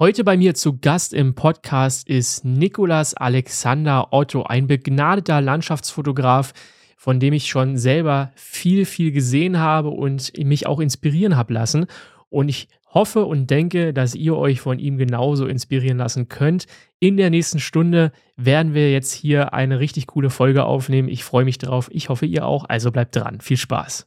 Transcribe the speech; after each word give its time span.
Heute 0.00 0.22
bei 0.22 0.36
mir 0.36 0.54
zu 0.54 0.78
Gast 0.78 1.12
im 1.12 1.34
Podcast 1.34 2.08
ist 2.08 2.44
Nikolas 2.44 3.14
Alexander 3.14 4.12
Otto, 4.12 4.44
ein 4.44 4.68
begnadeter 4.68 5.40
Landschaftsfotograf, 5.40 6.52
von 6.96 7.18
dem 7.18 7.32
ich 7.32 7.48
schon 7.48 7.76
selber 7.76 8.30
viel, 8.36 8.84
viel 8.84 9.10
gesehen 9.10 9.58
habe 9.58 9.88
und 9.88 10.32
mich 10.38 10.68
auch 10.68 10.78
inspirieren 10.78 11.36
habe 11.36 11.52
lassen. 11.52 11.86
Und 12.28 12.48
ich 12.48 12.68
hoffe 12.94 13.24
und 13.24 13.50
denke, 13.50 13.92
dass 13.92 14.14
ihr 14.14 14.36
euch 14.36 14.60
von 14.60 14.78
ihm 14.78 14.98
genauso 14.98 15.48
inspirieren 15.48 15.98
lassen 15.98 16.28
könnt. 16.28 16.66
In 17.00 17.16
der 17.16 17.30
nächsten 17.30 17.58
Stunde 17.58 18.12
werden 18.36 18.74
wir 18.74 18.92
jetzt 18.92 19.12
hier 19.12 19.52
eine 19.52 19.80
richtig 19.80 20.06
coole 20.06 20.30
Folge 20.30 20.64
aufnehmen. 20.64 21.08
Ich 21.08 21.24
freue 21.24 21.44
mich 21.44 21.58
drauf. 21.58 21.88
Ich 21.90 22.08
hoffe, 22.08 22.24
ihr 22.24 22.46
auch. 22.46 22.66
Also 22.68 22.92
bleibt 22.92 23.16
dran. 23.16 23.40
Viel 23.40 23.56
Spaß. 23.56 24.04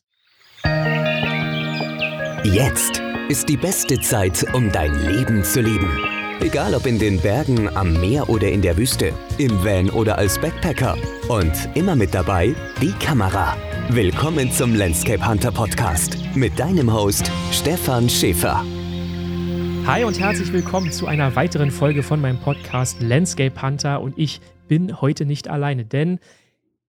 Jetzt 2.46 3.02
ist 3.32 3.48
die 3.48 3.56
beste 3.56 3.98
Zeit, 4.02 4.46
um 4.54 4.70
dein 4.74 4.94
Leben 5.08 5.42
zu 5.46 5.62
leben. 5.62 5.90
Egal 6.42 6.76
ob 6.76 6.86
in 6.86 7.00
den 7.00 7.18
Bergen, 7.18 7.74
am 7.78 7.94
Meer 7.94 8.28
oder 8.28 8.52
in 8.52 8.62
der 8.62 8.76
Wüste, 8.76 9.14
im 9.38 9.64
Van 9.64 9.90
oder 9.90 10.18
als 10.18 10.38
Backpacker. 10.38 10.98
Und 11.30 11.54
immer 11.74 11.96
mit 11.96 12.14
dabei 12.14 12.54
die 12.82 12.92
Kamera. 12.92 13.56
Willkommen 13.88 14.52
zum 14.52 14.76
Landscape 14.76 15.26
Hunter 15.26 15.54
Podcast 15.54 16.18
mit 16.36 16.60
deinem 16.60 16.94
Host 16.94 17.32
Stefan 17.54 18.10
Schäfer. 18.10 18.66
Hi 19.86 20.04
und 20.04 20.20
herzlich 20.20 20.52
willkommen 20.52 20.92
zu 20.92 21.08
einer 21.08 21.34
weiteren 21.34 21.72
Folge 21.72 22.04
von 22.04 22.20
meinem 22.20 22.42
Podcast 22.42 23.02
Landscape 23.02 23.62
Hunter. 23.62 24.02
Und 24.02 24.20
ich 24.20 24.42
bin 24.68 25.00
heute 25.00 25.24
nicht 25.24 25.48
alleine, 25.48 25.86
denn 25.86 26.20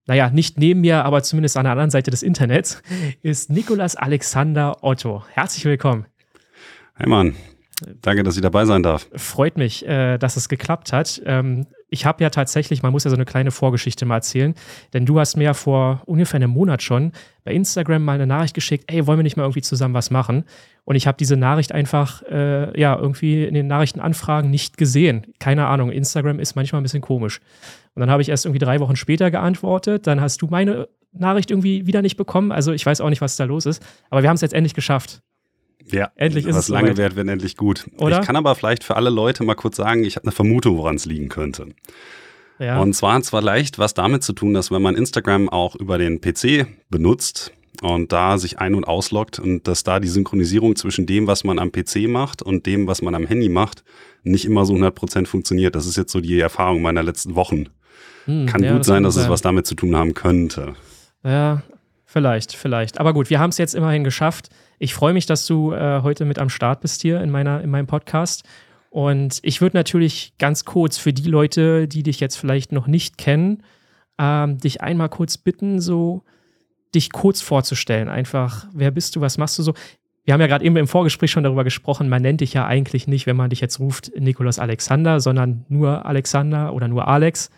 naja, 0.08 0.32
nicht 0.32 0.58
neben 0.58 0.82
mir, 0.82 1.06
aber 1.06 1.22
zumindest 1.22 1.56
an 1.56 1.66
der 1.66 1.74
anderen 1.74 1.92
Seite 1.92 2.10
des 2.10 2.24
Internets, 2.24 2.82
ist 3.22 3.52
Nikolas 3.52 3.96
Alexander 3.96 4.84
Otto. 4.84 5.24
Herzlich 5.36 5.66
willkommen. 5.66 6.11
Hey 6.96 7.08
Mann, 7.10 7.36
danke, 8.02 8.24
dass 8.24 8.36
ich 8.36 8.42
dabei 8.42 8.66
sein 8.66 8.84
darf. 8.84 9.08
Freut 9.16 9.58
mich, 9.58 9.88
äh, 9.88 10.18
dass 10.18 10.38
es 10.38 10.50
geklappt 10.50 10.94
hat. 10.94 11.22
Ähm, 11.26 11.66
ich 11.94 12.06
habe 12.06 12.24
ja 12.24 12.30
tatsächlich, 12.30 12.84
man 12.84 12.94
muss 12.94 13.04
ja 13.04 13.10
so 13.10 13.18
eine 13.18 13.26
kleine 13.26 13.52
Vorgeschichte 13.52 14.06
mal 14.06 14.16
erzählen, 14.16 14.56
denn 14.94 15.06
du 15.06 15.20
hast 15.20 15.36
mir 15.36 15.44
ja 15.44 15.54
vor 15.54 16.02
ungefähr 16.06 16.38
einem 16.38 16.52
Monat 16.52 16.82
schon 16.82 17.12
bei 17.44 17.52
Instagram 17.52 18.04
mal 18.04 18.14
eine 18.14 18.28
Nachricht 18.28 18.54
geschickt, 18.54 18.86
ey, 18.88 19.06
wollen 19.08 19.20
wir 19.20 19.24
nicht 19.24 19.36
mal 19.36 19.44
irgendwie 19.44 19.62
zusammen 19.62 19.94
was 19.94 20.10
machen? 20.10 20.46
Und 20.86 20.96
ich 20.96 21.06
habe 21.06 21.18
diese 21.18 21.36
Nachricht 21.36 21.74
einfach, 21.74 22.24
äh, 22.24 22.80
ja, 22.80 22.98
irgendwie 22.98 23.44
in 23.44 23.54
den 23.54 23.68
Nachrichtenanfragen 23.68 24.50
nicht 24.50 24.78
gesehen. 24.78 25.28
Keine 25.40 25.68
Ahnung, 25.68 25.92
Instagram 25.92 26.40
ist 26.40 26.56
manchmal 26.56 26.80
ein 26.80 26.84
bisschen 26.84 27.02
komisch. 27.02 27.42
Und 27.94 28.00
dann 28.00 28.10
habe 28.10 28.22
ich 28.22 28.30
erst 28.30 28.46
irgendwie 28.46 28.64
drei 28.64 28.80
Wochen 28.80 28.96
später 28.96 29.30
geantwortet, 29.30 30.08
dann 30.08 30.22
hast 30.22 30.42
du 30.42 30.48
meine 30.48 30.88
Nachricht 31.12 31.52
irgendwie 31.52 31.88
wieder 31.88 32.02
nicht 32.02 32.16
bekommen. 32.16 32.54
Also 32.54 32.72
ich 32.72 32.86
weiß 32.86 33.02
auch 33.02 33.10
nicht, 33.10 33.22
was 33.22 33.36
da 33.36 33.44
los 33.44 33.66
ist. 33.66 33.84
Aber 34.10 34.22
wir 34.22 34.30
haben 34.30 34.36
es 34.36 34.42
jetzt 34.42 34.54
endlich 34.54 34.74
geschafft. 34.74 35.22
Ja, 35.92 36.12
endlich 36.16 36.46
ist 36.46 36.56
was 36.56 36.66
es 36.66 36.70
lange 36.70 36.88
soweit. 36.88 36.98
währt, 36.98 37.16
wenn 37.16 37.28
endlich 37.28 37.58
gut. 37.58 37.86
Oder? 37.98 38.20
Ich 38.20 38.26
kann 38.26 38.36
aber 38.36 38.56
vielleicht 38.56 38.84
für 38.84 38.96
alle 38.96 39.10
Leute 39.10 39.44
mal 39.44 39.56
kurz 39.56 39.78
sagen, 39.78 40.04
ich 40.04 40.16
habe 40.16 40.26
eine 40.26 40.32
Vermutung, 40.32 40.78
woran 40.78 40.96
es 40.96 41.06
liegen 41.06 41.30
könnte. 41.30 41.68
Ja. 42.60 42.80
Und 42.80 42.94
zwar 42.94 43.16
hat 43.16 43.24
es 43.24 43.32
vielleicht 43.32 43.80
was 43.80 43.94
damit 43.94 44.24
zu 44.24 44.34
tun, 44.34 44.54
dass 44.54 44.72
wenn 44.72 44.82
man 44.82 44.96
Instagram 44.96 45.50
auch 45.50 45.76
über 45.76 45.98
den 45.98 46.22
PC 46.22 46.68
benutzt 46.90 47.54
und 47.82 48.12
da 48.12 48.38
sich 48.38 48.60
ein- 48.60 48.76
und 48.76 48.84
ausloggt 48.84 49.40
und 49.40 49.68
dass 49.68 49.84
da 49.84 50.00
die 50.00 50.08
Synchronisierung 50.08 50.76
zwischen 50.76 51.08
dem, 51.08 51.26
was 51.26 51.44
man 51.44 51.58
am 51.58 51.72
PC 51.72 52.08
macht 52.08 52.44
und 52.44 52.68
dem, 52.68 52.86
was 52.86 53.02
man 53.02 53.16
am 53.16 53.26
Handy 53.26 53.50
macht, 53.50 53.84
nicht 54.24 54.46
immer 54.46 54.66
so 54.66 54.74
100% 54.76 55.26
funktioniert. 55.26 55.74
Das 55.74 55.88
ist 55.88 55.98
jetzt 55.98 56.12
so 56.12 56.22
die 56.22 56.40
Erfahrung 56.40 56.84
meiner 56.84 57.02
letzten 57.02 57.34
Wochen. 57.36 57.66
Hm, 58.26 58.46
kann 58.46 58.64
ja, 58.64 58.72
gut 58.74 58.82
das 58.82 58.88
sein, 58.88 59.04
dass 59.04 59.16
sein. 59.16 59.24
es 59.24 59.30
was 59.30 59.42
damit 59.42 59.66
zu 59.66 59.74
tun 59.74 59.96
haben 59.96 60.14
könnte. 60.14 60.74
Ja, 61.24 61.64
vielleicht, 62.06 62.54
vielleicht. 62.56 63.00
Aber 63.00 63.14
gut, 63.14 63.32
wir 63.32 63.40
haben 63.40 63.50
es 63.50 63.58
jetzt 63.58 63.74
immerhin 63.74 64.04
geschafft. 64.04 64.50
Ich 64.84 64.96
freue 64.96 65.14
mich, 65.14 65.28
dass 65.28 65.46
du 65.46 65.74
äh, 65.74 66.02
heute 66.02 66.26
mit 66.26 66.40
am 66.40 66.50
Start 66.50 66.82
bist 66.82 67.04
hier 67.04 67.22
in, 67.22 67.30
meiner, 67.30 67.62
in 67.62 67.70
meinem 67.70 67.86
Podcast. 67.86 68.44
Und 68.90 69.38
ich 69.44 69.62
würde 69.62 69.78
natürlich 69.78 70.34
ganz 70.40 70.66
kurz 70.66 70.98
für 70.98 71.14
die 71.14 71.30
Leute, 71.30 71.88
die 71.88 72.02
dich 72.02 72.20
jetzt 72.20 72.36
vielleicht 72.36 72.72
noch 72.72 72.88
nicht 72.88 73.20
kennen, 73.20 73.62
ähm, 74.18 74.58
dich 74.58 74.82
einmal 74.82 75.10
kurz 75.10 75.38
bitten, 75.38 75.80
so 75.80 76.24
dich 76.96 77.12
kurz 77.12 77.42
vorzustellen. 77.42 78.10
Einfach, 78.10 78.66
wer 78.74 78.90
bist 78.90 79.16
du, 79.16 79.22
was 79.22 79.38
machst 79.38 79.60
du 79.60 79.62
so? 79.62 79.76
Wir 80.24 80.34
haben 80.34 80.42
ja 80.42 80.48
gerade 80.48 80.66
eben 80.66 80.76
im 80.78 80.88
Vorgespräch 80.88 81.30
schon 81.30 81.44
darüber 81.44 81.64
gesprochen, 81.64 82.10
man 82.10 82.24
nennt 82.24 82.42
dich 82.42 82.54
ja 82.54 82.66
eigentlich 82.66 83.06
nicht, 83.06 83.28
wenn 83.28 83.38
man 83.38 83.52
dich 83.52 83.62
jetzt 83.62 83.80
ruft, 83.80 84.12
Nikolaus 84.20 84.58
Alexander, 84.58 85.20
sondern 85.20 85.64
nur 85.70 86.08
Alexander 86.08 86.74
oder 86.74 86.88
nur 86.88 87.08
Alex. 87.08 87.52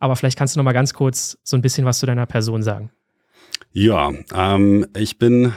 Aber 0.00 0.16
vielleicht 0.16 0.36
kannst 0.36 0.56
du 0.56 0.58
noch 0.58 0.64
mal 0.64 0.72
ganz 0.72 0.92
kurz 0.92 1.38
so 1.44 1.56
ein 1.56 1.62
bisschen 1.62 1.84
was 1.84 2.00
zu 2.00 2.06
deiner 2.06 2.26
Person 2.26 2.64
sagen. 2.64 2.90
Ja, 3.76 4.12
ähm, 4.32 4.86
ich 4.96 5.18
bin 5.18 5.52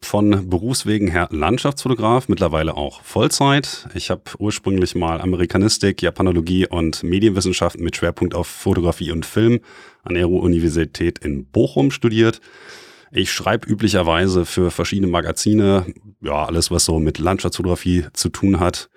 von 0.00 0.48
Berufswegen 0.48 1.08
her 1.08 1.28
Landschaftsfotograf, 1.30 2.26
mittlerweile 2.30 2.74
auch 2.74 3.02
Vollzeit. 3.02 3.88
Ich 3.92 4.08
habe 4.08 4.22
ursprünglich 4.38 4.94
mal 4.94 5.20
Amerikanistik, 5.20 6.00
Japanologie 6.00 6.66
und 6.66 7.02
Medienwissenschaften 7.02 7.84
mit 7.84 7.94
Schwerpunkt 7.94 8.34
auf 8.34 8.46
Fotografie 8.46 9.12
und 9.12 9.26
Film 9.26 9.60
an 10.02 10.14
der 10.14 10.30
Universität 10.30 11.18
in 11.18 11.44
Bochum 11.44 11.90
studiert. 11.90 12.40
Ich 13.12 13.30
schreibe 13.30 13.68
üblicherweise 13.68 14.46
für 14.46 14.70
verschiedene 14.70 15.08
Magazine, 15.08 15.84
ja, 16.22 16.46
alles, 16.46 16.70
was 16.70 16.86
so 16.86 16.98
mit 16.98 17.18
Landschaftsfotografie 17.18 18.06
zu 18.14 18.30
tun 18.30 18.60
hat. 18.60 18.88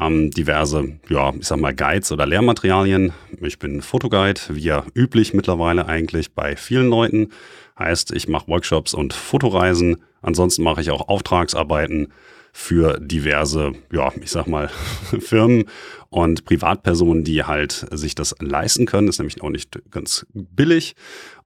Ähm, 0.00 0.30
diverse, 0.30 0.98
ja, 1.10 1.34
ich 1.38 1.46
sag 1.46 1.60
mal, 1.60 1.74
Guides 1.74 2.10
oder 2.12 2.26
Lehrmaterialien. 2.26 3.12
Ich 3.40 3.58
bin 3.58 3.82
Fotoguide, 3.82 4.40
wie 4.48 4.62
ja 4.62 4.84
üblich 4.94 5.34
mittlerweile 5.34 5.86
eigentlich 5.86 6.32
bei 6.34 6.56
vielen 6.56 6.88
Leuten. 6.88 7.28
Heißt, 7.78 8.12
ich 8.12 8.28
mache 8.28 8.48
Workshops 8.48 8.94
und 8.94 9.12
Fotoreisen. 9.12 10.02
Ansonsten 10.20 10.62
mache 10.62 10.80
ich 10.80 10.90
auch 10.90 11.08
Auftragsarbeiten 11.08 12.12
für 12.52 12.98
diverse, 12.98 13.72
ja, 13.92 14.12
ich 14.20 14.30
sag 14.30 14.46
mal, 14.48 14.68
Firmen 15.20 15.64
und 16.10 16.44
Privatpersonen, 16.44 17.22
die 17.22 17.44
halt 17.44 17.86
sich 17.92 18.14
das 18.14 18.34
leisten 18.40 18.86
können. 18.86 19.06
Ist 19.06 19.18
nämlich 19.18 19.40
auch 19.42 19.50
nicht 19.50 19.78
ganz 19.90 20.26
billig. 20.32 20.96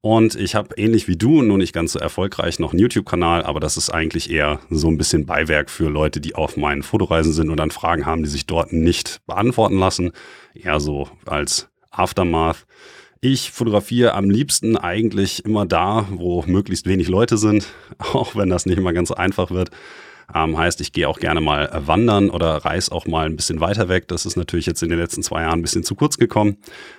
Und 0.01 0.35
ich 0.35 0.55
habe 0.55 0.75
ähnlich 0.77 1.09
wie 1.09 1.17
du, 1.17 1.43
nur 1.43 1.59
nicht 1.59 1.73
ganz 1.73 1.93
so 1.93 1.99
erfolgreich, 1.99 2.59
noch 2.59 2.73
einen 2.73 2.81
YouTube-Kanal, 2.81 3.45
aber 3.45 3.61
das 3.61 3.77
ist 3.77 3.91
eigentlich 3.91 4.31
eher 4.31 4.61
so 4.71 4.89
ein 4.89 4.99
bisschen 4.99 5.27
Beiwerk 5.27 5.71
für 5.71 5.89
Leute, 5.89 6.21
die 6.21 6.35
auf 6.35 6.57
meinen 6.57 6.83
Fotoreisen 6.83 7.33
sind 7.33 7.51
und 7.51 7.59
dann 7.59 7.71
Fragen 7.71 8.07
haben, 8.07 8.23
die 8.23 8.31
sich 8.31 8.47
dort 8.47 8.73
nicht 8.73 9.21
beantworten 9.27 9.79
lassen. 9.79 10.13
Eher 10.55 10.81
so 10.81 11.09
als 11.27 11.69
Aftermath. 11.91 12.67
Ich 13.25 13.53
fotografiere 13.53 14.15
am 14.15 14.31
liebsten 14.31 14.77
eigentlich 14.77 15.45
immer 15.45 15.65
da, 15.65 16.09
wo 16.11 16.43
möglichst 16.45 16.89
wenig 16.89 17.07
Leute 17.07 17.37
sind, 17.37 17.69
auch 17.99 18.35
wenn 18.35 18.49
das 18.49 18.67
nicht 18.67 18.79
immer 18.79 18.93
ganz 18.93 19.11
so 19.11 19.15
einfach 19.15 19.53
wird. 19.53 19.71
Ähm, 20.35 20.59
heißt, 20.59 20.81
ich 20.81 20.93
gehe 20.93 21.09
auch 21.09 21.21
gerne 21.21 21.41
mal 21.41 21.71
wandern 21.87 22.31
oder 22.31 22.57
reise 22.57 22.91
auch 22.91 23.07
mal 23.07 23.27
ein 23.27 23.37
bisschen 23.37 23.61
weiter 23.61 23.89
weg. 23.89 24.09
Das 24.09 24.27
ist 24.27 24.35
natürlich 24.35 24.67
jetzt 24.67 24.83
in 24.83 24.89
den 24.89 24.99
letzten 24.99 25.23
zwei 25.23 25.43
Jahren 25.43 25.61
ein 25.61 25.63
bisschen 25.63 25.85
zu 25.85 25.95
kurz 25.95 26.19
gekommen, 26.19 26.57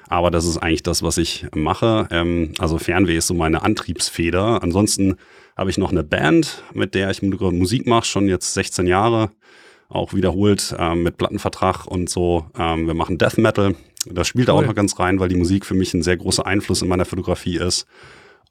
aber 0.08 0.32
das 0.32 0.46
ist 0.46 0.60
eigentlich 0.60 0.84
das, 0.84 1.04
was 1.04 1.18
ich 1.18 1.46
mache. 1.54 2.08
Ähm, 2.10 2.54
also 2.58 2.78
Fernweh 2.78 3.18
ist 3.18 3.28
so 3.28 3.34
meine 3.34 3.62
Antriebsfeder. 3.62 4.64
Ansonsten 4.64 5.18
habe 5.58 5.72
ich 5.72 5.78
noch 5.78 5.92
eine 5.92 6.06
Band, 6.06 6.64
mit 6.74 6.96
der 6.96 7.12
ich 7.12 7.22
Musik 7.22 7.86
mache, 7.86 8.06
schon 8.06 8.30
jetzt 8.30 8.54
16 8.54 8.88
Jahre, 8.88 9.32
auch 9.90 10.14
wiederholt 10.14 10.74
ähm, 10.80 11.04
mit 11.04 11.18
Plattenvertrag 11.18 11.86
und 11.86 12.10
so. 12.10 12.46
Ähm, 12.58 12.88
wir 12.88 12.94
machen 12.94 13.18
Death 13.18 13.38
Metal. 13.38 13.76
Das 14.06 14.28
spielt 14.28 14.50
cool. 14.50 14.56
auch 14.56 14.66
noch 14.66 14.76
ganz 14.76 15.00
rein, 15.00 15.20
weil 15.20 15.30
die 15.30 15.36
Musik 15.36 15.66
für 15.66 15.76
mich 15.76 15.94
ein 15.94 16.04
sehr 16.04 16.18
großer 16.18 16.46
Einfluss 16.46 16.82
in 16.82 16.88
meiner 16.88 17.06
Fotografie 17.06 17.58
ist. 17.58 17.86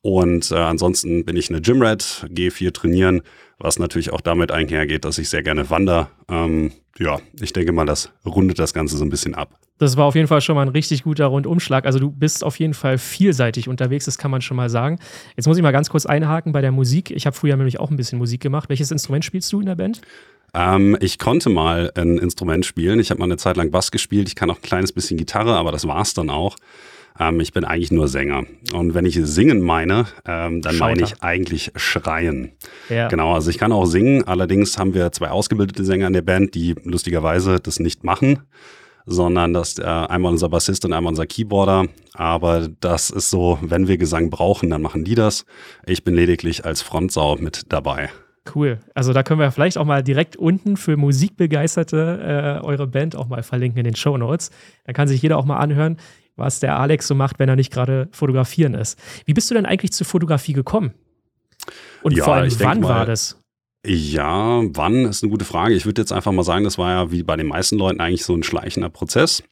Und 0.03 0.51
äh, 0.51 0.57
ansonsten 0.57 1.25
bin 1.25 1.37
ich 1.37 1.49
eine 1.49 1.61
Gymrat, 1.61 2.27
gehe 2.29 2.51
viel 2.51 2.73
trainieren, 2.73 3.23
was 3.59 3.79
natürlich 3.79 4.13
auch 4.13 4.21
damit 4.21 4.51
einhergeht, 4.51 5.05
dass 5.05 5.19
ich 5.19 5.29
sehr 5.29 5.45
gerne 5.45 5.71
wandere. 5.71 6.09
Ähm, 6.29 6.73
ja, 6.99 7.21
ich 7.41 7.53
denke 7.53 7.73
mal, 7.73 7.87
das 7.87 8.11
rundet 8.27 8.59
das 8.59 8.75
Ganze 8.75 8.97
so 8.97 9.05
ein 9.05 9.11
bisschen 9.11 9.35
ab. 9.35 9.57
Das 9.79 9.97
war 9.97 10.05
auf 10.05 10.15
jeden 10.15 10.29
Fall 10.29 10.41
schon 10.41 10.55
mal 10.55 10.63
ein 10.63 10.69
richtig 10.69 11.05
guter 11.05 11.27
Rundumschlag. 11.27 11.87
Also 11.87 11.99
du 11.99 12.11
bist 12.11 12.45
auf 12.45 12.59
jeden 12.59 12.75
Fall 12.75 12.99
vielseitig 12.99 13.69
unterwegs, 13.69 14.05
das 14.05 14.19
kann 14.19 14.31
man 14.31 14.43
schon 14.43 14.57
mal 14.57 14.71
sagen. 14.71 14.99
Jetzt 15.37 15.47
muss 15.47 15.57
ich 15.57 15.63
mal 15.63 15.73
ganz 15.73 15.89
kurz 15.89 16.07
einhaken 16.07 16.53
bei 16.53 16.61
der 16.61 16.73
Musik. 16.73 17.11
Ich 17.11 17.27
habe 17.27 17.34
früher 17.34 17.57
nämlich 17.57 17.81
auch 17.81 17.91
ein 17.91 17.97
bisschen 17.97 18.19
Musik 18.19 18.41
gemacht. 18.41 18.69
Welches 18.69 18.91
Instrument 18.91 19.25
spielst 19.25 19.53
du 19.53 19.61
in 19.61 19.67
der 19.67 19.77
Band? 19.77 20.01
Ähm, 20.55 20.97
ich 21.01 21.19
konnte 21.19 21.49
mal 21.49 21.91
ein 21.95 22.19
Instrument 22.19 22.67
spielen. 22.67 23.01
Ich 23.01 23.11
habe 23.11 23.19
mal 23.19 23.25
eine 23.25 23.39
Zeit 23.39 23.57
lang 23.57 23.71
Bass 23.71 23.91
gespielt. 23.91 24.28
Ich 24.28 24.37
kann 24.37 24.51
auch 24.51 24.57
ein 24.57 24.63
kleines 24.63 24.93
bisschen 24.93 25.16
Gitarre, 25.16 25.55
aber 25.55 25.72
das 25.72 25.87
war's 25.87 26.15
dann 26.15 26.31
auch. 26.31 26.57
Ähm, 27.18 27.41
ich 27.41 27.53
bin 27.53 27.64
eigentlich 27.64 27.91
nur 27.91 28.09
Sänger. 28.09 28.44
Und 28.72 28.94
wenn 28.94 29.04
ich 29.04 29.18
singen 29.22 29.60
meine, 29.60 30.06
ähm, 30.26 30.62
dann 30.62 30.74
Schauter. 30.74 30.91
meine 30.91 31.03
ich 31.03 31.22
eigentlich 31.22 31.72
schreien. 31.76 32.53
Ja. 32.88 33.09
Genau, 33.09 33.34
also 33.34 33.50
ich 33.50 33.59
kann 33.59 33.72
auch 33.72 33.86
singen. 33.86 34.24
Allerdings 34.24 34.78
haben 34.78 34.94
wir 34.94 35.12
zwei 35.12 35.30
ausgebildete 35.30 35.84
Sänger 35.84 36.06
in 36.06 36.12
der 36.12 36.22
Band, 36.22 36.54
die 36.54 36.74
lustigerweise 36.84 37.60
das 37.60 37.78
nicht 37.80 38.04
machen 38.04 38.41
sondern 39.06 39.53
dass 39.53 39.78
äh, 39.78 39.82
einmal 39.82 40.32
unser 40.32 40.48
Bassist 40.48 40.84
und 40.84 40.92
einmal 40.92 41.10
unser 41.10 41.26
Keyboarder. 41.26 41.86
Aber 42.14 42.68
das 42.80 43.10
ist 43.10 43.30
so, 43.30 43.59
wenn 43.62 43.88
wir 43.88 43.98
Gesang 43.98 44.30
brauchen, 44.30 44.70
dann 44.70 44.82
machen 44.82 45.04
die 45.04 45.14
das. 45.14 45.44
Ich 45.86 46.04
bin 46.04 46.14
lediglich 46.14 46.64
als 46.64 46.82
Frontsau 46.82 47.36
mit 47.36 47.72
dabei. 47.72 48.10
Cool. 48.54 48.80
Also 48.94 49.12
da 49.12 49.22
können 49.22 49.38
wir 49.38 49.53
vielleicht 49.53 49.78
auch 49.78 49.84
mal 49.84 50.03
direkt 50.03 50.36
unten 50.36 50.76
für 50.76 50.97
Musikbegeisterte 50.97 52.60
äh, 52.60 52.66
eure 52.66 52.88
Band 52.88 53.14
auch 53.14 53.28
mal 53.28 53.42
verlinken 53.44 53.78
in 53.78 53.84
den 53.84 53.94
Show 53.94 54.16
Notes. 54.16 54.50
Da 54.84 54.92
kann 54.92 55.06
sich 55.06 55.22
jeder 55.22 55.38
auch 55.38 55.44
mal 55.44 55.59
anhören, 55.59 55.97
was 56.37 56.61
der 56.61 56.79
Alex 56.79 57.07
so 57.07 57.15
macht, 57.15 57.39
wenn 57.39 57.49
er 57.49 57.57
nicht 57.57 57.73
gerade 57.73 58.09
fotografieren 58.13 58.75
ist. 58.75 58.99
Wie 59.27 59.34
bist 59.34 59.51
du 59.51 59.55
denn 59.55 59.67
eigentlich 59.67 59.93
zur 59.93 60.07
Fotografie 60.07 60.53
gekommen? 60.53 60.95
Und 62.03 62.17
ja, 62.17 62.25
vor 62.25 62.34
allem, 62.34 62.53
wann 62.59 62.81
mal, 62.81 62.89
war 62.89 63.07
das? 63.07 63.39
Ja, 63.87 64.63
wann 64.65 65.07
ist 65.07 65.23
eine 65.23 65.31
gute 65.31 65.45
Frage. 65.45 65.75
Ich 65.75 65.87
würde 65.87 66.01
jetzt 66.01 66.13
einfach 66.13 66.33
mal 66.33 66.45
sagen, 66.45 66.65
das 66.65 66.79
war 66.79 66.91
ja 66.91 67.13
wie 67.13 67.23
bei 67.23 67.37
den 67.37 67.49
meisten 67.49 67.77
Leuten 67.77 68.01
eigentlich 68.01 68.25
so 68.25 68.34
ein 68.34 68.43
schleichender 68.43 68.89
Prozess. 68.89 69.43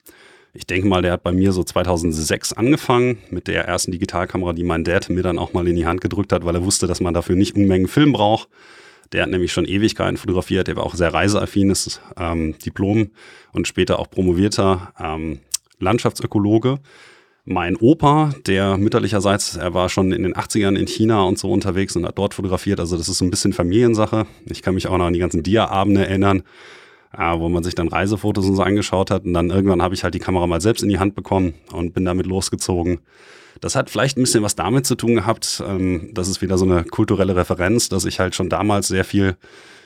Ich 0.53 0.67
denke 0.67 0.89
mal, 0.89 1.03
der 1.03 1.13
hat 1.13 1.23
bei 1.23 1.33
mir 1.33 1.53
so 1.53 1.63
2006 1.63 2.55
angefangen 2.55 3.19
mit 3.31 3.47
der 3.47 3.67
ersten 3.67 3.93
Digitalkamera, 3.93 4.53
die 4.53 4.65
mein 4.65 4.83
Dad 4.83 5.09
mir 5.09 5.23
dann 5.23 5.39
auch 5.39 5.53
mal 5.53 5.67
in 5.69 5.77
die 5.77 5.87
Hand 5.87 6.01
gedrückt 6.01 6.33
hat, 6.33 6.45
weil 6.45 6.57
er 6.57 6.65
wusste, 6.65 6.89
dass 6.89 7.01
man 7.01 7.15
dafür 7.15 7.37
nicht 7.37 7.55
Unmengen 7.55 7.87
Film 7.87 8.13
braucht. 8.13 8.49
Der 9.13 9.23
hat 9.23 9.31
nämlich 9.31 9.53
schon 9.53 9.65
Ewigkeiten 9.65 10.17
fotografiert, 10.17 10.69
der 10.69 10.77
war 10.77 10.85
auch 10.85 10.95
sehr 10.95 11.13
reiseaffin, 11.13 11.71
ist 11.71 12.01
ähm, 12.17 12.57
Diplom 12.59 13.11
und 13.53 13.67
später 13.67 13.99
auch 13.99 14.09
promovierter 14.09 14.93
ähm, 15.01 15.41
Landschaftsökologe. 15.81 16.79
Mein 17.45 17.77
Opa, 17.77 18.33
der 18.47 18.77
mütterlicherseits, 18.77 19.57
er 19.57 19.75
war 19.75 19.89
schon 19.89 20.13
in 20.13 20.23
den 20.23 20.35
80ern 20.35 20.79
in 20.79 20.87
China 20.87 21.23
und 21.23 21.39
so 21.39 21.51
unterwegs 21.51 21.97
und 21.97 22.07
hat 22.07 22.19
dort 22.19 22.35
fotografiert. 22.35 22.79
Also 22.81 22.97
das 22.97 23.09
ist 23.09 23.19
so 23.19 23.25
ein 23.25 23.31
bisschen 23.31 23.53
Familiensache. 23.53 24.27
Ich 24.45 24.63
kann 24.63 24.75
mich 24.75 24.87
auch 24.87 24.99
noch 24.99 25.07
an 25.07 25.15
die 25.15 25.19
ganzen 25.19 25.43
Dia-Abende 25.43 26.07
erinnern, 26.07 26.43
äh, 27.17 27.39
wo 27.39 27.49
man 27.49 27.65
sich 27.65 27.75
dann 27.75 27.89
Reisefotos 27.89 28.47
und 28.47 28.57
so 28.57 28.63
angeschaut 28.63 29.11
hat. 29.11 29.25
Und 29.25 29.33
dann 29.33 29.51
irgendwann 29.51 29.83
habe 29.83 29.95
ich 29.95 30.05
halt 30.05 30.15
die 30.15 30.19
Kamera 30.21 30.47
mal 30.47 30.61
selbst 30.61 30.83
in 30.83 30.91
die 30.91 30.99
Hand 30.99 31.15
bekommen 31.15 31.55
und 31.73 31.95
bin 31.95 32.05
damit 32.05 32.27
losgezogen. 32.27 33.01
Das 33.61 33.75
hat 33.75 33.91
vielleicht 33.91 34.17
ein 34.17 34.23
bisschen 34.23 34.43
was 34.43 34.55
damit 34.55 34.87
zu 34.87 34.95
tun 34.95 35.15
gehabt. 35.15 35.63
Ähm, 35.67 36.11
das 36.13 36.29
ist 36.29 36.43
wieder 36.43 36.59
so 36.59 36.67
eine 36.67 36.85
kulturelle 36.85 37.37
Referenz, 37.37 37.89
dass 37.89 38.05
ich 38.05 38.21
halt 38.21 38.35
schon 38.35 38.49
damals 38.49 38.89
sehr 38.89 39.05
viel 39.05 39.37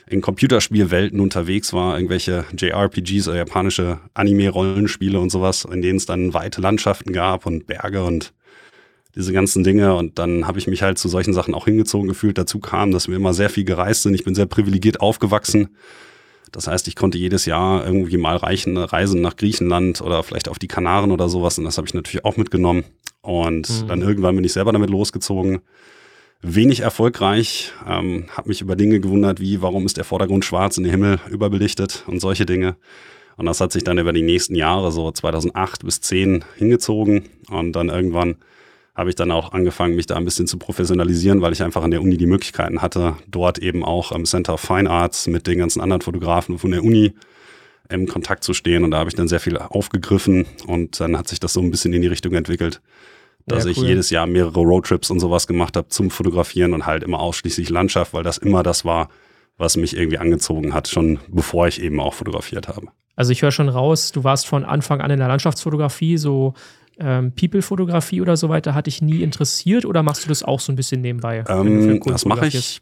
in 0.07 0.21
Computerspielwelten 0.21 1.19
unterwegs 1.19 1.73
war, 1.73 1.95
irgendwelche 1.95 2.45
JRPGs 2.57 3.27
oder 3.27 3.37
japanische 3.37 3.99
Anime-Rollenspiele 4.13 5.19
und 5.19 5.31
sowas, 5.31 5.65
in 5.65 5.81
denen 5.81 5.97
es 5.97 6.05
dann 6.05 6.33
weite 6.33 6.61
Landschaften 6.61 7.11
gab 7.11 7.45
und 7.45 7.65
Berge 7.65 8.03
und 8.03 8.33
diese 9.15 9.33
ganzen 9.33 9.63
Dinge. 9.63 9.95
Und 9.95 10.19
dann 10.19 10.45
habe 10.45 10.59
ich 10.59 10.67
mich 10.67 10.83
halt 10.83 10.99
zu 10.99 11.09
solchen 11.09 11.33
Sachen 11.33 11.55
auch 11.55 11.65
hingezogen 11.65 12.07
gefühlt. 12.07 12.37
Dazu 12.37 12.59
kam, 12.59 12.91
dass 12.91 13.07
wir 13.07 13.15
immer 13.15 13.33
sehr 13.33 13.49
viel 13.49 13.63
gereist 13.63 14.03
sind. 14.03 14.13
Ich 14.13 14.23
bin 14.23 14.35
sehr 14.35 14.45
privilegiert 14.45 15.01
aufgewachsen. 15.01 15.69
Das 16.51 16.67
heißt, 16.67 16.87
ich 16.87 16.95
konnte 16.95 17.17
jedes 17.17 17.45
Jahr 17.45 17.85
irgendwie 17.85 18.17
mal 18.17 18.37
reichen, 18.37 18.77
reisen 18.77 19.21
nach 19.21 19.35
Griechenland 19.35 20.01
oder 20.01 20.21
vielleicht 20.21 20.49
auf 20.49 20.59
die 20.59 20.67
Kanaren 20.67 21.11
oder 21.11 21.29
sowas. 21.29 21.57
Und 21.57 21.65
das 21.65 21.77
habe 21.77 21.87
ich 21.87 21.93
natürlich 21.93 22.25
auch 22.25 22.37
mitgenommen. 22.37 22.83
Und 23.21 23.69
mhm. 23.69 23.87
dann 23.87 24.01
irgendwann 24.01 24.35
bin 24.35 24.45
ich 24.45 24.53
selber 24.53 24.71
damit 24.71 24.91
losgezogen 24.91 25.61
wenig 26.45 26.81
erfolgreich, 26.81 27.71
ähm, 27.87 28.25
habe 28.31 28.49
mich 28.49 28.61
über 28.61 28.75
Dinge 28.75 28.99
gewundert, 28.99 29.39
wie 29.39 29.61
warum 29.61 29.85
ist 29.85 29.97
der 29.97 30.03
Vordergrund 30.03 30.45
schwarz 30.45 30.77
und 30.77 30.83
der 30.83 30.91
Himmel 30.91 31.19
überbelichtet 31.29 32.03
und 32.07 32.19
solche 32.19 32.45
Dinge. 32.45 32.75
Und 33.37 33.47
das 33.47 33.59
hat 33.59 33.71
sich 33.71 33.83
dann 33.83 33.97
über 33.97 34.13
die 34.13 34.21
nächsten 34.21 34.55
Jahre, 34.55 34.91
so 34.91 35.11
2008 35.11 35.83
bis 35.83 36.01
10 36.01 36.45
hingezogen. 36.57 37.23
Und 37.49 37.73
dann 37.73 37.89
irgendwann 37.89 38.37
habe 38.95 39.09
ich 39.09 39.15
dann 39.15 39.31
auch 39.31 39.51
angefangen, 39.51 39.95
mich 39.95 40.05
da 40.05 40.15
ein 40.15 40.23
bisschen 40.23 40.47
zu 40.47 40.57
professionalisieren, 40.57 41.41
weil 41.41 41.51
ich 41.51 41.61
einfach 41.61 41.83
an 41.83 41.91
der 41.91 42.01
Uni 42.01 42.15
die 42.17 42.27
Möglichkeiten 42.27 42.81
hatte, 42.81 43.17
dort 43.27 43.57
eben 43.59 43.83
auch 43.83 44.13
am 44.13 44.23
Center 44.23 44.53
of 44.53 44.61
Fine 44.61 44.89
Arts 44.89 45.27
mit 45.27 45.47
den 45.47 45.59
ganzen 45.59 45.81
anderen 45.81 46.01
Fotografen 46.01 46.57
von 46.57 46.71
der 46.71 46.83
Uni 46.83 47.13
im 47.89 48.07
Kontakt 48.07 48.43
zu 48.43 48.53
stehen. 48.53 48.85
Und 48.85 48.91
da 48.91 48.99
habe 48.99 49.09
ich 49.09 49.15
dann 49.15 49.27
sehr 49.27 49.41
viel 49.41 49.57
aufgegriffen 49.57 50.45
und 50.65 50.99
dann 50.99 51.17
hat 51.17 51.27
sich 51.27 51.41
das 51.41 51.53
so 51.53 51.59
ein 51.59 51.71
bisschen 51.71 51.91
in 51.91 52.01
die 52.01 52.07
Richtung 52.07 52.33
entwickelt, 52.33 52.81
dass 53.45 53.65
ja, 53.65 53.71
cool. 53.71 53.83
ich 53.83 53.89
jedes 53.89 54.09
Jahr 54.09 54.25
mehrere 54.27 54.59
Roadtrips 54.59 55.11
und 55.11 55.19
sowas 55.19 55.47
gemacht 55.47 55.77
habe 55.77 55.87
zum 55.89 56.09
Fotografieren 56.09 56.73
und 56.73 56.85
halt 56.85 57.03
immer 57.03 57.19
ausschließlich 57.19 57.69
Landschaft, 57.69 58.13
weil 58.13 58.23
das 58.23 58.37
immer 58.37 58.63
das 58.63 58.85
war, 58.85 59.09
was 59.57 59.77
mich 59.77 59.95
irgendwie 59.95 60.17
angezogen 60.17 60.73
hat, 60.73 60.87
schon 60.87 61.19
bevor 61.27 61.67
ich 61.67 61.81
eben 61.81 61.99
auch 61.99 62.13
fotografiert 62.13 62.67
habe. 62.67 62.87
Also 63.15 63.31
ich 63.31 63.41
höre 63.41 63.51
schon 63.51 63.69
raus, 63.69 64.11
du 64.11 64.23
warst 64.23 64.47
von 64.47 64.65
Anfang 64.65 64.99
an 64.99 65.11
in 65.11 65.19
der 65.19 65.27
Landschaftsfotografie, 65.27 66.17
so 66.17 66.53
ähm, 66.99 67.33
People-Fotografie 67.33 68.21
oder 68.21 68.35
so 68.35 68.49
weiter, 68.49 68.73
hat 68.73 68.87
dich 68.87 69.01
nie 69.01 69.21
interessiert 69.21 69.85
oder 69.85 70.03
machst 70.03 70.25
du 70.25 70.29
das 70.29 70.43
auch 70.43 70.59
so 70.59 70.71
ein 70.71 70.75
bisschen 70.75 71.01
nebenbei? 71.01 71.43
Ähm, 71.47 72.01
das 72.05 72.25
mache 72.25 72.47
ich 72.47 72.81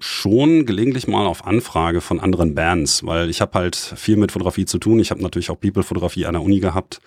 schon 0.00 0.64
gelegentlich 0.64 1.06
mal 1.08 1.26
auf 1.26 1.46
Anfrage 1.46 2.00
von 2.00 2.20
anderen 2.20 2.54
Bands, 2.54 3.04
weil 3.04 3.30
ich 3.30 3.40
habe 3.40 3.58
halt 3.58 3.76
viel 3.76 4.16
mit 4.16 4.32
Fotografie 4.32 4.64
zu 4.64 4.78
tun. 4.78 5.00
Ich 5.00 5.10
habe 5.10 5.22
natürlich 5.22 5.50
auch 5.50 5.58
People-Fotografie 5.60 6.26
an 6.26 6.34
der 6.34 6.42
Uni 6.42 6.60
gehabt 6.60 7.00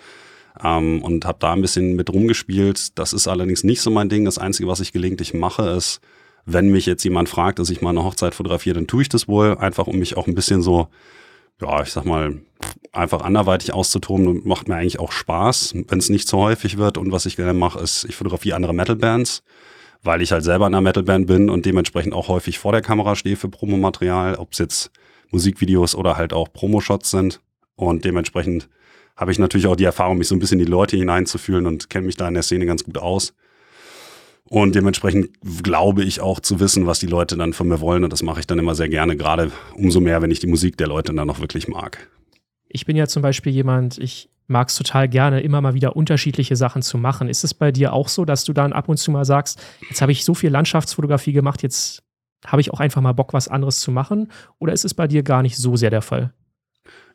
ähm, 0.63 1.01
und 1.01 1.25
habe 1.25 1.39
da 1.39 1.53
ein 1.53 1.61
bisschen 1.61 1.95
mit 1.95 2.11
rumgespielt. 2.11 2.97
Das 2.97 3.13
ist 3.13 3.27
allerdings 3.27 3.63
nicht 3.63 3.81
so 3.81 3.91
mein 3.91 4.09
Ding. 4.09 4.25
Das 4.25 4.37
Einzige, 4.37 4.67
was 4.67 4.79
ich 4.79 4.93
gelegentlich 4.93 5.33
mache, 5.33 5.69
ist, 5.69 6.01
wenn 6.45 6.69
mich 6.69 6.85
jetzt 6.85 7.03
jemand 7.03 7.29
fragt, 7.29 7.59
dass 7.59 7.69
ich 7.69 7.81
mal 7.81 7.89
eine 7.89 8.03
Hochzeit 8.03 8.33
fotografiere, 8.33 8.75
dann 8.75 8.87
tue 8.87 9.01
ich 9.01 9.09
das 9.09 9.27
wohl, 9.27 9.57
einfach 9.57 9.85
um 9.85 9.99
mich 9.99 10.15
auch 10.15 10.27
ein 10.27 10.35
bisschen 10.35 10.61
so, 10.61 10.87
ja, 11.61 11.81
ich 11.81 11.91
sag 11.91 12.05
mal, 12.05 12.39
einfach 12.93 13.21
anderweitig 13.21 13.73
auszutoben 13.73 14.27
und 14.27 14.45
macht 14.45 14.67
mir 14.67 14.75
eigentlich 14.75 14.99
auch 14.99 15.11
Spaß, 15.11 15.75
wenn 15.87 15.99
es 15.99 16.09
nicht 16.09 16.27
zu 16.27 16.37
häufig 16.37 16.77
wird. 16.77 16.97
Und 16.97 17.11
was 17.11 17.25
ich 17.25 17.35
gerne 17.35 17.53
mache, 17.53 17.79
ist, 17.79 18.05
ich 18.05 18.15
fotografiere 18.15 18.55
andere 18.55 18.73
Metal-Bands, 18.73 19.43
weil 20.03 20.21
ich 20.21 20.31
halt 20.31 20.43
selber 20.43 20.67
in 20.67 20.73
einer 20.73 20.81
Metal-Band 20.81 21.27
bin 21.27 21.49
und 21.49 21.65
dementsprechend 21.65 22.13
auch 22.13 22.29
häufig 22.29 22.59
vor 22.59 22.71
der 22.71 22.81
Kamera 22.81 23.15
stehe 23.15 23.35
für 23.35 23.49
Promomaterial, 23.49 24.35
ob 24.35 24.53
es 24.53 24.59
jetzt 24.59 24.91
Musikvideos 25.31 25.95
oder 25.95 26.15
halt 26.15 26.31
auch 26.31 26.51
Promoshots 26.51 27.11
sind. 27.11 27.41
Und 27.75 28.05
dementsprechend 28.05 28.69
habe 29.17 29.31
ich 29.31 29.39
natürlich 29.39 29.67
auch 29.67 29.75
die 29.75 29.83
Erfahrung, 29.83 30.19
mich 30.19 30.27
so 30.27 30.35
ein 30.35 30.39
bisschen 30.39 30.59
in 30.59 30.65
die 30.65 30.71
Leute 30.71 30.95
hineinzufühlen 30.95 31.65
und 31.65 31.89
kenne 31.89 32.05
mich 32.05 32.15
da 32.15 32.27
in 32.27 32.35
der 32.35 32.43
Szene 32.43 32.65
ganz 32.65 32.83
gut 32.83 32.97
aus. 32.97 33.33
Und 34.49 34.75
dementsprechend 34.75 35.29
glaube 35.63 36.03
ich 36.03 36.21
auch 36.21 36.39
zu 36.39 36.59
wissen, 36.59 36.85
was 36.85 36.99
die 36.99 37.07
Leute 37.07 37.35
dann 37.35 37.51
von 37.51 37.67
mir 37.67 37.81
wollen. 37.81 38.03
Und 38.03 38.13
das 38.13 38.23
mache 38.23 38.39
ich 38.39 38.47
dann 38.47 38.59
immer 38.59 38.75
sehr 38.75 38.87
gerne, 38.87 39.17
gerade 39.17 39.51
umso 39.75 39.99
mehr, 39.99 40.21
wenn 40.21 40.31
ich 40.31 40.39
die 40.39 40.47
Musik 40.47 40.77
der 40.77 40.87
Leute 40.87 41.13
dann 41.13 41.29
auch 41.29 41.39
wirklich 41.39 41.67
mag. 41.67 42.07
Ich 42.69 42.85
bin 42.85 42.95
ja 42.95 43.07
zum 43.07 43.21
Beispiel 43.21 43.51
jemand, 43.51 43.97
ich 43.97 44.29
mag 44.45 44.69
es 44.69 44.75
total 44.75 45.09
gerne, 45.09 45.41
immer 45.41 45.59
mal 45.59 45.73
wieder 45.73 45.95
unterschiedliche 45.95 46.55
Sachen 46.55 46.81
zu 46.81 46.97
machen. 46.97 47.27
Ist 47.27 47.43
es 47.43 47.53
bei 47.53 47.71
dir 47.71 47.91
auch 47.91 48.07
so, 48.07 48.23
dass 48.23 48.45
du 48.45 48.53
dann 48.53 48.71
ab 48.71 48.87
und 48.87 48.97
zu 48.97 49.11
mal 49.11 49.25
sagst, 49.25 49.59
jetzt 49.89 50.01
habe 50.01 50.13
ich 50.13 50.23
so 50.23 50.33
viel 50.33 50.49
Landschaftsfotografie 50.49 51.33
gemacht, 51.33 51.63
jetzt 51.63 52.03
habe 52.45 52.61
ich 52.61 52.71
auch 52.71 52.79
einfach 52.79 53.01
mal 53.01 53.13
Bock, 53.13 53.33
was 53.33 53.49
anderes 53.49 53.81
zu 53.81 53.91
machen? 53.91 54.31
Oder 54.59 54.71
ist 54.71 54.85
es 54.85 54.93
bei 54.93 55.07
dir 55.07 55.23
gar 55.23 55.41
nicht 55.41 55.57
so 55.57 55.75
sehr 55.75 55.89
der 55.89 56.01
Fall? 56.01 56.33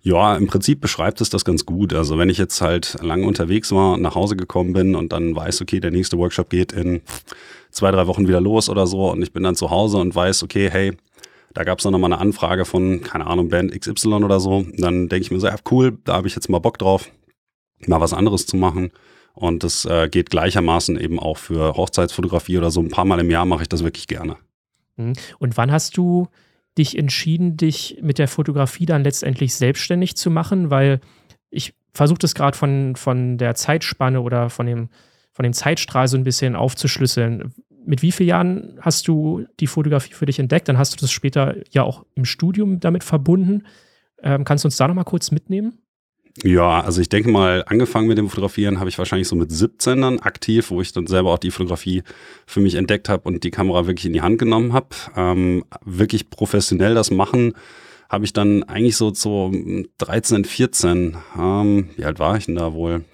Ja, 0.05 0.37
im 0.37 0.49
Prinzip 0.49 0.81
beschreibt 0.81 1.21
es 1.21 1.31
das 1.31 1.45
ganz 1.45 1.65
gut. 1.65 1.95
Also 1.95 2.19
wenn 2.19 2.29
ich 2.29 2.39
jetzt 2.39 2.61
halt 2.61 2.97
lange 3.03 3.25
unterwegs 3.25 3.71
war 3.71 3.97
nach 3.97 4.17
Hause 4.17 4.35
gekommen 4.35 4.73
bin 4.73 4.97
und 4.97 5.13
dann 5.13 5.37
weiß, 5.37 5.63
okay, 5.63 5.79
der 5.79 5.93
nächste 5.93 6.19
Workshop 6.19 6.51
geht 6.51 6.73
in 6.73 7.03
zwei, 7.71 7.93
drei 7.93 8.09
Wochen 8.09 8.27
wieder 8.27 8.41
los 8.41 8.69
oder 8.69 8.87
so 8.89 9.11
und 9.11 9.23
ich 9.23 9.33
bin 9.33 9.45
dann 9.45 9.55
zu 9.55 9.71
Hause 9.71 9.99
und 9.99 10.15
weiß, 10.15 10.43
okay, 10.43 10.69
hey, 10.71 10.97
da 11.55 11.65
gab 11.65 11.79
es 11.79 11.85
dann 11.85 11.93
nochmal 11.93 12.13
eine 12.13 12.21
Anfrage 12.21 12.65
von, 12.65 13.03
keine 13.03 13.27
Ahnung, 13.27 13.49
Band 13.49 13.79
XY 13.79 14.25
oder 14.25 14.41
so. 14.41 14.65
Dann 14.79 15.09
denke 15.09 15.25
ich 15.25 15.31
mir 15.31 15.39
so, 15.39 15.47
ja, 15.47 15.57
cool, 15.71 15.99
da 16.05 16.15
habe 16.15 16.27
ich 16.27 16.35
jetzt 16.35 16.49
mal 16.49 16.59
Bock 16.59 16.79
drauf, 16.79 17.11
mal 17.87 18.01
was 18.01 18.13
anderes 18.13 18.47
zu 18.47 18.57
machen. 18.57 18.91
Und 19.35 19.63
das 19.63 19.85
äh, 19.85 20.09
geht 20.09 20.31
gleichermaßen 20.31 20.99
eben 20.99 21.19
auch 21.19 21.39
für 21.39 21.75
Hochzeitsfotografie 21.75 22.59
oder 22.59 22.71
so. 22.71 22.81
Ein 22.81 22.91
paar 22.91 23.05
Mal 23.05 23.21
im 23.21 23.31
Jahr 23.31 23.45
mache 23.45 23.63
ich 23.63 23.69
das 23.69 23.85
wirklich 23.85 24.07
gerne. 24.07 24.37
Mhm. 24.97 25.15
Und 25.39 25.57
wann 25.57 25.73
hast 25.73 25.97
du 25.97 26.29
dich 26.79 26.99
entschieden, 26.99 27.57
dich 27.57 27.99
mit 28.03 28.19
der 28.19 28.29
Fotografie 28.29 28.87
dann 28.87 29.05
letztendlich 29.05 29.55
selbstständig 29.55 30.17
zu 30.17 30.31
machen? 30.31 30.71
Weil 30.71 31.01
ich 31.51 31.75
versuche 31.93 32.19
das 32.19 32.35
gerade 32.35 32.57
von, 32.57 32.97
von 32.97 33.39
der 33.39 33.55
Zeitspanne 33.55 34.21
oder 34.21 34.51
von 34.51 34.67
dem, 34.67 34.89
von 35.33 35.43
dem 35.43 35.53
Zeitstrahl 35.53 36.09
so 36.09 36.17
ein 36.17 36.25
bisschen 36.25 36.57
aufzuschlüsseln. 36.57 37.53
Mit 37.85 38.03
wie 38.03 38.13
vielen 38.13 38.29
Jahren 38.29 38.79
hast 38.81 39.09
du 39.09 39.47
die 39.61 39.67
Fotografie 39.67 40.15
für 40.15 40.27
dich 40.27 40.39
entdeckt? 40.39 40.69
Dann 40.69 40.79
hast 40.79 40.95
du 40.95 40.97
das 40.99 41.11
später 41.11 41.57
ja 41.71 41.83
auch 41.83 42.07
im 42.15 42.25
Studium 42.25 42.81
damit 42.81 43.05
verbunden. 43.05 43.65
Ähm, 44.23 44.45
kannst 44.45 44.65
du 44.65 44.69
uns 44.69 44.77
da 44.77 44.89
nochmal 44.89 45.05
kurz 45.05 45.31
mitnehmen? 45.31 45.82
Ja, 46.43 46.81
also 46.81 47.01
ich 47.01 47.11
denke 47.11 47.31
mal, 47.31 47.63
angefangen 47.67 48.09
mit 48.09 48.17
dem 48.17 48.29
Fotografieren 48.29 48.81
habe 48.81 48.89
ich 48.89 48.97
wahrscheinlich 48.97 49.29
so 49.29 49.37
mit 49.37 49.53
17 49.53 50.01
dann 50.01 50.19
aktiv, 50.21 50.71
wo 50.71 50.81
ich 50.81 50.93
dann 50.93 51.07
selber 51.07 51.33
auch 51.33 51.39
die 51.39 51.51
Fotografie 51.51 52.03
für 52.47 52.61
mich 52.61 52.75
entdeckt 52.75 53.11
habe 53.11 53.29
und 53.29 53.45
die 53.45 53.51
Kamera 53.51 53.87
wirklich 53.87 54.07
in 54.07 54.15
die 54.15 54.23
Hand 54.23 54.39
genommen 54.39 54.73
habe. 54.73 54.89
Ähm, 55.15 55.65
wirklich 55.85 56.31
professionell 56.31 56.95
das 56.95 57.11
machen 57.11 57.53
habe 58.13 58.27
ich 58.27 58.35
dann 58.35 58.63
eigentlich 58.65 58.97
so 58.97 59.11
zu 59.11 59.87
13, 59.97 60.45
14, 60.45 61.17
ähm, 61.39 61.89
wie 61.97 62.05
alt 62.05 62.19
war 62.19 62.37
ich 62.37 62.45
denn 62.45 62.57
da 62.57 62.75
wohl? 62.75 63.05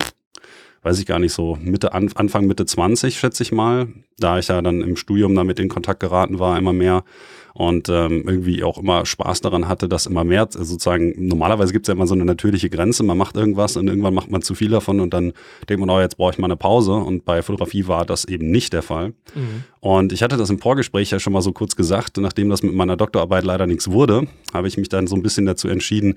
Weiß 0.88 0.98
ich 0.98 1.04
gar 1.04 1.18
nicht 1.18 1.34
so, 1.34 1.58
Mitte, 1.60 1.92
Anfang, 1.92 2.46
Mitte 2.46 2.64
20 2.64 3.18
schätze 3.18 3.42
ich 3.42 3.52
mal, 3.52 3.88
da 4.18 4.38
ich 4.38 4.48
ja 4.48 4.62
dann 4.62 4.80
im 4.80 4.96
Studium 4.96 5.34
damit 5.34 5.60
in 5.60 5.68
Kontakt 5.68 6.00
geraten 6.00 6.38
war, 6.38 6.56
immer 6.56 6.72
mehr 6.72 7.04
und 7.52 7.90
ähm, 7.90 8.22
irgendwie 8.26 8.64
auch 8.64 8.78
immer 8.78 9.04
Spaß 9.04 9.42
daran 9.42 9.68
hatte, 9.68 9.86
dass 9.86 10.06
immer 10.06 10.24
mehr 10.24 10.44
also 10.44 10.64
sozusagen, 10.64 11.12
normalerweise 11.18 11.74
gibt 11.74 11.84
es 11.84 11.88
ja 11.88 11.94
immer 11.94 12.06
so 12.06 12.14
eine 12.14 12.24
natürliche 12.24 12.70
Grenze, 12.70 13.02
man 13.02 13.18
macht 13.18 13.36
irgendwas 13.36 13.76
und 13.76 13.86
irgendwann 13.86 14.14
macht 14.14 14.30
man 14.30 14.40
zu 14.40 14.54
viel 14.54 14.70
davon 14.70 15.00
und 15.00 15.12
dann 15.12 15.34
denkt 15.68 15.84
man, 15.84 15.90
oh, 15.90 16.00
jetzt 16.00 16.16
brauche 16.16 16.32
ich 16.32 16.38
mal 16.38 16.46
eine 16.46 16.56
Pause 16.56 16.94
und 16.94 17.26
bei 17.26 17.42
Fotografie 17.42 17.86
war 17.86 18.06
das 18.06 18.24
eben 18.24 18.50
nicht 18.50 18.72
der 18.72 18.82
Fall. 18.82 19.08
Mhm. 19.34 19.64
Und 19.80 20.14
ich 20.14 20.22
hatte 20.22 20.38
das 20.38 20.48
im 20.48 20.58
Vorgespräch 20.58 21.10
ja 21.10 21.20
schon 21.20 21.34
mal 21.34 21.42
so 21.42 21.52
kurz 21.52 21.76
gesagt, 21.76 22.16
nachdem 22.16 22.48
das 22.48 22.62
mit 22.62 22.72
meiner 22.72 22.96
Doktorarbeit 22.96 23.44
leider 23.44 23.66
nichts 23.66 23.90
wurde, 23.90 24.26
habe 24.54 24.68
ich 24.68 24.78
mich 24.78 24.88
dann 24.88 25.06
so 25.06 25.16
ein 25.16 25.22
bisschen 25.22 25.44
dazu 25.44 25.68
entschieden, 25.68 26.14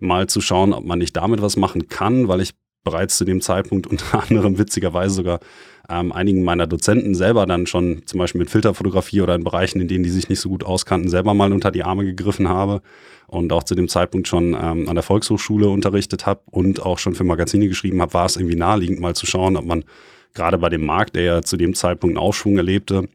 mal 0.00 0.28
zu 0.28 0.40
schauen, 0.40 0.72
ob 0.72 0.86
man 0.86 0.98
nicht 0.98 1.14
damit 1.14 1.42
was 1.42 1.58
machen 1.58 1.88
kann, 1.88 2.26
weil 2.26 2.40
ich 2.40 2.54
bereits 2.84 3.16
zu 3.16 3.24
dem 3.24 3.40
Zeitpunkt 3.40 3.86
unter 3.86 4.22
anderem 4.28 4.58
witzigerweise 4.58 5.14
sogar 5.14 5.40
ähm, 5.88 6.12
einigen 6.12 6.44
meiner 6.44 6.66
Dozenten 6.66 7.14
selber 7.14 7.46
dann 7.46 7.66
schon 7.66 8.02
zum 8.06 8.18
Beispiel 8.18 8.38
mit 8.38 8.50
Filterfotografie 8.50 9.20
oder 9.20 9.34
in 9.34 9.44
Bereichen, 9.44 9.80
in 9.80 9.88
denen 9.88 10.04
die 10.04 10.10
sich 10.10 10.28
nicht 10.28 10.40
so 10.40 10.48
gut 10.48 10.64
auskannten, 10.64 11.10
selber 11.10 11.34
mal 11.34 11.52
unter 11.52 11.70
die 11.70 11.84
Arme 11.84 12.04
gegriffen 12.04 12.48
habe 12.48 12.80
und 13.26 13.52
auch 13.52 13.64
zu 13.64 13.74
dem 13.74 13.88
Zeitpunkt 13.88 14.28
schon 14.28 14.54
ähm, 14.54 14.88
an 14.88 14.94
der 14.94 15.02
Volkshochschule 15.02 15.68
unterrichtet 15.68 16.26
habe 16.26 16.40
und 16.50 16.80
auch 16.80 16.98
schon 16.98 17.14
für 17.14 17.24
Magazine 17.24 17.68
geschrieben 17.68 18.00
habe, 18.00 18.14
war 18.14 18.26
es 18.26 18.36
irgendwie 18.36 18.56
naheliegend 18.56 19.00
mal 19.00 19.14
zu 19.14 19.26
schauen, 19.26 19.56
ob 19.56 19.66
man 19.66 19.84
gerade 20.32 20.58
bei 20.58 20.68
dem 20.68 20.84
Markt, 20.84 21.16
der 21.16 21.22
ja 21.22 21.42
zu 21.42 21.56
dem 21.56 21.74
Zeitpunkt 21.74 22.16
einen 22.16 22.24
Aufschwung 22.24 22.56
erlebte, 22.56 23.08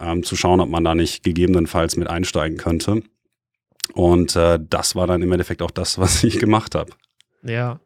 ähm, 0.00 0.22
zu 0.22 0.36
schauen, 0.36 0.60
ob 0.60 0.68
man 0.68 0.84
da 0.84 0.94
nicht 0.94 1.22
gegebenenfalls 1.24 1.96
mit 1.96 2.08
einsteigen 2.08 2.58
könnte. 2.58 3.02
Und 3.94 4.36
äh, 4.36 4.58
das 4.68 4.94
war 4.94 5.06
dann 5.06 5.22
im 5.22 5.32
Endeffekt 5.32 5.62
auch 5.62 5.70
das, 5.70 5.98
was 5.98 6.22
ich 6.24 6.38
gemacht 6.38 6.74
habe. 6.74 6.92
Ja, 7.42 7.80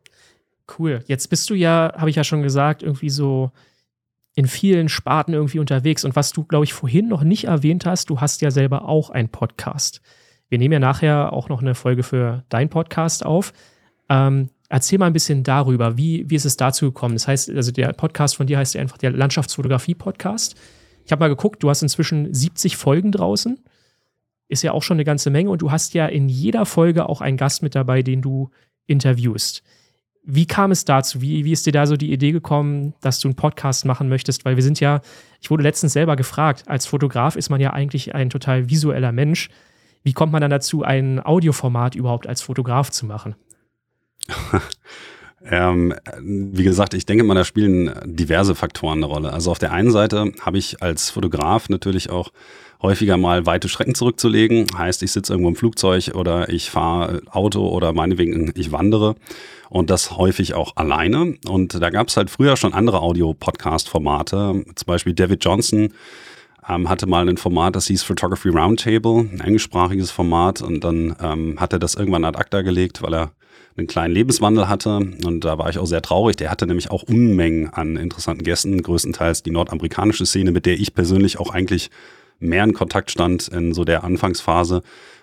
cool. 0.79 1.03
Jetzt 1.07 1.29
bist 1.29 1.49
du 1.51 1.55
ja, 1.55 1.93
habe 1.97 2.11
ich 2.11 2.17
ja 2.17 2.25
schon 2.25 2.43
gesagt, 2.43 2.83
irgendwie 2.83 3.11
so 3.11 3.51
in 4.35 4.47
vielen 4.47 4.89
Sparten 4.89 5.35
irgendwie 5.35 5.59
unterwegs. 5.59 6.05
Und 6.05 6.17
was 6.17 6.33
du, 6.33 6.45
glaube 6.45 6.65
ich, 6.65 6.73
vorhin 6.73 7.09
noch 7.09 7.23
nicht 7.23 7.45
erwähnt 7.45 7.87
hast, 7.87 8.11
du 8.11 8.21
hast 8.21 8.41
ja 8.41 8.51
selber 8.51 8.89
auch 8.89 9.11
einen 9.11 9.29
Podcast. 9.29 10.01
Wir 10.49 10.59
nehmen 10.59 10.73
ja 10.73 10.79
nachher 10.79 11.33
auch 11.33 11.49
noch 11.49 11.61
eine 11.61 11.75
Folge 11.75 12.03
für 12.03 12.45
deinen 12.49 12.71
Podcast 12.71 13.25
auf. 13.25 13.53
Ähm, 14.09 14.51
erzähl 14.69 14.99
mal 14.99 15.07
ein 15.07 15.13
bisschen 15.13 15.43
darüber, 15.45 15.97
wie, 15.97 16.29
wie 16.29 16.35
ist 16.35 16.47
es 16.47 16.57
dazu 16.57 16.87
gekommen? 16.87 17.15
Das 17.15 17.29
heißt, 17.29 17.51
also 17.51 17.73
der 17.73 17.93
Podcast 17.93 18.37
von 18.37 18.47
dir 18.47 18.59
heißt 18.59 18.75
ja 18.75 18.81
einfach 18.81 18.99
der 18.99 19.11
Landschaftsfotografie-Podcast. 19.13 20.57
Ich 21.05 21.13
habe 21.13 21.21
mal 21.21 21.29
geguckt, 21.29 21.63
du 21.63 21.69
hast 21.69 21.83
inzwischen 21.83 22.33
70 22.33 22.77
Folgen 22.77 23.13
draußen. 23.13 23.61
Ist 24.49 24.63
ja 24.63 24.73
auch 24.73 24.83
schon 24.83 24.97
eine 24.97 25.05
ganze 25.05 25.31
Menge 25.31 25.51
und 25.51 25.63
du 25.63 25.71
hast 25.71 25.95
ja 25.95 26.07
in 26.07 26.29
jeder 26.29 26.67
Folge 26.67 27.09
auch 27.09 27.21
einen 27.21 27.37
Gast 27.37 27.63
mit 27.63 27.75
dabei, 27.75 28.03
den 28.03 28.23
du 28.23 28.51
interviewst. 28.87 29.63
Wie 30.25 30.47
kam 30.47 30.71
es 30.71 30.85
dazu? 30.85 31.21
Wie, 31.21 31.45
wie 31.45 31.53
ist 31.53 31.67
dir 31.67 31.73
da 31.73 31.87
so 31.87 31.97
die 31.97 32.13
Idee 32.13 32.31
gekommen, 32.31 32.95
dass 33.01 33.19
du 33.19 33.29
einen 33.29 33.35
Podcast 33.35 33.85
machen 33.85 34.09
möchtest? 34.09 34.45
Weil 34.45 34.55
wir 34.55 34.63
sind 34.63 34.79
ja, 34.79 35.01
ich 35.41 35.51
wurde 35.51 35.65
letztens 35.65 35.95
selber 35.95 36.15
gefragt, 36.15 36.65
als 36.67 36.87
Fotograf 36.87 37.35
ist 37.35 37.51
man 37.51 37.61
ja 37.61 37.73
eigentlich 37.73 38.15
ein 38.15 38.31
total 38.31 38.71
visueller 38.71 39.11
Mensch. 39.11 39.51
Wie 40.05 40.13
kommt 40.13 40.33
man 40.33 40.41
dann 40.41 40.51
dazu, 40.51 40.83
ein 40.85 41.21
Audioformat 41.25 41.97
überhaupt 41.97 42.29
als 42.29 42.41
Fotograf 42.41 42.91
zu 42.91 43.05
machen? 43.07 43.35
ähm, 45.45 45.95
wie 46.21 46.63
gesagt, 46.63 46.95
ich 46.95 47.05
denke 47.05 47.25
mal, 47.25 47.35
da 47.35 47.45
spielen 47.45 47.93
diverse 48.05 48.55
Faktoren 48.55 48.99
eine 48.99 49.07
Rolle. 49.07 49.33
Also 49.33 49.51
auf 49.51 49.59
der 49.59 49.73
einen 49.73 49.91
Seite 49.91 50.33
habe 50.41 50.59
ich 50.59 50.83
als 50.83 51.11
Fotograf 51.11 51.69
natürlich 51.69 52.11
auch 52.11 52.31
häufiger 52.81 53.17
mal 53.17 53.47
weite 53.47 53.69
Strecken 53.69 53.95
zurückzulegen. 53.95 54.67
Heißt, 54.77 55.03
ich 55.03 55.13
sitze 55.13 55.33
irgendwo 55.33 55.49
im 55.49 55.57
Flugzeug 55.57 56.13
oder 56.15 56.49
ich 56.49 56.71
fahre 56.71 57.23
Auto 57.31 57.69
oder 57.69 57.93
meinetwegen 57.93 58.53
ich 58.57 58.73
wandere 58.73 59.15
und 59.73 59.89
das 59.89 60.17
häufig 60.17 60.55
auch 60.55 60.77
alleine. 60.77 61.35
Und 61.49 61.81
da 61.81 61.91
gab 61.91 62.09
es 62.09 62.17
halt 62.17 62.31
früher 62.31 62.57
schon 62.57 62.75
andere 62.75 63.01
Audio-Podcast-Formate, 63.01 64.65
zum 64.75 64.87
Beispiel 64.87 65.15
David 65.15 65.45
Johnson 65.45 65.93
ähm, 66.69 66.89
hatte 66.89 67.07
mal 67.07 67.29
ein 67.29 67.39
Format, 67.39 67.75
das 67.75 67.87
hieß 67.87 68.03
Photography 68.05 68.49
Roundtable, 68.49 69.21
ein 69.21 69.41
englischsprachiges 69.41 70.11
Format 70.11 70.63
und 70.63 70.85
dann 70.85 71.17
ähm, 71.21 71.57
hat 71.59 71.73
er 71.73 71.79
das 71.79 71.95
irgendwann 71.95 72.25
ad 72.25 72.39
acta 72.39 72.63
gelegt, 72.63 73.03
weil 73.03 73.15
er 73.15 73.33
einen 73.77 73.87
kleinen 73.87 74.15
Lebenswandel 74.15 74.69
hatte 74.69 74.99
und 75.25 75.45
da 75.45 75.59
war 75.59 75.71
ich 75.71 75.79
auch 75.79 75.87
sehr 75.87 76.03
traurig. 76.03 76.37
Der 76.37 76.51
hatte 76.51 76.67
nämlich 76.67 76.91
auch 76.91 77.03
Unmengen 77.03 77.71
an 77.71 77.97
interessanten 77.97 78.45
Gästen, 78.45 78.83
größtenteils 78.83 79.43
die 79.43 79.51
nordamerikanische 79.51 80.27
Szene, 80.27 80.53
mit 80.53 80.67
der 80.67 80.79
ich 80.79 80.95
persönlich 80.95 81.41
auch 81.41 81.51
eigentlich 81.51 81.91
mehr 82.43 82.65
in 82.65 82.75
Kontakt 82.75 83.11
stand 83.11 83.49
in 83.49 83.75
so 83.75 83.85
der 83.85 84.05
Anfangsphase 84.05 84.83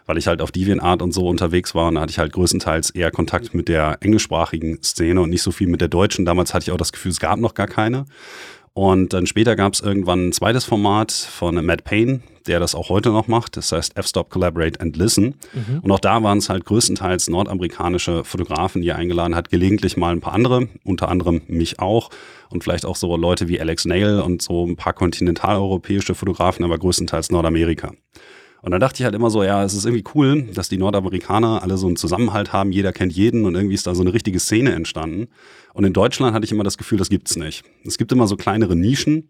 weil 0.09 0.17
ich 0.17 0.25
halt 0.25 0.41
auf 0.41 0.51
DeviantArt 0.51 1.03
und 1.03 1.11
so 1.11 1.27
unterwegs 1.27 1.75
war 1.75 1.87
und 1.87 1.93
da 1.93 2.01
hatte 2.01 2.09
ich 2.09 2.17
halt 2.17 2.33
größtenteils 2.33 2.89
eher 2.89 3.11
Kontakt 3.11 3.53
mit 3.53 3.67
der 3.67 3.97
englischsprachigen 4.01 4.81
Szene 4.81 5.21
und 5.21 5.29
nicht 5.29 5.43
so 5.43 5.51
viel 5.51 5.67
mit 5.67 5.81
der 5.81 5.87
deutschen. 5.87 6.25
Damals 6.25 6.55
hatte 6.55 6.63
ich 6.63 6.71
auch 6.71 6.77
das 6.77 6.91
Gefühl, 6.91 7.11
es 7.11 7.19
gab 7.19 7.37
noch 7.37 7.53
gar 7.53 7.67
keine. 7.67 8.05
Und 8.73 9.13
dann 9.13 9.25
später 9.25 9.55
gab 9.55 9.73
es 9.73 9.81
irgendwann 9.81 10.29
ein 10.29 10.31
zweites 10.31 10.65
Format 10.65 11.11
von 11.11 11.63
Matt 11.65 11.83
Payne, 11.83 12.21
der 12.47 12.59
das 12.59 12.75
auch 12.75 12.89
heute 12.89 13.09
noch 13.09 13.27
macht. 13.27 13.57
Das 13.57 13.71
heißt 13.71 13.97
F-Stop, 13.97 14.29
Collaborate 14.29 14.79
and 14.79 14.95
Listen. 14.97 15.35
Mhm. 15.53 15.79
Und 15.81 15.91
auch 15.91 15.99
da 15.99 16.23
waren 16.23 16.37
es 16.37 16.49
halt 16.49 16.65
größtenteils 16.65 17.29
nordamerikanische 17.29 18.23
Fotografen, 18.23 18.81
die 18.81 18.89
er 18.89 18.95
eingeladen 18.95 19.35
hat. 19.35 19.49
Gelegentlich 19.49 19.97
mal 19.97 20.13
ein 20.13 20.21
paar 20.21 20.33
andere, 20.33 20.67
unter 20.83 21.09
anderem 21.09 21.41
mich 21.47 21.79
auch. 21.79 22.09
Und 22.49 22.63
vielleicht 22.63 22.85
auch 22.85 22.95
so 22.95 23.15
Leute 23.17 23.47
wie 23.47 23.59
Alex 23.59 23.85
Nail 23.85 24.21
und 24.21 24.41
so 24.41 24.65
ein 24.65 24.75
paar 24.75 24.93
kontinentaleuropäische 24.93 26.15
Fotografen, 26.15 26.63
aber 26.65 26.77
größtenteils 26.77 27.31
Nordamerika. 27.31 27.91
Und 28.61 28.71
dann 28.71 28.81
dachte 28.81 29.01
ich 29.01 29.05
halt 29.05 29.15
immer 29.15 29.29
so, 29.29 29.43
ja, 29.43 29.63
es 29.63 29.73
ist 29.73 29.85
irgendwie 29.85 30.03
cool, 30.15 30.43
dass 30.53 30.69
die 30.69 30.77
Nordamerikaner 30.77 31.63
alle 31.63 31.77
so 31.77 31.87
einen 31.87 31.95
Zusammenhalt 31.95 32.51
haben, 32.51 32.71
jeder 32.71 32.91
kennt 32.91 33.13
jeden 33.13 33.45
und 33.45 33.55
irgendwie 33.55 33.75
ist 33.75 33.87
da 33.87 33.95
so 33.95 34.01
eine 34.01 34.13
richtige 34.13 34.39
Szene 34.39 34.73
entstanden. 34.73 35.27
Und 35.73 35.85
in 35.85 35.93
Deutschland 35.93 36.33
hatte 36.33 36.45
ich 36.45 36.51
immer 36.51 36.63
das 36.63 36.77
Gefühl, 36.77 36.97
das 36.97 37.09
gibt's 37.09 37.35
nicht. 37.37 37.63
Es 37.85 37.97
gibt 37.97 38.11
immer 38.11 38.27
so 38.27 38.35
kleinere 38.35 38.75
Nischen, 38.75 39.29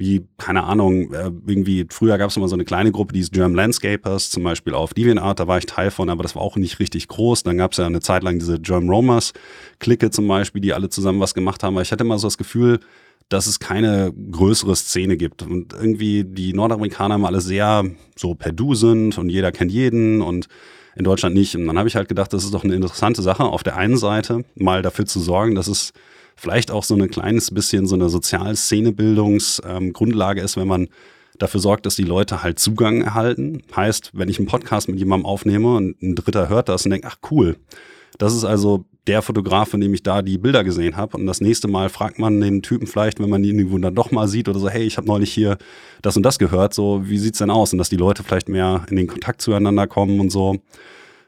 wie, 0.00 0.26
keine 0.38 0.64
Ahnung, 0.64 1.12
äh, 1.12 1.30
irgendwie, 1.46 1.86
früher 1.90 2.16
gab 2.16 2.30
es 2.30 2.36
immer 2.36 2.48
so 2.48 2.56
eine 2.56 2.64
kleine 2.64 2.90
Gruppe, 2.90 3.12
die 3.12 3.20
ist 3.20 3.32
German 3.32 3.54
Landscapers, 3.54 4.30
zum 4.30 4.42
Beispiel 4.42 4.72
auf 4.72 4.94
DeviantArt, 4.94 5.40
da 5.40 5.46
war 5.46 5.58
ich 5.58 5.66
Teil 5.66 5.90
von, 5.90 6.08
aber 6.08 6.22
das 6.22 6.34
war 6.34 6.40
auch 6.40 6.56
nicht 6.56 6.78
richtig 6.78 7.06
groß. 7.08 7.42
Dann 7.42 7.58
gab 7.58 7.72
es 7.72 7.78
ja 7.78 7.84
eine 7.84 8.00
Zeit 8.00 8.22
lang 8.22 8.38
diese 8.38 8.58
German 8.58 8.88
Romers 8.88 9.34
Clique 9.78 10.10
zum 10.10 10.26
Beispiel, 10.26 10.62
die 10.62 10.72
alle 10.72 10.88
zusammen 10.88 11.20
was 11.20 11.34
gemacht 11.34 11.62
haben. 11.62 11.74
Aber 11.74 11.82
ich 11.82 11.92
hatte 11.92 12.04
immer 12.04 12.18
so 12.18 12.28
das 12.28 12.38
Gefühl, 12.38 12.80
dass 13.30 13.46
es 13.46 13.60
keine 13.60 14.12
größere 14.12 14.76
Szene 14.76 15.16
gibt. 15.16 15.42
Und 15.42 15.72
irgendwie 15.72 16.24
die 16.24 16.52
Nordamerikaner 16.52 17.14
haben 17.14 17.24
alle 17.24 17.40
sehr 17.40 17.86
so 18.16 18.34
per 18.34 18.52
Du 18.52 18.74
sind 18.74 19.16
und 19.16 19.30
jeder 19.30 19.52
kennt 19.52 19.72
jeden 19.72 20.20
und 20.20 20.48
in 20.96 21.04
Deutschland 21.04 21.34
nicht. 21.34 21.56
Und 21.56 21.66
dann 21.66 21.78
habe 21.78 21.88
ich 21.88 21.96
halt 21.96 22.08
gedacht, 22.08 22.30
das 22.32 22.44
ist 22.44 22.52
doch 22.52 22.64
eine 22.64 22.74
interessante 22.74 23.22
Sache, 23.22 23.44
auf 23.44 23.62
der 23.62 23.76
einen 23.76 23.96
Seite 23.96 24.44
mal 24.56 24.82
dafür 24.82 25.06
zu 25.06 25.20
sorgen, 25.20 25.54
dass 25.54 25.68
es 25.68 25.92
vielleicht 26.36 26.72
auch 26.72 26.84
so 26.84 26.96
ein 26.96 27.08
kleines 27.08 27.52
bisschen 27.52 27.86
so 27.86 27.94
eine 27.94 28.08
Sozial-Szenebildungsgrundlage 28.08 30.40
ähm, 30.40 30.44
ist, 30.44 30.56
wenn 30.56 30.68
man 30.68 30.88
dafür 31.38 31.60
sorgt, 31.60 31.86
dass 31.86 31.94
die 31.96 32.02
Leute 32.02 32.42
halt 32.42 32.58
Zugang 32.58 33.02
erhalten. 33.02 33.62
Heißt, 33.74 34.10
wenn 34.12 34.28
ich 34.28 34.38
einen 34.38 34.48
Podcast 34.48 34.88
mit 34.88 34.98
jemandem 34.98 35.26
aufnehme 35.26 35.76
und 35.76 36.02
ein 36.02 36.16
Dritter 36.16 36.48
hört 36.48 36.68
das 36.68 36.84
und 36.84 36.90
denkt, 36.90 37.06
ach 37.08 37.18
cool, 37.30 37.56
das 38.18 38.34
ist 38.34 38.44
also 38.44 38.86
der 39.10 39.22
Fotograf, 39.22 39.70
von 39.70 39.80
dem 39.80 39.92
ich 39.92 40.04
da 40.04 40.22
die 40.22 40.38
Bilder 40.38 40.62
gesehen 40.62 40.96
habe. 40.96 41.16
Und 41.16 41.26
das 41.26 41.40
nächste 41.40 41.66
Mal 41.66 41.88
fragt 41.88 42.20
man 42.20 42.40
den 42.40 42.62
Typen 42.62 42.86
vielleicht, 42.86 43.18
wenn 43.18 43.28
man 43.28 43.42
ihn 43.42 43.58
irgendwo 43.58 43.76
dann 43.78 43.96
doch 43.96 44.12
mal 44.12 44.28
sieht 44.28 44.48
oder 44.48 44.60
so, 44.60 44.68
hey, 44.68 44.84
ich 44.84 44.98
habe 44.98 45.08
neulich 45.08 45.32
hier 45.32 45.58
das 46.00 46.16
und 46.16 46.22
das 46.22 46.38
gehört, 46.38 46.74
so, 46.74 47.02
wie 47.04 47.18
sieht's 47.18 47.38
denn 47.38 47.50
aus? 47.50 47.72
Und 47.72 47.78
dass 47.78 47.88
die 47.88 47.96
Leute 47.96 48.22
vielleicht 48.22 48.48
mehr 48.48 48.86
in 48.88 48.94
den 48.94 49.08
Kontakt 49.08 49.42
zueinander 49.42 49.88
kommen 49.88 50.20
und 50.20 50.30
so. 50.30 50.58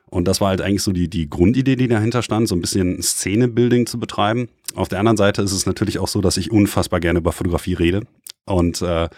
Und 0.07 0.29
das 0.29 0.41
war 0.41 0.51
halt 0.51 0.61
eigentlich 0.61 0.85
so 0.85 0.93
die, 0.93 1.09
die 1.09 1.29
Grundidee, 1.29 1.75
die 1.75 1.89
dahinter 1.89 2.23
stand, 2.23 2.47
so 2.47 2.55
ein 2.55 2.61
bisschen 2.61 3.03
Szenebuilding 3.03 3.87
zu 3.87 3.99
betreiben. 3.99 4.49
Auf 4.77 4.87
der 4.87 5.01
anderen 5.01 5.17
Seite 5.17 5.43
ist 5.43 5.53
es 5.53 5.67
natürlich 5.67 5.99
auch 5.99 6.07
so, 6.07 6.21
dass 6.21 6.37
ich 6.37 6.53
unfassbar 6.53 7.01
gerne 7.01 7.19
über 7.19 7.33
Fotografie 7.33 7.75
rede. 7.75 8.03
Und 8.45 8.81
äh, 8.81 9.09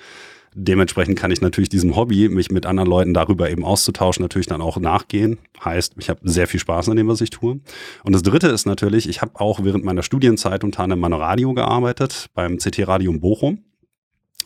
Dementsprechend 0.56 1.18
kann 1.18 1.32
ich 1.32 1.40
natürlich 1.40 1.68
diesem 1.68 1.96
Hobby, 1.96 2.28
mich 2.28 2.50
mit 2.52 2.64
anderen 2.64 2.88
Leuten 2.88 3.12
darüber 3.12 3.50
eben 3.50 3.64
auszutauschen, 3.64 4.22
natürlich 4.22 4.46
dann 4.46 4.60
auch 4.60 4.76
nachgehen. 4.76 5.38
Heißt, 5.64 5.94
ich 5.98 6.08
habe 6.08 6.20
sehr 6.22 6.46
viel 6.46 6.60
Spaß 6.60 6.88
an 6.88 6.96
dem, 6.96 7.08
was 7.08 7.20
ich 7.20 7.30
tue. 7.30 7.58
Und 8.04 8.12
das 8.12 8.22
Dritte 8.22 8.46
ist 8.46 8.64
natürlich, 8.64 9.08
ich 9.08 9.20
habe 9.20 9.40
auch 9.40 9.64
während 9.64 9.84
meiner 9.84 10.04
Studienzeit 10.04 10.62
unter 10.62 10.84
anderem 10.84 11.02
an 11.02 11.12
Radio 11.12 11.54
gearbeitet, 11.54 12.30
beim 12.34 12.58
CT 12.58 12.86
Radio 12.86 13.10
in 13.10 13.20
Bochum. 13.20 13.64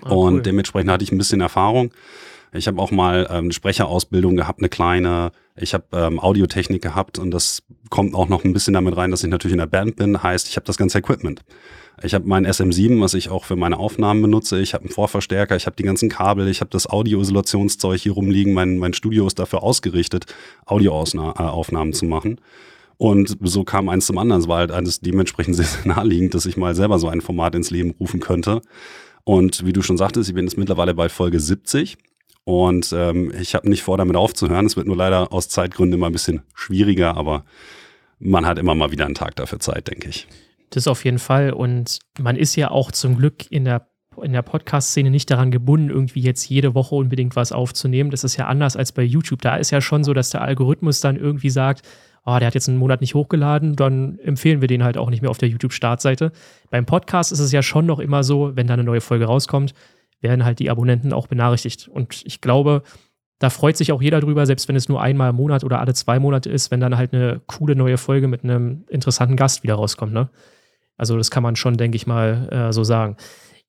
Ah, 0.02 0.12
und 0.12 0.34
cool. 0.34 0.42
dementsprechend 0.42 0.90
hatte 0.90 1.04
ich 1.04 1.12
ein 1.12 1.18
bisschen 1.18 1.42
Erfahrung. 1.42 1.92
Ich 2.52 2.66
habe 2.66 2.80
auch 2.80 2.90
mal 2.90 3.26
ähm, 3.28 3.44
eine 3.44 3.52
Sprecherausbildung 3.52 4.36
gehabt, 4.36 4.60
eine 4.60 4.70
kleine. 4.70 5.32
Ich 5.56 5.74
habe 5.74 5.84
ähm, 5.92 6.18
Audiotechnik 6.18 6.80
gehabt 6.80 7.18
und 7.18 7.30
das 7.30 7.62
kommt 7.90 8.14
auch 8.14 8.28
noch 8.28 8.44
ein 8.44 8.54
bisschen 8.54 8.72
damit 8.72 8.96
rein, 8.96 9.10
dass 9.10 9.22
ich 9.22 9.28
natürlich 9.28 9.52
in 9.52 9.58
der 9.58 9.66
Band 9.66 9.96
bin. 9.96 10.22
Heißt, 10.22 10.48
ich 10.48 10.56
habe 10.56 10.64
das 10.64 10.78
ganze 10.78 10.98
Equipment. 10.98 11.44
Ich 12.02 12.14
habe 12.14 12.28
mein 12.28 12.47
SM7, 12.47 13.00
was 13.00 13.14
ich 13.14 13.28
auch 13.31 13.45
für 13.45 13.57
meine 13.57 13.78
Aufnahmen 13.78 14.23
benutze. 14.23 14.61
Ich 14.61 14.75
habe 14.75 14.85
einen 14.85 14.93
Vorverstärker, 14.93 15.57
ich 15.57 15.67
habe 15.67 15.76
die 15.76 15.83
ganzen 15.83 16.09
Kabel, 16.09 16.49
ich 16.49 16.61
habe 16.61 16.71
das 16.71 16.88
Audioisolationszeug 16.88 18.00
hier 18.00 18.12
rumliegen. 18.12 18.55
Mein, 18.55 18.78
mein 18.78 18.93
Studio 18.93 19.26
ist 19.26 19.38
dafür 19.38 19.62
ausgerichtet, 19.62 20.26
Audioaufnahmen 20.67 21.93
zu 21.93 22.05
machen. 22.05 22.40
Und 22.97 23.37
so 23.43 23.64
kam 23.64 23.88
eins 23.88 24.07
zum 24.07 24.19
anderen. 24.19 24.43
Es 24.43 24.49
war 24.49 24.59
halt 24.59 24.73
alles 24.73 25.00
dementsprechend 25.00 25.57
sehr, 25.57 25.67
sehr 25.67 25.87
naheliegend, 25.87 26.35
dass 26.35 26.47
ich 26.47 26.57
mal 26.57 26.75
selber 26.75 26.99
so 26.99 27.09
ein 27.09 27.21
Format 27.21 27.55
ins 27.55 27.71
Leben 27.71 27.95
rufen 27.99 28.21
könnte. 28.21 28.61
Und 29.25 29.67
wie 29.67 29.73
du 29.73 29.83
schon 29.83 29.97
sagtest, 29.97 30.28
ich 30.28 30.35
bin 30.35 30.47
jetzt 30.47 30.59
mittlerweile 30.59 30.95
bei 30.95 31.09
Folge 31.09 31.40
70. 31.40 31.99
Und 32.45 32.95
ähm, 32.97 33.33
ich 33.38 33.55
habe 33.55 33.69
nicht 33.69 33.83
vor, 33.83 33.99
damit 33.99 34.17
aufzuhören. 34.17 34.67
Es 34.67 34.76
wird 34.76 34.87
nur 34.87 34.97
leider 34.97 35.33
aus 35.33 35.49
Zeitgründen 35.49 35.99
immer 35.99 36.07
ein 36.07 36.12
bisschen 36.12 36.43
schwieriger, 36.55 37.17
aber 37.17 37.45
man 38.21 38.47
hat 38.47 38.59
immer 38.59 38.75
mal 38.75 38.90
wieder 38.90 39.05
einen 39.05 39.14
Tag 39.14 39.37
dafür 39.37 39.61
Zeit, 39.61 39.88
denke 39.88 40.09
ich. 40.09 40.26
Das 40.70 40.87
auf 40.87 41.04
jeden 41.04 41.18
Fall. 41.18 41.52
Und 41.52 41.98
man 42.18 42.37
ist 42.37 42.56
ja 42.56 42.70
auch 42.70 42.92
zum 42.92 43.16
Glück 43.16 43.50
in 43.50 43.64
der, 43.64 43.88
in 44.22 44.32
der 44.32 44.42
Podcast-Szene 44.42 45.10
nicht 45.10 45.30
daran 45.30 45.50
gebunden, 45.50 45.90
irgendwie 45.90 46.20
jetzt 46.20 46.48
jede 46.48 46.75
Woche 46.75 46.94
unbedingt 46.94 47.37
was 47.37 47.52
aufzunehmen. 47.52 48.10
Das 48.10 48.25
ist 48.25 48.37
ja 48.37 48.46
anders 48.46 48.76
als 48.76 48.92
bei 48.92 49.02
YouTube. 49.02 49.42
Da 49.42 49.56
ist 49.56 49.70
ja 49.70 49.80
schon 49.80 50.04
so, 50.04 50.12
dass 50.12 50.30
der 50.30 50.42
Algorithmus 50.42 51.00
dann 51.00 51.16
irgendwie 51.16 51.50
sagt, 51.50 51.87
oh, 52.28 52.38
der 52.38 52.48
hat 52.48 52.54
jetzt 52.54 52.68
einen 52.68 52.78
Monat 52.78 53.00
nicht 53.00 53.14
hochgeladen, 53.14 53.75
dann 53.75 54.18
empfehlen 54.18 54.60
wir 54.60 54.68
den 54.68 54.84
halt 54.84 54.98
auch 54.98 55.08
nicht 55.08 55.22
mehr 55.22 55.30
auf 55.30 55.38
der 55.38 55.48
YouTube-Startseite. 55.48 56.32
Beim 56.68 56.84
Podcast 56.84 57.32
ist 57.32 57.38
es 57.38 57.52
ja 57.52 57.62
schon 57.62 57.87
noch 57.87 58.00
immer 58.00 58.22
so, 58.22 58.54
wenn 58.54 58.66
da 58.66 58.75
eine 58.75 58.84
neue 58.84 59.00
Folge 59.00 59.25
rauskommt, 59.25 59.72
werden 60.20 60.44
halt 60.44 60.58
die 60.58 60.68
Abonnenten 60.68 61.14
auch 61.14 61.26
benachrichtigt. 61.26 61.88
Und 61.88 62.22
ich 62.26 62.42
glaube, 62.42 62.82
da 63.38 63.50
freut 63.50 63.76
sich 63.76 63.92
auch 63.92 64.02
jeder 64.02 64.20
drüber, 64.20 64.44
selbst 64.44 64.68
wenn 64.68 64.76
es 64.76 64.88
nur 64.88 65.00
einmal 65.00 65.30
im 65.30 65.37
Monat 65.37 65.64
oder 65.64 65.80
alle 65.80 65.94
zwei 65.94 66.18
Monate 66.18 66.50
ist, 66.50 66.70
wenn 66.70 66.80
dann 66.80 66.96
halt 66.96 67.14
eine 67.14 67.40
coole 67.46 67.76
neue 67.76 67.96
Folge 67.96 68.28
mit 68.28 68.44
einem 68.44 68.84
interessanten 68.88 69.37
Gast 69.37 69.62
wieder 69.62 69.76
rauskommt. 69.76 70.12
Ne? 70.12 70.28
Also 70.99 71.17
das 71.17 71.31
kann 71.31 71.43
man 71.43 71.57
schon, 71.57 71.76
denke 71.76 71.97
ich 71.97 72.07
mal, 72.07 72.49
äh, 72.50 72.73
so 72.73 72.85
sagen. 72.85 73.17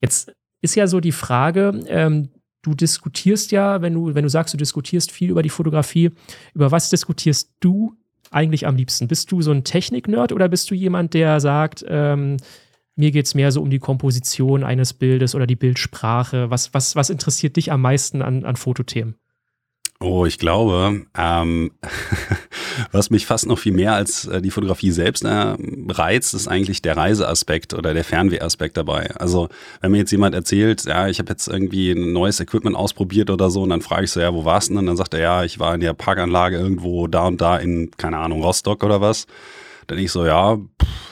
Jetzt 0.02 0.34
ist 0.62 0.76
ja 0.76 0.88
so 0.88 1.00
die 1.00 1.12
Frage, 1.12 1.80
ähm, 1.88 2.30
du 2.62 2.74
diskutierst 2.74 3.52
ja, 3.52 3.82
wenn 3.82 3.94
du, 3.94 4.16
wenn 4.16 4.24
du 4.24 4.30
sagst, 4.30 4.54
du 4.54 4.58
diskutierst 4.58 5.12
viel 5.12 5.30
über 5.30 5.44
die 5.44 5.50
Fotografie, 5.50 6.12
über 6.54 6.72
was 6.72 6.90
diskutierst 6.90 7.52
du 7.60 7.96
eigentlich 8.32 8.68
am 8.68 8.76
liebsten? 8.76 9.08
Bist 9.08 9.32
du 9.32 9.42
so 9.42 9.52
ein 9.52 9.64
Technik-Nerd 9.64 10.32
oder 10.34 10.50
bist 10.50 10.70
du 10.70 10.76
jemand, 10.76 11.14
der 11.14 11.40
sagt, 11.40 11.86
ähm, 11.88 12.38
mir 12.96 13.12
geht 13.12 13.26
es 13.26 13.36
mehr 13.36 13.52
so 13.52 13.62
um 13.62 13.70
die 13.70 13.80
Komposition 13.80 14.64
eines 14.64 14.94
Bildes 14.94 15.34
oder 15.34 15.48
die 15.48 15.56
Bildsprache? 15.56 16.50
Was, 16.50 16.74
was, 16.74 16.96
was 16.96 17.10
interessiert 17.10 17.56
dich 17.56 17.72
am 17.72 17.82
meisten 17.82 18.22
an, 18.22 18.44
an 18.44 18.56
Fotothemen? 18.56 19.16
Oh, 20.02 20.26
ich 20.26 20.38
glaube, 20.40 21.02
ähm, 21.18 21.72
was 22.94 23.10
mich 23.10 23.26
fast 23.26 23.48
noch 23.48 23.60
viel 23.60 23.74
mehr 23.74 23.96
als 23.96 24.26
äh, 24.28 24.42
die 24.42 24.50
Fotografie 24.50 24.92
selbst 24.92 25.26
äh, 25.26 25.58
reizt, 25.90 26.34
ist 26.34 26.48
eigentlich 26.48 26.82
der 26.82 26.96
Reiseaspekt 26.96 27.74
oder 27.74 27.94
der 27.94 28.06
Fernwehaspekt 28.06 28.78
dabei. 28.78 29.14
Also 29.18 29.50
wenn 29.82 29.92
mir 29.92 29.98
jetzt 29.98 30.12
jemand 30.12 30.36
erzählt, 30.36 30.86
ja, 30.86 31.10
ich 31.10 31.20
habe 31.20 31.30
jetzt 31.32 31.50
irgendwie 31.50 31.92
ein 31.92 32.14
neues 32.14 32.40
Equipment 32.40 32.78
ausprobiert 32.78 33.30
oder 33.30 33.50
so, 33.50 33.64
und 33.64 33.72
dann 33.72 33.82
frage 33.82 34.06
ich 34.06 34.12
so, 34.12 34.22
ja, 34.22 34.34
wo 34.34 34.46
warst 34.46 34.70
du 34.70 34.74
denn? 34.74 34.80
Und 34.80 34.86
dann 34.86 34.96
sagt 34.96 35.16
er, 35.16 35.20
ja, 35.20 35.44
ich 35.44 35.60
war 35.60 35.74
in 35.76 35.82
der 35.82 35.94
Parkanlage 35.94 36.56
irgendwo 36.58 37.08
da 37.08 37.28
und 37.28 37.42
da 37.42 37.58
in, 37.58 37.92
keine 37.98 38.20
Ahnung, 38.20 38.42
Rostock 38.42 38.86
oder 38.86 39.02
was. 39.02 39.28
Dann 39.90 39.98
ich 39.98 40.12
so, 40.12 40.24
ja, 40.24 40.60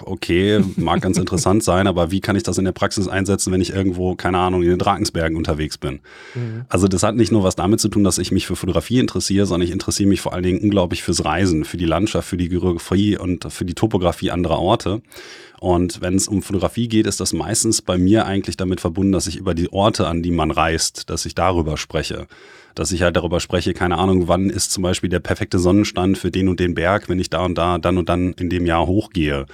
okay, 0.02 0.64
mag 0.76 1.02
ganz 1.02 1.18
interessant 1.18 1.64
sein, 1.64 1.88
aber 1.88 2.12
wie 2.12 2.22
kann 2.22 2.36
ich 2.36 2.44
das 2.44 2.60
in 2.60 2.66
der 2.66 2.74
Praxis 2.74 3.08
einsetzen, 3.08 3.52
wenn 3.52 3.60
ich 3.60 3.74
irgendwo, 3.74 4.16
keine 4.16 4.38
Ahnung, 4.38 4.62
in 4.62 4.70
den 4.70 4.78
Drakensbergen 4.78 5.36
unterwegs 5.36 5.80
bin? 5.80 6.00
Mhm. 6.36 6.66
Also 6.70 6.88
das 6.88 7.02
hat 7.02 7.16
nicht 7.16 7.32
nur 7.32 7.44
was 7.44 7.56
damit 7.56 7.80
zu 7.80 7.90
tun, 7.90 8.04
dass 8.04 8.20
ich 8.20 8.32
mich 8.32 8.46
für 8.46 8.56
Fotografie 8.56 9.00
interessiere, 9.00 9.48
sondern 9.48 9.68
ich 9.68 9.74
interessiere 9.74 10.08
mich 10.08 10.22
vor 10.22 10.34
allen 10.34 10.44
Dingen 10.44 10.60
unglaublich 10.60 11.02
fürs 11.02 11.26
Reisen, 11.26 11.66
für 11.66 11.78
die 11.78 11.86
Landschaft, 11.86 12.28
für 12.28 12.38
die 12.38 12.50
Geografie 12.50 13.18
und 13.18 13.52
für 13.52 13.66
die 13.66 13.74
Topografie 13.74 14.30
anderer 14.30 14.60
Orte. 14.60 15.02
Und 15.60 16.02
wenn 16.02 16.16
es 16.16 16.28
um 16.28 16.42
Fotografie 16.42 16.88
geht, 16.88 17.08
ist 17.08 17.20
das 17.20 17.34
meistens 17.34 17.82
bei 17.82 17.98
mir 17.98 18.26
eigentlich 18.26 18.58
damit 18.58 18.80
verbunden, 18.80 19.12
dass 19.12 19.28
ich 19.28 19.38
über 19.38 19.56
die 19.56 19.72
Orte, 19.74 20.08
an 20.08 20.22
die 20.22 20.32
man 20.32 20.52
reist, 20.52 21.10
dass 21.10 21.26
ich 21.26 21.36
darüber 21.36 21.78
spreche 21.78 22.28
dass 22.78 22.92
ich 22.92 23.02
halt 23.02 23.16
darüber 23.16 23.40
spreche, 23.40 23.74
keine 23.74 23.98
Ahnung, 23.98 24.28
wann 24.28 24.50
ist 24.50 24.72
zum 24.72 24.84
Beispiel 24.84 25.10
der 25.10 25.20
perfekte 25.20 25.58
Sonnenstand 25.58 26.18
für 26.18 26.30
den 26.30 26.48
und 26.48 26.60
den 26.60 26.76
Berg, 26.76 27.10
wenn 27.10 27.20
ich 27.20 27.30
da 27.30 27.44
und 27.44 27.58
da, 27.58 27.80
dann 27.80 27.98
und 27.98 28.08
dann 28.08 28.34
in 28.34 28.50
dem 28.50 28.66
Jahr 28.66 28.86
hochgehe. 28.86 29.48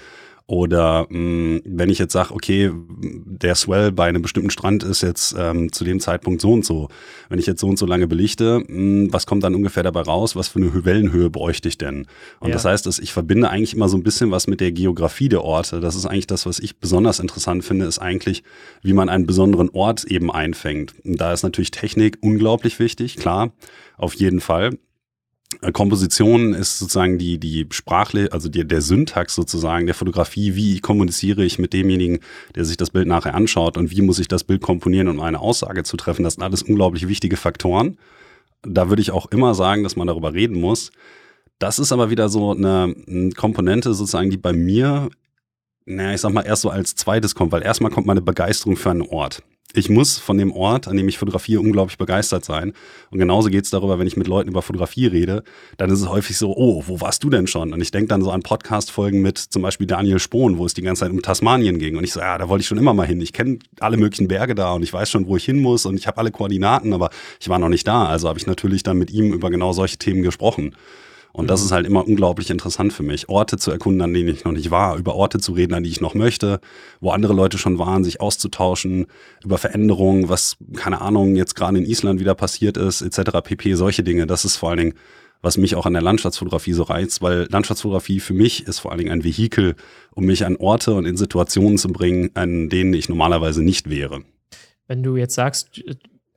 Oder 0.45 1.07
mh, 1.09 1.19
mm, 1.19 1.61
wenn 1.65 1.89
ich 1.89 1.99
jetzt 1.99 2.11
sage, 2.11 2.33
okay, 2.33 2.71
der 2.75 3.55
Swell 3.55 3.91
bei 3.91 4.05
einem 4.05 4.21
bestimmten 4.21 4.49
Strand 4.49 4.83
ist 4.83 5.01
jetzt 5.01 5.35
ähm, 5.37 5.71
zu 5.71 5.85
dem 5.85 6.01
Zeitpunkt 6.01 6.41
so 6.41 6.51
und 6.51 6.65
so. 6.65 6.89
Wenn 7.29 7.39
ich 7.39 7.45
jetzt 7.45 7.61
so 7.61 7.67
und 7.67 7.79
so 7.79 7.85
lange 7.85 8.07
belichte, 8.07 8.61
mh, 8.67 9.05
mm, 9.07 9.13
was 9.13 9.25
kommt 9.25 9.43
dann 9.43 9.55
ungefähr 9.55 9.83
dabei 9.83 10.01
raus? 10.01 10.35
Was 10.35 10.49
für 10.49 10.59
eine 10.59 10.85
Wellenhöhe 10.85 11.29
bräuchte 11.29 11.69
ich 11.69 11.77
denn? 11.77 12.07
Und 12.39 12.49
ja. 12.49 12.53
das 12.53 12.65
heißt, 12.65 12.85
dass 12.85 12.99
ich 12.99 13.13
verbinde 13.13 13.49
eigentlich 13.49 13.73
immer 13.73 13.87
so 13.87 13.95
ein 13.95 14.03
bisschen 14.03 14.31
was 14.31 14.47
mit 14.47 14.59
der 14.59 14.73
Geografie 14.73 15.29
der 15.29 15.43
Orte. 15.43 15.79
Das 15.79 15.95
ist 15.95 16.05
eigentlich 16.05 16.27
das, 16.27 16.45
was 16.45 16.59
ich 16.59 16.77
besonders 16.77 17.19
interessant 17.19 17.63
finde, 17.63 17.85
ist 17.85 17.99
eigentlich, 17.99 18.43
wie 18.81 18.93
man 18.93 19.07
einen 19.07 19.25
besonderen 19.25 19.69
Ort 19.69 20.03
eben 20.03 20.29
einfängt. 20.29 20.93
Und 21.05 21.21
da 21.21 21.31
ist 21.31 21.43
natürlich 21.43 21.71
Technik 21.71 22.17
unglaublich 22.21 22.79
wichtig, 22.79 23.15
klar, 23.15 23.53
auf 23.97 24.13
jeden 24.15 24.41
Fall. 24.41 24.71
Äh, 25.61 25.71
Komposition 25.71 26.53
ist 26.53 26.79
sozusagen 26.79 27.17
die, 27.17 27.37
die 27.37 27.67
Sprachle, 27.71 28.31
also 28.31 28.49
die, 28.49 28.65
der 28.65 28.81
Syntax 28.81 29.35
sozusagen 29.35 29.85
der 29.85 29.95
Fotografie. 29.95 30.55
Wie 30.55 30.79
kommuniziere 30.79 31.43
ich 31.43 31.59
mit 31.59 31.73
demjenigen, 31.73 32.19
der 32.55 32.65
sich 32.65 32.77
das 32.77 32.89
Bild 32.89 33.07
nachher 33.07 33.35
anschaut 33.35 33.77
und 33.77 33.91
wie 33.91 34.01
muss 34.01 34.19
ich 34.19 34.27
das 34.27 34.43
Bild 34.43 34.61
komponieren, 34.61 35.07
um 35.07 35.19
eine 35.19 35.39
Aussage 35.39 35.83
zu 35.83 35.97
treffen? 35.97 36.23
Das 36.23 36.35
sind 36.35 36.43
alles 36.43 36.63
unglaublich 36.63 37.07
wichtige 37.07 37.37
Faktoren. 37.37 37.97
Da 38.61 38.89
würde 38.89 39.01
ich 39.01 39.11
auch 39.11 39.25
immer 39.27 39.55
sagen, 39.55 39.83
dass 39.83 39.95
man 39.95 40.07
darüber 40.07 40.33
reden 40.33 40.59
muss. 40.59 40.91
Das 41.59 41.79
ist 41.79 41.91
aber 41.91 42.09
wieder 42.09 42.29
so 42.29 42.51
eine, 42.51 42.95
Komponente 43.35 43.93
sozusagen, 43.93 44.29
die 44.29 44.37
bei 44.37 44.53
mir, 44.53 45.09
naja, 45.85 46.13
ich 46.13 46.21
sag 46.21 46.33
mal, 46.33 46.45
erst 46.45 46.61
so 46.61 46.69
als 46.69 46.95
zweites 46.95 47.35
kommt, 47.35 47.51
weil 47.51 47.61
erstmal 47.61 47.91
kommt 47.91 48.07
meine 48.07 48.21
Begeisterung 48.21 48.75
für 48.75 48.91
einen 48.91 49.01
Ort 49.01 49.43
ich 49.75 49.89
muss 49.89 50.19
von 50.19 50.37
dem 50.37 50.51
Ort, 50.51 50.87
an 50.87 50.95
dem 50.97 51.07
ich 51.09 51.17
fotografiere, 51.17 51.59
unglaublich 51.59 51.97
begeistert 51.97 52.45
sein. 52.45 52.73
Und 53.09 53.19
genauso 53.19 53.49
geht 53.49 53.65
es 53.65 53.71
darüber, 53.71 53.97
wenn 53.97 54.05
ich 54.05 54.15
mit 54.15 54.27
Leuten 54.27 54.49
über 54.49 54.61
Fotografie 54.61 55.07
rede, 55.07 55.43
dann 55.77 55.89
ist 55.89 55.99
es 55.99 56.09
häufig 56.09 56.37
so, 56.37 56.55
oh, 56.55 56.83
wo 56.85 57.01
warst 57.01 57.23
du 57.23 57.29
denn 57.31 57.47
schon? 57.47 57.73
Und 57.73 57.81
ich 57.81 57.89
denke 57.89 58.07
dann 58.07 58.21
so 58.21 58.29
an 58.29 58.43
Podcast-Folgen 58.43 59.21
mit 59.21 59.39
zum 59.39 59.63
Beispiel 59.63 59.87
Daniel 59.87 60.19
Spohn, 60.19 60.59
wo 60.59 60.65
es 60.65 60.75
die 60.75 60.83
ganze 60.83 61.01
Zeit 61.01 61.11
um 61.11 61.21
Tasmanien 61.21 61.79
ging. 61.79 61.97
Und 61.97 62.03
ich 62.03 62.13
so, 62.13 62.19
ja, 62.19 62.37
da 62.37 62.49
wollte 62.49 62.61
ich 62.61 62.67
schon 62.67 62.77
immer 62.77 62.93
mal 62.93 63.07
hin. 63.07 63.19
Ich 63.19 63.33
kenne 63.33 63.57
alle 63.79 63.97
möglichen 63.97 64.27
Berge 64.27 64.53
da 64.53 64.73
und 64.73 64.83
ich 64.83 64.93
weiß 64.93 65.09
schon, 65.09 65.27
wo 65.27 65.37
ich 65.37 65.45
hin 65.45 65.59
muss 65.59 65.87
und 65.87 65.97
ich 65.97 66.05
habe 66.05 66.19
alle 66.19 66.31
Koordinaten, 66.31 66.93
aber 66.93 67.09
ich 67.39 67.49
war 67.49 67.57
noch 67.57 67.69
nicht 67.69 67.87
da. 67.87 68.05
Also 68.05 68.29
habe 68.29 68.37
ich 68.37 68.45
natürlich 68.45 68.83
dann 68.83 68.97
mit 68.97 69.09
ihm 69.09 69.33
über 69.33 69.49
genau 69.49 69.73
solche 69.73 69.97
Themen 69.97 70.21
gesprochen. 70.21 70.75
Und 71.33 71.49
das 71.49 71.61
mhm. 71.61 71.65
ist 71.65 71.71
halt 71.71 71.87
immer 71.87 72.07
unglaublich 72.07 72.51
interessant 72.51 72.93
für 72.93 73.01
mich, 73.01 73.27
Orte 73.27 73.57
zu 73.57 73.71
erkunden, 73.71 74.01
an 74.03 74.13
denen 74.13 74.29
ich 74.29 74.45
noch 74.45 74.51
nicht 74.51 74.69
war, 74.69 74.97
über 74.97 75.15
Orte 75.15 75.39
zu 75.39 75.53
reden, 75.53 75.73
an 75.73 75.83
die 75.83 75.89
ich 75.89 75.99
noch 75.99 76.13
möchte, 76.13 76.59
wo 77.01 77.09
andere 77.09 77.33
Leute 77.33 77.57
schon 77.57 77.79
waren, 77.79 78.03
sich 78.03 78.21
auszutauschen, 78.21 79.07
über 79.43 79.57
Veränderungen, 79.57 80.29
was, 80.29 80.57
keine 80.75 81.01
Ahnung, 81.01 81.35
jetzt 81.35 81.55
gerade 81.55 81.79
in 81.79 81.85
Island 81.85 82.19
wieder 82.19 82.35
passiert 82.35 82.77
ist, 82.77 83.01
etc. 83.01 83.41
pp. 83.43 83.73
Solche 83.73 84.03
Dinge. 84.03 84.27
Das 84.27 84.45
ist 84.45 84.57
vor 84.57 84.69
allen 84.69 84.77
Dingen, 84.77 84.93
was 85.41 85.57
mich 85.57 85.75
auch 85.75 85.87
an 85.87 85.93
der 85.93 86.03
Landschaftsfotografie 86.03 86.73
so 86.73 86.83
reizt, 86.83 87.23
weil 87.23 87.47
Landschaftsfotografie 87.49 88.19
für 88.19 88.33
mich 88.33 88.67
ist 88.67 88.79
vor 88.79 88.91
allen 88.91 88.99
Dingen 88.99 89.11
ein 89.11 89.23
Vehikel, 89.23 89.75
um 90.13 90.25
mich 90.25 90.45
an 90.45 90.55
Orte 90.55 90.93
und 90.93 91.05
in 91.05 91.17
Situationen 91.17 91.79
zu 91.79 91.89
bringen, 91.89 92.29
an 92.35 92.69
denen 92.69 92.93
ich 92.93 93.09
normalerweise 93.09 93.63
nicht 93.63 93.89
wäre. 93.89 94.21
Wenn 94.87 95.01
du 95.01 95.17
jetzt 95.17 95.33
sagst, 95.33 95.81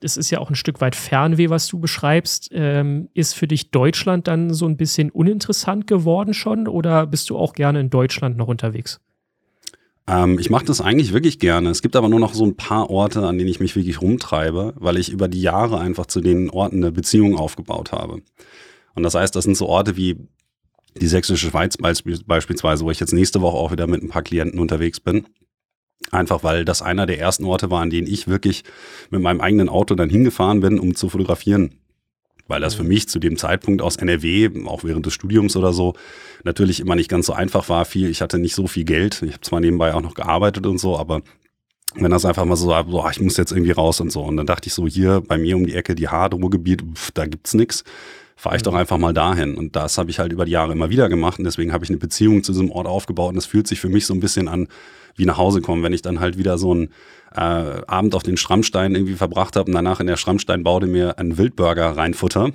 es 0.01 0.17
ist 0.17 0.31
ja 0.31 0.39
auch 0.39 0.51
ein 0.51 0.57
Stück 0.57 0.81
weit 0.81 0.95
Fernweh, 0.95 1.51
was 1.51 1.69
du 1.69 1.79
beschreibst. 1.79 2.51
Ähm, 2.53 3.09
ist 3.15 3.35
für 3.35 3.49
dich 3.49 3.71
Deutschland 3.71 4.29
dann 4.29 4.53
so 4.53 4.67
ein 4.67 4.77
bisschen 4.77 5.11
uninteressant 5.11 5.87
geworden 5.87 6.35
schon 6.35 6.69
oder 6.69 7.07
bist 7.07 7.31
du 7.31 7.37
auch 7.39 7.55
gerne 7.55 7.81
in 7.81 7.91
Deutschland 7.91 8.37
noch 8.37 8.49
unterwegs? 8.49 9.01
Ähm, 10.07 10.39
ich 10.39 10.51
mache 10.51 10.65
das 10.65 10.81
eigentlich 10.81 11.13
wirklich 11.13 11.39
gerne. 11.39 11.71
Es 11.71 11.83
gibt 11.83 11.97
aber 11.97 12.09
nur 12.09 12.21
noch 12.21 12.35
so 12.35 12.45
ein 12.45 12.57
paar 12.57 12.91
Orte, 12.91 13.27
an 13.27 13.39
denen 13.39 13.51
ich 13.51 13.61
mich 13.61 13.75
wirklich 13.75 14.01
rumtreibe, 14.01 14.75
weil 14.77 14.99
ich 14.99 15.11
über 15.11 15.29
die 15.29 15.41
Jahre 15.41 15.81
einfach 15.81 16.07
zu 16.07 16.21
den 16.21 16.51
Orten 16.51 16.77
eine 16.77 16.93
Beziehung 16.93 17.37
aufgebaut 17.37 17.93
habe. 17.93 18.23
Und 18.95 19.03
das 19.03 19.15
heißt, 19.15 19.35
das 19.35 19.45
sind 19.45 19.57
so 19.57 19.67
Orte 19.67 19.97
wie 19.97 20.17
die 21.01 21.09
Sächsische 21.09 21.51
Schweiz 21.51 21.77
beispielsweise, 21.77 22.85
wo 22.85 22.91
ich 22.91 23.01
jetzt 23.01 23.13
nächste 23.13 23.43
Woche 23.43 23.57
auch 23.57 23.73
wieder 23.73 23.87
mit 23.87 24.03
ein 24.03 24.09
paar 24.09 24.23
Klienten 24.23 24.61
unterwegs 24.61 25.01
bin. 25.01 25.27
Einfach 26.11 26.45
weil 26.45 26.65
das 26.65 26.83
einer 26.83 27.07
der 27.07 27.19
ersten 27.19 27.45
Orte 27.45 27.71
war, 27.71 27.83
an 27.83 27.91
denen 27.91 28.07
ich 28.07 28.29
wirklich 28.29 28.65
mit 29.11 29.21
meinem 29.23 29.41
eigenen 29.41 29.69
Auto 29.69 29.95
dann 29.95 30.11
hingefahren 30.11 30.61
bin, 30.61 30.79
um 30.79 30.95
zu 30.95 31.09
fotografieren. 31.09 31.75
Weil 32.49 32.61
das 32.61 32.75
für 32.75 32.83
mhm. 32.83 32.91
mich 32.91 33.09
zu 33.09 33.19
dem 33.19 33.37
Zeitpunkt 33.37 33.83
aus 33.83 33.97
NRW, 33.97 34.51
auch 34.67 34.85
während 34.85 35.07
des 35.07 35.15
Studiums 35.15 35.57
oder 35.57 35.73
so, 35.73 35.95
natürlich 36.45 36.81
immer 36.81 36.95
nicht 36.95 37.09
ganz 37.09 37.27
so 37.27 37.33
einfach 37.33 37.69
war. 37.69 37.85
Viel, 37.85 38.09
ich 38.09 38.21
hatte 38.21 38.39
nicht 38.39 38.55
so 38.55 38.67
viel 38.67 38.85
Geld. 38.85 39.23
Ich 39.23 39.33
habe 39.33 39.41
zwar 39.41 39.61
nebenbei 39.61 39.95
auch 39.95 40.03
noch 40.03 40.15
gearbeitet 40.15 40.67
und 40.67 40.79
so, 40.79 40.97
aber 40.97 41.23
wenn 41.95 42.11
das 42.11 42.25
einfach 42.25 42.45
mal 42.45 42.57
so 42.57 42.69
sagt, 42.69 42.91
so, 42.91 43.09
ich 43.11 43.21
muss 43.21 43.37
jetzt 43.37 43.53
irgendwie 43.53 43.73
raus 43.73 44.01
und 44.01 44.13
so. 44.13 44.23
Und 44.23 44.37
dann 44.37 44.47
dachte 44.47 44.69
ich 44.69 44.75
so, 44.75 44.87
hier 44.87 45.23
bei 45.27 45.39
mir 45.39 45.57
um 45.57 45.67
die 45.67 45.75
Ecke, 45.75 45.95
die 45.95 46.09
Hardruhrgebiet, 46.09 46.85
da 47.15 47.27
gibt's 47.27 47.55
nix 47.55 47.85
fahre 48.37 48.57
ich 48.57 48.63
doch 48.63 48.73
mhm. 48.73 48.79
einfach 48.79 48.99
mal 48.99 49.15
dahin. 49.15 49.57
Und 49.57 49.75
das 49.75 49.99
habe 49.99 50.11
ich 50.11 50.19
halt 50.19 50.33
über 50.33 50.45
die 50.45 50.53
Jahre 50.53 50.73
immer 50.73 50.91
wieder 50.91 51.09
gemacht. 51.09 51.39
Und 51.39 51.45
deswegen 51.45 51.73
habe 51.73 51.85
ich 51.85 51.91
eine 51.91 51.99
Beziehung 51.99 52.45
zu 52.45 52.53
diesem 52.53 52.71
Ort 52.71 52.87
aufgebaut. 52.87 53.31
Und 53.31 53.37
das 53.37 53.47
fühlt 53.47 53.67
sich 53.67 53.81
für 53.81 53.89
mich 53.89 54.07
so 54.07 54.15
ein 54.15 54.21
bisschen 54.21 54.47
an 54.47 54.69
wie 55.17 55.25
nach 55.25 55.39
Hause 55.39 55.63
kommen, 55.63 55.83
wenn 55.83 55.95
ich 55.95 56.03
dann 56.03 56.21
halt 56.21 56.37
wieder 56.37 56.59
so 56.59 56.73
einen 56.73 56.91
äh, 57.35 57.41
Abend 57.41 58.15
auf 58.15 58.23
den 58.23 58.37
Schrammstein 58.37 58.95
irgendwie 58.95 59.15
verbracht 59.15 59.57
habe 59.57 59.71
und 59.71 59.75
danach 59.75 59.99
in 60.01 60.07
der 60.07 60.19
Schrammsteinbaude 60.19 60.87
mir 60.87 61.19
einen 61.19 61.39
Wildburger 61.39 61.97
reinfutter. 61.97 62.51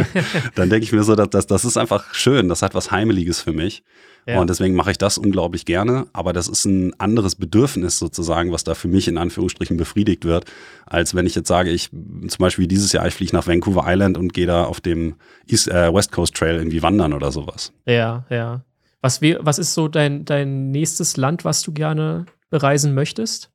dann 0.54 0.68
denke 0.68 0.84
ich 0.84 0.92
mir 0.92 1.02
so, 1.02 1.14
dass, 1.14 1.30
dass, 1.30 1.46
das 1.46 1.64
ist 1.64 1.78
einfach 1.78 2.14
schön. 2.14 2.50
Das 2.50 2.60
hat 2.60 2.74
was 2.74 2.90
Heimeliges 2.90 3.40
für 3.40 3.52
mich. 3.52 3.82
Ja. 4.26 4.40
Und 4.40 4.48
deswegen 4.48 4.74
mache 4.74 4.90
ich 4.90 4.98
das 4.98 5.18
unglaublich 5.18 5.64
gerne. 5.64 6.06
Aber 6.12 6.32
das 6.32 6.48
ist 6.48 6.64
ein 6.64 6.98
anderes 6.98 7.34
Bedürfnis 7.34 7.98
sozusagen, 7.98 8.52
was 8.52 8.64
da 8.64 8.74
für 8.74 8.88
mich 8.88 9.08
in 9.08 9.18
Anführungsstrichen 9.18 9.76
befriedigt 9.76 10.24
wird, 10.24 10.46
als 10.86 11.14
wenn 11.14 11.26
ich 11.26 11.34
jetzt 11.34 11.48
sage, 11.48 11.70
ich 11.70 11.90
zum 11.90 12.38
Beispiel 12.38 12.66
dieses 12.66 12.92
Jahr, 12.92 13.06
ich 13.06 13.14
fliege 13.14 13.36
nach 13.36 13.46
Vancouver 13.46 13.84
Island 13.86 14.16
und 14.16 14.32
gehe 14.32 14.46
da 14.46 14.64
auf 14.64 14.80
dem 14.80 15.16
East, 15.46 15.68
äh, 15.68 15.92
West 15.92 16.12
Coast 16.12 16.34
Trail 16.34 16.56
irgendwie 16.56 16.82
wandern 16.82 17.12
oder 17.12 17.30
sowas. 17.32 17.72
Ja, 17.86 18.24
ja. 18.30 18.62
Was, 19.00 19.20
was 19.20 19.58
ist 19.58 19.74
so 19.74 19.88
dein, 19.88 20.24
dein 20.24 20.70
nächstes 20.70 21.18
Land, 21.18 21.44
was 21.44 21.62
du 21.62 21.72
gerne 21.72 22.24
bereisen 22.48 22.94
möchtest? 22.94 23.50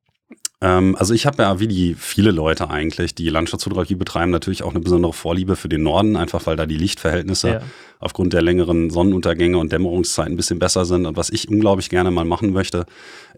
Ähm, 0.61 0.95
also 0.97 1.13
ich 1.13 1.25
habe 1.25 1.43
ja, 1.43 1.59
wie 1.59 1.67
die 1.67 1.95
viele 1.95 2.31
Leute 2.31 2.69
eigentlich, 2.69 3.15
die 3.15 3.29
Landschaftsfotografie 3.29 3.95
betreiben, 3.95 4.31
natürlich 4.31 4.63
auch 4.63 4.71
eine 4.71 4.81
besondere 4.81 5.13
Vorliebe 5.13 5.55
für 5.55 5.69
den 5.69 5.83
Norden, 5.83 6.17
einfach 6.17 6.45
weil 6.47 6.57
da 6.57 6.65
die 6.65 6.77
Lichtverhältnisse 6.77 7.49
ja. 7.49 7.61
aufgrund 7.99 8.33
der 8.33 8.41
längeren 8.41 8.89
Sonnenuntergänge 8.89 9.57
und 9.57 9.71
Dämmerungszeiten 9.71 10.33
ein 10.33 10.37
bisschen 10.37 10.59
besser 10.59 10.83
sind. 10.83 11.05
Und 11.05 11.15
was 11.15 11.29
ich 11.29 11.47
unglaublich 11.47 11.89
gerne 11.89 12.11
mal 12.11 12.25
machen 12.25 12.51
möchte, 12.51 12.85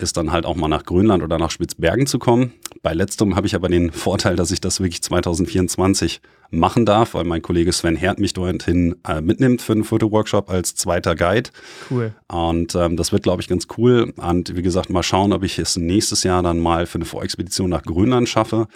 ist 0.02 0.18
dann 0.18 0.32
halt 0.32 0.46
auch 0.46 0.56
mal 0.56 0.68
nach 0.68 0.84
Grönland 0.84 1.24
oder 1.24 1.38
nach 1.38 1.52
Spitzbergen 1.52 2.08
zu 2.08 2.20
kommen. 2.20 2.54
Bei 2.82 2.94
letzterem 2.94 3.36
habe 3.36 3.48
ich 3.48 3.56
aber 3.56 3.70
den 3.70 3.92
Vorteil, 3.92 4.36
dass 4.36 4.52
ich 4.52 4.62
das 4.62 4.80
wirklich 4.80 5.02
2024 5.02 6.22
machen 6.50 6.86
darf, 6.86 7.14
weil 7.14 7.24
mein 7.24 7.42
Kollege 7.42 7.72
Sven 7.72 7.96
Herd 7.96 8.20
mich 8.20 8.34
dorthin 8.34 8.96
äh, 9.08 9.22
mitnimmt 9.22 9.62
für 9.62 9.74
einen 9.74 9.84
Fotoworkshop 9.84 10.50
als 10.50 10.76
zweiter 10.76 11.16
Guide. 11.16 11.50
Cool. 11.90 12.14
Und 12.28 12.76
ähm, 12.76 12.98
das 12.98 13.12
wird, 13.12 13.24
glaube 13.24 13.42
ich, 13.42 13.48
ganz 13.48 13.68
cool. 13.78 14.14
Und 14.18 14.56
wie 14.56 14.62
gesagt, 14.62 14.90
mal 14.90 15.04
schauen, 15.04 15.34
ob 15.34 15.44
ich 15.44 15.58
es 15.60 15.78
nächstes 15.78 16.24
Jahr 16.24 16.44
dann 16.44 16.60
mal 16.60 16.86
für 16.86 16.96
eine 16.96 17.06
Vorexpedition 17.06 17.70
nach 17.70 17.84
Grönland 17.84 18.28
schaffe. 18.28 18.68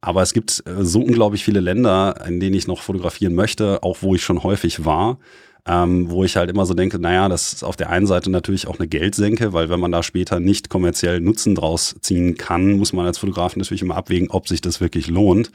Aber 0.00 0.22
es 0.22 0.32
gibt 0.32 0.62
äh, 0.66 0.84
so 0.84 1.00
unglaublich 1.00 1.44
viele 1.44 1.60
Länder, 1.60 2.24
in 2.26 2.40
denen 2.40 2.54
ich 2.54 2.68
noch 2.68 2.82
fotografieren 2.82 3.34
möchte, 3.34 3.82
auch 3.82 3.98
wo 4.00 4.14
ich 4.14 4.22
schon 4.22 4.42
häufig 4.42 4.84
war. 4.84 5.18
Ähm, 5.66 6.10
wo 6.10 6.24
ich 6.24 6.36
halt 6.36 6.50
immer 6.50 6.64
so 6.64 6.72
denke, 6.72 6.98
naja, 6.98 7.28
das 7.28 7.52
ist 7.52 7.64
auf 7.64 7.76
der 7.76 7.90
einen 7.90 8.06
Seite 8.06 8.30
natürlich 8.30 8.66
auch 8.66 8.78
eine 8.78 8.88
Geldsenke, 8.88 9.52
weil 9.52 9.68
wenn 9.68 9.80
man 9.80 9.92
da 9.92 10.02
später 10.02 10.40
nicht 10.40 10.70
kommerziell 10.70 11.20
Nutzen 11.20 11.54
draus 11.54 11.96
ziehen 12.00 12.36
kann, 12.36 12.72
muss 12.72 12.92
man 12.92 13.04
als 13.04 13.18
Fotograf 13.18 13.54
natürlich 13.56 13.82
immer 13.82 13.96
abwägen, 13.96 14.30
ob 14.30 14.48
sich 14.48 14.60
das 14.62 14.80
wirklich 14.80 15.08
lohnt. 15.08 15.50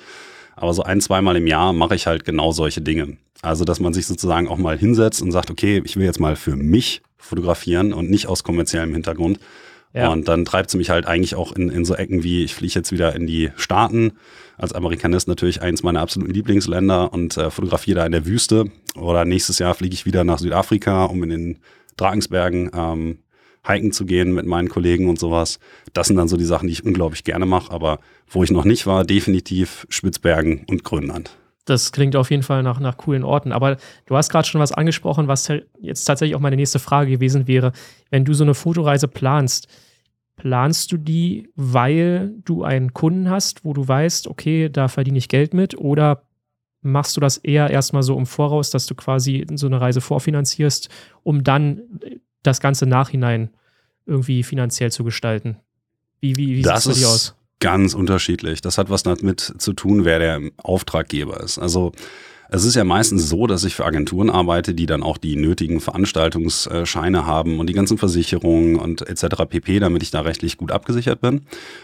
Aber 0.55 0.73
so 0.73 0.83
ein, 0.83 1.01
zweimal 1.01 1.35
im 1.35 1.47
Jahr 1.47 1.73
mache 1.73 1.95
ich 1.95 2.05
halt 2.05 2.25
genau 2.25 2.51
solche 2.51 2.81
Dinge. 2.81 3.17
Also, 3.41 3.65
dass 3.65 3.79
man 3.79 3.93
sich 3.93 4.05
sozusagen 4.05 4.47
auch 4.47 4.57
mal 4.57 4.77
hinsetzt 4.77 5.21
und 5.21 5.31
sagt, 5.31 5.51
okay, 5.51 5.81
ich 5.83 5.97
will 5.97 6.05
jetzt 6.05 6.19
mal 6.19 6.35
für 6.35 6.55
mich 6.55 7.01
fotografieren 7.17 7.91
und 7.91 8.09
nicht 8.09 8.27
aus 8.27 8.43
kommerziellem 8.43 8.93
Hintergrund. 8.93 9.39
Ja. 9.93 10.09
Und 10.09 10.27
dann 10.27 10.43
treibt 10.43 10.71
sie 10.71 10.77
mich 10.77 10.89
halt 10.89 11.05
eigentlich 11.05 11.35
auch 11.35 11.51
in, 11.51 11.69
in 11.69 11.85
so 11.85 11.95
Ecken 11.95 12.23
wie, 12.23 12.43
ich 12.43 12.55
fliege 12.55 12.73
jetzt 12.73 12.91
wieder 12.91 13.15
in 13.15 13.27
die 13.27 13.51
Staaten, 13.55 14.13
als 14.57 14.73
Amerikanist 14.73 15.27
natürlich 15.27 15.61
eins 15.61 15.83
meiner 15.83 16.01
absoluten 16.01 16.33
Lieblingsländer 16.33 17.13
und 17.13 17.37
äh, 17.37 17.51
fotografiere 17.51 17.99
da 17.99 18.05
in 18.05 18.11
der 18.11 18.25
Wüste. 18.25 18.65
Oder 18.95 19.23
nächstes 19.25 19.59
Jahr 19.59 19.75
fliege 19.75 19.93
ich 19.93 20.05
wieder 20.05 20.23
nach 20.23 20.39
Südafrika, 20.39 21.05
um 21.05 21.21
in 21.23 21.29
den 21.29 21.59
Drakensbergen 21.95 22.71
ähm, 22.73 23.19
hiken 23.65 23.91
zu 23.91 24.05
gehen 24.05 24.33
mit 24.33 24.45
meinen 24.45 24.67
Kollegen 24.67 25.09
und 25.09 25.19
sowas. 25.19 25.59
Das 25.93 26.07
sind 26.07 26.17
dann 26.17 26.27
so 26.27 26.37
die 26.37 26.45
Sachen, 26.45 26.67
die 26.67 26.73
ich 26.73 26.85
unglaublich 26.85 27.23
gerne 27.23 27.45
mache. 27.45 27.71
Aber 27.71 27.99
wo 28.27 28.43
ich 28.43 28.51
noch 28.51 28.65
nicht 28.65 28.87
war, 28.87 29.05
definitiv 29.05 29.85
Spitzbergen 29.89 30.65
und 30.67 30.83
Grönland. 30.83 31.37
Das 31.65 31.91
klingt 31.91 32.15
auf 32.15 32.29
jeden 32.29 32.43
Fall 32.43 32.61
nach, 32.61 32.79
nach 32.79 32.97
coolen 32.97 33.23
Orten. 33.23 33.51
Aber 33.51 33.77
du 34.05 34.17
hast 34.17 34.29
gerade 34.29 34.47
schon 34.47 34.59
was 34.59 34.73
angesprochen, 34.73 35.27
was 35.27 35.47
jetzt 35.79 36.05
tatsächlich 36.05 36.35
auch 36.35 36.41
meine 36.41 36.57
nächste 36.57 36.79
Frage 36.79 37.11
gewesen 37.11 37.47
wäre. 37.47 37.71
Wenn 38.09 38.25
du 38.25 38.33
so 38.33 38.43
eine 38.43 38.53
Fotoreise 38.53 39.07
planst, 39.07 39.67
planst 40.35 40.91
du 40.91 40.97
die, 40.97 41.49
weil 41.55 42.33
du 42.43 42.63
einen 42.63 42.93
Kunden 42.93 43.29
hast, 43.29 43.63
wo 43.63 43.73
du 43.73 43.87
weißt, 43.87 44.27
okay, 44.27 44.69
da 44.69 44.87
verdiene 44.87 45.17
ich 45.17 45.29
Geld 45.29 45.53
mit? 45.53 45.77
Oder 45.77 46.23
machst 46.81 47.15
du 47.15 47.21
das 47.21 47.37
eher 47.37 47.69
erstmal 47.69 48.03
so 48.03 48.17
im 48.17 48.25
Voraus, 48.25 48.69
dass 48.69 48.85
du 48.85 48.95
quasi 48.95 49.45
so 49.53 49.67
eine 49.67 49.79
Reise 49.79 50.01
vorfinanzierst, 50.01 50.89
um 51.23 51.43
dann 51.43 51.81
das 52.41 52.59
Ganze 52.59 52.85
nachhinein 52.85 53.51
irgendwie 54.05 54.43
finanziell 54.43 54.91
zu 54.91 55.03
gestalten? 55.05 55.57
Wie, 56.19 56.35
wie, 56.35 56.49
wie 56.49 56.55
sieht 56.57 56.65
das 56.65 56.83
für 56.83 56.93
dich 56.93 57.05
aus? 57.05 57.35
Ganz 57.63 57.93
unterschiedlich. 57.93 58.59
Das 58.59 58.77
hat 58.77 58.89
was 58.89 59.03
damit 59.03 59.39
zu 59.57 59.71
tun, 59.71 60.03
wer 60.03 60.19
der 60.19 60.41
Auftraggeber 60.57 61.39
ist. 61.39 61.57
Also 61.57 61.93
es 62.49 62.65
ist 62.65 62.75
ja 62.75 62.83
meistens 62.83 63.29
so, 63.29 63.47
dass 63.47 63.63
ich 63.63 63.73
für 63.73 63.85
Agenturen 63.85 64.29
arbeite, 64.29 64.73
die 64.73 64.85
dann 64.85 65.01
auch 65.01 65.17
die 65.17 65.37
nötigen 65.37 65.79
Veranstaltungsscheine 65.79 67.25
haben 67.25 67.59
und 67.59 67.67
die 67.67 67.73
ganzen 67.73 67.97
Versicherungen 67.97 68.75
und 68.75 69.07
etc. 69.07 69.45
pp, 69.49 69.79
damit 69.79 70.03
ich 70.03 70.11
da 70.11 70.19
rechtlich 70.19 70.57
gut 70.57 70.73
abgesichert 70.73 71.21
bin. 71.21 71.43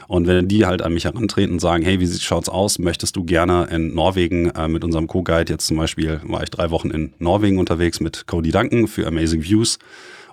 Und 0.09 0.27
wenn 0.27 0.49
die 0.49 0.65
halt 0.65 0.81
an 0.81 0.93
mich 0.93 1.05
herantreten 1.05 1.53
und 1.53 1.59
sagen, 1.59 1.83
hey, 1.83 2.01
wie 2.01 2.07
schaut's 2.07 2.49
aus? 2.49 2.77
Möchtest 2.77 3.15
du 3.15 3.23
gerne 3.23 3.69
in 3.71 3.95
Norwegen 3.95 4.49
äh, 4.49 4.67
mit 4.67 4.83
unserem 4.83 5.07
Co-Guide, 5.07 5.53
jetzt 5.53 5.67
zum 5.67 5.77
Beispiel 5.77 6.19
war 6.25 6.43
ich 6.43 6.49
drei 6.49 6.71
Wochen 6.71 6.89
in 6.89 7.13
Norwegen 7.19 7.57
unterwegs 7.57 8.01
mit 8.01 8.27
Cody 8.27 8.51
Duncan 8.51 8.89
für 8.89 9.07
Amazing 9.07 9.43
Views. 9.43 9.79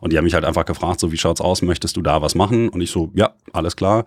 Und 0.01 0.13
die 0.13 0.19
haben 0.19 0.25
mich 0.25 0.35
halt 0.35 0.45
einfach 0.45 0.65
gefragt, 0.65 1.01
so 1.01 1.13
wie 1.13 1.19
schaut's 1.19 1.41
aus, 1.41 1.63
möchtest 1.63 1.97
du 1.97 2.03
da 2.03 2.23
was 2.23 2.35
machen? 2.35 2.69
Und 2.69 2.81
ich 2.81 2.91
so, 2.91 3.11
ja, 3.15 3.35
alles 3.53 3.77
klar. 3.77 4.05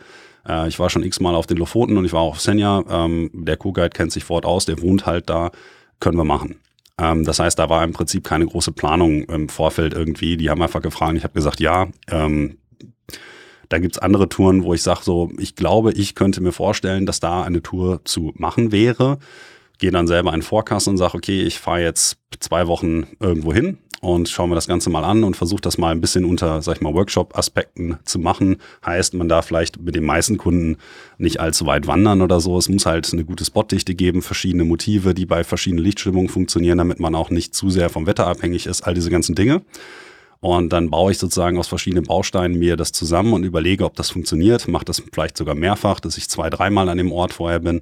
Äh, 0.47 0.67
ich 0.67 0.79
war 0.79 0.89
schon 0.89 1.03
x-mal 1.03 1.35
auf 1.35 1.47
den 1.47 1.57
Lofoten 1.57 1.97
und 1.97 2.05
ich 2.05 2.13
war 2.13 2.21
auch 2.21 2.33
auf 2.33 2.41
Senja. 2.41 2.83
Ähm, 2.89 3.29
der 3.33 3.57
Co-Guide 3.57 3.89
kennt 3.89 4.11
sich 4.11 4.23
fort 4.23 4.45
aus, 4.45 4.65
der 4.65 4.81
wohnt 4.81 5.05
halt 5.05 5.29
da 5.29 5.51
können 5.99 6.17
wir 6.17 6.23
machen. 6.23 6.55
Ähm, 6.97 7.23
das 7.25 7.39
heißt, 7.39 7.59
da 7.59 7.69
war 7.69 7.83
im 7.83 7.93
Prinzip 7.93 8.23
keine 8.23 8.45
große 8.45 8.71
Planung 8.71 9.23
im 9.23 9.49
Vorfeld 9.49 9.93
irgendwie. 9.93 10.37
Die 10.37 10.49
haben 10.49 10.61
einfach 10.61 10.81
gefragt, 10.81 11.17
ich 11.17 11.23
habe 11.23 11.33
gesagt, 11.33 11.59
ja. 11.59 11.87
Ähm, 12.09 12.57
da 13.69 13.77
gibt's 13.77 13.99
andere 13.99 14.27
Touren, 14.29 14.63
wo 14.63 14.73
ich 14.73 14.81
sage 14.81 15.01
so, 15.03 15.29
ich 15.37 15.55
glaube, 15.55 15.91
ich 15.91 16.15
könnte 16.15 16.41
mir 16.41 16.51
vorstellen, 16.51 17.05
dass 17.05 17.19
da 17.19 17.43
eine 17.43 17.61
Tour 17.61 18.01
zu 18.03 18.33
machen 18.35 18.71
wäre. 18.71 19.19
Gehe 19.77 19.91
dann 19.91 20.07
selber 20.07 20.33
in 20.33 20.41
Forecast 20.41 20.87
und 20.87 20.97
sage, 20.97 21.15
okay, 21.15 21.43
ich 21.43 21.59
fahre 21.59 21.81
jetzt 21.81 22.17
zwei 22.39 22.65
Wochen 22.67 23.05
irgendwo 23.19 23.53
hin 23.53 23.77
und 24.01 24.29
schaue 24.29 24.47
mir 24.47 24.55
das 24.55 24.67
Ganze 24.67 24.89
mal 24.89 25.03
an 25.03 25.23
und 25.23 25.35
versuche 25.35 25.61
das 25.61 25.77
mal 25.77 25.91
ein 25.91 26.01
bisschen 26.01 26.25
unter, 26.25 26.61
sag 26.61 26.77
ich 26.77 26.81
mal, 26.81 26.93
Workshop-Aspekten 26.93 27.97
zu 28.03 28.19
machen. 28.19 28.57
Heißt, 28.85 29.13
man 29.13 29.27
darf 29.27 29.47
vielleicht 29.47 29.81
mit 29.81 29.95
den 29.95 30.05
meisten 30.05 30.37
Kunden 30.37 30.77
nicht 31.17 31.39
allzu 31.39 31.65
weit 31.65 31.87
wandern 31.87 32.21
oder 32.21 32.39
so. 32.39 32.57
Es 32.57 32.69
muss 32.69 32.85
halt 32.85 33.11
eine 33.11 33.25
gute 33.25 33.43
Spotdichte 33.43 33.95
geben, 33.95 34.21
verschiedene 34.21 34.63
Motive, 34.63 35.13
die 35.13 35.25
bei 35.25 35.43
verschiedenen 35.43 35.83
Lichtstimmungen 35.83 36.29
funktionieren, 36.29 36.77
damit 36.77 36.99
man 36.99 37.15
auch 37.15 37.29
nicht 37.29 37.53
zu 37.53 37.69
sehr 37.69 37.89
vom 37.89 38.07
Wetter 38.07 38.27
abhängig 38.27 38.65
ist, 38.65 38.81
all 38.83 38.93
diese 38.93 39.09
ganzen 39.09 39.35
Dinge. 39.35 39.61
Und 40.41 40.71
dann 40.71 40.89
baue 40.89 41.11
ich 41.11 41.17
sozusagen 41.17 41.57
aus 41.57 41.67
verschiedenen 41.67 42.05
Bausteinen 42.05 42.57
mir 42.57 42.77
das 42.77 42.93
zusammen 42.93 43.33
und 43.33 43.43
überlege, 43.43 43.83
ob 43.83 43.95
das 43.95 44.09
funktioniert. 44.09 44.69
Mache 44.69 44.85
das 44.85 45.03
vielleicht 45.11 45.35
sogar 45.35 45.55
mehrfach, 45.55 45.99
dass 45.99 46.17
ich 46.17 46.29
zwei, 46.29 46.49
dreimal 46.49 46.87
an 46.87 46.97
dem 46.97 47.11
Ort 47.11 47.33
vorher 47.33 47.59
bin 47.59 47.81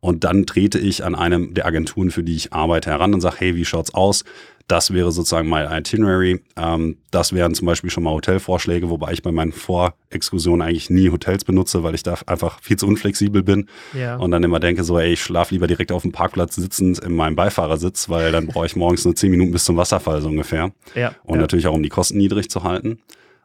und 0.00 0.24
dann 0.24 0.46
trete 0.46 0.78
ich 0.78 1.04
an 1.04 1.14
einem 1.14 1.54
der 1.54 1.66
Agenturen, 1.66 2.10
für 2.10 2.22
die 2.22 2.34
ich 2.34 2.52
arbeite, 2.52 2.90
heran 2.90 3.14
und 3.14 3.20
sage, 3.20 3.36
hey, 3.38 3.56
wie 3.56 3.64
schaut's 3.64 3.94
aus? 3.94 4.24
Das 4.66 4.94
wäre 4.94 5.10
sozusagen 5.10 5.48
mein 5.48 5.70
Itinerary. 5.70 6.40
Ähm, 6.56 6.96
das 7.10 7.32
wären 7.32 7.54
zum 7.54 7.66
Beispiel 7.66 7.90
schon 7.90 8.04
mal 8.04 8.12
Hotelvorschläge, 8.12 8.88
wobei 8.88 9.12
ich 9.12 9.20
bei 9.20 9.32
meinen 9.32 9.50
Vorexkursionen 9.50 10.66
eigentlich 10.66 10.90
nie 10.90 11.10
Hotels 11.10 11.44
benutze, 11.44 11.82
weil 11.82 11.96
ich 11.96 12.04
da 12.04 12.16
einfach 12.26 12.62
viel 12.62 12.76
zu 12.76 12.86
unflexibel 12.86 13.42
bin. 13.42 13.66
Ja. 13.94 14.16
Und 14.16 14.30
dann 14.30 14.44
immer 14.44 14.60
denke 14.60 14.84
so, 14.84 14.96
ey, 14.96 15.12
ich 15.12 15.22
schlafe 15.22 15.54
lieber 15.54 15.66
direkt 15.66 15.90
auf 15.90 16.02
dem 16.02 16.12
Parkplatz 16.12 16.54
sitzend 16.54 17.00
in 17.00 17.16
meinem 17.16 17.34
Beifahrersitz, 17.34 18.08
weil 18.08 18.30
dann 18.30 18.46
brauche 18.46 18.66
ich 18.66 18.76
morgens 18.76 19.04
nur 19.04 19.16
zehn 19.16 19.32
Minuten 19.32 19.50
bis 19.50 19.64
zum 19.64 19.76
Wasserfall 19.76 20.22
so 20.22 20.28
ungefähr. 20.28 20.70
Ja. 20.94 21.14
Und 21.24 21.34
ja. 21.34 21.40
natürlich 21.40 21.66
auch, 21.66 21.74
um 21.74 21.82
die 21.82 21.88
Kosten 21.88 22.16
niedrig 22.16 22.48
zu 22.48 22.62
halten. 22.62 23.00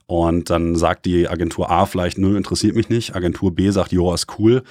Und 0.06 0.52
dann 0.52 0.76
sagt 0.76 1.06
die 1.06 1.28
Agentur 1.28 1.72
A 1.72 1.88
vielleicht, 1.88 2.20
nö, 2.20 2.38
interessiert 2.38 2.76
mich 2.76 2.90
nicht. 2.90 3.16
Agentur 3.16 3.56
B 3.56 3.72
sagt, 3.72 3.92
jo, 3.92 4.14
ist 4.14 4.28
cool. 4.38 4.62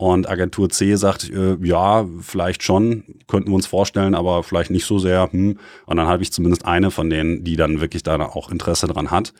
Und 0.00 0.30
Agentur 0.30 0.70
C 0.70 0.94
sagt, 0.96 1.28
äh, 1.28 1.58
ja, 1.60 2.06
vielleicht 2.22 2.62
schon, 2.62 3.04
könnten 3.26 3.50
wir 3.50 3.54
uns 3.54 3.66
vorstellen, 3.66 4.14
aber 4.14 4.42
vielleicht 4.42 4.70
nicht 4.70 4.86
so 4.86 4.98
sehr. 4.98 5.30
Hm. 5.30 5.58
Und 5.84 5.96
dann 5.98 6.06
habe 6.06 6.22
ich 6.22 6.32
zumindest 6.32 6.64
eine 6.64 6.90
von 6.90 7.10
denen, 7.10 7.44
die 7.44 7.54
dann 7.54 7.82
wirklich 7.82 8.02
da 8.02 8.18
auch 8.18 8.50
Interesse 8.50 8.86
dran 8.86 9.10
hat. 9.10 9.34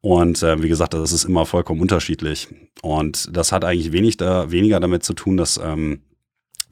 Und 0.00 0.42
äh, 0.42 0.60
wie 0.64 0.68
gesagt, 0.68 0.94
das 0.94 1.12
ist 1.12 1.26
immer 1.26 1.46
vollkommen 1.46 1.80
unterschiedlich. 1.80 2.48
Und 2.82 3.28
das 3.36 3.52
hat 3.52 3.64
eigentlich 3.64 3.92
wenig 3.92 4.16
da, 4.16 4.50
weniger 4.50 4.80
damit 4.80 5.04
zu 5.04 5.14
tun, 5.14 5.36
dass 5.36 5.60
ähm, 5.62 6.00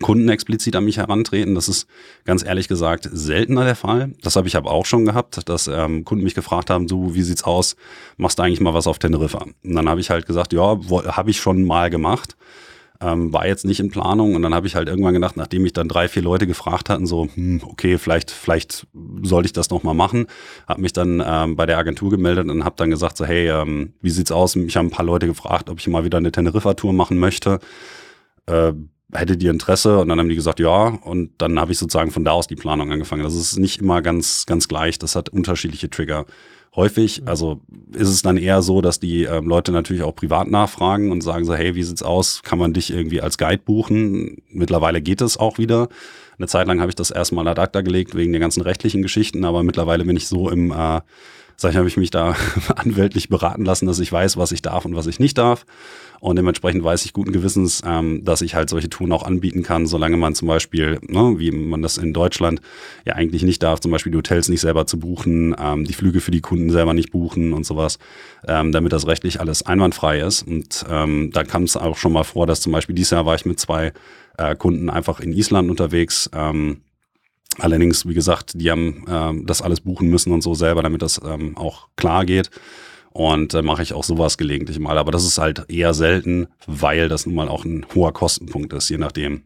Kunden 0.02 0.28
explizit 0.30 0.74
an 0.74 0.84
mich 0.84 0.96
herantreten. 0.96 1.54
Das 1.54 1.68
ist 1.68 1.86
ganz 2.24 2.44
ehrlich 2.44 2.66
gesagt 2.66 3.08
seltener 3.12 3.62
der 3.62 3.76
Fall. 3.76 4.14
Das 4.20 4.34
habe 4.34 4.48
ich 4.48 4.56
aber 4.56 4.72
auch 4.72 4.84
schon 4.84 5.04
gehabt, 5.04 5.48
dass 5.48 5.68
ähm, 5.68 6.04
Kunden 6.04 6.24
mich 6.24 6.34
gefragt 6.34 6.70
haben, 6.70 6.88
du, 6.88 7.14
wie 7.14 7.22
sieht's 7.22 7.44
aus? 7.44 7.76
Machst 8.16 8.40
du 8.40 8.42
eigentlich 8.42 8.60
mal 8.60 8.74
was 8.74 8.88
auf 8.88 8.98
Teneriffa? 8.98 9.46
Und 9.62 9.74
dann 9.76 9.88
habe 9.88 10.00
ich 10.00 10.10
halt 10.10 10.26
gesagt, 10.26 10.52
ja, 10.52 10.76
habe 11.06 11.30
ich 11.30 11.40
schon 11.40 11.62
mal 11.62 11.88
gemacht. 11.88 12.36
Ähm, 13.00 13.32
war 13.32 13.46
jetzt 13.46 13.64
nicht 13.64 13.78
in 13.78 13.90
Planung 13.90 14.34
und 14.34 14.42
dann 14.42 14.54
habe 14.54 14.66
ich 14.66 14.74
halt 14.74 14.88
irgendwann 14.88 15.14
gedacht, 15.14 15.36
nachdem 15.36 15.62
mich 15.62 15.72
dann 15.72 15.88
drei, 15.88 16.08
vier 16.08 16.22
Leute 16.22 16.48
gefragt 16.48 16.90
hatten, 16.90 17.06
so, 17.06 17.28
hm, 17.32 17.60
okay, 17.64 17.96
vielleicht, 17.96 18.32
vielleicht 18.32 18.88
sollte 19.22 19.46
ich 19.46 19.52
das 19.52 19.70
nochmal 19.70 19.94
machen, 19.94 20.26
habe 20.66 20.80
mich 20.80 20.92
dann 20.92 21.22
ähm, 21.24 21.54
bei 21.54 21.64
der 21.64 21.78
Agentur 21.78 22.10
gemeldet 22.10 22.50
und 22.50 22.64
habe 22.64 22.74
dann 22.76 22.90
gesagt, 22.90 23.16
so, 23.16 23.24
hey, 23.24 23.48
ähm, 23.48 23.92
wie 24.00 24.10
sieht's 24.10 24.32
aus? 24.32 24.56
Mich 24.56 24.76
haben 24.76 24.86
ein 24.86 24.90
paar 24.90 25.06
Leute 25.06 25.28
gefragt, 25.28 25.70
ob 25.70 25.78
ich 25.78 25.86
mal 25.86 26.04
wieder 26.04 26.18
eine 26.18 26.32
Teneriffa-Tour 26.32 26.92
machen 26.92 27.18
möchte. 27.18 27.60
Äh, 28.46 28.72
hättet 29.12 29.42
ihr 29.42 29.50
Interesse? 29.50 29.98
Und 29.98 30.08
dann 30.08 30.18
haben 30.18 30.28
die 30.28 30.34
gesagt, 30.34 30.60
ja. 30.60 30.88
Und 30.88 31.30
dann 31.38 31.58
habe 31.58 31.72
ich 31.72 31.78
sozusagen 31.78 32.10
von 32.10 32.24
da 32.24 32.32
aus 32.32 32.46
die 32.46 32.56
Planung 32.56 32.90
angefangen. 32.92 33.22
Das 33.22 33.34
ist 33.34 33.58
nicht 33.58 33.80
immer 33.80 34.02
ganz, 34.02 34.44
ganz 34.46 34.68
gleich. 34.68 34.98
Das 34.98 35.16
hat 35.16 35.28
unterschiedliche 35.28 35.90
Trigger 35.90 36.26
häufig. 36.78 37.20
Mhm. 37.20 37.28
Also 37.28 37.60
ist 37.92 38.08
es 38.08 38.22
dann 38.22 38.38
eher 38.38 38.62
so, 38.62 38.80
dass 38.80 38.98
die 39.00 39.24
ähm, 39.24 39.46
Leute 39.46 39.72
natürlich 39.72 40.02
auch 40.02 40.14
privat 40.14 40.48
nachfragen 40.48 41.12
und 41.12 41.20
sagen 41.20 41.44
so, 41.44 41.54
hey, 41.54 41.74
wie 41.74 41.82
sieht's 41.82 42.02
aus? 42.02 42.42
Kann 42.42 42.58
man 42.58 42.72
dich 42.72 42.90
irgendwie 42.90 43.20
als 43.20 43.36
Guide 43.36 43.62
buchen? 43.62 44.40
Mittlerweile 44.50 45.02
geht 45.02 45.20
es 45.20 45.36
auch 45.36 45.58
wieder. 45.58 45.88
Eine 46.38 46.46
Zeit 46.46 46.68
lang 46.68 46.80
habe 46.80 46.88
ich 46.88 46.94
das 46.94 47.10
erstmal 47.10 47.46
ad 47.48 47.60
acta 47.60 47.82
gelegt 47.82 48.14
wegen 48.14 48.32
der 48.32 48.40
ganzen 48.40 48.62
rechtlichen 48.62 49.02
Geschichten, 49.02 49.44
aber 49.44 49.62
mittlerweile 49.64 50.04
bin 50.04 50.16
ich 50.16 50.28
so 50.28 50.48
im 50.48 50.70
äh, 50.70 51.00
Ich, 51.60 51.76
habe 51.76 51.88
ich 51.88 51.96
mich 51.96 52.10
da 52.10 52.36
anwältlich 52.76 53.28
beraten 53.28 53.64
lassen, 53.64 53.86
dass 53.86 53.98
ich 53.98 54.12
weiß, 54.12 54.36
was 54.36 54.52
ich 54.52 54.62
darf 54.62 54.84
und 54.84 54.94
was 54.94 55.08
ich 55.08 55.18
nicht 55.18 55.38
darf. 55.38 55.66
Und 56.20 56.36
dementsprechend 56.36 56.82
weiß 56.82 57.04
ich 57.04 57.12
guten 57.12 57.32
Gewissens, 57.32 57.82
ähm, 57.84 58.24
dass 58.24 58.42
ich 58.42 58.54
halt 58.54 58.70
solche 58.70 58.88
Touren 58.88 59.12
auch 59.12 59.24
anbieten 59.24 59.62
kann, 59.62 59.86
solange 59.86 60.16
man 60.16 60.34
zum 60.34 60.48
Beispiel, 60.48 60.98
ne, 61.02 61.34
wie 61.38 61.50
man 61.50 61.82
das 61.82 61.96
in 61.96 62.12
Deutschland 62.12 62.60
ja 63.04 63.14
eigentlich 63.14 63.42
nicht 63.42 63.62
darf, 63.62 63.80
zum 63.80 63.92
Beispiel 63.92 64.12
die 64.12 64.18
Hotels 64.18 64.48
nicht 64.48 64.60
selber 64.60 64.86
zu 64.86 64.98
buchen, 64.98 65.54
ähm, 65.58 65.84
die 65.84 65.94
Flüge 65.94 66.20
für 66.20 66.30
die 66.30 66.40
Kunden 66.40 66.70
selber 66.70 66.94
nicht 66.94 67.10
buchen 67.10 67.52
und 67.52 67.64
sowas, 67.64 67.98
ähm, 68.46 68.72
damit 68.72 68.92
das 68.92 69.06
rechtlich 69.06 69.40
alles 69.40 69.64
einwandfrei 69.64 70.20
ist. 70.20 70.42
Und 70.42 70.84
ähm, 70.88 71.30
da 71.32 71.44
kam 71.44 71.64
es 71.64 71.76
auch 71.76 71.96
schon 71.96 72.12
mal 72.12 72.24
vor, 72.24 72.46
dass 72.46 72.60
zum 72.60 72.72
Beispiel 72.72 72.94
dieses 72.94 73.10
Jahr 73.10 73.26
war 73.26 73.34
ich 73.34 73.46
mit 73.46 73.60
zwei 73.60 73.92
äh, 74.38 74.56
Kunden 74.56 74.90
einfach 74.90 75.20
in 75.20 75.32
Island 75.32 75.70
unterwegs. 75.70 76.30
Ähm, 76.32 76.82
Allerdings, 77.58 78.06
wie 78.06 78.14
gesagt, 78.14 78.52
die 78.54 78.70
haben 78.70 79.04
ähm, 79.08 79.46
das 79.46 79.62
alles 79.62 79.80
buchen 79.80 80.08
müssen 80.08 80.32
und 80.32 80.42
so 80.42 80.54
selber, 80.54 80.82
damit 80.82 81.02
das 81.02 81.20
ähm, 81.24 81.56
auch 81.56 81.88
klar 81.96 82.24
geht. 82.24 82.50
Und 83.10 83.54
äh, 83.54 83.62
mache 83.62 83.82
ich 83.82 83.94
auch 83.94 84.04
sowas 84.04 84.38
gelegentlich 84.38 84.78
mal. 84.78 84.98
Aber 84.98 85.10
das 85.10 85.24
ist 85.24 85.38
halt 85.38 85.64
eher 85.68 85.94
selten, 85.94 86.48
weil 86.66 87.08
das 87.08 87.26
nun 87.26 87.34
mal 87.34 87.48
auch 87.48 87.64
ein 87.64 87.84
hoher 87.94 88.12
Kostenpunkt 88.12 88.72
ist, 88.72 88.88
je 88.88 88.98
nachdem. 88.98 89.42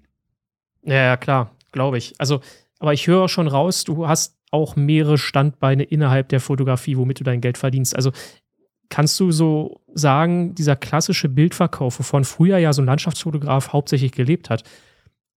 Ja, 0.82 0.94
ja 0.94 1.16
klar, 1.16 1.54
glaube 1.70 1.98
ich. 1.98 2.14
Also, 2.18 2.40
aber 2.78 2.92
ich 2.92 3.06
höre 3.06 3.28
schon 3.28 3.48
raus, 3.48 3.84
du 3.84 4.06
hast 4.08 4.36
auch 4.50 4.76
mehrere 4.76 5.16
Standbeine 5.16 5.84
innerhalb 5.84 6.28
der 6.28 6.40
Fotografie, 6.40 6.96
womit 6.96 7.20
du 7.20 7.24
dein 7.24 7.40
Geld 7.40 7.56
verdienst. 7.56 7.96
Also 7.96 8.12
kannst 8.90 9.18
du 9.18 9.32
so 9.32 9.80
sagen, 9.94 10.54
dieser 10.54 10.76
klassische 10.76 11.30
Bildverkauf, 11.30 11.98
wovon 11.98 12.24
früher 12.24 12.58
ja 12.58 12.74
so 12.74 12.82
ein 12.82 12.86
Landschaftsfotograf 12.86 13.72
hauptsächlich 13.72 14.12
gelebt 14.12 14.50
hat, 14.50 14.64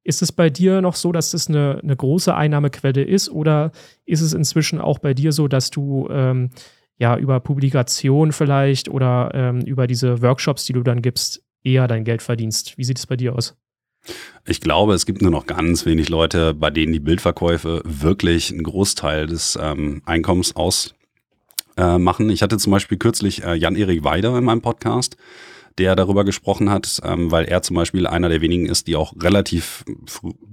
ist 0.05 0.21
es 0.21 0.31
bei 0.31 0.49
dir 0.49 0.81
noch 0.81 0.95
so, 0.95 1.11
dass 1.11 1.31
das 1.31 1.47
eine, 1.47 1.79
eine 1.83 1.95
große 1.95 2.33
Einnahmequelle 2.33 3.03
ist 3.03 3.27
oder 3.27 3.71
ist 4.05 4.21
es 4.21 4.33
inzwischen 4.33 4.79
auch 4.79 4.99
bei 4.99 5.13
dir 5.13 5.31
so, 5.31 5.47
dass 5.47 5.71
du 5.71 6.07
ähm, 6.11 6.51
ja 6.97 7.17
über 7.17 7.39
Publikation 7.39 8.31
vielleicht 8.31 8.87
oder 8.87 9.31
ähm, 9.33 9.61
über 9.61 9.87
diese 9.87 10.21
Workshops, 10.21 10.65
die 10.65 10.73
du 10.73 10.83
dann 10.83 11.01
gibst, 11.01 11.43
eher 11.63 11.87
dein 11.87 12.03
Geld 12.03 12.21
verdienst? 12.21 12.77
Wie 12.77 12.83
sieht 12.83 12.99
es 12.99 13.07
bei 13.07 13.17
dir 13.17 13.35
aus? 13.35 13.57
Ich 14.45 14.61
glaube, 14.61 14.93
es 14.93 15.07
gibt 15.07 15.23
nur 15.23 15.31
noch 15.31 15.47
ganz 15.47 15.87
wenig 15.87 16.09
Leute, 16.09 16.53
bei 16.53 16.69
denen 16.69 16.93
die 16.93 16.99
Bildverkäufe 16.99 17.81
wirklich 17.83 18.51
einen 18.51 18.61
Großteil 18.61 19.25
des 19.25 19.57
ähm, 19.59 20.03
Einkommens 20.05 20.55
aus 20.55 20.93
äh. 21.77 22.29
Ich 22.29 22.41
hatte 22.41 22.57
zum 22.57 22.71
Beispiel 22.71 22.97
kürzlich 22.97 23.43
äh, 23.43 23.55
Jan-Erik 23.55 24.03
Weider 24.03 24.37
in 24.37 24.43
meinem 24.43 24.61
Podcast, 24.61 25.17
der 25.77 25.95
darüber 25.95 26.23
gesprochen 26.23 26.69
hat, 26.69 27.01
ähm, 27.03 27.31
weil 27.31 27.45
er 27.45 27.61
zum 27.61 27.75
Beispiel 27.75 28.07
einer 28.07 28.29
der 28.29 28.41
wenigen 28.41 28.65
ist, 28.65 28.87
die 28.87 28.95
auch 28.95 29.13
relativ 29.21 29.83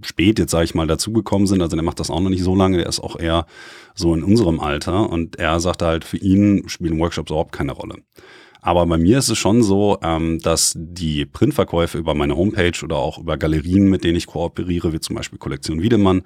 spät, 0.03 0.39
jetzt 0.39 0.51
sage 0.51 0.65
ich 0.65 0.75
mal, 0.75 0.87
dazugekommen 0.87 1.47
sind. 1.47 1.63
Also 1.63 1.77
der 1.77 1.85
macht 1.85 2.01
das 2.01 2.11
auch 2.11 2.21
noch 2.21 2.31
nicht 2.31 2.43
so 2.43 2.55
lange, 2.55 2.79
der 2.79 2.87
ist 2.87 3.01
auch 3.01 3.19
eher 3.19 3.47
so 3.95 4.15
in 4.15 4.25
unserem 4.25 4.59
Alter 4.59 5.11
und 5.11 5.37
er 5.37 5.61
sagte 5.61 5.87
halt, 5.87 6.05
für 6.05 6.17
ihn 6.17 6.69
spielen 6.69 6.99
Workshops 6.99 7.31
überhaupt 7.31 7.53
keine 7.53 7.73
Rolle. 7.73 8.03
Aber 8.65 8.87
bei 8.87 8.97
mir 8.97 9.19
ist 9.19 9.29
es 9.29 9.39
schon 9.39 9.65
so, 9.65 9.99
ähm, 10.05 10.39
dass 10.39 10.75
die 10.77 11.27
Printverkäufe 11.27 11.99
über 11.99 12.15
meine 12.15 12.37
Homepage 12.37 12.85
oder 12.85 12.97
auch 12.97 13.19
über 13.19 13.37
Galerien, 13.37 13.91
mit 13.91 14.05
denen 14.05 14.17
ich 14.17 14.29
kooperiere, 14.29 14.93
wie 14.93 15.01
zum 15.01 15.17
Beispiel 15.17 15.41
Kollektion 15.41 15.83
Wiedemann, 15.83 16.23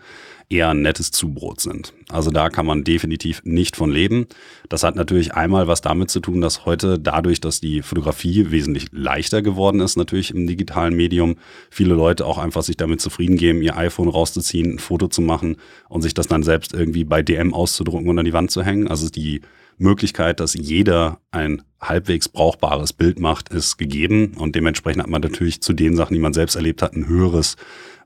eher 0.51 0.68
ein 0.68 0.83
nettes 0.83 1.11
Zubrot 1.11 1.61
sind. 1.61 1.94
Also 2.11 2.31
da 2.31 2.51
kann 2.51 2.66
man 2.66 2.85
definitiv 2.85 3.40
nicht 3.44 3.75
von 3.75 3.90
leben. 3.90 4.27
Das 4.68 4.83
hat 4.83 4.96
natürlich 4.96 5.33
einmal 5.33 5.66
was 5.66 5.81
damit 5.81 6.11
zu 6.11 6.20
tun, 6.20 6.42
dass 6.42 6.66
heute 6.66 6.99
dadurch, 6.99 7.40
dass 7.40 7.62
die 7.62 7.81
Fotografie 7.81 8.51
wesentlich 8.51 8.88
leichter 8.92 9.40
geworden 9.40 9.81
ist, 9.81 9.96
natürlich 9.96 10.31
im 10.31 10.46
digitalen 10.46 10.94
Medium, 10.94 11.37
viele 11.70 11.94
Leute 11.94 12.27
auch 12.27 12.37
einfach 12.37 12.62
sich 12.62 12.77
damit 12.77 13.01
zufrieden 13.01 13.38
geben, 13.38 13.62
ihr 13.62 13.79
iPhone 13.79 14.09
rauszuziehen, 14.09 14.75
ein 14.75 14.79
Foto 14.79 15.09
zu 15.09 15.22
machen 15.22 15.57
und 15.88 16.03
sich 16.03 16.12
das 16.12 16.29
dann 16.29 16.42
selbst 16.42 16.75
irgendwie 16.75 17.05
bei 17.05 17.22
DM 17.22 17.55
auszudrucken 17.55 18.11
und 18.11 18.18
an 18.18 18.27
die 18.27 18.35
Wand 18.35 18.51
zu 18.51 18.62
hängen. 18.62 18.88
Also 18.88 19.09
die 19.09 19.40
Möglichkeit, 19.78 20.40
dass 20.40 20.54
jeder 20.54 21.20
ein 21.30 21.62
halbwegs 21.80 22.28
brauchbares 22.28 22.92
Bild 22.92 23.20
macht, 23.20 23.50
ist 23.50 23.76
gegeben. 23.76 24.34
Und 24.36 24.54
dementsprechend 24.54 25.02
hat 25.02 25.10
man 25.10 25.22
natürlich 25.22 25.60
zu 25.60 25.72
den 25.72 25.96
Sachen, 25.96 26.14
die 26.14 26.20
man 26.20 26.32
selbst 26.32 26.56
erlebt 26.56 26.82
hat, 26.82 26.94
ein 26.94 27.08
höheres 27.08 27.56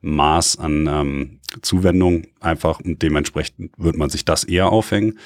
Maß 0.02 0.58
an 0.58 0.86
ähm, 0.86 1.39
Zuwendung 1.62 2.26
einfach 2.40 2.80
und 2.80 3.02
dementsprechend 3.02 3.70
wird 3.76 3.96
man 3.96 4.10
sich 4.10 4.24
das 4.24 4.44
eher 4.44 4.70
aufhängen. 4.70 5.18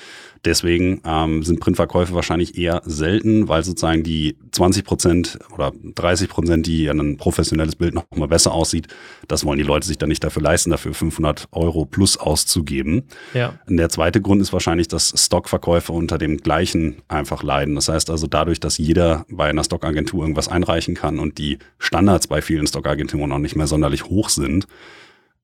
Deswegen 0.45 1.01
ähm, 1.07 1.43
sind 1.43 1.61
Printverkäufe 1.61 2.15
wahrscheinlich 2.15 2.59
eher 2.59 2.83
selten, 2.85 3.49
weil 3.49 3.65
sozusagen 3.65 4.03
die 4.03 4.37
20 4.53 4.85
Prozent 4.85 5.39
oder 5.55 5.73
30 5.83 6.29
Prozent, 6.29 6.67
die 6.67 6.89
ein 6.89 7.17
professionelles 7.17 7.77
Bild 7.77 7.95
noch 7.95 8.05
mal 8.15 8.29
besser 8.29 8.53
aussieht, 8.53 8.89
das 9.27 9.45
wollen 9.45 9.59
die 9.59 9.65
Leute 9.65 9.87
sich 9.87 9.97
dann 9.97 10.11
nicht 10.11 10.23
dafür 10.23 10.43
leisten, 10.43 10.71
dafür 10.71 10.93
500 10.93 11.49
Euro 11.53 11.87
plus 11.87 12.19
auszugeben. 12.19 13.05
Ja. 13.33 13.59
Und 13.67 13.79
der 13.79 13.89
zweite 13.89 14.21
Grund 14.21 14.43
ist 14.43 14.53
wahrscheinlich, 14.53 14.89
dass 14.89 15.15
Stockverkäufe 15.17 15.93
unter 15.93 16.19
dem 16.19 16.37
gleichen 16.39 16.97
einfach 17.09 17.43
leiden. 17.43 17.75
Das 17.75 17.89
heißt 17.89 18.11
also 18.11 18.27
dadurch, 18.27 18.61
dass 18.61 18.77
jeder 18.77 19.25
bei 19.31 19.47
einer 19.47 19.65
Stockagentur 19.65 20.23
irgendwas 20.23 20.49
einreichen 20.49 20.95
kann 20.95 21.19
und 21.19 21.39
die 21.39 21.59
Standards 21.79 22.27
bei 22.27 22.43
vielen 22.43 22.67
Stockagenturen 22.67 23.33
auch 23.33 23.39
nicht 23.39 23.57
mehr 23.57 23.67
sonderlich 23.67 24.05
hoch 24.05 24.29
sind, 24.29 24.67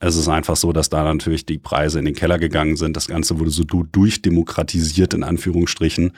es 0.01 0.17
ist 0.17 0.29
einfach 0.29 0.57
so, 0.57 0.73
dass 0.73 0.89
da 0.89 1.05
natürlich 1.05 1.45
die 1.45 1.59
Preise 1.59 1.99
in 1.99 2.07
den 2.07 2.15
Keller 2.15 2.39
gegangen 2.39 2.77
sind. 2.77 2.97
Das 2.97 3.07
Ganze 3.07 3.39
wurde 3.39 3.51
so 3.51 3.65
durchdemokratisiert, 3.65 5.13
in 5.13 5.23
Anführungsstrichen, 5.23 6.13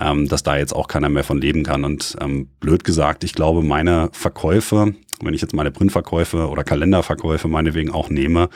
ähm, 0.00 0.28
dass 0.28 0.42
da 0.42 0.56
jetzt 0.56 0.74
auch 0.74 0.88
keiner 0.88 1.08
mehr 1.08 1.22
von 1.22 1.40
leben 1.40 1.62
kann. 1.62 1.84
Und 1.84 2.16
ähm, 2.20 2.48
blöd 2.58 2.82
gesagt, 2.82 3.22
ich 3.22 3.32
glaube, 3.32 3.62
meine 3.62 4.08
Verkäufe, 4.12 4.94
wenn 5.22 5.34
ich 5.34 5.42
jetzt 5.42 5.54
meine 5.54 5.70
Printverkäufe 5.70 6.48
oder 6.48 6.64
Kalenderverkäufe 6.64 7.46
meinetwegen 7.46 7.92
auch 7.92 8.10
nehme, 8.10 8.48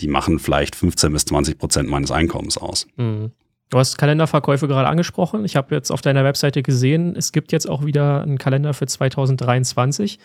die 0.00 0.06
machen 0.06 0.38
vielleicht 0.38 0.76
15 0.76 1.12
bis 1.12 1.24
20 1.24 1.58
Prozent 1.58 1.88
meines 1.88 2.12
Einkommens 2.12 2.56
aus. 2.56 2.86
Mhm. 2.96 3.32
Du 3.70 3.78
hast 3.78 3.98
Kalenderverkäufe 3.98 4.68
gerade 4.68 4.88
angesprochen. 4.88 5.44
Ich 5.44 5.56
habe 5.56 5.74
jetzt 5.74 5.90
auf 5.90 6.02
deiner 6.02 6.24
Webseite 6.24 6.62
gesehen, 6.62 7.14
es 7.16 7.32
gibt 7.32 7.52
jetzt 7.52 7.68
auch 7.68 7.84
wieder 7.84 8.22
einen 8.22 8.38
Kalender 8.38 8.74
für 8.74 8.86
2023. 8.86 10.18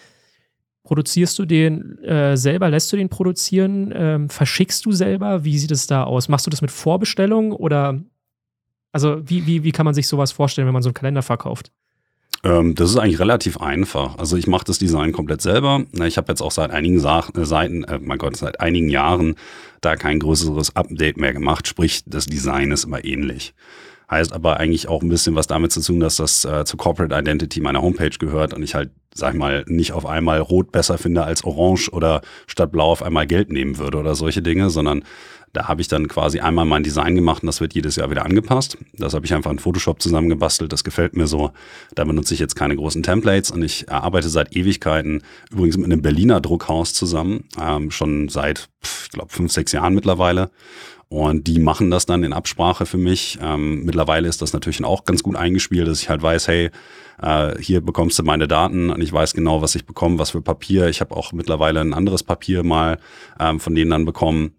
Produzierst 0.85 1.37
du 1.39 1.45
den 1.45 1.97
äh, 2.03 2.37
selber? 2.37 2.69
Lässt 2.69 2.93
du 2.93 2.97
den 2.97 3.09
produzieren? 3.09 3.91
Ähm, 3.93 4.29
verschickst 4.29 4.85
du 4.85 4.91
selber? 4.91 5.43
Wie 5.43 5.57
sieht 5.57 5.71
es 5.71 5.87
da 5.87 6.03
aus? 6.03 6.29
Machst 6.29 6.45
du 6.45 6.51
das 6.51 6.61
mit 6.61 6.71
Vorbestellung 6.71 7.51
oder 7.51 7.99
also 8.91 9.17
wie, 9.27 9.45
wie, 9.45 9.63
wie 9.63 9.73
kann 9.73 9.83
man 9.83 9.93
sich 9.93 10.07
sowas 10.07 10.31
vorstellen, 10.31 10.67
wenn 10.67 10.73
man 10.73 10.83
so 10.83 10.89
einen 10.89 10.93
Kalender 10.93 11.21
verkauft? 11.21 11.71
Ähm, 12.43 12.75
das 12.75 12.91
ist 12.91 12.97
eigentlich 12.97 13.19
relativ 13.19 13.59
einfach. 13.59 14.17
Also 14.17 14.37
ich 14.37 14.47
mache 14.47 14.63
das 14.63 14.77
Design 14.77 15.11
komplett 15.11 15.41
selber. 15.41 15.83
Ich 16.05 16.17
habe 16.17 16.31
jetzt 16.31 16.41
auch 16.41 16.51
seit 16.51 16.71
einigen 16.71 16.99
Sa 16.99 17.27
äh, 17.35 17.43
Seiten, 17.45 17.83
äh, 17.83 17.99
mein 17.99 18.19
Gott, 18.19 18.37
seit 18.37 18.61
einigen 18.61 18.89
Jahren 18.89 19.35
da 19.81 19.95
kein 19.95 20.19
größeres 20.19 20.75
Update 20.75 21.17
mehr 21.17 21.33
gemacht. 21.33 21.67
Sprich, 21.67 22.03
das 22.05 22.27
Design 22.27 22.71
ist 22.71 22.85
immer 22.85 23.03
ähnlich. 23.03 23.53
Heißt 24.09 24.33
aber 24.33 24.57
eigentlich 24.57 24.87
auch 24.87 25.01
ein 25.01 25.09
bisschen 25.09 25.35
was 25.35 25.47
damit 25.47 25.71
zu 25.71 25.81
tun, 25.81 25.99
dass 25.99 26.17
das 26.17 26.45
äh, 26.45 26.65
zur 26.65 26.77
Corporate 26.77 27.15
Identity 27.15 27.61
meiner 27.61 27.81
Homepage 27.81 28.17
gehört 28.17 28.53
und 28.53 28.63
ich 28.63 28.75
halt, 28.75 28.91
sag 29.13 29.33
ich 29.33 29.39
mal, 29.39 29.63
nicht 29.67 29.93
auf 29.93 30.05
einmal 30.05 30.39
rot 30.39 30.71
besser 30.71 30.97
finde 30.97 31.23
als 31.23 31.43
orange 31.43 31.89
oder 31.91 32.21
statt 32.47 32.71
blau 32.71 32.91
auf 32.91 33.01
einmal 33.01 33.25
gelb 33.27 33.51
nehmen 33.51 33.77
würde 33.77 33.97
oder 33.97 34.15
solche 34.15 34.41
Dinge, 34.41 34.69
sondern 34.69 35.03
da 35.55 35.69
habe 35.69 35.79
ich 35.79 35.87
dann 35.87 36.09
quasi 36.09 36.41
einmal 36.41 36.65
mein 36.65 36.83
Design 36.83 37.15
gemacht 37.15 37.41
und 37.41 37.47
das 37.47 37.61
wird 37.61 37.73
jedes 37.73 37.95
Jahr 37.95 38.09
wieder 38.09 38.25
angepasst. 38.25 38.77
Das 38.97 39.13
habe 39.13 39.25
ich 39.25 39.33
einfach 39.33 39.51
in 39.51 39.59
Photoshop 39.59 40.01
zusammengebastelt. 40.01 40.73
Das 40.73 40.83
gefällt 40.83 41.15
mir 41.15 41.27
so. 41.27 41.51
Da 41.95 42.03
benutze 42.03 42.33
ich 42.33 42.41
jetzt 42.41 42.55
keine 42.55 42.75
großen 42.75 43.03
Templates 43.03 43.51
und 43.51 43.63
ich 43.63 43.89
arbeite 43.89 44.27
seit 44.27 44.53
Ewigkeiten 44.53 45.23
übrigens 45.49 45.77
mit 45.77 45.85
einem 45.85 46.01
Berliner 46.01 46.41
Druckhaus 46.41 46.93
zusammen, 46.93 47.45
ähm, 47.61 47.89
schon 47.89 48.27
seit, 48.27 48.67
ich 49.05 49.11
glaube, 49.11 49.31
fünf, 49.31 49.51
sechs 49.51 49.71
Jahren 49.71 49.93
mittlerweile. 49.93 50.51
Und 51.07 51.47
die 51.47 51.59
machen 51.59 51.91
das 51.91 52.05
dann 52.05 52.23
in 52.23 52.33
Absprache 52.33 52.85
für 52.85 52.97
mich. 52.97 53.37
Ähm, 53.41 53.83
mittlerweile 53.85 54.27
ist 54.27 54.41
das 54.41 54.53
natürlich 54.53 54.83
auch 54.83 55.05
ganz 55.05 55.21
gut 55.21 55.35
eingespielt, 55.35 55.87
dass 55.87 56.01
ich 56.01 56.09
halt 56.09 56.21
weiß, 56.21 56.47
hey, 56.47 56.71
äh, 57.21 57.61
hier 57.61 57.81
bekommst 57.81 58.17
du 58.19 58.23
meine 58.23 58.47
Daten 58.47 58.89
und 58.89 59.01
ich 59.01 59.13
weiß 59.13 59.33
genau, 59.33 59.61
was 59.61 59.75
ich 59.75 59.85
bekomme, 59.85 60.17
was 60.17 60.31
für 60.31 60.41
Papier. 60.41 60.87
Ich 60.89 61.01
habe 61.01 61.15
auch 61.15 61.31
mittlerweile 61.31 61.79
ein 61.81 61.93
anderes 61.93 62.23
Papier 62.23 62.63
mal 62.63 62.97
ähm, 63.39 63.59
von 63.59 63.75
denen 63.75 63.91
dann 63.91 64.05
bekommen 64.05 64.55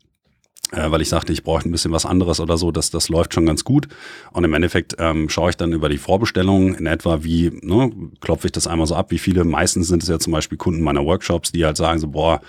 äh, 0.72 0.90
weil 0.90 1.00
ich 1.00 1.09
sagte, 1.09 1.32
ich 1.32 1.44
brauche 1.44 1.68
ein 1.68 1.70
bisschen 1.70 1.92
was 1.92 2.06
anderes 2.06 2.40
oder 2.40 2.59
so, 2.59 2.72
das, 2.72 2.90
das 2.90 3.09
läuft 3.09 3.35
schon 3.35 3.46
ganz 3.46 3.62
gut. 3.62 3.87
Und 4.32 4.42
im 4.42 4.52
Endeffekt 4.52 4.96
ähm, 4.98 5.28
schaue 5.28 5.50
ich 5.50 5.56
dann 5.56 5.72
über 5.72 5.88
die 5.88 5.98
Vorbestellung 5.98 6.74
in 6.74 6.87
etwa, 6.87 7.22
wie 7.22 7.50
ne, 7.62 7.92
klopfe 8.20 8.48
ich 8.48 8.52
das 8.52 8.66
einmal 8.66 8.87
so 8.87 8.96
ab, 8.96 9.11
wie 9.11 9.18
viele, 9.18 9.44
meistens 9.44 9.87
sind 9.88 10.02
es 10.02 10.09
ja 10.09 10.18
zum 10.18 10.32
Beispiel 10.32 10.59
Kunden 10.59 10.82
meiner 10.82 11.04
Workshops, 11.04 11.52
die 11.52 11.64
halt 11.64 11.76
sagen 11.76 12.00
so, 12.00 12.09
boah, 12.09 12.40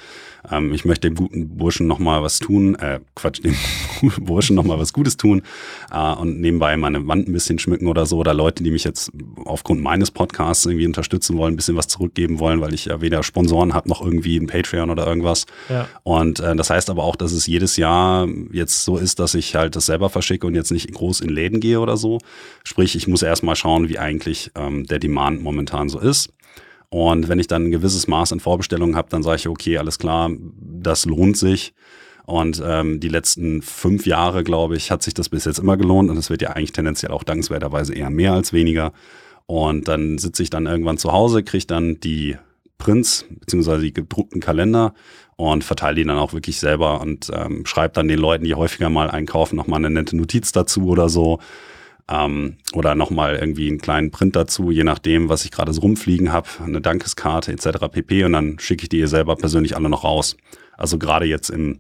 ähm, 0.52 0.74
ich 0.74 0.86
möchte 0.86 1.08
dem 1.08 1.16
guten 1.16 1.58
Burschen 1.58 1.88
nochmal 1.88 2.22
was 2.24 2.40
tun, 2.40 2.76
äh, 2.76 3.00
Quatsch, 3.16 3.44
dem 3.44 3.56
Burschen 4.20 4.56
nochmal 4.56 4.80
was 4.80 4.94
Gutes 4.94 5.18
tun 5.18 5.42
äh, 5.92 6.14
und 6.14 6.40
nebenbei 6.40 6.76
meine 6.78 7.08
Wand 7.08 7.28
ein 7.28 7.34
bisschen 7.34 7.60
schmücken 7.60 7.88
oder 7.88 8.06
so. 8.06 8.18
Oder 8.18 8.34
Leute, 8.34 8.64
die 8.64 8.72
mich 8.72 8.84
jetzt 8.84 9.12
aufgrund 9.46 9.82
meines 9.82 10.12
Podcasts 10.12 10.66
irgendwie 10.66 10.86
unterstützen 10.86 11.38
wollen, 11.38 11.54
ein 11.54 11.58
bisschen 11.58 11.76
was 11.76 11.88
zurückgeben 11.88 12.40
wollen, 12.40 12.62
weil 12.62 12.74
ich 12.74 12.86
ja 12.86 13.02
weder 13.02 13.24
Sponsoren 13.24 13.74
habe 13.74 13.90
noch 13.90 14.02
irgendwie 14.02 14.38
ein 14.38 14.48
Patreon 14.48 14.90
oder 14.90 15.06
irgendwas. 15.06 15.46
Ja. 15.70 15.88
Und 16.04 16.40
äh, 16.40 16.56
das 16.56 16.70
heißt 16.70 16.90
aber 16.90 17.04
auch, 17.04 17.16
dass 17.16 17.32
es 17.32 17.48
jedes 17.48 17.78
Jahr 17.78 18.28
jetzt 18.52 18.84
so 18.84 18.98
ist, 18.98 19.20
dass 19.20 19.34
ich 19.34 19.56
halt 19.56 19.76
das 19.76 19.86
selber 19.86 20.10
verschicke 20.10 20.48
und 20.48 20.56
jetzt 20.56 20.72
nicht 20.72 20.92
groß 20.92 21.22
in 21.22 21.30
Läden 21.30 21.60
gehe 21.60 21.80
oder 21.80 21.98
so. 21.98 22.20
Sprich, 22.64 22.96
ich 22.96 23.08
muss 23.08 23.22
erstmal 23.22 23.56
schauen, 23.56 23.90
wie 23.90 24.00
eigentlich 24.00 24.52
ähm, 24.56 24.86
der 24.86 25.00
Demand 25.00 25.42
momentan 25.42 25.90
so 25.90 26.00
ist. 26.00 26.30
Und 26.90 27.28
wenn 27.28 27.40
ich 27.40 27.48
dann 27.48 27.66
ein 27.66 27.72
gewisses 27.72 28.08
Maß 28.08 28.32
an 28.32 28.40
Vorbestellungen 28.40 28.96
habe, 28.96 29.10
dann 29.10 29.24
sage 29.24 29.38
ich, 29.38 29.48
okay, 29.48 29.78
alles 29.78 30.00
klar, 30.00 30.32
das 30.62 31.06
lohnt 31.06 31.38
sich. 31.38 31.74
Und 32.26 32.62
ähm, 32.66 33.00
die 33.00 33.10
letzten 33.10 33.62
fünf 33.62 34.06
Jahre, 34.06 34.44
glaube 34.44 34.76
ich, 34.76 34.92
hat 34.92 35.02
sich 35.02 35.14
das 35.14 35.30
bis 35.30 35.46
jetzt 35.46 35.60
immer 35.60 35.78
gelohnt 35.78 36.10
und 36.10 36.18
es 36.18 36.30
wird 36.30 36.42
ja 36.42 36.50
eigentlich 36.50 36.74
tendenziell 36.74 37.12
auch 37.12 37.24
dankenswerterweise 37.24 37.94
eher 37.94 38.10
mehr 38.10 38.34
als 38.34 38.52
weniger. 38.52 38.92
Und 39.46 39.88
dann 39.88 40.18
sitze 40.18 40.44
ich 40.44 40.50
dann 40.50 40.66
irgendwann 40.66 40.98
zu 40.98 41.14
Hause, 41.14 41.44
kriege 41.44 41.66
dann 41.66 42.02
die 42.02 42.36
Prints 42.78 43.26
beziehungsweise 43.30 43.82
die 43.82 43.94
gedruckten 43.94 44.42
Kalender 44.42 44.94
und 45.38 45.64
verteile 45.64 45.96
die 45.96 46.04
dann 46.04 46.18
auch 46.18 46.34
wirklich 46.34 46.60
selber 46.60 47.00
und 47.00 47.32
ähm, 47.34 47.66
schreibe 47.66 47.94
dann 47.94 48.08
den 48.08 48.20
Leuten, 48.20 48.44
die 48.44 48.56
häufiger 48.56 48.90
mal 48.90 49.10
einkaufen, 49.10 49.56
nochmal 49.56 49.80
eine 49.80 49.90
nette 49.90 50.18
Notiz 50.18 50.52
dazu 50.52 50.88
oder 50.88 51.10
so 51.10 51.40
ähm, 52.10 52.58
oder 52.74 52.96
nochmal 52.96 53.36
irgendwie 53.36 53.68
einen 53.68 53.80
kleinen 53.80 54.12
Print 54.12 54.36
dazu, 54.36 54.72
je 54.72 54.84
nachdem, 54.84 55.30
was 55.30 55.46
ich 55.46 55.52
gerade 55.52 55.74
so 55.74 55.82
rumfliegen 55.82 56.32
habe, 56.32 56.48
eine 56.64 56.82
Dankeskarte 56.82 57.52
etc. 57.52 57.88
pp. 57.92 58.24
Und 58.24 58.34
dann 58.34 58.60
schicke 58.60 58.84
ich 58.84 58.90
die 58.90 59.00
ihr 59.00 59.08
selber 59.08 59.36
persönlich 59.36 59.76
alle 59.76 59.90
noch 59.90 60.04
raus. 60.04 60.38
Also 60.78 60.98
gerade 60.98 61.26
jetzt 61.26 61.50
im 61.50 61.80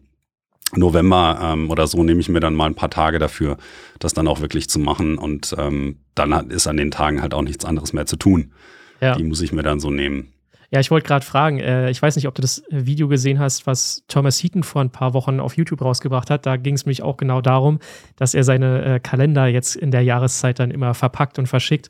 November 0.75 1.39
ähm, 1.41 1.71
oder 1.71 1.87
so 1.87 2.03
nehme 2.03 2.19
ich 2.19 2.29
mir 2.29 2.41
dann 2.41 2.55
mal 2.55 2.65
ein 2.65 2.75
paar 2.75 2.89
Tage 2.89 3.19
dafür, 3.19 3.57
das 3.99 4.13
dann 4.13 4.27
auch 4.27 4.41
wirklich 4.41 4.69
zu 4.69 4.79
machen. 4.79 5.17
Und 5.17 5.55
ähm, 5.57 5.99
dann 6.13 6.49
ist 6.49 6.67
an 6.67 6.77
den 6.77 6.91
Tagen 6.91 7.21
halt 7.21 7.33
auch 7.33 7.41
nichts 7.41 7.63
anderes 7.63 7.93
mehr 7.93 8.05
zu 8.05 8.17
tun. 8.17 8.51
Ja. 8.99 9.15
Die 9.15 9.23
muss 9.23 9.41
ich 9.41 9.53
mir 9.53 9.63
dann 9.63 9.79
so 9.79 9.91
nehmen. 9.91 10.33
Ja, 10.69 10.81
ich 10.81 10.91
wollte 10.91 11.07
gerade 11.07 11.25
fragen, 11.25 11.59
äh, 11.59 11.89
ich 11.89 12.01
weiß 12.01 12.17
nicht, 12.17 12.27
ob 12.27 12.35
du 12.35 12.41
das 12.41 12.61
Video 12.69 13.07
gesehen 13.07 13.39
hast, 13.39 13.65
was 13.67 14.03
Thomas 14.09 14.43
Heaton 14.43 14.63
vor 14.63 14.81
ein 14.81 14.89
paar 14.89 15.13
Wochen 15.13 15.39
auf 15.39 15.55
YouTube 15.55 15.81
rausgebracht 15.81 16.29
hat. 16.29 16.45
Da 16.45 16.57
ging 16.57 16.75
es 16.75 16.85
mich 16.85 17.03
auch 17.03 17.15
genau 17.15 17.39
darum, 17.39 17.79
dass 18.17 18.33
er 18.33 18.43
seine 18.43 18.83
äh, 18.83 18.99
Kalender 18.99 19.47
jetzt 19.47 19.77
in 19.77 19.91
der 19.91 20.01
Jahreszeit 20.01 20.59
dann 20.59 20.71
immer 20.71 20.93
verpackt 20.93 21.39
und 21.39 21.47
verschickt. 21.47 21.89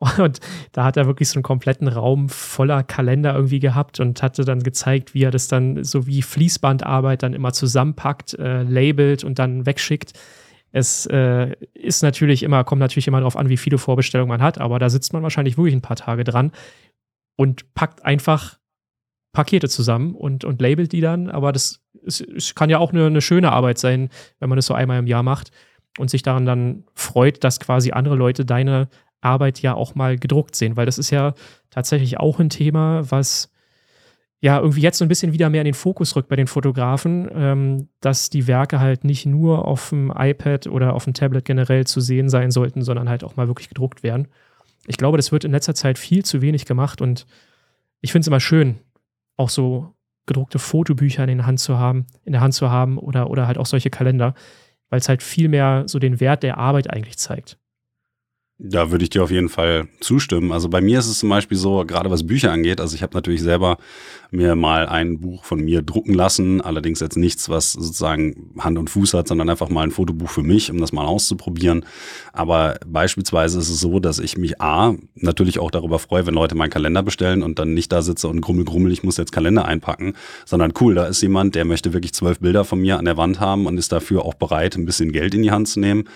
Und 0.18 0.38
da 0.70 0.84
hat 0.84 0.96
er 0.96 1.06
wirklich 1.06 1.28
so 1.28 1.38
einen 1.38 1.42
kompletten 1.42 1.88
Raum 1.88 2.28
voller 2.28 2.84
Kalender 2.84 3.34
irgendwie 3.34 3.58
gehabt 3.58 3.98
und 3.98 4.22
hatte 4.22 4.44
dann 4.44 4.62
gezeigt, 4.62 5.12
wie 5.12 5.24
er 5.24 5.32
das 5.32 5.48
dann 5.48 5.82
so 5.82 6.06
wie 6.06 6.22
Fließbandarbeit 6.22 7.24
dann 7.24 7.32
immer 7.32 7.52
zusammenpackt, 7.52 8.34
äh, 8.34 8.62
labelt 8.62 9.24
und 9.24 9.40
dann 9.40 9.66
wegschickt. 9.66 10.12
Es 10.70 11.06
äh, 11.06 11.56
ist 11.74 12.04
natürlich 12.04 12.44
immer, 12.44 12.62
kommt 12.62 12.78
natürlich 12.78 13.08
immer 13.08 13.18
darauf 13.18 13.36
an, 13.36 13.48
wie 13.48 13.56
viele 13.56 13.78
Vorbestellungen 13.78 14.28
man 14.28 14.42
hat, 14.42 14.60
aber 14.60 14.78
da 14.78 14.88
sitzt 14.88 15.12
man 15.12 15.24
wahrscheinlich 15.24 15.56
wirklich 15.56 15.74
ein 15.74 15.82
paar 15.82 15.96
Tage 15.96 16.22
dran 16.22 16.52
und 17.38 17.72
packt 17.72 18.04
einfach 18.04 18.58
Pakete 19.32 19.68
zusammen 19.68 20.16
und, 20.16 20.44
und 20.44 20.60
labelt 20.60 20.90
die 20.90 21.00
dann. 21.00 21.30
Aber 21.30 21.52
das 21.52 21.80
ist, 22.02 22.20
ist, 22.20 22.56
kann 22.56 22.68
ja 22.68 22.78
auch 22.78 22.92
eine, 22.92 23.06
eine 23.06 23.20
schöne 23.20 23.52
Arbeit 23.52 23.78
sein, 23.78 24.10
wenn 24.40 24.48
man 24.48 24.56
das 24.56 24.66
so 24.66 24.74
einmal 24.74 24.98
im 24.98 25.06
Jahr 25.06 25.22
macht. 25.22 25.52
und 25.98 26.10
sich 26.10 26.22
daran 26.22 26.44
dann 26.44 26.84
freut, 26.94 27.44
dass 27.44 27.60
quasi 27.60 27.92
andere 27.92 28.16
Leute 28.16 28.44
deine 28.44 28.88
Arbeit 29.20 29.62
ja 29.62 29.74
auch 29.74 29.94
mal 29.94 30.18
gedruckt 30.18 30.56
sehen, 30.56 30.76
weil 30.76 30.86
das 30.86 30.98
ist 30.98 31.10
ja 31.10 31.34
tatsächlich 31.70 32.18
auch 32.18 32.40
ein 32.40 32.50
Thema, 32.50 33.08
was 33.10 33.52
ja 34.40 34.58
irgendwie 34.58 34.80
jetzt 34.80 34.98
so 34.98 35.04
ein 35.04 35.08
bisschen 35.08 35.32
wieder 35.32 35.50
mehr 35.50 35.62
in 35.62 35.66
den 35.66 35.74
Fokus 35.74 36.14
rückt 36.16 36.28
bei 36.28 36.36
den 36.36 36.46
Fotografen, 36.46 37.28
ähm, 37.32 37.88
dass 38.00 38.30
die 38.30 38.46
Werke 38.48 38.80
halt 38.80 39.04
nicht 39.04 39.26
nur 39.26 39.66
auf 39.66 39.90
dem 39.90 40.12
iPad 40.16 40.66
oder 40.66 40.94
auf 40.94 41.04
dem 41.04 41.14
Tablet 41.14 41.44
generell 41.44 41.86
zu 41.86 42.00
sehen 42.00 42.28
sein 42.28 42.50
sollten, 42.50 42.82
sondern 42.82 43.08
halt 43.08 43.24
auch 43.24 43.36
mal 43.36 43.48
wirklich 43.48 43.68
gedruckt 43.68 44.02
werden. 44.02 44.28
Ich 44.88 44.96
glaube, 44.96 45.18
das 45.18 45.32
wird 45.32 45.44
in 45.44 45.52
letzter 45.52 45.74
Zeit 45.74 45.98
viel 45.98 46.24
zu 46.24 46.40
wenig 46.40 46.64
gemacht 46.64 47.00
und 47.00 47.26
ich 48.00 48.10
finde 48.10 48.22
es 48.22 48.26
immer 48.26 48.40
schön, 48.40 48.78
auch 49.36 49.50
so 49.50 49.94
gedruckte 50.26 50.58
Fotobücher 50.58 51.26
in 51.28 51.38
der 51.38 51.46
Hand 51.46 51.60
zu 51.60 51.78
haben, 51.78 52.06
in 52.24 52.32
der 52.32 52.40
Hand 52.40 52.54
zu 52.54 52.70
haben 52.70 52.98
oder, 52.98 53.28
oder 53.30 53.46
halt 53.46 53.58
auch 53.58 53.66
solche 53.66 53.90
Kalender, 53.90 54.34
weil 54.88 54.98
es 54.98 55.08
halt 55.08 55.22
viel 55.22 55.48
mehr 55.48 55.84
so 55.86 55.98
den 55.98 56.20
Wert 56.20 56.42
der 56.42 56.58
Arbeit 56.58 56.90
eigentlich 56.90 57.18
zeigt. 57.18 57.58
Da 58.60 58.90
würde 58.90 59.04
ich 59.04 59.10
dir 59.10 59.22
auf 59.22 59.30
jeden 59.30 59.48
Fall 59.48 59.86
zustimmen. 60.00 60.50
Also 60.50 60.68
bei 60.68 60.80
mir 60.80 60.98
ist 60.98 61.06
es 61.06 61.20
zum 61.20 61.28
Beispiel 61.28 61.56
so, 61.56 61.84
gerade 61.86 62.10
was 62.10 62.26
Bücher 62.26 62.50
angeht, 62.50 62.80
also 62.80 62.96
ich 62.96 63.02
habe 63.04 63.14
natürlich 63.14 63.40
selber 63.40 63.78
mir 64.32 64.56
mal 64.56 64.88
ein 64.88 65.20
Buch 65.20 65.44
von 65.44 65.60
mir 65.60 65.80
drucken 65.80 66.12
lassen, 66.12 66.60
allerdings 66.60 66.98
jetzt 66.98 67.16
nichts, 67.16 67.48
was 67.48 67.72
sozusagen 67.72 68.50
Hand 68.58 68.76
und 68.76 68.90
Fuß 68.90 69.14
hat, 69.14 69.28
sondern 69.28 69.48
einfach 69.48 69.68
mal 69.68 69.82
ein 69.82 69.92
Fotobuch 69.92 70.28
für 70.28 70.42
mich, 70.42 70.72
um 70.72 70.80
das 70.80 70.92
mal 70.92 71.06
auszuprobieren. 71.06 71.84
Aber 72.32 72.80
beispielsweise 72.84 73.60
ist 73.60 73.68
es 73.68 73.78
so, 73.78 74.00
dass 74.00 74.18
ich 74.18 74.36
mich 74.36 74.60
A, 74.60 74.96
natürlich 75.14 75.60
auch 75.60 75.70
darüber 75.70 76.00
freue, 76.00 76.26
wenn 76.26 76.34
Leute 76.34 76.56
meinen 76.56 76.70
Kalender 76.70 77.04
bestellen 77.04 77.44
und 77.44 77.60
dann 77.60 77.74
nicht 77.74 77.92
da 77.92 78.02
sitze 78.02 78.26
und 78.26 78.40
grummel, 78.40 78.64
grummel, 78.64 78.90
ich 78.90 79.04
muss 79.04 79.18
jetzt 79.18 79.30
Kalender 79.30 79.66
einpacken, 79.66 80.14
sondern 80.44 80.74
cool, 80.80 80.96
da 80.96 81.06
ist 81.06 81.22
jemand, 81.22 81.54
der 81.54 81.64
möchte 81.64 81.92
wirklich 81.92 82.12
zwölf 82.12 82.40
Bilder 82.40 82.64
von 82.64 82.80
mir 82.80 82.98
an 82.98 83.04
der 83.04 83.16
Wand 83.16 83.38
haben 83.38 83.66
und 83.66 83.78
ist 83.78 83.92
dafür 83.92 84.24
auch 84.24 84.34
bereit, 84.34 84.76
ein 84.76 84.84
bisschen 84.84 85.12
Geld 85.12 85.34
in 85.34 85.42
die 85.42 85.52
Hand 85.52 85.68
zu 85.68 85.78
nehmen. 85.78 86.08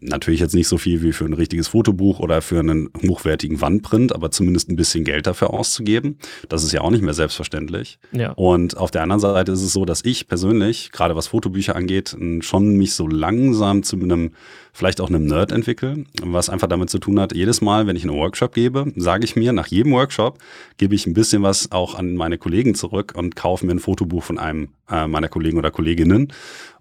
Natürlich 0.00 0.40
jetzt 0.40 0.54
nicht 0.54 0.68
so 0.68 0.78
viel 0.78 1.02
wie 1.02 1.12
für 1.12 1.24
ein 1.24 1.32
richtiges 1.32 1.68
Fotobuch 1.68 2.20
oder 2.20 2.40
für 2.42 2.60
einen 2.60 2.90
hochwertigen 3.06 3.60
Wandprint, 3.60 4.14
aber 4.14 4.30
zumindest 4.30 4.70
ein 4.70 4.76
bisschen 4.76 5.04
Geld 5.04 5.26
dafür 5.26 5.52
auszugeben. 5.52 6.18
Das 6.48 6.64
ist 6.64 6.72
ja 6.72 6.80
auch 6.80 6.90
nicht 6.90 7.02
mehr 7.02 7.14
selbstverständlich. 7.14 7.98
Ja. 8.12 8.32
Und 8.32 8.76
auf 8.76 8.90
der 8.90 9.02
anderen 9.02 9.20
Seite 9.20 9.52
ist 9.52 9.62
es 9.62 9.72
so, 9.72 9.84
dass 9.84 10.04
ich 10.04 10.28
persönlich, 10.28 10.90
gerade 10.92 11.16
was 11.16 11.28
Fotobücher 11.28 11.76
angeht, 11.76 12.16
schon 12.40 12.76
mich 12.76 12.94
so 12.94 13.06
langsam 13.06 13.82
zu 13.82 13.96
einem, 13.96 14.32
vielleicht 14.72 15.00
auch 15.00 15.08
einem 15.08 15.26
Nerd 15.26 15.52
entwickle, 15.52 16.04
was 16.22 16.48
einfach 16.48 16.68
damit 16.68 16.90
zu 16.90 16.98
tun 16.98 17.20
hat, 17.20 17.34
jedes 17.34 17.60
Mal, 17.60 17.86
wenn 17.86 17.96
ich 17.96 18.04
einen 18.04 18.16
Workshop 18.16 18.54
gebe, 18.54 18.92
sage 18.96 19.24
ich 19.24 19.36
mir, 19.36 19.52
nach 19.52 19.66
jedem 19.66 19.92
Workshop 19.92 20.38
gebe 20.78 20.94
ich 20.94 21.06
ein 21.06 21.14
bisschen 21.14 21.42
was 21.42 21.72
auch 21.72 21.94
an 21.94 22.14
meine 22.14 22.38
Kollegen 22.38 22.74
zurück 22.74 23.12
und 23.16 23.36
kaufe 23.36 23.66
mir 23.66 23.72
ein 23.72 23.80
Fotobuch 23.80 24.22
von 24.22 24.38
einem 24.38 24.68
äh, 24.90 25.06
meiner 25.06 25.28
Kollegen 25.28 25.58
oder 25.58 25.70
Kolleginnen 25.70 26.32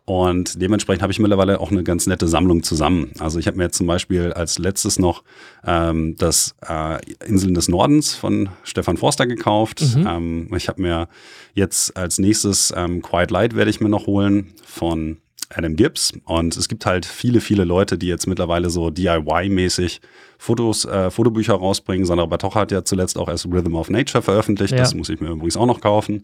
und 0.08 0.62
dementsprechend 0.62 1.02
habe 1.02 1.12
ich 1.12 1.20
mittlerweile 1.20 1.60
auch 1.60 1.70
eine 1.70 1.84
ganz 1.84 2.08
nette 2.08 2.30
Sammlung 2.30 2.64
zusammen. 2.64 3.12
Also 3.20 3.40
ich 3.40 3.48
habe 3.48 3.58
mir 3.58 3.66
jetzt 3.66 3.76
zum 3.76 3.88
Beispiel 3.88 4.32
als 4.32 4.58
letztes 4.58 5.00
noch 5.00 5.22
ähm, 5.66 6.16
das 6.18 6.56
äh, 6.66 6.98
Inseln 7.26 7.54
des 7.54 7.68
Nordens 7.68 8.16
von 8.16 8.48
Stefan 8.64 8.96
Forster 8.96 9.28
gekauft. 9.28 9.82
Mhm. 9.82 10.08
Ähm, 10.08 10.50
ich 10.56 10.70
habe 10.70 10.82
mir 10.82 11.10
jetzt 11.56 11.98
als 11.98 12.20
nächstes 12.20 12.74
ähm, 12.74 13.02
Quiet 13.02 13.32
Light 13.32 13.54
werde 13.54 13.70
ich 13.70 13.82
mir 13.82 13.90
noch 13.90 14.08
holen 14.08 14.54
von 14.66 15.18
Adam 15.54 15.76
Gibbs. 15.76 16.14
Und 16.24 16.56
es 16.56 16.70
gibt 16.70 16.86
halt 16.86 17.06
viele, 17.06 17.42
viele 17.42 17.66
Leute, 17.66 17.98
die 17.98 18.08
jetzt 18.08 18.28
mittlerweile 18.28 18.70
so 18.70 18.90
DIY-mäßig 18.90 20.00
Fotos, 20.38 20.86
äh, 20.86 21.12
Fotobücher 21.12 21.56
rausbringen. 21.56 22.06
Sandra 22.06 22.28
Batocha 22.28 22.62
hat 22.62 22.72
ja 22.72 22.86
zuletzt 22.86 23.18
auch 23.18 23.28
erst 23.28 23.46
Rhythm 23.46 23.76
of 23.76 23.90
Nature 23.90 24.22
veröffentlicht. 24.22 24.72
Ja. 24.72 24.80
Das 24.80 24.94
muss 24.94 25.10
ich 25.10 25.20
mir 25.20 25.32
übrigens 25.32 25.58
auch 25.58 25.66
noch 25.66 25.82
kaufen. 25.82 26.24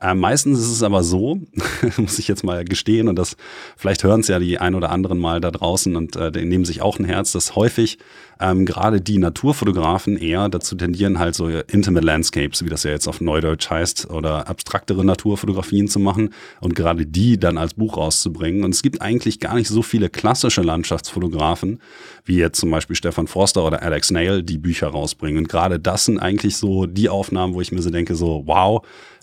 Äh, 0.00 0.14
meistens 0.14 0.58
ist 0.58 0.70
es 0.70 0.82
aber 0.82 1.02
so, 1.02 1.40
muss 1.96 2.18
ich 2.18 2.28
jetzt 2.28 2.44
mal 2.44 2.64
gestehen, 2.64 3.08
und 3.08 3.16
das 3.16 3.36
vielleicht 3.76 4.04
hören 4.04 4.20
es 4.20 4.28
ja 4.28 4.38
die 4.38 4.58
ein 4.58 4.74
oder 4.74 4.90
anderen 4.90 5.18
mal 5.18 5.40
da 5.40 5.50
draußen 5.50 5.96
und 5.96 6.16
äh, 6.16 6.30
nehmen 6.44 6.64
sich 6.64 6.82
auch 6.82 6.98
ein 6.98 7.04
Herz, 7.04 7.32
dass 7.32 7.54
häufig 7.56 7.98
ähm, 8.40 8.64
gerade 8.64 9.00
die 9.00 9.18
Naturfotografen 9.18 10.16
eher 10.16 10.48
dazu 10.48 10.74
tendieren, 10.74 11.18
halt 11.18 11.34
so 11.34 11.48
Intimate 11.48 12.04
Landscapes, 12.04 12.64
wie 12.64 12.70
das 12.70 12.84
ja 12.84 12.90
jetzt 12.90 13.06
auf 13.06 13.20
Neudeutsch 13.20 13.68
heißt, 13.68 14.08
oder 14.10 14.48
abstraktere 14.48 15.04
Naturfotografien 15.04 15.88
zu 15.88 15.98
machen 15.98 16.30
und 16.60 16.74
gerade 16.74 17.04
die 17.04 17.38
dann 17.38 17.58
als 17.58 17.74
Buch 17.74 17.98
rauszubringen. 17.98 18.64
Und 18.64 18.74
es 18.74 18.82
gibt 18.82 19.02
eigentlich 19.02 19.40
gar 19.40 19.54
nicht 19.56 19.68
so 19.68 19.82
viele 19.82 20.08
klassische 20.08 20.62
Landschaftsfotografen, 20.62 21.80
wie 22.24 22.36
jetzt 22.36 22.58
zum 22.58 22.70
Beispiel 22.70 22.96
Stefan 22.96 23.26
Forster 23.26 23.64
oder 23.66 23.82
Alex 23.82 24.10
Nail, 24.10 24.42
die 24.42 24.58
Bücher 24.58 24.88
rausbringen. 24.88 25.38
Und 25.38 25.48
gerade 25.48 25.78
das 25.78 26.06
sind 26.06 26.18
eigentlich 26.18 26.56
so 26.56 26.86
die 26.86 27.10
Aufnahmen, 27.10 27.52
wo 27.52 27.60
ich 27.60 27.72
mir 27.72 27.82
so 27.82 27.90
denke, 27.90 28.14
so 28.14 28.44
wow, 28.46 28.82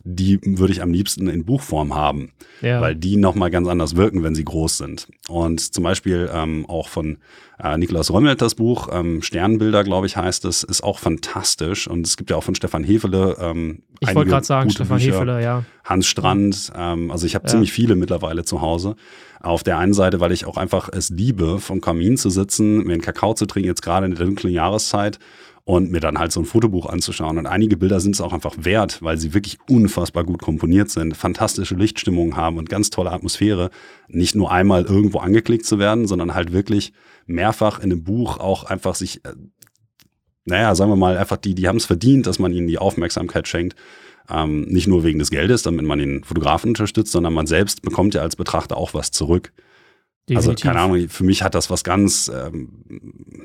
die 0.10 0.40
würde 0.42 0.72
ich 0.72 0.82
am 0.82 0.92
liebsten 0.92 1.28
in 1.28 1.44
Buchform 1.44 1.94
haben, 1.94 2.32
ja. 2.62 2.80
weil 2.80 2.96
die 2.96 3.18
nochmal 3.18 3.52
ganz 3.52 3.68
anders 3.68 3.98
wirken, 3.98 4.24
wenn 4.24 4.36
sie 4.36 4.46
groß 4.46 4.78
sind. 4.78 5.10
Und 5.28 5.60
zum 5.74 5.84
Beispiel 5.84 6.30
ähm, 6.34 6.66
auch 6.70 6.88
von 6.88 7.18
äh, 7.62 7.78
Nikolaus 7.78 8.10
Römmelt 8.12 8.42
das 8.42 8.56
Buch, 8.56 8.88
ähm, 8.92 9.22
Sternbilder, 9.22 9.84
glaube 9.84 10.08
ich, 10.08 10.16
heißt 10.16 10.46
es, 10.46 10.64
ist 10.64 10.82
auch 10.82 11.00
fantastisch. 11.00 11.90
Und 11.90 12.08
es 12.08 12.16
gibt 12.16 12.30
ja 12.30 12.38
auch 12.38 12.44
von 12.44 12.56
Stefan 12.56 12.86
Hefele 12.86 13.36
ähm, 13.40 13.84
Ich 14.00 14.16
wollte 14.16 14.30
gerade 14.30 14.46
sagen, 14.46 14.70
Stefan 14.70 14.98
Bücher. 14.98 15.14
Hefele, 15.14 15.44
ja. 15.44 15.66
Hans 15.84 16.08
Strand, 16.08 16.72
ähm, 16.74 17.12
also 17.12 17.26
ich 17.26 17.36
habe 17.36 17.46
ja. 17.46 17.52
ziemlich 17.52 17.74
viele 17.74 17.96
mittlerweile 17.98 18.46
zu 18.46 18.62
Hause. 18.62 18.96
Auf 19.42 19.64
der 19.64 19.78
einen 19.78 19.94
Seite, 19.94 20.22
weil 20.22 20.32
ich 20.32 20.46
auch 20.46 20.58
einfach 20.58 20.90
es 20.92 21.10
liebe, 21.10 21.60
vom 21.60 21.82
Kamin 21.82 22.16
zu 22.18 22.30
sitzen, 22.30 22.84
mir 22.86 22.94
einen 22.94 23.02
Kakao 23.02 23.34
zu 23.34 23.46
trinken, 23.46 23.68
jetzt 23.68 23.82
gerade 23.82 24.06
in 24.06 24.16
der 24.16 24.26
dunklen 24.26 24.54
Jahreszeit 24.54 25.20
und 25.68 25.92
mir 25.92 26.00
dann 26.00 26.18
halt 26.18 26.32
so 26.32 26.40
ein 26.40 26.46
Fotobuch 26.46 26.86
anzuschauen. 26.86 27.38
Und 27.38 27.46
einige 27.46 27.76
Bilder 27.76 28.00
sind 28.00 28.16
es 28.16 28.22
auch 28.22 28.32
einfach 28.32 28.56
wert, 28.58 29.04
weil 29.04 29.18
sie 29.18 29.34
wirklich 29.34 29.58
unfassbar 29.70 30.24
gut 30.24 30.42
komponiert 30.42 30.90
sind, 30.90 31.18
fantastische 31.18 31.76
Lichtstimmungen 31.76 32.38
haben 32.38 32.58
und 32.58 32.70
ganz 32.70 32.90
tolle 32.90 33.12
Atmosphäre. 33.12 33.70
Nicht 34.08 34.34
nur 34.34 34.50
einmal 34.50 34.86
irgendwo 34.86 35.20
angeklickt 35.20 35.66
zu 35.66 35.78
werden, 35.78 36.08
sondern 36.08 36.34
halt 36.34 36.54
wirklich 36.54 36.94
mehrfach 37.26 37.80
in 37.80 37.92
einem 37.92 38.06
Buch 38.06 38.40
auch 38.40 38.64
einfach 38.64 38.96
sich, 38.96 39.26
äh, 39.26 39.34
naja, 40.46 40.74
sagen 40.74 40.90
wir 40.90 40.96
mal, 40.96 41.18
einfach 41.18 41.36
die, 41.36 41.54
die 41.54 41.68
haben 41.68 41.76
es 41.76 41.86
verdient, 41.86 42.28
dass 42.28 42.40
man 42.40 42.54
ihnen 42.54 42.68
die 42.68 42.78
Aufmerksamkeit 42.78 43.46
schenkt. 43.50 43.76
Ähm, 44.30 44.62
nicht 44.70 44.88
nur 44.88 45.04
wegen 45.04 45.20
des 45.20 45.32
Geldes, 45.32 45.64
damit 45.64 45.86
man 45.86 46.00
den 46.00 46.24
Fotografen 46.24 46.70
unterstützt, 46.70 47.12
sondern 47.12 47.34
man 47.34 47.46
selbst 47.46 47.82
bekommt 47.82 48.14
ja 48.14 48.22
als 48.22 48.38
Betrachter 48.38 48.78
auch 48.78 48.94
was 48.94 49.12
zurück. 49.12 49.52
Also, 50.30 50.50
Definitiv. 50.52 50.66
Also 50.66 50.80
keine 50.80 50.94
Ahnung, 50.94 51.10
für 51.10 51.24
mich 51.24 51.42
hat 51.42 51.56
das 51.56 51.70
was 51.70 51.86
ganz, 51.86 52.30
ähm, 52.34 52.68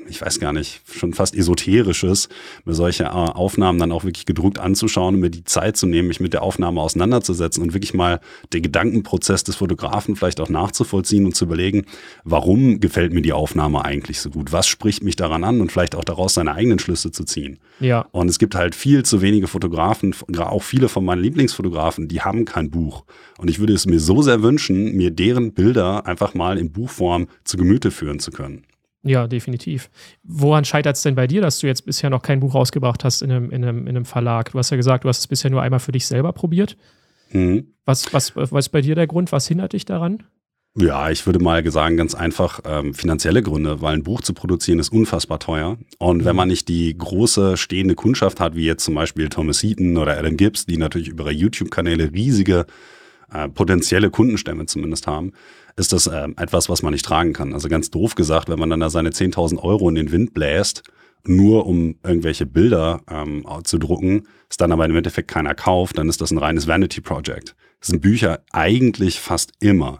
ich 0.09 0.21
weiß 0.21 0.41
gar 0.41 0.51
nicht, 0.51 0.81
schon 0.91 1.13
fast 1.13 1.33
esoterisches, 1.33 2.27
mir 2.65 2.73
solche 2.73 3.05
äh, 3.05 3.07
Aufnahmen 3.07 3.79
dann 3.79 3.93
auch 3.93 4.03
wirklich 4.03 4.25
gedruckt 4.25 4.59
anzuschauen 4.59 5.15
und 5.15 5.21
mir 5.21 5.29
die 5.29 5.45
Zeit 5.45 5.77
zu 5.77 5.87
nehmen, 5.87 6.09
mich 6.09 6.19
mit 6.19 6.33
der 6.33 6.41
Aufnahme 6.41 6.81
auseinanderzusetzen 6.81 7.63
und 7.63 7.73
wirklich 7.73 7.93
mal 7.93 8.19
den 8.51 8.61
Gedankenprozess 8.63 9.45
des 9.45 9.55
Fotografen 9.55 10.17
vielleicht 10.17 10.41
auch 10.41 10.49
nachzuvollziehen 10.49 11.25
und 11.25 11.37
zu 11.37 11.45
überlegen, 11.45 11.85
warum 12.25 12.81
gefällt 12.81 13.13
mir 13.13 13.21
die 13.21 13.31
Aufnahme 13.31 13.85
eigentlich 13.85 14.19
so 14.19 14.29
gut? 14.29 14.51
Was 14.51 14.67
spricht 14.67 15.03
mich 15.03 15.15
daran 15.15 15.45
an 15.45 15.61
und 15.61 15.71
vielleicht 15.71 15.95
auch 15.95 16.03
daraus 16.03 16.33
seine 16.33 16.53
eigenen 16.53 16.79
Schlüsse 16.79 17.11
zu 17.11 17.23
ziehen? 17.23 17.59
Ja. 17.79 18.07
Und 18.11 18.27
es 18.27 18.39
gibt 18.39 18.55
halt 18.55 18.75
viel 18.75 19.03
zu 19.03 19.21
wenige 19.21 19.47
Fotografen, 19.47 20.13
auch 20.37 20.63
viele 20.63 20.89
von 20.89 21.05
meinen 21.05 21.21
Lieblingsfotografen, 21.21 22.09
die 22.09 22.19
haben 22.19 22.43
kein 22.43 22.69
Buch. 22.69 23.05
Und 23.37 23.49
ich 23.49 23.59
würde 23.59 23.73
es 23.73 23.85
mir 23.85 24.01
so 24.01 24.21
sehr 24.21 24.43
wünschen, 24.43 24.97
mir 24.97 25.11
deren 25.11 25.53
Bilder 25.53 26.05
einfach 26.05 26.33
mal 26.33 26.57
in 26.57 26.72
Buchform 26.73 27.27
zu 27.43 27.57
Gemüte 27.57 27.91
führen 27.91 28.19
zu 28.19 28.31
können. 28.31 28.65
Ja, 29.03 29.27
definitiv. 29.27 29.89
Woran 30.23 30.63
scheitert 30.63 30.95
es 30.95 31.03
denn 31.03 31.15
bei 31.15 31.27
dir, 31.27 31.41
dass 31.41 31.59
du 31.59 31.67
jetzt 31.67 31.85
bisher 31.85 32.09
noch 32.09 32.21
kein 32.21 32.39
Buch 32.39 32.55
rausgebracht 32.55 33.03
hast 33.03 33.21
in 33.21 33.31
einem, 33.31 33.51
in, 33.51 33.63
einem, 33.63 33.81
in 33.81 33.89
einem 33.89 34.05
Verlag? 34.05 34.51
Du 34.51 34.57
hast 34.57 34.69
ja 34.69 34.77
gesagt, 34.77 35.03
du 35.03 35.09
hast 35.09 35.19
es 35.19 35.27
bisher 35.27 35.51
nur 35.51 35.61
einmal 35.61 35.81
für 35.81 35.91
dich 35.91 36.07
selber 36.07 36.31
probiert. 36.31 36.77
Mhm. 37.31 37.67
Was, 37.85 38.13
was, 38.13 38.35
was 38.35 38.51
ist 38.51 38.69
bei 38.69 38.81
dir 38.81 38.95
der 38.95 39.07
Grund? 39.07 39.33
Was 39.33 39.47
hindert 39.47 39.73
dich 39.73 39.83
daran? 39.83 40.23
Ja, 40.75 41.11
ich 41.11 41.25
würde 41.27 41.37
mal 41.37 41.69
sagen, 41.69 41.97
ganz 41.97 42.15
einfach 42.15 42.61
ähm, 42.65 42.95
finanzielle 42.95 43.43
Gründe, 43.43 43.81
weil 43.81 43.93
ein 43.93 44.03
Buch 44.03 44.21
zu 44.21 44.33
produzieren 44.33 44.79
ist 44.79 44.91
unfassbar 44.91 45.37
teuer. 45.37 45.77
Und 45.99 46.21
mhm. 46.21 46.25
wenn 46.25 46.35
man 46.35 46.47
nicht 46.47 46.67
die 46.67 46.97
große 46.97 47.57
stehende 47.57 47.95
Kundschaft 47.95 48.39
hat, 48.39 48.55
wie 48.55 48.65
jetzt 48.65 48.85
zum 48.85 48.95
Beispiel 48.95 49.29
Thomas 49.29 49.61
Heaton 49.61 49.97
oder 49.97 50.17
Adam 50.17 50.35
Gibbs, 50.35 50.65
die 50.65 50.77
natürlich 50.77 51.09
über 51.09 51.25
ihre 51.25 51.33
YouTube-Kanäle 51.33 52.11
riesige 52.11 52.65
äh, 53.31 53.49
potenzielle 53.49 54.09
Kundenstämme 54.09 54.65
zumindest 54.65 55.05
haben, 55.05 55.33
ist 55.75 55.93
das 55.93 56.07
äh, 56.07 56.27
etwas, 56.37 56.69
was 56.69 56.83
man 56.83 56.93
nicht 56.93 57.05
tragen 57.05 57.33
kann. 57.33 57.53
Also 57.53 57.69
ganz 57.69 57.89
doof 57.89 58.15
gesagt, 58.15 58.49
wenn 58.49 58.59
man 58.59 58.69
dann 58.69 58.79
da 58.79 58.89
seine 58.89 59.09
10.000 59.09 59.59
Euro 59.59 59.89
in 59.89 59.95
den 59.95 60.11
Wind 60.11 60.33
bläst, 60.33 60.83
nur 61.25 61.65
um 61.65 61.95
irgendwelche 62.03 62.45
Bilder 62.45 63.01
ähm, 63.09 63.45
zu 63.63 63.77
drucken, 63.77 64.27
ist 64.49 64.61
dann 64.61 64.71
aber 64.71 64.85
im 64.85 64.95
Endeffekt 64.95 65.29
keiner 65.29 65.55
kauft, 65.55 65.97
dann 65.97 66.09
ist 66.09 66.21
das 66.21 66.31
ein 66.31 66.37
reines 66.37 66.67
Vanity 66.67 67.01
Project. 67.01 67.55
Das 67.79 67.89
sind 67.89 68.01
Bücher 68.01 68.41
eigentlich 68.51 69.19
fast 69.19 69.51
immer. 69.59 69.99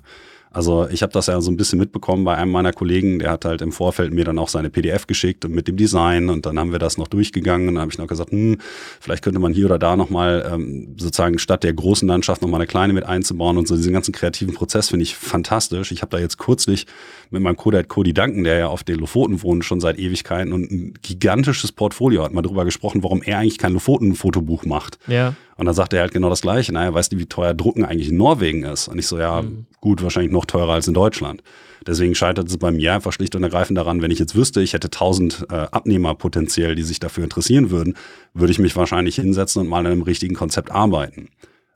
Also 0.53 0.87
ich 0.89 1.01
habe 1.01 1.11
das 1.11 1.25
ja 1.25 1.41
so 1.41 1.49
ein 1.51 1.57
bisschen 1.57 1.79
mitbekommen 1.79 2.23
bei 2.23 2.35
einem 2.35 2.51
meiner 2.51 2.71
Kollegen, 2.71 3.17
der 3.17 3.31
hat 3.31 3.43
halt 3.43 3.63
im 3.63 3.71
Vorfeld 3.71 4.13
mir 4.13 4.23
dann 4.23 4.37
auch 4.37 4.49
seine 4.49 4.69
PDF 4.69 5.07
geschickt 5.07 5.43
und 5.45 5.53
mit 5.53 5.67
dem 5.67 5.77
Design 5.77 6.29
und 6.29 6.45
dann 6.45 6.59
haben 6.59 6.71
wir 6.71 6.77
das 6.77 6.97
noch 6.99 7.07
durchgegangen 7.07 7.67
und 7.67 7.75
dann 7.75 7.81
habe 7.81 7.91
ich 7.91 7.97
noch 7.97 8.05
gesagt, 8.05 8.31
hm, 8.31 8.59
vielleicht 9.01 9.23
könnte 9.23 9.39
man 9.39 9.51
hier 9.51 9.65
oder 9.65 9.79
da 9.79 9.95
nochmal 9.95 10.47
ähm, 10.53 10.95
sozusagen 10.97 11.39
statt 11.39 11.63
der 11.63 11.73
großen 11.73 12.07
Landschaft 12.07 12.43
nochmal 12.43 12.61
eine 12.61 12.67
kleine 12.67 12.93
mit 12.93 13.03
einzubauen 13.03 13.57
und 13.57 13.67
so 13.67 13.75
diesen 13.75 13.93
ganzen 13.93 14.11
kreativen 14.11 14.53
Prozess 14.53 14.89
finde 14.89 15.03
ich 15.03 15.15
fantastisch. 15.15 15.91
Ich 15.91 16.03
habe 16.03 16.11
da 16.11 16.19
jetzt 16.19 16.37
kürzlich 16.37 16.85
mit 17.31 17.41
meinem 17.41 17.57
Codite 17.57 17.85
Cody 17.85 18.13
Duncan, 18.13 18.43
der 18.43 18.59
ja 18.59 18.67
auf 18.67 18.83
den 18.83 18.99
Lofoten 18.99 19.41
wohnt, 19.41 19.65
schon 19.65 19.81
seit 19.81 19.97
Ewigkeiten 19.97 20.53
und 20.53 20.71
ein 20.71 20.93
gigantisches 21.01 21.71
Portfolio 21.71 22.23
hat 22.23 22.31
mal 22.31 22.43
darüber 22.43 22.63
gesprochen, 22.63 23.01
warum 23.01 23.23
er 23.23 23.39
eigentlich 23.39 23.57
kein 23.57 23.73
Lofoten-Fotobuch 23.73 24.65
macht. 24.65 24.99
Ja. 25.07 25.33
Und 25.63 25.67
dann 25.67 25.75
sagt 25.75 25.93
er 25.93 26.01
halt 26.01 26.11
genau 26.11 26.27
das 26.27 26.41
Gleiche. 26.41 26.73
Naja, 26.73 26.93
weißt 26.93 27.13
du, 27.13 27.19
wie 27.19 27.25
teuer 27.25 27.53
Drucken 27.53 27.85
eigentlich 27.85 28.09
in 28.09 28.17
Norwegen 28.17 28.63
ist? 28.63 28.89
Und 28.89 28.99
ich 28.99 29.07
so, 29.07 29.17
ja, 29.17 29.43
mhm. 29.43 29.65
gut, 29.79 30.03
wahrscheinlich 30.03 30.33
noch 30.33 30.43
teurer 30.43 30.73
als 30.73 30.89
in 30.89 30.93
Deutschland. 30.93 31.41
Deswegen 31.87 32.15
scheitert 32.15 32.49
es 32.49 32.57
bei 32.57 32.69
mir 32.69 32.93
einfach 32.93 33.13
schlicht 33.13 33.33
und 33.33 33.43
ergreifend 33.43 33.77
daran, 33.77 34.01
wenn 34.01 34.11
ich 34.11 34.19
jetzt 34.19 34.35
wüsste, 34.35 34.61
ich 34.61 34.73
hätte 34.73 34.89
tausend 34.89 35.45
äh, 35.49 35.55
Abnehmer 35.71 36.15
potenziell, 36.15 36.75
die 36.75 36.83
sich 36.83 36.99
dafür 36.99 37.23
interessieren 37.23 37.71
würden, 37.71 37.95
würde 38.33 38.51
ich 38.51 38.59
mich 38.59 38.75
wahrscheinlich 38.75 39.15
hinsetzen 39.15 39.61
und 39.61 39.69
mal 39.69 39.79
an 39.79 39.85
einem 39.85 40.01
richtigen 40.01 40.35
Konzept 40.35 40.69
arbeiten. 40.69 41.29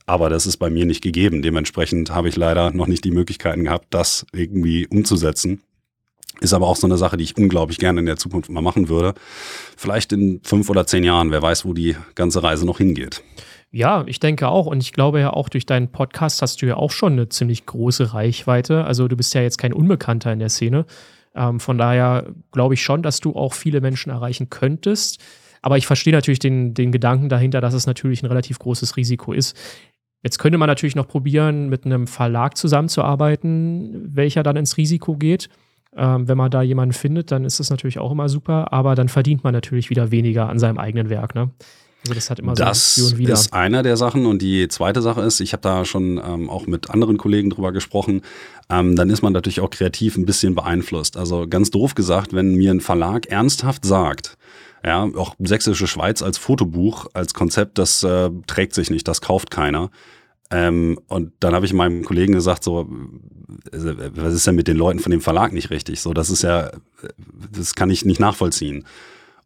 Aber 0.06 0.30
das 0.30 0.46
ist 0.48 0.58
bei 0.58 0.70
mir 0.70 0.86
nicht 0.86 1.02
gegeben. 1.02 1.42
Dementsprechend 1.42 2.12
habe 2.12 2.28
ich 2.28 2.36
leider 2.36 2.72
noch 2.72 2.88
nicht 2.88 3.06
die 3.06 3.12
Möglichkeiten 3.12 3.64
gehabt, 3.64 3.88
das 3.92 4.26
irgendwie 4.34 4.86
umzusetzen. 4.88 5.62
Ist 6.42 6.54
aber 6.54 6.68
auch 6.68 6.76
so 6.76 6.88
eine 6.88 6.98
Sache, 6.98 7.18
die 7.18 7.24
ich 7.24 7.38
unglaublich 7.38 7.78
gerne 7.78 8.02
in 8.02 8.06
der 8.06 8.18
Zukunft 8.18 8.50
mal 8.50 8.62
machen 8.62 8.90
würde. 8.90 9.14
Vielleicht 9.76 10.12
in 10.12 10.42
fünf 10.44 10.70
oder 10.70 10.86
zehn 10.86 11.06
Jahren, 11.06 11.32
wer 11.32 11.42
weiß, 11.42 11.66
wo 11.66 11.74
die 11.74 11.96
ganze 12.16 12.44
Reise 12.44 12.66
noch 12.66 12.78
hingeht. 12.78 13.24
Ja, 13.72 14.04
ich 14.08 14.20
denke 14.20 14.48
auch. 14.48 14.66
Und 14.66 14.82
ich 14.82 14.94
glaube 14.94 15.20
ja 15.20 15.32
auch 15.32 15.50
durch 15.50 15.66
deinen 15.66 15.92
Podcast 15.92 16.42
hast 16.42 16.62
du 16.62 16.66
ja 16.66 16.78
auch 16.78 16.92
schon 16.92 17.14
eine 17.14 17.30
ziemlich 17.30 17.66
große 17.66 18.14
Reichweite. 18.14 18.86
Also 18.86 19.08
du 19.08 19.18
bist 19.18 19.34
ja 19.34 19.42
jetzt 19.42 19.58
kein 19.58 19.74
Unbekannter 19.74 20.32
in 20.32 20.40
der 20.40 20.50
Szene. 20.50 20.86
Ähm, 21.36 21.60
von 21.60 21.78
daher 21.78 22.28
glaube 22.52 22.74
ich 22.76 22.82
schon, 22.82 23.04
dass 23.04 23.20
du 23.20 23.36
auch 23.36 23.54
viele 23.54 23.82
Menschen 23.82 24.10
erreichen 24.12 24.50
könntest. 24.50 25.22
Aber 25.62 25.78
ich 25.78 25.86
verstehe 25.88 26.14
natürlich 26.14 26.40
den, 26.40 26.74
den 26.74 26.92
Gedanken 26.92 27.30
dahinter, 27.30 27.62
dass 27.62 27.74
es 27.74 27.88
natürlich 27.88 28.24
ein 28.24 28.28
relativ 28.28 28.60
großes 28.60 28.96
Risiko 28.96 29.34
ist. 29.34 29.58
Jetzt 30.24 30.40
könnte 30.40 30.58
man 30.58 30.68
natürlich 30.68 30.96
noch 30.96 31.08
probieren, 31.08 31.70
mit 31.70 31.86
einem 31.86 32.08
Verlag 32.08 32.58
zusammenzuarbeiten, 32.58 34.16
welcher 34.16 34.44
dann 34.44 34.56
ins 34.56 34.78
Risiko 34.78 35.16
geht. 35.16 35.50
Ähm, 35.96 36.28
wenn 36.28 36.38
man 36.38 36.52
da 36.52 36.62
jemanden 36.62 36.94
findet, 36.94 37.32
dann 37.32 37.46
ist 37.46 37.60
das 37.60 37.70
natürlich 37.70 38.00
auch 38.00 38.12
immer 38.12 38.30
super, 38.30 38.72
aber 38.74 38.96
dann 38.96 39.10
verdient 39.10 39.44
man 39.44 39.54
natürlich 39.54 39.90
wieder 39.90 40.12
weniger 40.12 40.50
an 40.50 40.60
seinem 40.60 40.78
eigenen 40.78 41.10
Werk. 41.10 41.36
Ne? 41.36 41.52
Also 42.08 42.16
das 42.16 42.30
hat 42.30 42.40
immer 42.40 42.54
das 42.54 42.96
so 42.96 43.14
ein 43.14 43.18
wieder. 43.18 43.34
ist 43.34 43.54
einer 43.54 43.84
der 43.84 43.98
Sachen 43.98 44.26
und 44.26 44.42
die 44.42 44.68
zweite 44.70 45.02
Sache 45.02 45.22
ist, 45.22 45.42
ich 45.42 45.52
habe 45.54 45.62
da 45.62 45.84
schon 45.84 46.22
ähm, 46.24 46.50
auch 46.50 46.68
mit 46.68 46.90
anderen 46.90 47.18
Kollegen 47.18 47.50
drüber 47.50 47.72
gesprochen, 47.72 48.22
ähm, 48.70 48.96
dann 48.96 49.10
ist 49.10 49.22
man 49.22 49.34
natürlich 49.34 49.60
auch 49.60 49.70
kreativ 49.70 50.18
ein 50.18 50.26
bisschen 50.26 50.56
beeinflusst. 50.56 51.18
Also 51.18 51.48
ganz 51.48 51.70
doof 51.70 51.96
gesagt, 51.96 52.34
wenn 52.34 52.56
mir 52.56 52.72
ein 52.72 52.82
Verlag 52.82 53.28
ernsthaft 53.28 53.84
sagt, 53.86 54.38
ja, 54.86 55.04
auch 55.04 55.36
Sächsische 55.40 55.88
Schweiz 55.88 56.22
als 56.22 56.38
Fotobuch, 56.38 57.08
als 57.14 57.34
Konzept, 57.34 57.78
das 57.78 58.04
äh, 58.04 58.30
trägt 58.48 58.74
sich 58.74 58.90
nicht, 58.90 59.08
das 59.08 59.22
kauft 59.22 59.52
keiner. 59.52 59.90
Ähm, 60.50 60.98
und 61.08 61.34
dann 61.42 61.54
habe 61.54 61.66
ich 61.66 61.74
meinem 61.74 62.06
Kollegen 62.06 62.34
gesagt, 62.34 62.64
so, 62.64 62.90
äh, 63.72 64.12
was 64.16 64.34
ist 64.34 64.48
denn 64.48 64.56
mit 64.56 64.68
den 64.68 64.78
Leuten 64.78 65.00
von 65.00 65.12
dem 65.12 65.20
Verlag 65.20 65.52
nicht 65.52 65.72
richtig? 65.72 66.00
So, 66.00 66.14
das 66.14 66.30
ist 66.30 66.44
ja, 66.44 66.72
das 67.52 67.76
kann 67.76 67.90
ich 67.90 68.06
nicht 68.06 68.22
nachvollziehen. 68.22 68.86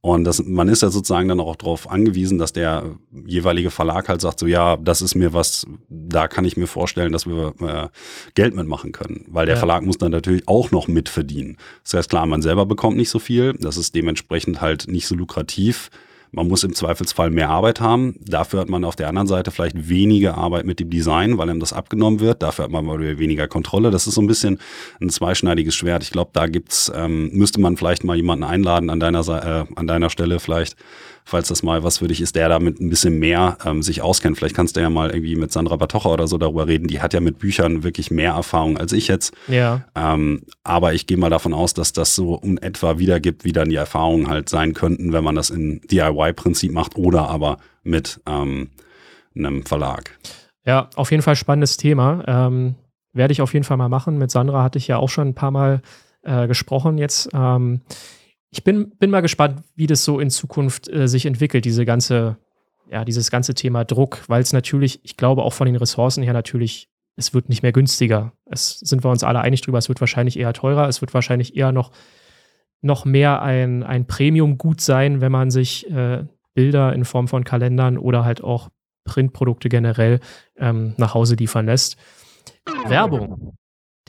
Und 0.04 0.24
das, 0.24 0.44
man 0.44 0.68
ist 0.68 0.82
ja 0.82 0.90
sozusagen 0.90 1.28
dann 1.28 1.40
auch 1.40 1.56
darauf 1.56 1.90
angewiesen, 1.90 2.40
dass 2.40 2.54
der 2.54 2.96
jeweilige 3.26 3.70
Verlag 3.70 4.10
halt 4.10 4.20
sagt, 4.20 4.40
so 4.40 4.48
ja, 4.48 4.76
das 4.78 5.04
ist 5.04 5.14
mir 5.14 5.32
was, 5.32 5.68
da 5.90 6.28
kann 6.28 6.44
ich 6.44 6.58
mir 6.58 6.66
vorstellen, 6.66 7.12
dass 7.12 7.28
wir 7.28 7.54
äh, 7.60 7.88
Geld 8.34 8.56
mitmachen 8.56 8.94
können. 8.94 9.26
Weil 9.28 9.46
der 9.46 9.56
ja. 9.56 9.60
Verlag 9.60 9.84
muss 9.84 10.00
dann 10.00 10.12
natürlich 10.12 10.48
auch 10.48 10.72
noch 10.72 10.88
mitverdienen. 10.88 11.58
Das 11.84 11.94
heißt, 11.94 12.10
klar, 12.10 12.26
man 12.26 12.42
selber 12.42 12.66
bekommt 12.66 12.98
nicht 12.98 13.12
so 13.12 13.20
viel, 13.20 13.54
das 13.54 13.78
ist 13.78 13.94
dementsprechend 13.94 14.60
halt 14.60 14.88
nicht 14.88 15.06
so 15.06 15.14
lukrativ 15.14 15.92
man 16.32 16.48
muss 16.48 16.64
im 16.64 16.74
Zweifelsfall 16.74 17.30
mehr 17.30 17.50
Arbeit 17.50 17.82
haben. 17.82 18.16
Dafür 18.22 18.62
hat 18.62 18.70
man 18.70 18.86
auf 18.86 18.96
der 18.96 19.10
anderen 19.10 19.28
Seite 19.28 19.52
vielleicht 19.52 19.90
weniger 19.90 20.38
Arbeit 20.38 20.66
mit 20.66 20.80
dem 20.80 20.90
Design, 20.90 21.38
weil 21.38 21.50
ihm 21.50 21.60
das 21.60 21.74
abgenommen 21.74 22.22
wird. 22.22 22.42
Dafür 22.42 22.66
hat 22.66 22.72
man 22.72 22.88
weniger 22.88 23.48
Kontrolle. 23.50 23.92
Das 23.92 24.08
ist 24.08 24.16
so 24.16 24.22
ein 24.22 24.28
bisschen 24.28 24.60
ein 25.02 25.10
zweischneidiges 25.10 25.76
Schwert. 25.76 26.04
Ich 26.04 26.12
glaube, 26.12 26.32
da 26.34 26.48
gibt's, 26.48 26.92
ähm, 26.96 27.32
müsste 27.34 27.60
man 27.60 27.76
vielleicht 27.76 28.06
mal 28.06 28.16
jemanden 28.16 28.46
einladen 28.46 28.90
an 28.90 29.00
deiner, 29.00 29.28
äh, 29.28 29.66
an 29.76 29.88
deiner 29.88 30.10
Stelle 30.10 30.40
vielleicht, 30.40 30.78
falls 31.26 31.48
das 31.48 31.64
mal 31.64 31.84
was 31.84 32.00
für 32.00 32.08
dich 32.08 32.22
ist, 32.22 32.36
der 32.36 32.50
damit 32.50 32.80
ein 32.80 32.90
bisschen 32.90 33.20
mehr 33.20 33.58
ähm, 33.66 33.82
sich 33.82 34.02
auskennt. 34.02 34.38
Vielleicht 34.38 34.56
kannst 34.56 34.76
du 34.76 34.82
ja 34.82 34.90
mal 34.90 35.12
irgendwie 35.12 35.36
mit 35.36 35.52
Sandra 35.52 35.76
Batocha 35.76 36.10
oder 36.10 36.28
so 36.28 36.38
darüber 36.38 36.68
reden. 36.68 36.88
Die 36.88 37.02
hat 37.02 37.14
ja 37.14 37.20
mit 37.20 37.40
Büchern 37.40 37.84
wirklich 37.84 38.12
mehr 38.12 38.34
Erfahrung 38.34 38.78
als 38.78 38.94
ich 38.94 39.08
jetzt. 39.08 39.34
Ja. 39.48 39.86
Ähm, 39.96 40.44
aber 40.64 40.94
ich 40.94 41.08
gehe 41.08 41.18
mal 41.18 41.30
davon 41.30 41.54
aus, 41.54 41.74
dass 41.74 41.94
das 41.94 42.16
so 42.16 42.40
in 42.44 42.58
etwa 42.58 42.98
wiedergibt, 43.00 43.44
wie 43.46 43.54
dann 43.54 43.70
die 43.70 43.76
Erfahrungen 43.76 44.28
halt 44.28 44.50
sein 44.50 44.74
könnten, 44.74 45.14
wenn 45.14 45.24
man 45.24 45.36
das 45.36 45.50
in 45.50 45.82
DIY-Prinzip 45.82 46.72
macht 46.72 46.96
oder 46.98 47.30
aber 47.30 47.58
mit 47.84 48.20
ähm, 48.28 48.70
einem 49.36 49.66
Verlag. 49.66 50.18
Ja, 50.66 50.90
auf 50.96 51.12
jeden 51.12 51.24
Fall 51.24 51.36
spannendes 51.36 51.78
Thema. 51.78 52.24
Ähm, 52.28 52.76
werde 53.14 53.32
ich 53.32 53.42
auf 53.42 53.54
jeden 53.54 53.64
Fall 53.64 53.78
mal 53.78 53.90
machen. 53.90 54.18
Mit 54.18 54.32
Sandra 54.32 54.64
hatte 54.64 54.78
ich 54.78 54.88
ja 54.88 54.98
auch 54.98 55.10
schon 55.10 55.30
ein 55.30 55.36
paar 55.36 55.52
Mal 55.52 55.82
äh, 56.24 56.48
gesprochen 56.48 56.98
jetzt. 56.98 57.30
Ähm, 57.34 57.82
ich 58.52 58.64
bin, 58.64 58.92
bin 59.00 59.10
mal 59.10 59.22
gespannt, 59.22 59.64
wie 59.76 59.88
das 59.88 60.04
so 60.04 60.20
in 60.20 60.30
Zukunft 60.30 60.90
äh, 60.90 61.08
sich 61.08 61.26
entwickelt, 61.26 61.66
diese 61.66 61.86
ganze, 61.86 62.38
ja, 62.90 63.06
dieses 63.06 63.32
ganze 63.32 63.54
Thema 63.54 63.86
Druck, 63.86 64.24
weil 64.28 64.42
es 64.42 64.54
natürlich, 64.54 65.00
ich 65.04 65.18
glaube 65.18 65.44
auch 65.44 65.54
von 65.54 65.66
den 65.66 65.78
Ressourcen 65.78 66.22
her 66.22 66.34
natürlich, 66.34 66.90
es 67.16 67.34
wird 67.34 67.50
nicht 67.50 67.64
mehr 67.64 67.72
günstiger. 67.72 68.34
Es 68.46 68.80
sind 68.80 69.04
wir 69.04 69.12
uns 69.12 69.24
alle 69.24 69.40
einig 69.40 69.62
drüber, 69.62 69.78
es 69.78 69.90
wird 69.90 70.02
wahrscheinlich 70.02 70.38
eher 70.38 70.54
teurer, 70.54 70.88
es 70.88 71.02
wird 71.02 71.14
wahrscheinlich 71.14 71.56
eher 71.56 71.72
noch, 71.72 71.92
noch 72.82 73.06
mehr 73.06 73.42
ein, 73.42 73.84
ein 73.84 74.06
Premium-Gut 74.06 74.82
sein, 74.82 75.22
wenn 75.22 75.32
man 75.32 75.50
sich 75.50 75.90
äh, 75.90 76.26
Bilder 76.54 76.94
in 76.94 77.06
Form 77.06 77.28
von 77.30 77.46
Kalendern 77.46 77.98
oder 77.98 78.26
halt 78.26 78.44
auch 78.44 78.70
Printprodukte 79.06 79.70
generell 79.70 80.20
ähm, 80.58 80.94
nach 80.98 81.14
Hause 81.14 81.36
liefern 81.36 81.66
lässt. 81.66 81.98
Werbung. 82.88 83.56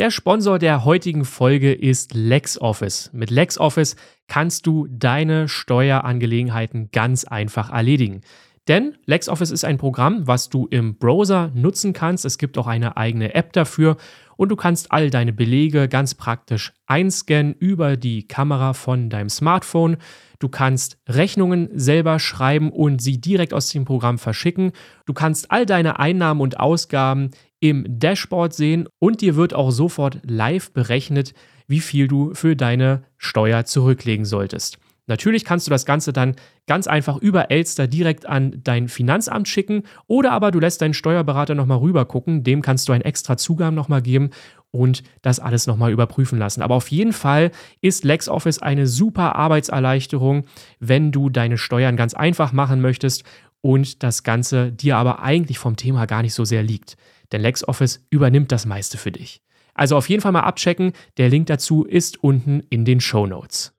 Der 0.03 0.11
Sponsor 0.11 0.59
der 0.59 0.85
heutigen 0.85 1.25
Folge 1.25 1.73
ist 1.73 2.13
LexOffice. 2.13 3.11
Mit 3.13 3.31
LexOffice 3.31 3.95
kannst 4.27 4.67
du 4.67 4.89
deine 4.91 5.47
Steuerangelegenheiten 5.47 6.91
ganz 6.91 7.23
einfach 7.23 7.71
erledigen. 7.71 8.23
Denn 8.67 8.97
LexOffice 9.07 9.53
ist 9.53 9.65
ein 9.65 9.79
Programm, 9.79 10.27
was 10.27 10.49
du 10.49 10.67
im 10.67 10.97
Browser 10.97 11.53
nutzen 11.55 11.93
kannst. 11.93 12.25
Es 12.25 12.39
gibt 12.39 12.59
auch 12.59 12.67
eine 12.67 12.97
eigene 12.97 13.37
App 13.37 13.53
dafür 13.53 13.97
und 14.37 14.51
du 14.51 14.57
kannst 14.57 14.93
all 14.93 15.11
deine 15.11 15.33
Belege 15.33 15.89
ganz 15.89 16.15
praktisch 16.15 16.73
einscannen 16.87 17.55
über 17.55 17.97
die 17.97 18.27
Kamera 18.27 18.73
von 18.73 19.11
deinem 19.11 19.29
Smartphone. 19.29 19.97
Du 20.39 20.49
kannst 20.49 20.99
Rechnungen 21.09 21.69
selber 21.75 22.19
schreiben 22.19 22.71
und 22.71 23.01
sie 23.01 23.21
direkt 23.21 23.55
aus 23.55 23.69
dem 23.69 23.85
Programm 23.85 24.19
verschicken. 24.19 24.73
Du 25.07 25.13
kannst 25.13 25.51
all 25.51 25.67
deine 25.67 25.99
Einnahmen 25.99 26.41
und 26.41 26.59
Ausgaben 26.59 27.31
im 27.61 27.85
Dashboard 27.89 28.53
sehen 28.53 28.89
und 28.99 29.21
dir 29.21 29.37
wird 29.37 29.55
auch 29.55 29.71
sofort 29.71 30.19
live 30.25 30.73
berechnet, 30.73 31.33
wie 31.69 31.81
viel 31.81 32.09
du 32.09 32.35
für 32.35 32.57
deine 32.57 33.05
Steuer 33.19 33.65
zurücklegen 33.65 34.25
solltest. 34.25 34.79
Natürlich 35.13 35.45
kannst 35.45 35.67
du 35.67 35.71
das 35.71 35.85
Ganze 35.85 36.13
dann 36.13 36.35
ganz 36.67 36.87
einfach 36.87 37.17
über 37.19 37.51
Elster 37.51 37.87
direkt 37.87 38.27
an 38.27 38.61
dein 38.65 38.89
Finanzamt 38.89 39.49
schicken 39.49 39.85
oder 40.07 40.33
aber 40.33 40.51
du 40.51 40.59
lässt 40.59 40.83
deinen 40.83 40.95
Steuerberater 40.95 41.55
nochmal 41.55 41.79
rüber 41.79 42.05
gucken, 42.05 42.43
dem 42.43 42.63
kannst 42.63 42.89
du 42.89 42.93
einen 42.93 43.03
extra 43.03 43.37
Zugang 43.37 43.75
nochmal 43.75 44.03
geben 44.03 44.31
und 44.71 45.03
das 45.23 45.39
alles 45.39 45.67
nochmal 45.67 45.93
überprüfen 45.93 46.39
lassen. 46.39 46.63
Aber 46.63 46.75
auf 46.75 46.89
jeden 46.89 47.13
Fall 47.13 47.51
ist 47.81 48.05
LexOffice 48.05 48.61
eine 48.61 48.87
super 48.87 49.37
Arbeitserleichterung, 49.37 50.45
wenn 50.81 51.13
du 51.13 51.29
deine 51.29 51.59
Steuern 51.59 51.97
ganz 51.97 52.15
einfach 52.15 52.53
machen 52.53 52.81
möchtest 52.81 53.25
und 53.61 54.03
das 54.03 54.23
Ganze 54.23 54.73
dir 54.73 54.97
aber 54.97 55.23
eigentlich 55.23 55.59
vom 55.59 55.77
Thema 55.77 56.07
gar 56.07 56.23
nicht 56.23 56.35
so 56.35 56.45
sehr 56.45 56.63
liegt 56.63 56.97
denn 57.33 57.41
LexOffice 57.41 58.05
übernimmt 58.11 58.53
das 58.53 58.67
meiste 58.67 58.99
für 58.99 59.11
dich. 59.11 59.43
Also 59.75 59.97
auf 59.97 60.09
jeden 60.09 60.21
Fall 60.21 60.33
mal 60.33 60.41
abchecken, 60.41 60.93
der 61.17 61.31
Link 61.31 61.47
dazu 61.47 61.85
ist 61.85 62.23
unten 62.23 62.61
in 62.69 62.85
den 62.85 63.01
Show 63.01 63.27
Notes. 63.27 63.75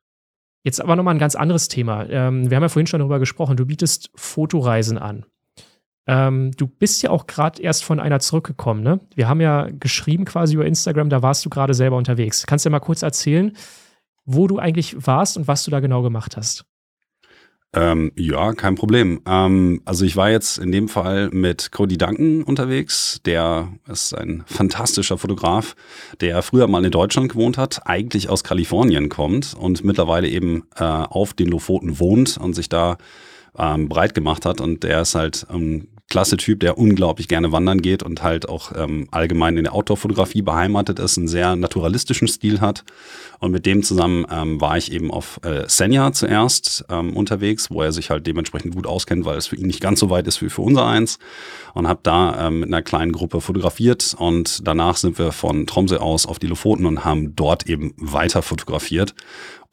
Jetzt 0.64 0.82
aber 0.82 0.95
nochmal 0.95 1.16
ein 1.16 1.20
ganz 1.20 1.36
anderes 1.36 1.68
Thema. 1.68 2.09
Ähm, 2.09 2.49
wir 2.49 2.55
haben 2.55 2.64
ja 2.64 2.70
vorhin 2.70 2.88
schon 2.88 2.99
darüber 2.99 3.20
gesprochen, 3.20 3.57
du 3.57 3.66
bietest 3.66 4.09
Fotoreisen 4.16 4.97
an. 4.97 5.26
Ähm, 6.07 6.51
du 6.51 6.68
bist 6.68 7.01
ja 7.01 7.09
auch 7.09 7.28
gerade 7.28 7.61
erst 7.61 7.84
von 7.84 7.99
einer 7.99 8.20
zurückgekommen, 8.20 8.82
ne? 8.82 8.99
Wir 9.16 9.28
haben 9.28 9.41
ja 9.41 9.68
geschrieben 9.72 10.26
quasi 10.26 10.55
über 10.55 10.66
Instagram, 10.66 11.09
da 11.09 11.22
warst 11.22 11.45
du 11.45 11.49
gerade 11.49 11.74
selber 11.74 11.97
unterwegs. 11.97 12.45
Kannst 12.45 12.66
du 12.66 12.70
ja 12.70 12.72
mal 12.72 12.80
kurz 12.80 13.01
erzählen, 13.01 13.55
wo 14.26 14.47
du 14.47 14.57
eigentlich 14.57 15.05
warst 15.05 15.38
und 15.38 15.47
was 15.47 15.64
du 15.64 15.72
da 15.72 15.80
genau 15.80 16.01
gemacht 16.01 16.38
hast? 16.38 16.66
Ähm, 17.76 18.11
ja, 18.15 18.53
kein 18.53 18.76
Problem. 18.76 19.21
Ähm, 19.26 19.82
also 19.84 20.05
ich 20.05 20.15
war 20.15 20.30
jetzt 20.30 20.59
in 20.59 20.71
dem 20.71 20.88
Fall 20.88 21.30
mit 21.32 21.71
Cody 21.71 21.97
Duncan 21.97 22.43
unterwegs. 22.43 23.19
Der 23.26 23.69
ist 23.91 24.13
ein 24.13 24.43
fantastischer 24.45 25.17
Fotograf, 25.17 25.76
der 26.21 26.43
früher 26.43 26.67
mal 26.67 26.86
in 26.86 26.91
Deutschland 26.91 27.32
gewohnt 27.32 27.57
hat, 27.57 27.82
eigentlich 27.86 28.30
aus 28.30 28.43
Kalifornien 28.43 29.09
kommt 29.09 29.55
und 29.55 29.84
mittlerweile 29.84 30.28
eben 30.28 30.65
äh, 30.76 30.84
auf 30.84 31.34
den 31.34 31.47
Lofoten 31.47 31.99
wohnt 31.99 32.38
und 32.38 32.53
sich 32.53 32.69
da 32.69 32.97
ähm, 33.57 33.89
breit 33.89 34.13
gemacht 34.13 34.45
hat. 34.45 34.61
Und 34.61 34.84
der 34.84 35.01
ist 35.01 35.15
halt 35.15 35.47
ähm, 35.51 35.88
klasse 36.14 36.38
Typ, 36.38 36.59
der 36.59 36.78
unglaublich 36.78 37.28
gerne 37.28 37.51
wandern 37.51 37.82
geht 37.82 38.03
und 38.03 38.22
halt 38.22 38.47
auch 38.47 38.72
ähm, 38.76 39.07
allgemein 39.09 39.57
in 39.57 39.64
der 39.64 39.74
Outdoor-Fotografie 39.74 40.43
beheimatet 40.43 40.99
ist, 40.99 41.18
einen 41.18 41.28
sehr 41.28 41.55
naturalistischen 41.55 42.28
Stil 42.28 42.61
hat. 42.61 42.84
Und 43.39 43.51
mit 43.51 43.66
dem 43.66 43.82
zusammen 43.82 44.24
ähm, 44.32 44.61
war 44.61 44.78
ich 44.78 44.91
eben 44.91 45.09
auf 45.09 45.39
äh, 45.43 45.64
Senja 45.66 46.14
zuerst 46.14 46.86
ähm, 46.91 47.18
unterwegs, 47.18 47.72
wo 47.72 47.82
er 47.82 47.91
sich 47.91 48.11
halt 48.11 48.28
dementsprechend 48.28 48.76
gut 48.76 48.86
auskennt, 48.86 49.26
weil 49.26 49.39
es 49.39 49.47
für 49.47 49.55
ihn 49.55 49.66
nicht 49.66 49.82
ganz 49.82 49.99
so 49.99 50.11
weit 50.11 50.28
ist 50.28 50.39
wie 50.43 50.49
für 50.49 50.61
unser 50.61 50.86
eins. 50.86 51.18
Und 51.74 51.88
habe 51.88 52.01
da 52.03 52.47
ähm, 52.47 52.59
mit 52.59 52.70
einer 52.70 52.84
kleinen 52.84 53.11
Gruppe 53.11 53.41
fotografiert 53.41 54.16
und 54.16 54.68
danach 54.68 54.97
sind 54.97 55.18
wir 55.18 55.32
von 55.32 55.66
Tromsø 55.66 55.97
aus 55.97 56.28
auf 56.28 56.38
die 56.38 56.45
Lofoten 56.45 56.86
und 56.86 57.03
haben 57.05 57.36
dort 57.36 57.68
eben 57.68 57.95
weiter 57.97 58.43
fotografiert. 58.43 59.16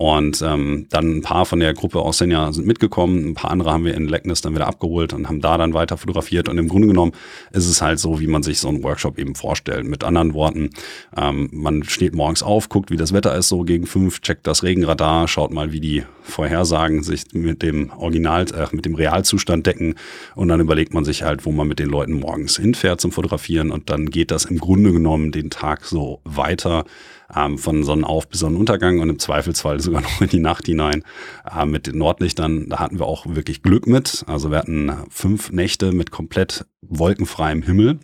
Und 0.01 0.40
ähm, 0.40 0.86
dann 0.88 1.18
ein 1.18 1.20
paar 1.20 1.44
von 1.44 1.61
der 1.61 1.74
Gruppe 1.74 1.98
aus 1.98 2.16
Senja 2.16 2.51
sind 2.55 2.66
mitgekommen, 2.66 3.28
ein 3.28 3.34
paar 3.34 3.51
andere 3.51 3.70
haben 3.70 3.84
wir 3.84 3.92
in 3.92 4.09
Leckness 4.09 4.40
dann 4.40 4.55
wieder 4.55 4.66
abgeholt 4.66 5.12
und 5.12 5.28
haben 5.28 5.42
da 5.42 5.59
dann 5.59 5.74
weiter 5.74 5.98
fotografiert. 5.98 6.48
Und 6.48 6.57
im 6.57 6.68
Grunde 6.68 6.88
genommen 6.88 7.12
ist 7.53 7.66
es 7.66 7.82
halt 7.82 7.98
so, 7.98 8.18
wie 8.18 8.26
man 8.26 8.42
sich 8.42 8.61
so 8.61 8.68
einen 8.68 8.82
Workshop 8.82 9.18
eben 9.18 9.34
vorstellt. 9.34 9.84
Mit 9.84 10.03
anderen 10.03 10.32
Worten, 10.32 10.70
ähm, 11.14 11.51
man 11.53 11.84
steht 11.84 12.14
morgens 12.14 12.42
auf, 12.42 12.70
guckt, 12.70 12.90
wie 12.90 12.96
das 12.96 13.12
Wetter 13.12 13.36
ist, 13.36 13.48
so 13.48 13.61
gegen 13.61 13.84
fünf, 13.84 14.22
checkt 14.22 14.46
das 14.46 14.62
Regenradar, 14.62 15.28
schaut 15.28 15.53
mal, 15.53 15.70
wie 15.70 15.80
die 15.80 16.03
Vorhersagen 16.22 17.03
sich 17.03 17.24
mit 17.34 17.61
dem 17.61 17.90
Original, 17.90 18.46
äh, 18.55 18.68
mit 18.72 18.86
dem 18.86 18.94
Realzustand 18.94 19.66
decken. 19.66 19.96
Und 20.34 20.48
dann 20.48 20.61
überlegt 20.61 20.94
man 20.94 21.05
sich 21.05 21.24
halt, 21.24 21.44
wo 21.44 21.53
man 21.53 21.68
mit 21.68 21.78
den 21.78 21.90
Leuten 21.90 22.14
morgens 22.14 22.57
hinfährt 22.57 23.03
zum 23.03 23.12
Fotografieren. 23.12 23.70
Und 23.70 23.90
dann 23.90 24.09
geht 24.09 24.30
das 24.30 24.46
im 24.46 24.57
Grunde 24.57 24.92
genommen 24.92 25.30
den 25.30 25.51
Tag 25.51 25.84
so 25.84 26.20
weiter 26.24 26.86
ähm, 27.35 27.59
von 27.59 27.83
Sonnenauf 27.85 28.28
bis 28.28 28.41
Sonnenuntergang 28.41 29.01
und 29.01 29.09
im 29.09 29.18
Zweifelsfall 29.18 29.81
sogar 29.81 30.01
noch 30.03 30.20
in 30.20 30.28
die 30.28 30.41
Nacht 30.41 30.66
hinein. 30.66 31.05
Äh, 31.51 31.66
mit 31.66 31.87
den 31.87 31.99
Nordlichtern, 31.99 32.68
da 32.68 32.78
hatten 32.78 32.99
wir 32.99 33.07
auch 33.07 33.26
wirklich 33.26 33.62
Glück 33.62 33.87
mit. 33.87 34.24
Also 34.26 34.51
wir 34.51 34.59
hatten 34.59 34.93
fünf 35.11 35.51
Nächte 35.53 35.93
mit 35.93 36.11
komplett 36.11 36.66
wolkenfreiem 36.83 37.62
Himmel 37.62 37.99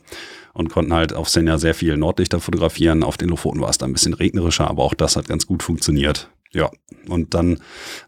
und 0.53 0.71
konnten 0.71 0.93
halt 0.93 1.13
auf 1.13 1.29
Senja 1.29 1.59
sehr 1.59 1.75
viel 1.75 1.97
Nordlichter 1.97 2.41
fotografieren. 2.41 3.03
Auf 3.03 3.17
den 3.17 3.29
Lofoten 3.29 3.61
war 3.61 3.71
es 3.71 3.79
dann 3.79 3.91
ein 3.91 3.95
bisschen 3.95 4.15
regnerischer, 4.15 4.69
aber 4.69 4.85
auch 4.85 4.95
das 4.95 5.17
hat 5.17 5.29
ganz 5.29 5.47
gut 5.47 5.63
funktioniert. 5.63 6.31
Ja, 6.53 6.71
und 7.09 7.35
dann 7.35 7.59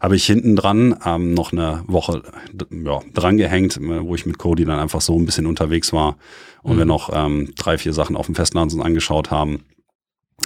habe 0.01 0.15
ich 0.15 0.25
hinten 0.25 0.55
dran 0.55 0.97
ähm, 1.05 1.35
noch 1.35 1.51
eine 1.51 1.83
Woche 1.85 2.23
ja, 2.71 3.01
dran 3.13 3.37
gehängt, 3.37 3.79
wo 3.79 4.15
ich 4.15 4.25
mit 4.25 4.39
Cody 4.39 4.65
dann 4.65 4.79
einfach 4.79 5.01
so 5.01 5.17
ein 5.17 5.25
bisschen 5.25 5.45
unterwegs 5.45 5.93
war 5.93 6.17
und 6.63 6.75
mhm. 6.75 6.77
wir 6.79 6.85
noch 6.85 7.11
ähm, 7.13 7.53
drei, 7.55 7.77
vier 7.77 7.93
Sachen 7.93 8.15
auf 8.15 8.25
dem 8.25 8.35
Festland 8.35 8.73
uns 8.73 8.81
angeschaut 8.81 9.29
haben. 9.29 9.65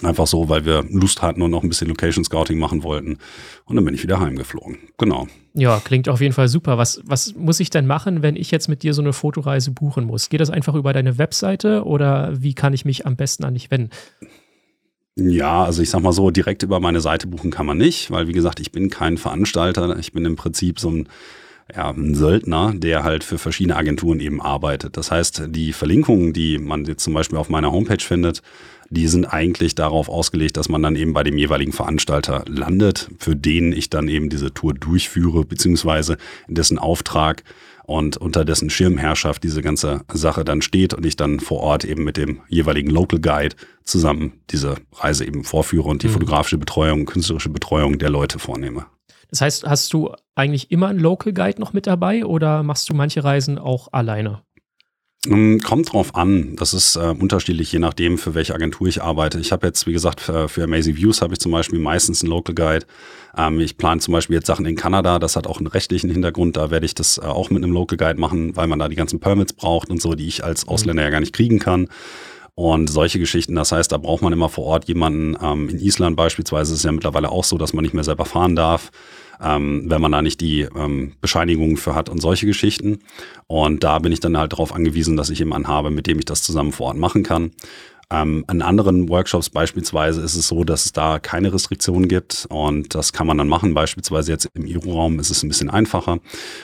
Einfach 0.01 0.27
so, 0.27 0.49
weil 0.49 0.65
wir 0.65 0.83
Lust 0.89 1.21
hatten 1.21 1.41
und 1.41 1.51
noch 1.51 1.63
ein 1.63 1.69
bisschen 1.69 1.87
Location 1.87 2.23
Scouting 2.23 2.57
machen 2.57 2.83
wollten. 2.83 3.17
Und 3.65 3.75
dann 3.75 3.85
bin 3.85 3.93
ich 3.93 4.03
wieder 4.03 4.19
heimgeflogen. 4.19 4.77
Genau. 4.97 5.27
Ja, 5.53 5.79
klingt 5.83 6.09
auf 6.09 6.19
jeden 6.19 6.33
Fall 6.33 6.47
super. 6.47 6.77
Was, 6.77 7.01
was 7.05 7.35
muss 7.35 7.59
ich 7.59 7.69
denn 7.69 7.85
machen, 7.85 8.23
wenn 8.23 8.35
ich 8.35 8.51
jetzt 8.51 8.67
mit 8.67 8.83
dir 8.83 8.93
so 8.93 9.01
eine 9.01 9.13
Fotoreise 9.13 9.71
buchen 9.71 10.05
muss? 10.05 10.29
Geht 10.29 10.41
das 10.41 10.49
einfach 10.49 10.75
über 10.75 10.93
deine 10.93 11.17
Webseite 11.17 11.85
oder 11.85 12.41
wie 12.41 12.53
kann 12.53 12.73
ich 12.73 12.85
mich 12.85 13.05
am 13.05 13.15
besten 13.15 13.45
an 13.45 13.53
dich 13.53 13.69
wenden? 13.69 13.91
Ja, 15.15 15.63
also 15.63 15.83
ich 15.83 15.91
sag 15.91 16.01
mal 16.01 16.11
so, 16.11 16.31
direkt 16.31 16.63
über 16.63 16.79
meine 16.79 16.99
Seite 16.99 17.27
buchen 17.27 17.51
kann 17.51 17.67
man 17.67 17.77
nicht, 17.77 18.09
weil 18.09 18.27
wie 18.27 18.31
gesagt, 18.31 18.59
ich 18.59 18.71
bin 18.71 18.89
kein 18.89 19.17
Veranstalter. 19.17 19.97
Ich 19.99 20.11
bin 20.11 20.25
im 20.25 20.35
Prinzip 20.35 20.79
so 20.79 20.89
ein 20.89 21.07
ja, 21.73 21.89
ein 21.91 22.13
Söldner, 22.13 22.73
der 22.75 23.03
halt 23.03 23.23
für 23.23 23.37
verschiedene 23.37 23.75
Agenturen 23.75 24.19
eben 24.19 24.41
arbeitet. 24.41 24.97
Das 24.97 25.11
heißt, 25.11 25.43
die 25.47 25.73
Verlinkungen, 25.73 26.33
die 26.33 26.57
man 26.57 26.85
jetzt 26.85 27.03
zum 27.03 27.13
Beispiel 27.13 27.37
auf 27.37 27.49
meiner 27.49 27.71
Homepage 27.71 28.03
findet, 28.03 28.41
die 28.93 29.07
sind 29.07 29.25
eigentlich 29.25 29.75
darauf 29.75 30.07
ausgelegt, 30.07 30.57
dass 30.57 30.69
man 30.69 30.81
dann 30.83 30.95
eben 30.95 31.13
bei 31.13 31.23
dem 31.23 31.37
jeweiligen 31.37 31.73
Veranstalter 31.73 32.43
landet, 32.47 33.09
für 33.17 33.35
den 33.35 33.73
ich 33.73 33.89
dann 33.89 34.07
eben 34.07 34.29
diese 34.29 34.53
Tour 34.53 34.73
durchführe, 34.73 35.45
beziehungsweise 35.45 36.17
in 36.47 36.55
dessen 36.55 36.77
Auftrag 36.77 37.43
und 37.85 38.17
unter 38.17 38.45
dessen 38.45 38.69
Schirmherrschaft 38.69 39.43
diese 39.43 39.61
ganze 39.61 40.01
Sache 40.13 40.45
dann 40.45 40.61
steht 40.61 40.93
und 40.93 41.05
ich 41.05 41.15
dann 41.15 41.39
vor 41.39 41.59
Ort 41.61 41.83
eben 41.85 42.03
mit 42.03 42.17
dem 42.17 42.41
jeweiligen 42.47 42.89
Local 42.89 43.19
Guide 43.19 43.55
zusammen 43.83 44.33
diese 44.51 44.75
Reise 44.93 45.25
eben 45.25 45.43
vorführe 45.43 45.89
und 45.89 46.03
die 46.03 46.07
mhm. 46.07 46.13
fotografische 46.13 46.57
Betreuung, 46.57 47.05
künstlerische 47.05 47.49
Betreuung 47.49 47.97
der 47.97 48.09
Leute 48.09 48.39
vornehme. 48.39 48.85
Das 49.29 49.41
heißt, 49.41 49.65
hast 49.65 49.91
du 49.93 50.11
eigentlich 50.35 50.69
immer 50.69 50.89
einen 50.89 50.99
Local 50.99 51.33
Guide 51.33 51.59
noch 51.59 51.73
mit 51.73 51.87
dabei 51.87 52.25
oder 52.25 52.61
machst 52.61 52.89
du 52.89 52.93
manche 52.93 53.23
Reisen 53.23 53.57
auch 53.57 53.89
alleine? 53.91 54.43
Kommt 55.25 55.93
drauf 55.93 56.15
an. 56.15 56.57
Das 56.57 56.73
ist 56.73 56.97
äh, 56.97 57.15
unterschiedlich, 57.17 57.71
je 57.71 57.79
nachdem, 57.79 58.17
für 58.17 58.35
welche 58.35 58.53
Agentur 58.53 58.87
ich 58.87 59.01
arbeite. 59.01 59.39
Ich 59.39 59.53
habe 59.53 59.65
jetzt, 59.65 59.87
wie 59.87 59.93
gesagt, 59.93 60.19
für, 60.19 60.49
für 60.49 60.63
Amazing 60.65 60.97
Views 60.97 61.21
habe 61.21 61.33
ich 61.33 61.39
zum 61.39 61.53
Beispiel 61.53 61.79
meistens 61.79 62.21
einen 62.21 62.31
Local 62.31 62.53
Guide. 62.53 62.85
Ähm, 63.37 63.61
ich 63.61 63.77
plane 63.77 64.01
zum 64.01 64.11
Beispiel 64.11 64.35
jetzt 64.35 64.47
Sachen 64.47 64.65
in 64.65 64.75
Kanada. 64.75 65.19
Das 65.19 65.37
hat 65.37 65.47
auch 65.47 65.59
einen 65.59 65.67
rechtlichen 65.67 66.09
Hintergrund. 66.09 66.57
Da 66.57 66.71
werde 66.71 66.85
ich 66.85 66.93
das 66.93 67.19
äh, 67.19 67.21
auch 67.21 67.49
mit 67.51 67.63
einem 67.63 67.71
Local 67.71 67.97
Guide 67.97 68.19
machen, 68.19 68.57
weil 68.57 68.67
man 68.67 68.79
da 68.79 68.89
die 68.89 68.97
ganzen 68.97 69.21
Permits 69.21 69.53
braucht 69.53 69.89
und 69.89 70.01
so, 70.01 70.13
die 70.13 70.27
ich 70.27 70.43
als 70.43 70.65
mhm. 70.65 70.73
Ausländer 70.73 71.03
ja 71.03 71.09
gar 71.09 71.21
nicht 71.21 71.33
kriegen 71.33 71.59
kann. 71.59 71.87
Und 72.55 72.89
solche 72.89 73.17
Geschichten, 73.17 73.55
das 73.55 73.71
heißt, 73.71 73.93
da 73.93 73.97
braucht 73.97 74.23
man 74.23 74.33
immer 74.33 74.49
vor 74.49 74.65
Ort 74.65 74.89
jemanden. 74.89 75.37
Ähm, 75.41 75.69
in 75.69 75.79
Island 75.79 76.17
beispielsweise 76.17 76.73
ist 76.73 76.79
es 76.79 76.83
ja 76.83 76.91
mittlerweile 76.91 77.31
auch 77.31 77.45
so, 77.45 77.57
dass 77.57 77.71
man 77.71 77.83
nicht 77.83 77.93
mehr 77.93 78.03
selber 78.03 78.25
fahren 78.25 78.57
darf 78.57 78.91
ähm, 79.41 79.85
wenn 79.87 80.01
man 80.01 80.11
da 80.11 80.21
nicht 80.21 80.41
die 80.41 80.61
ähm, 80.61 81.13
Bescheinigungen 81.21 81.77
für 81.77 81.95
hat 81.95 82.09
und 82.09 82.21
solche 82.21 82.45
Geschichten. 82.45 82.99
Und 83.47 83.83
da 83.83 83.99
bin 83.99 84.11
ich 84.11 84.19
dann 84.19 84.37
halt 84.37 84.53
darauf 84.53 84.73
angewiesen, 84.73 85.17
dass 85.17 85.29
ich 85.29 85.39
jemanden 85.39 85.67
habe, 85.67 85.89
mit 85.89 86.07
dem 86.07 86.19
ich 86.19 86.25
das 86.25 86.43
zusammen 86.43 86.71
vor 86.71 86.87
Ort 86.87 86.97
machen 86.97 87.23
kann. 87.23 87.51
Ähm, 88.09 88.45
in 88.49 88.61
anderen 88.61 89.09
Workshops 89.09 89.49
beispielsweise 89.49 90.21
ist 90.21 90.35
es 90.35 90.47
so, 90.47 90.63
dass 90.63 90.85
es 90.85 90.93
da 90.93 91.19
keine 91.19 91.53
Restriktionen 91.53 92.07
gibt 92.07 92.45
und 92.49 92.93
das 92.93 93.13
kann 93.13 93.27
man 93.27 93.37
dann 93.37 93.47
machen. 93.47 93.73
Beispielsweise 93.73 94.31
jetzt 94.31 94.49
im 94.53 94.65
Iro-Raum 94.65 95.19
ist 95.19 95.31
es 95.31 95.43
ein 95.43 95.47
bisschen 95.47 95.69
einfacher. 95.69 96.19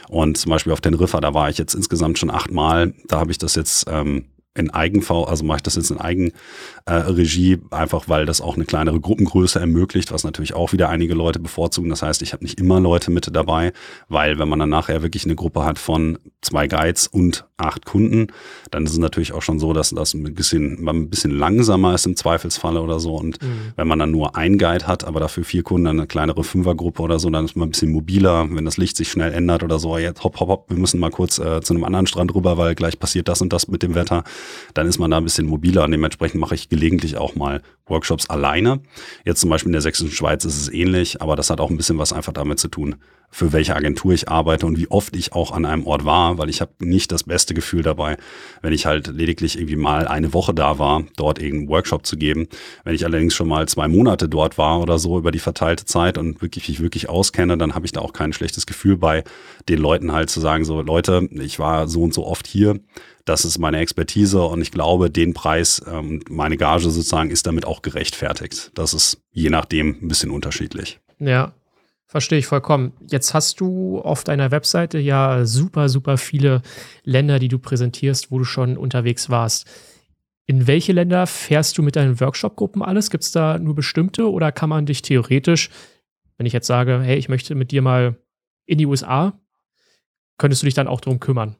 Und 0.09 0.37
zum 0.37 0.51
Beispiel 0.51 0.73
auf 0.73 0.81
den 0.81 0.93
Riffer, 0.93 1.21
da 1.21 1.33
war 1.33 1.49
ich 1.49 1.57
jetzt 1.57 1.73
insgesamt 1.73 2.19
schon 2.19 2.29
achtmal. 2.29 2.93
Da 3.07 3.19
habe 3.19 3.31
ich 3.31 3.37
das 3.37 3.55
jetzt 3.55 3.85
ähm, 3.89 4.25
in 4.59 4.69
Eigenv, 4.69 5.09
also 5.11 5.43
mache 5.43 5.57
ich 5.57 5.63
das 5.63 5.75
jetzt 5.75 5.91
in 5.91 5.99
Eigenregie, 5.99 7.53
äh, 7.53 7.59
einfach 7.71 8.07
weil 8.07 8.25
das 8.25 8.41
auch 8.41 8.55
eine 8.55 8.65
kleinere 8.65 8.99
Gruppengröße 8.99 9.59
ermöglicht, 9.59 10.11
was 10.11 10.23
natürlich 10.23 10.53
auch 10.53 10.73
wieder 10.73 10.89
einige 10.89 11.13
Leute 11.13 11.39
bevorzugen. 11.39 11.89
Das 11.89 12.01
heißt, 12.01 12.21
ich 12.21 12.33
habe 12.33 12.43
nicht 12.43 12.59
immer 12.59 12.79
Leute 12.79 13.11
mit 13.11 13.29
dabei, 13.33 13.73
weil 14.07 14.39
wenn 14.39 14.49
man 14.49 14.59
dann 14.59 14.69
nachher 14.69 15.01
wirklich 15.01 15.25
eine 15.25 15.35
Gruppe 15.35 15.63
hat 15.63 15.79
von 15.79 16.17
zwei 16.41 16.67
Guides 16.67 17.07
und 17.07 17.45
acht 17.57 17.85
Kunden, 17.85 18.27
dann 18.71 18.85
ist 18.85 18.91
es 18.91 18.97
natürlich 18.97 19.33
auch 19.33 19.41
schon 19.41 19.59
so, 19.59 19.73
dass 19.73 19.89
das 19.89 20.13
ein 20.13 20.33
bisschen, 20.33 20.87
ein 20.87 21.09
bisschen 21.09 21.31
langsamer 21.31 21.95
ist 21.95 22.05
im 22.05 22.15
Zweifelsfalle 22.15 22.81
oder 22.81 22.99
so. 22.99 23.15
Und 23.15 23.41
mhm. 23.41 23.73
wenn 23.75 23.87
man 23.87 23.99
dann 23.99 24.11
nur 24.11 24.35
ein 24.35 24.57
Guide 24.57 24.87
hat, 24.87 25.03
aber 25.03 25.19
dafür 25.19 25.43
vier 25.43 25.63
Kunden, 25.63 25.85
dann 25.85 25.99
eine 25.99 26.07
kleinere 26.07 26.43
Fünfergruppe 26.43 27.01
oder 27.01 27.19
so, 27.19 27.29
dann 27.29 27.45
ist 27.45 27.55
man 27.55 27.67
ein 27.67 27.71
bisschen 27.71 27.91
mobiler, 27.91 28.47
wenn 28.49 28.65
das 28.65 28.77
Licht 28.77 28.97
sich 28.97 29.09
schnell 29.09 29.33
ändert 29.33 29.63
oder 29.63 29.79
so, 29.79 29.97
jetzt 29.97 30.23
hopp, 30.23 30.39
hopp, 30.39 30.49
hopp, 30.49 30.69
wir 30.69 30.77
müssen 30.77 30.99
mal 30.99 31.11
kurz 31.11 31.39
äh, 31.39 31.61
zu 31.61 31.73
einem 31.73 31.83
anderen 31.83 32.07
Strand 32.07 32.33
rüber, 32.33 32.57
weil 32.57 32.75
gleich 32.75 32.99
passiert 32.99 33.27
das 33.27 33.41
und 33.41 33.53
das 33.53 33.67
mit 33.67 33.83
dem 33.83 33.95
Wetter 33.95 34.23
dann 34.73 34.87
ist 34.87 34.99
man 34.99 35.11
da 35.11 35.17
ein 35.17 35.23
bisschen 35.23 35.47
mobiler 35.47 35.83
und 35.83 35.91
dementsprechend 35.91 36.39
mache 36.39 36.55
ich 36.55 36.69
gelegentlich 36.69 37.17
auch 37.17 37.35
mal 37.35 37.61
Workshops 37.87 38.29
alleine. 38.29 38.81
Jetzt 39.25 39.41
zum 39.41 39.49
Beispiel 39.49 39.69
in 39.69 39.73
der 39.73 39.81
Sächsischen 39.81 40.11
Schweiz 40.11 40.45
ist 40.45 40.59
es 40.59 40.71
ähnlich, 40.71 41.21
aber 41.21 41.35
das 41.35 41.49
hat 41.49 41.59
auch 41.59 41.69
ein 41.69 41.77
bisschen 41.77 41.97
was 41.97 42.13
einfach 42.13 42.33
damit 42.33 42.59
zu 42.59 42.67
tun, 42.67 42.95
für 43.29 43.53
welche 43.53 43.75
Agentur 43.75 44.13
ich 44.13 44.29
arbeite 44.29 44.65
und 44.65 44.77
wie 44.77 44.89
oft 44.89 45.15
ich 45.15 45.33
auch 45.33 45.51
an 45.51 45.65
einem 45.65 45.85
Ort 45.85 46.05
war, 46.05 46.37
weil 46.39 46.49
ich 46.49 46.61
habe 46.61 46.71
nicht 46.79 47.11
das 47.11 47.23
beste 47.23 47.53
Gefühl 47.53 47.83
dabei, 47.83 48.17
wenn 48.61 48.73
ich 48.73 48.85
halt 48.85 49.07
lediglich 49.07 49.57
irgendwie 49.57 49.75
mal 49.75 50.07
eine 50.07 50.33
Woche 50.33 50.53
da 50.53 50.79
war, 50.79 51.03
dort 51.15 51.39
irgendeinen 51.39 51.69
Workshop 51.69 52.05
zu 52.05 52.17
geben. 52.17 52.47
Wenn 52.83 52.95
ich 52.95 53.05
allerdings 53.05 53.35
schon 53.35 53.47
mal 53.47 53.67
zwei 53.67 53.87
Monate 53.87 54.27
dort 54.27 54.57
war 54.57 54.81
oder 54.81 54.97
so 54.97 55.19
über 55.19 55.31
die 55.31 55.39
verteilte 55.39 55.85
Zeit 55.85 56.17
und 56.17 56.41
wirklich 56.41 56.67
mich 56.79 56.81
wirklich 56.81 57.09
auskenne, 57.09 57.57
dann 57.57 57.75
habe 57.75 57.85
ich 57.85 57.91
da 57.91 58.01
auch 58.01 58.13
kein 58.13 58.33
schlechtes 58.33 58.65
Gefühl 58.65 58.97
bei, 58.97 59.23
den 59.67 59.79
Leuten 59.79 60.11
halt 60.11 60.29
zu 60.29 60.39
sagen, 60.39 60.65
so 60.65 60.81
Leute, 60.81 61.27
ich 61.31 61.59
war 61.59 61.87
so 61.87 62.03
und 62.03 62.13
so 62.13 62.25
oft 62.25 62.47
hier, 62.47 62.79
das 63.25 63.45
ist 63.45 63.59
meine 63.59 63.79
Expertise 63.79 64.41
und 64.41 64.61
ich 64.61 64.71
glaube, 64.71 65.11
den 65.11 65.33
Preis, 65.33 65.81
ähm, 65.87 66.21
meine 66.29 66.57
Gage 66.57 66.89
sozusagen, 66.89 67.29
ist 67.29 67.45
damit 67.45 67.65
auch 67.65 67.81
gerechtfertigt. 67.81 68.71
Das 68.73 68.93
ist 68.93 69.21
je 69.31 69.49
nachdem 69.49 69.97
ein 70.01 70.07
bisschen 70.07 70.31
unterschiedlich. 70.31 70.99
Ja, 71.19 71.53
Verstehe 72.09 72.39
ich 72.39 72.47
vollkommen. 72.47 72.93
Jetzt 73.07 73.35
hast 73.35 73.59
du 73.61 74.01
auf 74.01 74.23
deiner 74.23 74.49
Webseite 74.49 74.97
ja 74.97 75.45
super, 75.45 75.89
super 75.89 76.17
viele 76.17 76.63
Länder, 77.03 77.37
die 77.37 77.49
du 77.49 77.59
präsentierst, 77.59 78.31
wo 78.31 78.39
du 78.39 78.45
schon 78.45 78.77
unterwegs 78.77 79.29
warst. 79.29 79.69
In 80.47 80.65
welche 80.65 80.91
Länder 80.91 81.27
fährst 81.27 81.77
du 81.77 81.83
mit 81.83 81.95
deinen 81.95 82.19
Workshop-Gruppen 82.19 82.81
alles? 82.81 83.11
Gibt 83.11 83.25
es 83.25 83.31
da 83.31 83.59
nur 83.59 83.75
bestimmte 83.75 84.27
oder 84.31 84.51
kann 84.51 84.69
man 84.69 84.87
dich 84.87 85.03
theoretisch, 85.03 85.69
wenn 86.37 86.47
ich 86.47 86.53
jetzt 86.53 86.65
sage, 86.65 86.99
hey, 86.99 87.19
ich 87.19 87.29
möchte 87.29 87.53
mit 87.53 87.69
dir 87.69 87.83
mal 87.83 88.17
in 88.65 88.79
die 88.79 88.87
USA, 88.87 89.39
könntest 90.39 90.63
du 90.63 90.65
dich 90.65 90.73
dann 90.73 90.87
auch 90.87 91.01
darum 91.01 91.19
kümmern? 91.19 91.57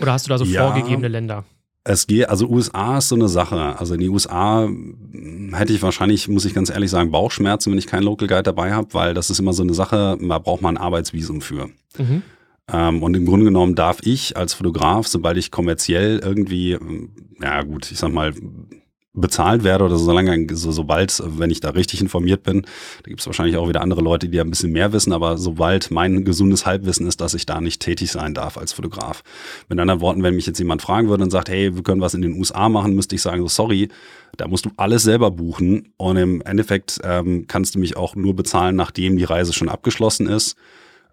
Oder 0.00 0.14
hast 0.14 0.24
du 0.24 0.30
da 0.30 0.38
so 0.38 0.46
ja, 0.46 0.62
vorgegebene 0.62 1.08
Länder? 1.08 1.44
Es 1.84 2.06
geht, 2.06 2.28
also 2.28 2.48
USA 2.48 2.98
ist 2.98 3.08
so 3.08 3.16
eine 3.16 3.28
Sache. 3.28 3.78
Also 3.78 3.94
in 3.94 4.00
die 4.00 4.08
USA 4.08 4.68
hätte 5.52 5.72
ich 5.72 5.82
wahrscheinlich, 5.82 6.28
muss 6.28 6.44
ich 6.44 6.54
ganz 6.54 6.70
ehrlich 6.70 6.90
sagen, 6.90 7.10
Bauchschmerzen, 7.10 7.72
wenn 7.72 7.78
ich 7.78 7.88
keinen 7.88 8.04
Local 8.04 8.28
Guide 8.28 8.44
dabei 8.44 8.72
habe, 8.72 8.94
weil 8.94 9.14
das 9.14 9.30
ist 9.30 9.40
immer 9.40 9.52
so 9.52 9.62
eine 9.62 9.74
Sache, 9.74 10.16
da 10.20 10.38
braucht 10.38 10.62
man 10.62 10.76
ein 10.76 10.82
Arbeitsvisum 10.82 11.40
für. 11.40 11.70
Mhm. 11.98 12.22
Ähm, 12.72 13.02
und 13.02 13.14
im 13.14 13.26
Grunde 13.26 13.46
genommen 13.46 13.74
darf 13.74 13.98
ich 14.02 14.36
als 14.36 14.54
Fotograf, 14.54 15.08
sobald 15.08 15.36
ich 15.36 15.50
kommerziell 15.50 16.20
irgendwie, 16.20 16.78
ja 17.40 17.62
gut, 17.62 17.90
ich 17.90 17.98
sag 17.98 18.12
mal, 18.12 18.32
bezahlt 19.14 19.62
werde 19.62 19.84
oder 19.84 19.96
so 19.96 20.10
lange, 20.10 20.46
so, 20.54 20.72
sobald, 20.72 21.22
wenn 21.26 21.50
ich 21.50 21.60
da 21.60 21.70
richtig 21.70 22.00
informiert 22.00 22.42
bin, 22.42 22.62
da 22.62 23.08
gibt 23.08 23.20
es 23.20 23.26
wahrscheinlich 23.26 23.56
auch 23.56 23.68
wieder 23.68 23.82
andere 23.82 24.00
Leute, 24.00 24.28
die 24.28 24.40
ein 24.40 24.48
bisschen 24.48 24.72
mehr 24.72 24.92
wissen, 24.92 25.12
aber 25.12 25.36
sobald 25.36 25.90
mein 25.90 26.24
gesundes 26.24 26.64
Halbwissen 26.64 27.06
ist, 27.06 27.20
dass 27.20 27.34
ich 27.34 27.44
da 27.44 27.60
nicht 27.60 27.80
tätig 27.80 28.10
sein 28.10 28.32
darf 28.32 28.56
als 28.56 28.72
Fotograf. 28.72 29.22
Mit 29.68 29.78
anderen 29.78 30.00
Worten, 30.00 30.22
wenn 30.22 30.34
mich 30.34 30.46
jetzt 30.46 30.58
jemand 30.58 30.80
fragen 30.80 31.08
würde 31.08 31.24
und 31.24 31.30
sagt, 31.30 31.50
hey, 31.50 31.74
wir 31.74 31.82
können 31.82 32.00
was 32.00 32.14
in 32.14 32.22
den 32.22 32.38
USA 32.38 32.70
machen, 32.70 32.94
müsste 32.94 33.14
ich 33.14 33.22
sagen, 33.22 33.42
so 33.42 33.48
sorry, 33.48 33.88
da 34.38 34.48
musst 34.48 34.64
du 34.64 34.70
alles 34.78 35.02
selber 35.02 35.30
buchen 35.30 35.92
und 35.98 36.16
im 36.16 36.40
Endeffekt 36.40 36.98
ähm, 37.04 37.44
kannst 37.48 37.74
du 37.74 37.80
mich 37.80 37.98
auch 37.98 38.16
nur 38.16 38.34
bezahlen, 38.34 38.76
nachdem 38.76 39.18
die 39.18 39.24
Reise 39.24 39.52
schon 39.52 39.68
abgeschlossen 39.68 40.26
ist 40.26 40.56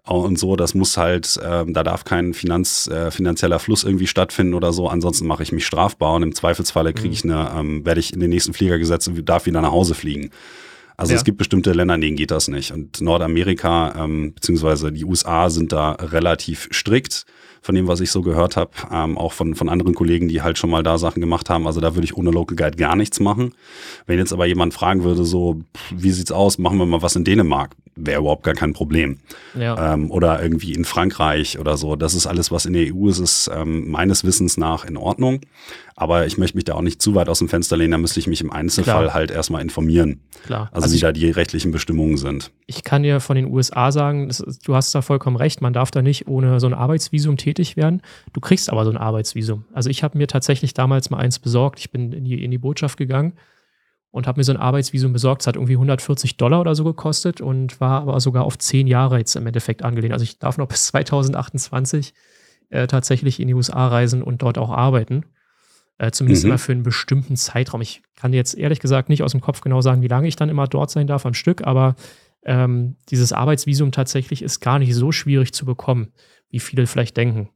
und 0.04 0.38
so. 0.38 0.56
Das 0.56 0.74
muss 0.74 0.96
halt, 0.96 1.38
ähm, 1.44 1.74
da 1.74 1.82
darf 1.82 2.04
kein 2.04 2.34
Finanz, 2.34 2.88
äh, 2.88 3.10
finanzieller 3.10 3.58
Fluss 3.58 3.84
irgendwie 3.84 4.06
stattfinden 4.06 4.54
oder 4.54 4.72
so. 4.72 4.88
Ansonsten 4.88 5.26
mache 5.26 5.42
ich 5.42 5.52
mich 5.52 5.66
strafbar 5.66 6.14
und 6.14 6.22
im 6.22 6.34
Zweifelsfalle 6.34 6.92
kriege 6.92 7.14
ich 7.14 7.24
mhm. 7.24 7.32
eine, 7.32 7.50
ähm, 7.58 7.86
werde 7.86 8.00
ich 8.00 8.12
in 8.12 8.20
den 8.20 8.30
nächsten 8.30 8.52
Flieger 8.52 8.78
gesetzt 8.78 9.08
und 9.08 9.24
darf 9.28 9.46
wieder 9.46 9.60
nach 9.60 9.72
Hause 9.72 9.94
fliegen. 9.94 10.30
Also 10.96 11.12
ja. 11.12 11.16
es 11.16 11.24
gibt 11.24 11.38
bestimmte 11.38 11.72
Länder, 11.72 11.94
in 11.94 12.02
denen 12.02 12.16
geht 12.16 12.30
das 12.30 12.48
nicht. 12.48 12.72
Und 12.72 13.00
Nordamerika 13.00 13.94
ähm, 13.96 14.34
beziehungsweise 14.34 14.92
die 14.92 15.04
USA 15.04 15.48
sind 15.48 15.72
da 15.72 15.92
relativ 15.92 16.68
strikt 16.72 17.24
von 17.60 17.74
dem, 17.74 17.86
was 17.86 18.00
ich 18.00 18.10
so 18.10 18.22
gehört 18.22 18.56
habe, 18.56 18.70
ähm, 18.90 19.18
auch 19.18 19.32
von, 19.32 19.54
von 19.54 19.68
anderen 19.68 19.94
Kollegen, 19.94 20.28
die 20.28 20.42
halt 20.42 20.58
schon 20.58 20.70
mal 20.70 20.82
da 20.82 20.98
Sachen 20.98 21.20
gemacht 21.20 21.50
haben. 21.50 21.66
Also 21.66 21.80
da 21.80 21.94
würde 21.94 22.04
ich 22.04 22.16
ohne 22.16 22.30
Local 22.30 22.56
Guide 22.56 22.76
gar 22.76 22.96
nichts 22.96 23.20
machen. 23.20 23.54
Wenn 24.06 24.18
jetzt 24.18 24.32
aber 24.32 24.46
jemand 24.46 24.74
fragen 24.74 25.04
würde, 25.04 25.24
so, 25.24 25.60
wie 25.94 26.10
sieht's 26.10 26.32
aus, 26.32 26.58
machen 26.58 26.78
wir 26.78 26.86
mal 26.86 27.02
was 27.02 27.16
in 27.16 27.24
Dänemark, 27.24 27.76
wäre 27.96 28.20
überhaupt 28.20 28.44
gar 28.44 28.54
kein 28.54 28.72
Problem. 28.72 29.18
Ja. 29.58 29.94
Ähm, 29.94 30.10
oder 30.10 30.42
irgendwie 30.42 30.72
in 30.72 30.84
Frankreich 30.84 31.58
oder 31.58 31.76
so. 31.76 31.96
Das 31.96 32.14
ist 32.14 32.26
alles, 32.26 32.50
was 32.50 32.66
in 32.66 32.72
der 32.72 32.94
EU 32.94 33.08
ist, 33.08 33.18
ist 33.18 33.50
ähm, 33.54 33.90
meines 33.90 34.24
Wissens 34.24 34.56
nach 34.56 34.84
in 34.84 34.96
Ordnung. 34.96 35.40
Aber 35.96 36.26
ich 36.26 36.38
möchte 36.38 36.56
mich 36.56 36.64
da 36.64 36.74
auch 36.74 36.82
nicht 36.82 37.02
zu 37.02 37.14
weit 37.14 37.28
aus 37.28 37.40
dem 37.40 37.48
Fenster 37.48 37.76
lehnen, 37.76 37.92
da 37.92 37.98
müsste 37.98 38.20
ich 38.20 38.26
mich 38.26 38.40
im 38.40 38.52
Einzelfall 38.52 39.04
Klar. 39.04 39.14
halt 39.14 39.30
erstmal 39.30 39.62
informieren. 39.62 40.20
Klar. 40.44 40.68
Also, 40.72 40.84
also 40.84 40.92
wie 40.92 40.96
ich, 40.96 41.02
da 41.02 41.12
die 41.12 41.30
rechtlichen 41.30 41.72
Bestimmungen 41.72 42.16
sind. 42.16 42.50
Ich 42.66 42.84
kann 42.84 43.02
dir 43.02 43.20
von 43.20 43.36
den 43.36 43.46
USA 43.46 43.92
sagen, 43.92 44.28
das, 44.28 44.38
du 44.38 44.74
hast 44.74 44.94
da 44.94 45.02
vollkommen 45.02 45.36
recht, 45.36 45.60
man 45.60 45.72
darf 45.72 45.90
da 45.90 46.02
nicht 46.02 46.28
ohne 46.28 46.60
so 46.60 46.66
ein 46.66 46.74
Arbeitsvisum 46.74 47.36
tätig 47.36 47.76
werden. 47.76 48.02
Du 48.32 48.40
kriegst 48.40 48.70
aber 48.70 48.84
so 48.84 48.90
ein 48.90 48.96
Arbeitsvisum. 48.96 49.64
Also 49.72 49.90
ich 49.90 50.02
habe 50.02 50.16
mir 50.16 50.26
tatsächlich 50.26 50.74
damals 50.74 51.10
mal 51.10 51.18
eins 51.18 51.38
besorgt. 51.38 51.80
Ich 51.80 51.90
bin 51.90 52.12
in 52.12 52.24
die, 52.24 52.42
in 52.42 52.50
die 52.50 52.58
Botschaft 52.58 52.96
gegangen 52.96 53.34
und 54.10 54.26
habe 54.26 54.40
mir 54.40 54.44
so 54.44 54.52
ein 54.52 54.58
Arbeitsvisum 54.58 55.12
besorgt. 55.12 55.42
Es 55.42 55.46
hat 55.46 55.56
irgendwie 55.56 55.74
140 55.74 56.36
Dollar 56.36 56.60
oder 56.60 56.74
so 56.74 56.84
gekostet 56.84 57.40
und 57.40 57.80
war 57.80 58.02
aber 58.02 58.20
sogar 58.20 58.44
auf 58.44 58.58
zehn 58.58 58.86
Jahre 58.86 59.18
jetzt 59.18 59.36
im 59.36 59.46
Endeffekt 59.46 59.82
angelehnt. 59.82 60.12
Also 60.12 60.24
ich 60.24 60.38
darf 60.38 60.58
noch 60.58 60.66
bis 60.66 60.86
2028 60.88 62.12
äh, 62.70 62.86
tatsächlich 62.86 63.40
in 63.40 63.48
die 63.48 63.54
USA 63.54 63.88
reisen 63.88 64.22
und 64.22 64.42
dort 64.42 64.58
auch 64.58 64.70
arbeiten. 64.70 65.24
Äh, 66.00 66.12
zumindest 66.12 66.44
mhm. 66.44 66.50
immer 66.52 66.58
für 66.58 66.72
einen 66.72 66.82
bestimmten 66.82 67.36
Zeitraum. 67.36 67.82
Ich 67.82 68.00
kann 68.16 68.32
jetzt 68.32 68.56
ehrlich 68.56 68.80
gesagt 68.80 69.10
nicht 69.10 69.22
aus 69.22 69.32
dem 69.32 69.42
Kopf 69.42 69.60
genau 69.60 69.82
sagen, 69.82 70.00
wie 70.00 70.08
lange 70.08 70.28
ich 70.28 70.34
dann 70.34 70.48
immer 70.48 70.66
dort 70.66 70.90
sein 70.90 71.06
darf 71.06 71.26
am 71.26 71.34
Stück, 71.34 71.66
aber 71.66 71.94
ähm, 72.42 72.96
dieses 73.10 73.34
Arbeitsvisum 73.34 73.92
tatsächlich 73.92 74.40
ist 74.40 74.60
gar 74.60 74.78
nicht 74.78 74.94
so 74.94 75.12
schwierig 75.12 75.52
zu 75.52 75.66
bekommen, 75.66 76.14
wie 76.48 76.58
viele 76.58 76.86
vielleicht 76.86 77.18
denken. 77.18 77.50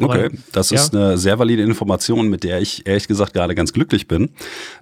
Okay, 0.00 0.30
das 0.52 0.72
ist 0.72 0.94
eine 0.94 1.18
sehr 1.18 1.38
valide 1.38 1.62
Information, 1.62 2.28
mit 2.28 2.44
der 2.44 2.60
ich 2.60 2.86
ehrlich 2.86 3.08
gesagt 3.08 3.34
gerade 3.34 3.54
ganz 3.54 3.72
glücklich 3.72 4.08
bin. 4.08 4.30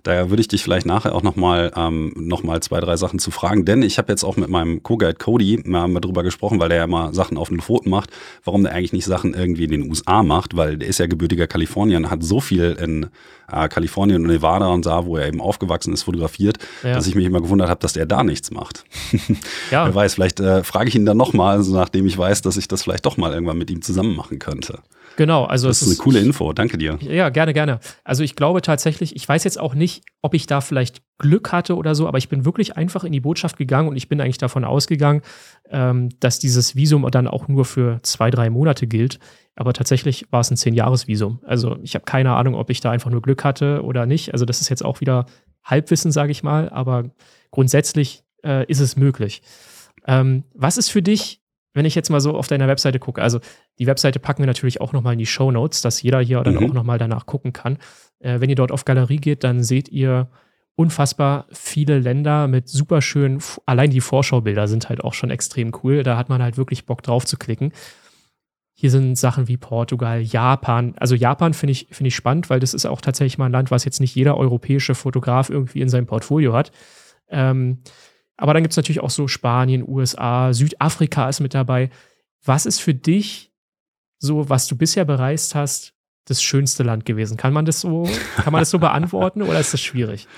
Daher 0.03 0.31
würde 0.31 0.41
ich 0.41 0.49
dich 0.49 0.63
vielleicht 0.63 0.87
nachher 0.87 1.15
auch 1.15 1.23
nochmal 1.23 1.73
ähm, 1.77 2.13
noch 2.17 2.43
zwei, 2.61 2.81
drei 2.81 2.97
Sachen 2.97 3.19
zu 3.19 3.31
fragen, 3.31 3.65
denn 3.65 3.83
ich 3.83 3.99
habe 3.99 4.13
jetzt 4.13 4.25
auch 4.25 4.37
mit 4.37 4.49
meinem 4.49 4.83
Co-Guide 4.83 5.15
Cody 5.15 5.63
mal, 5.65 5.89
mal 5.89 6.01
drüber 6.01 6.23
gesprochen, 6.23 6.61
weil 6.61 6.69
der 6.69 6.79
ja 6.79 6.85
immer 6.85 7.13
Sachen 7.15 7.37
auf 7.37 7.49
den 7.49 7.61
Pfoten 7.61 7.91
macht, 7.91 8.11
warum 8.45 8.63
der 8.63 8.73
eigentlich 8.73 8.93
nicht 8.93 9.07
Sachen 9.07 9.35
irgendwie 9.35 9.65
in 9.65 9.71
den 9.71 9.89
USA 9.89 10.23
macht, 10.23 10.57
weil 10.57 10.77
der 10.77 10.89
ist 10.89 10.99
ja 10.99 11.07
gebürtiger 11.07 11.47
Kalifornien, 11.47 12.11
hat 12.11 12.23
so 12.23 12.41
viel 12.41 12.77
in 12.81 13.07
äh, 13.51 13.69
Kalifornien 13.69 14.23
und 14.23 14.31
Nevada 14.31 14.67
und 14.67 14.87
da, 14.87 15.05
wo 15.05 15.17
er 15.17 15.27
eben 15.27 15.41
aufgewachsen 15.41 15.93
ist, 15.95 16.03
fotografiert, 16.03 16.59
ja. 16.83 16.95
dass 16.95 17.07
ich 17.07 17.15
mich 17.15 17.25
immer 17.25 17.41
gewundert 17.41 17.69
habe, 17.69 17.81
dass 17.81 17.93
der 17.93 18.07
da 18.07 18.23
nichts 18.23 18.51
macht. 18.51 18.85
ja. 19.71 19.87
Wer 19.87 19.95
weiß, 19.95 20.15
vielleicht 20.15 20.41
äh, 20.41 20.63
frage 20.65 20.89
ich 20.89 20.95
ihn 20.95 21.07
dann 21.07 21.17
nochmal, 21.17 21.57
also 21.57 21.75
nachdem 21.75 22.07
ich 22.07 22.17
weiß, 22.17 22.43
dass 22.43 22.57
ich 22.57 22.69
das 22.69 22.83
vielleicht 22.83 23.07
doch 23.07 23.17
mal 23.17 23.33
irgendwann 23.33 23.59
mit 23.59 23.71
ihm 23.71 23.83
zusammen 23.83 24.15
machen 24.15 24.39
könnte. 24.39 24.81
Genau, 25.19 25.47
also 25.47 25.67
das 25.67 25.83
ist 25.83 25.89
eine 25.89 25.97
coole 25.97 26.21
Info. 26.21 26.53
Danke 26.53 26.79
dir. 26.79 26.97
Ja, 27.01 27.29
gerne, 27.31 27.53
gerne. 27.53 27.81
Also 28.05 28.23
ich 28.23 28.37
glaube 28.37 28.63
tatsächlich, 28.63 29.17
ich 29.17 29.29
weiß 29.29 29.43
jetzt 29.43 29.59
auch 29.59 29.75
nicht, 29.75 30.05
ob 30.23 30.33
ich 30.33 30.47
da 30.47 30.61
vielleicht 30.61 31.03
Glück 31.19 31.51
hatte 31.51 31.75
oder 31.75 31.97
so, 31.97 32.07
aber 32.07 32.19
ich 32.19 32.29
bin 32.29 32.45
wirklich 32.45 32.77
einfach 32.77 33.03
in 33.03 33.11
die 33.11 33.19
Botschaft 33.19 33.57
gegangen 33.57 33.89
und 33.89 33.97
ich 33.97 34.09
bin 34.09 34.21
eigentlich 34.21 34.39
davon 34.39 34.65
ausgegangen, 34.65 35.23
ähm, 35.71 36.11
dass 36.21 36.39
dieses 36.39 36.77
Visum 36.77 37.05
dann 37.11 37.27
auch 37.27 37.49
nur 37.49 37.65
für 37.65 37.99
zwei, 38.05 38.31
drei 38.31 38.49
Monate 38.49 38.87
gilt. 38.87 39.19
Aber 39.57 39.73
tatsächlich 39.73 40.27
war 40.31 40.39
es 40.39 40.53
ein 40.53 40.57
Zehn-Jahres-Visum. 40.57 41.41
Also 41.45 41.79
ich 41.83 41.97
habe 41.97 42.05
keine 42.05 42.35
Ahnung, 42.35 42.55
ob 42.55 42.71
ich 42.71 42.79
da 42.79 42.93
einfach 42.93 43.11
nur 43.11 43.21
Glück 43.21 43.43
hatte 43.43 43.83
oder 43.83 44.07
nicht. 44.07 44.33
Also 44.35 44.45
das 44.45 44.61
ist 44.61 44.69
jetzt 44.69 44.85
auch 44.85 45.01
wieder 45.01 45.27
Halbwissen, 45.65 46.13
sage 46.13 46.31
ich 46.31 46.45
mal, 46.45 46.69
aber 46.69 47.11
grundsätzlich 47.51 48.23
äh, 48.45 48.65
ist 48.67 48.79
es 48.79 48.97
möglich. 48.97 49.43
Ähm, 50.07 50.45
was 50.55 50.79
ist 50.79 50.91
für 50.91 51.03
dich 51.03 51.43
wenn 51.79 51.87
ich 51.87 51.95
jetzt 51.95 52.11
mal 52.11 52.21
so 52.21 52.37
auf 52.37 52.49
deiner 52.49 52.69
Webseite 52.69 52.99
gucke, 52.99 53.23
also 53.23 53.41
die 53.79 53.87
Webseite 53.87 54.19
packen 54.19 54.43
wir 54.43 54.47
natürlich 54.47 54.81
auch 54.81 54.93
nochmal 54.93 55.15
in 55.15 55.19
die 55.19 55.27
Show 55.27 55.51
Notes, 55.51 55.81
dass 55.81 56.03
jeder 56.03 56.21
hier 56.21 56.43
dann 56.43 56.55
mhm. 56.55 56.71
auch 56.71 56.75
nochmal 56.75 56.99
danach 56.99 57.25
gucken 57.25 57.53
kann. 57.53 57.79
Äh, 58.19 58.41
wenn 58.41 58.51
ihr 58.51 58.57
dort 58.57 58.73
auf 58.73 58.85
Galerie 58.85 59.17
geht, 59.17 59.45
dann 59.45 59.63
seht 59.63 59.89
ihr 59.89 60.29
unfassbar 60.75 61.47
viele 61.51 61.99
Länder 61.99 62.47
mit 62.47 62.69
super 62.69 63.03
schönen, 63.03 63.43
allein 63.67 63.91
die 63.91 64.01
Vorschaubilder 64.01 64.69
sind 64.69 64.89
halt 64.89 65.03
auch 65.03 65.13
schon 65.15 65.31
extrem 65.31 65.73
cool. 65.83 66.05
Da 66.05 66.17
hat 66.17 66.29
man 66.29 66.41
halt 66.41 66.57
wirklich 66.57 66.87
Bock 66.87 67.03
drauf 67.03 67.27
zu 67.27 67.37
klicken. 67.37 67.73
Hier 68.75 68.93
sind 68.93 69.17
Sachen 69.17 69.49
wie 69.49 69.57
Portugal, 69.57 70.21
Japan. 70.21 70.95
Also 70.99 71.17
Japan 71.17 71.53
finde 71.53 71.73
ich, 71.73 71.89
find 71.91 72.07
ich 72.07 72.15
spannend, 72.15 72.49
weil 72.49 72.61
das 72.61 72.75
ist 72.75 72.87
auch 72.87 73.01
tatsächlich 73.01 73.39
mal 73.39 73.47
ein 73.47 73.53
Land, 73.53 73.73
was 73.73 73.85
jetzt 73.85 74.01
nicht 74.01 74.15
jeder 74.15 74.37
europäische 74.37 74.95
Fotograf 74.95 75.51
irgendwie 75.51 75.81
in 75.81 75.89
seinem 75.89 76.07
Portfolio 76.07 76.53
hat. 76.53 76.71
Ähm, 77.29 77.79
aber 78.39 78.55
dann 78.55 78.63
gibt 78.63 78.73
es 78.73 78.77
natürlich 78.77 79.01
auch 79.01 79.11
so 79.11 79.29
Spanien, 79.29 79.87
USA, 79.87 80.53
Südafrika 80.53 81.29
ist 81.29 81.41
mit 81.41 81.55
dabei. 81.55 81.91
Was 82.45 82.67
ist 82.67 82.81
für 82.81 82.95
dich 82.95 83.53
so, 84.19 84.49
was 84.49 84.69
du 84.69 84.77
bisher 84.77 85.05
bereist 85.05 85.55
hast, 85.55 85.93
das 86.25 86.43
schönste 86.43 86.85
Land 86.85 87.05
gewesen? 87.05 87.37
Kann 87.37 87.53
man 87.53 87.65
das 87.65 87.81
so, 87.81 88.09
kann 88.37 88.53
man 88.53 88.63
das 88.63 88.71
so 88.71 88.79
beantworten 88.79 89.43
oder 89.43 89.59
ist 89.59 89.75
das 89.75 89.81
schwierig? 89.81 90.29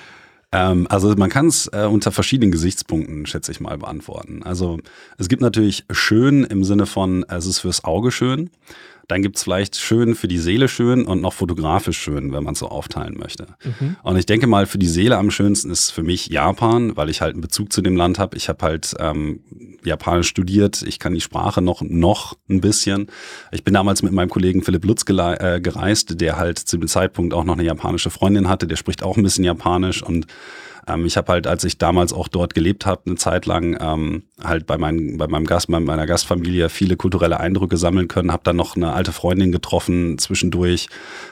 Ähm, 0.53 0.87
also 0.89 1.15
man 1.15 1.31
kann 1.31 1.47
es 1.47 1.69
äh, 1.73 1.87
unter 1.91 2.11
verschiedenen 2.11 2.51
Gesichtspunkten, 2.51 3.27
schätze 3.27 3.53
ich 3.53 3.61
mal, 3.61 3.77
beantworten. 3.77 4.43
Also 4.43 4.79
es 5.19 5.29
gibt 5.29 5.43
natürlich 5.43 5.85
schön 5.91 6.45
im 6.45 6.65
Sinne 6.65 6.87
von, 6.87 7.25
es 7.29 7.47
ist 7.47 7.61
fürs 7.61 7.85
Auge 7.85 8.11
schön. 8.11 8.51
Dann 9.11 9.23
gibt's 9.23 9.43
vielleicht 9.43 9.75
schön 9.75 10.15
für 10.15 10.29
die 10.29 10.39
Seele 10.39 10.69
schön 10.69 11.05
und 11.05 11.21
noch 11.21 11.33
fotografisch 11.33 11.99
schön, 11.99 12.33
wenn 12.33 12.45
man 12.45 12.53
es 12.53 12.61
so 12.61 12.69
aufteilen 12.69 13.19
möchte. 13.19 13.49
Mhm. 13.65 13.97
Und 14.05 14.17
ich 14.17 14.25
denke 14.25 14.47
mal, 14.47 14.67
für 14.67 14.79
die 14.79 14.87
Seele 14.87 15.19
am 15.19 15.33
schönsten 15.33 15.69
ist 15.69 15.91
für 15.91 16.05
mich 16.05 16.29
Japan, 16.29 16.97
weil 16.97 17.11
ich 17.11 17.21
halt 17.21 17.33
einen 17.33 17.41
Bezug 17.41 17.73
zu 17.73 17.83
dem 17.83 17.97
Land 17.97 18.21
habe. 18.21 18.37
Ich 18.37 18.49
habe 18.49 18.65
halt 18.65 18.95
ähm, 19.01 19.41
Japanisch 19.85 20.29
studiert, 20.29 20.83
ich 20.83 21.01
kann 21.01 21.13
die 21.13 21.21
Sprache 21.21 21.61
noch, 21.61 21.83
noch 21.83 22.37
ein 22.49 22.61
bisschen. 22.61 23.09
Ich 23.51 23.65
bin 23.65 23.75
damals 23.75 24.03
mit 24.03 24.13
meinem 24.13 24.31
Kollegen 24.31 24.63
Philipp 24.63 24.85
Lutz 24.85 25.03
äh, 25.09 25.61
gereist, 25.61 26.21
der 26.21 26.37
halt 26.37 26.61
zu 26.61 26.79
dem 26.79 26.87
Zeitpunkt 26.87 27.35
auch 27.35 27.43
noch 27.43 27.55
eine 27.55 27.65
japanische 27.65 28.11
Freundin 28.11 28.49
hatte, 28.49 28.69
der 28.69 28.77
spricht 28.77 29.03
auch 29.03 29.17
ein 29.17 29.25
bisschen 29.25 29.43
Japanisch 29.43 30.05
und 30.05 30.29
ähm, 30.93 31.07
ich 31.07 31.17
habe 31.17 31.33
halt, 31.33 31.47
als 31.47 31.65
ich 31.65 31.79
damals 31.79 32.13
auch 32.13 32.29
dort 32.29 32.55
gelebt 32.55 32.87
habe, 32.87 33.03
eine 33.07 33.17
Zeit 33.17 33.47
lang 33.47 33.77
ähm, 33.81 34.23
halt 34.43 34.67
bei, 34.67 34.79
mein, 34.79 35.19
bei 35.19 35.27
meinem 35.27 35.47
Gast, 35.47 35.69
bei 35.69 35.81
meiner 35.81 36.07
Gastfamilie 36.07 36.69
viele 36.69 36.97
kulturelle 36.97 37.41
Eindrücke 37.41 37.77
sammeln 37.77 38.09
können. 38.09 38.33
Habe 38.33 38.43
dann 38.45 38.57
noch 38.57 38.77
eine 38.77 38.93
alte 38.93 39.13
Freundin 39.13 39.53
getroffen 39.53 40.19
zwischendurch 40.19 40.89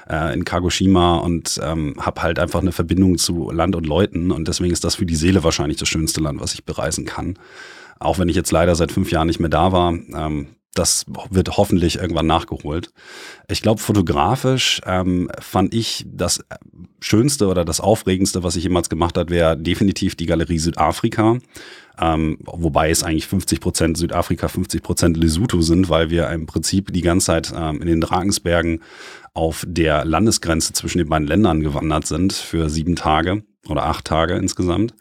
äh, 0.09 0.33
in 0.35 0.45
Kagoshima 0.45 1.17
und 1.17 1.61
ähm, 1.63 1.95
habe 1.99 2.23
halt 2.23 2.39
einfach 2.39 2.61
eine 2.61 2.73
Verbindung 2.73 3.19
zu 3.19 3.51
Land 3.51 3.77
und 3.77 3.87
Leuten. 3.87 4.31
Und 4.31 4.49
deswegen 4.49 4.73
ist 4.73 4.85
das 4.85 4.97
für 4.97 5.07
die 5.07 5.17
Seele 5.17 5.45
wahrscheinlich 5.45 5.79
das 5.79 5.89
schönste 5.89 6.21
Land, 6.21 6.41
was 6.41 6.55
ich 6.55 6.65
bereisen 6.65 7.05
kann. 7.05 7.39
Auch 7.99 8.19
wenn 8.19 8.29
ich 8.29 8.37
jetzt 8.37 8.53
leider 8.53 8.75
seit 8.77 8.93
fünf 8.93 9.11
Jahren 9.11 9.27
nicht 9.27 9.41
mehr 9.41 9.49
da 9.49 9.73
war. 9.73 9.93
Ähm, 9.93 10.49
das 10.75 11.07
wird 11.31 11.57
hoffentlich 11.57 11.97
irgendwann 11.97 12.27
nachgeholt. 12.27 12.93
Ich 13.49 13.63
glaube, 13.63 13.81
fotografisch 13.81 14.81
ähm, 14.87 15.31
fand 15.41 15.75
ich 15.75 16.05
das 16.07 16.45
Schönste 17.01 17.49
oder 17.49 17.65
das 17.65 17.81
Aufregendste, 17.81 18.43
was 18.43 18.57
ich 18.57 18.65
jemals 18.65 18.89
gemacht 18.89 19.17
habe, 19.19 19.31
wäre 19.31 19.57
definitiv 19.57 20.15
die 20.15 20.27
Galerie 20.27 20.59
Südafrika. 20.59 21.39
Ähm, 22.01 22.39
wobei 22.45 22.91
es 22.91 23.03
eigentlich 23.03 23.27
50 23.27 23.61
Prozent 23.61 23.99
Südafrika, 23.99 24.47
50 24.47 24.83
Prozent 24.83 25.17
Lesotho 25.17 25.61
sind, 25.63 25.89
weil 25.89 26.11
wir 26.11 26.29
im 26.31 26.47
Prinzip 26.47 26.93
die 26.93 27.03
ganze 27.03 27.27
Zeit 27.27 27.53
ähm, 27.57 27.83
in 27.83 27.89
den 27.89 28.01
Drakensbergen 28.01 28.83
auf 29.35 29.65
der 29.67 30.05
Landesgrenze 30.05 30.73
zwischen 30.73 30.99
den 30.99 31.09
beiden 31.09 31.27
Ländern 31.27 31.61
gewandert 31.61 32.07
sind 32.07 32.33
für 32.33 32.69
sieben 32.71 32.95
Tage 32.95 33.43
oder 33.69 33.85
acht 33.85 34.05
Tage 34.05 34.35
insgesamt. 34.37 34.95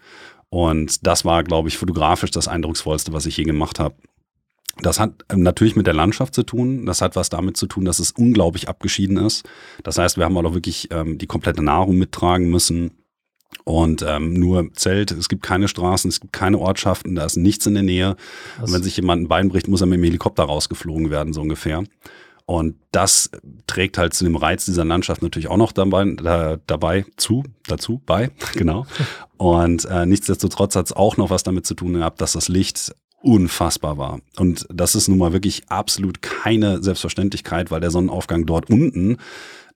Und 0.49 1.05
das 1.05 1.25
war, 1.25 1.43
glaube 1.43 1.69
ich, 1.69 1.77
fotografisch 1.77 2.31
das 2.31 2.47
Eindrucksvollste, 2.47 3.13
was 3.13 3.25
ich 3.25 3.37
je 3.37 3.43
gemacht 3.43 3.79
habe. 3.79 3.95
Das 4.81 4.99
hat 4.99 5.25
ähm, 5.29 5.41
natürlich 5.41 5.75
mit 5.75 5.87
der 5.87 5.93
Landschaft 5.93 6.33
zu 6.33 6.43
tun. 6.43 6.85
Das 6.85 7.01
hat 7.01 7.15
was 7.15 7.29
damit 7.29 7.57
zu 7.57 7.67
tun, 7.67 7.85
dass 7.85 7.99
es 7.99 8.11
unglaublich 8.11 8.69
abgeschieden 8.69 9.17
ist. 9.17 9.47
Das 9.83 9.97
heißt, 9.97 10.17
wir 10.17 10.25
haben 10.25 10.37
auch 10.37 10.53
wirklich 10.53 10.89
ähm, 10.91 11.17
die 11.17 11.27
komplette 11.27 11.63
Nahrung 11.63 11.97
mittragen 11.97 12.49
müssen. 12.49 12.91
Und 13.63 14.03
ähm, 14.07 14.33
nur 14.33 14.73
Zelt, 14.73 15.11
es 15.11 15.29
gibt 15.29 15.43
keine 15.43 15.67
Straßen, 15.67 16.09
es 16.09 16.19
gibt 16.19 16.33
keine 16.33 16.59
Ortschaften, 16.59 17.15
da 17.15 17.25
ist 17.25 17.37
nichts 17.37 17.65
in 17.65 17.73
der 17.73 17.83
Nähe. 17.83 18.15
Und 18.61 18.71
wenn 18.73 18.83
sich 18.83 18.97
jemand 18.97 19.23
ein 19.23 19.27
Bein 19.27 19.49
bricht, 19.49 19.67
muss 19.67 19.81
er 19.81 19.87
mit 19.87 19.97
dem 19.97 20.03
Helikopter 20.03 20.43
rausgeflogen 20.43 21.09
werden, 21.09 21.33
so 21.33 21.41
ungefähr. 21.41 21.83
Und 22.45 22.77
das 22.91 23.29
trägt 23.67 23.97
halt 23.97 24.13
zu 24.13 24.23
dem 24.23 24.37
Reiz 24.37 24.63
dieser 24.63 24.85
Landschaft 24.85 25.21
natürlich 25.21 25.49
auch 25.49 25.57
noch 25.57 25.73
dabei, 25.73 26.05
da, 26.15 26.57
dabei 26.65 27.05
zu, 27.17 27.43
dazu, 27.67 28.01
bei, 28.05 28.31
genau. 28.53 28.85
Und 29.37 29.85
äh, 29.85 30.05
nichtsdestotrotz 30.05 30.75
hat 30.75 30.85
es 30.85 30.93
auch 30.93 31.17
noch 31.17 31.29
was 31.29 31.43
damit 31.43 31.65
zu 31.65 31.73
tun 31.73 31.93
gehabt, 31.93 32.21
dass 32.21 32.31
das 32.31 32.47
Licht 32.47 32.95
unfassbar 33.21 33.97
war. 33.97 34.19
Und 34.37 34.67
das 34.69 34.95
ist 34.95 35.07
nun 35.07 35.17
mal 35.17 35.33
wirklich 35.33 35.69
absolut 35.69 36.21
keine 36.21 36.81
Selbstverständlichkeit, 36.83 37.71
weil 37.71 37.81
der 37.81 37.91
Sonnenaufgang 37.91 38.45
dort 38.45 38.69
unten 38.69 39.17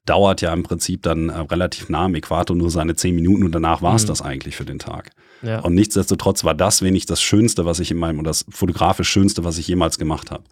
dauert 0.06 0.40
ja 0.40 0.52
im 0.52 0.62
Prinzip 0.62 1.02
dann 1.02 1.28
äh, 1.28 1.38
relativ 1.38 1.88
nah 1.88 2.06
am 2.06 2.14
Äquator 2.14 2.56
nur 2.56 2.70
seine 2.70 2.96
zehn 2.96 3.14
Minuten 3.14 3.44
und 3.44 3.52
danach 3.52 3.82
war 3.82 3.94
es 3.94 4.04
mhm. 4.04 4.08
das 4.08 4.22
eigentlich 4.22 4.56
für 4.56 4.64
den 4.64 4.78
Tag. 4.78 5.10
Ja. 5.42 5.60
Und 5.60 5.74
nichtsdestotrotz 5.74 6.44
war 6.44 6.54
das 6.54 6.82
wenig 6.82 7.06
das 7.06 7.22
Schönste, 7.22 7.64
was 7.64 7.80
ich 7.80 7.90
in 7.90 7.98
meinem, 7.98 8.18
oder 8.18 8.30
das 8.30 8.44
fotografisch 8.48 9.08
Schönste, 9.08 9.44
was 9.44 9.58
ich 9.58 9.68
jemals 9.68 9.98
gemacht 9.98 10.30
habe. 10.30 10.44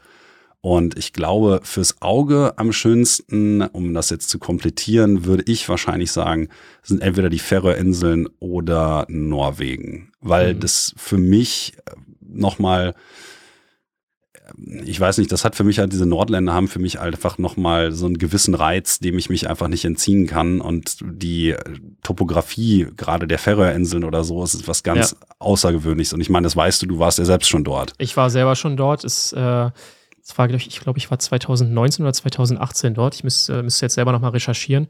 Und 0.62 0.99
ich 0.99 1.14
glaube, 1.14 1.61
fürs 1.62 2.03
Auge 2.03 2.53
am 2.59 2.70
schönsten, 2.72 3.62
um 3.62 3.95
das 3.95 4.11
jetzt 4.11 4.28
zu 4.28 4.38
komplettieren, 4.38 5.24
würde 5.24 5.45
ich 5.47 5.68
wahrscheinlich 5.68 6.12
sagen, 6.12 6.49
sind 6.82 7.01
entweder 7.01 7.30
die 7.30 7.38
Färöerinseln 7.38 8.28
oder 8.41 9.07
Norwegen. 9.09 10.12
Weil 10.20 10.55
mhm. 10.55 10.61
das 10.61 10.93
für 10.99 11.16
mich 11.16 11.72
nochmal 12.33 12.95
ich 14.85 14.99
weiß 14.99 15.18
nicht, 15.18 15.31
das 15.31 15.45
hat 15.45 15.55
für 15.55 15.64
mich 15.64 15.78
halt, 15.78 15.93
diese 15.93 16.07
Nordländer 16.07 16.53
haben 16.53 16.68
für 16.68 16.78
mich 16.78 17.01
einfach 17.01 17.39
nochmal 17.39 17.93
so 17.93 18.07
einen 18.07 18.18
gewissen 18.18 18.55
Reiz, 18.55 18.99
dem 18.99 19.18
ich 19.18 19.31
mich 19.31 19.49
einfach 19.49 19.68
nicht 19.68 19.85
entziehen 19.85 20.26
kann. 20.26 20.61
Und 20.61 20.99
die 21.03 21.55
Topografie, 22.03 22.89
gerade 22.97 23.26
der 23.26 23.39
Färöerinseln 23.39 24.05
oder 24.05 24.24
so, 24.24 24.43
ist 24.43 24.66
was 24.68 24.83
ganz 24.83 25.12
ja. 25.12 25.26
Außergewöhnliches. 25.39 26.12
Und 26.12 26.20
ich 26.20 26.31
meine, 26.31 26.45
das 26.45 26.57
weißt 26.57 26.83
du, 26.83 26.87
du 26.87 26.99
warst 26.99 27.18
ja 27.18 27.24
selbst 27.24 27.49
schon 27.49 27.64
dort. 27.64 27.95
Ich 27.99 28.16
war 28.16 28.31
selber 28.31 28.57
schon 28.57 28.76
dort. 28.76 29.05
Es, 29.05 29.33
äh, 29.33 29.70
war, 30.37 30.51
ich, 30.51 30.66
ich 30.66 30.81
glaube, 30.81 30.99
ich 30.99 31.11
war 31.11 31.18
2019 31.18 32.05
oder 32.05 32.12
2018 32.12 32.95
dort. 32.95 33.14
Ich 33.14 33.24
müsste, 33.24 33.62
müsste 33.62 33.87
jetzt 33.87 33.95
selber 33.95 34.12
nochmal 34.12 34.31
recherchieren. 34.31 34.89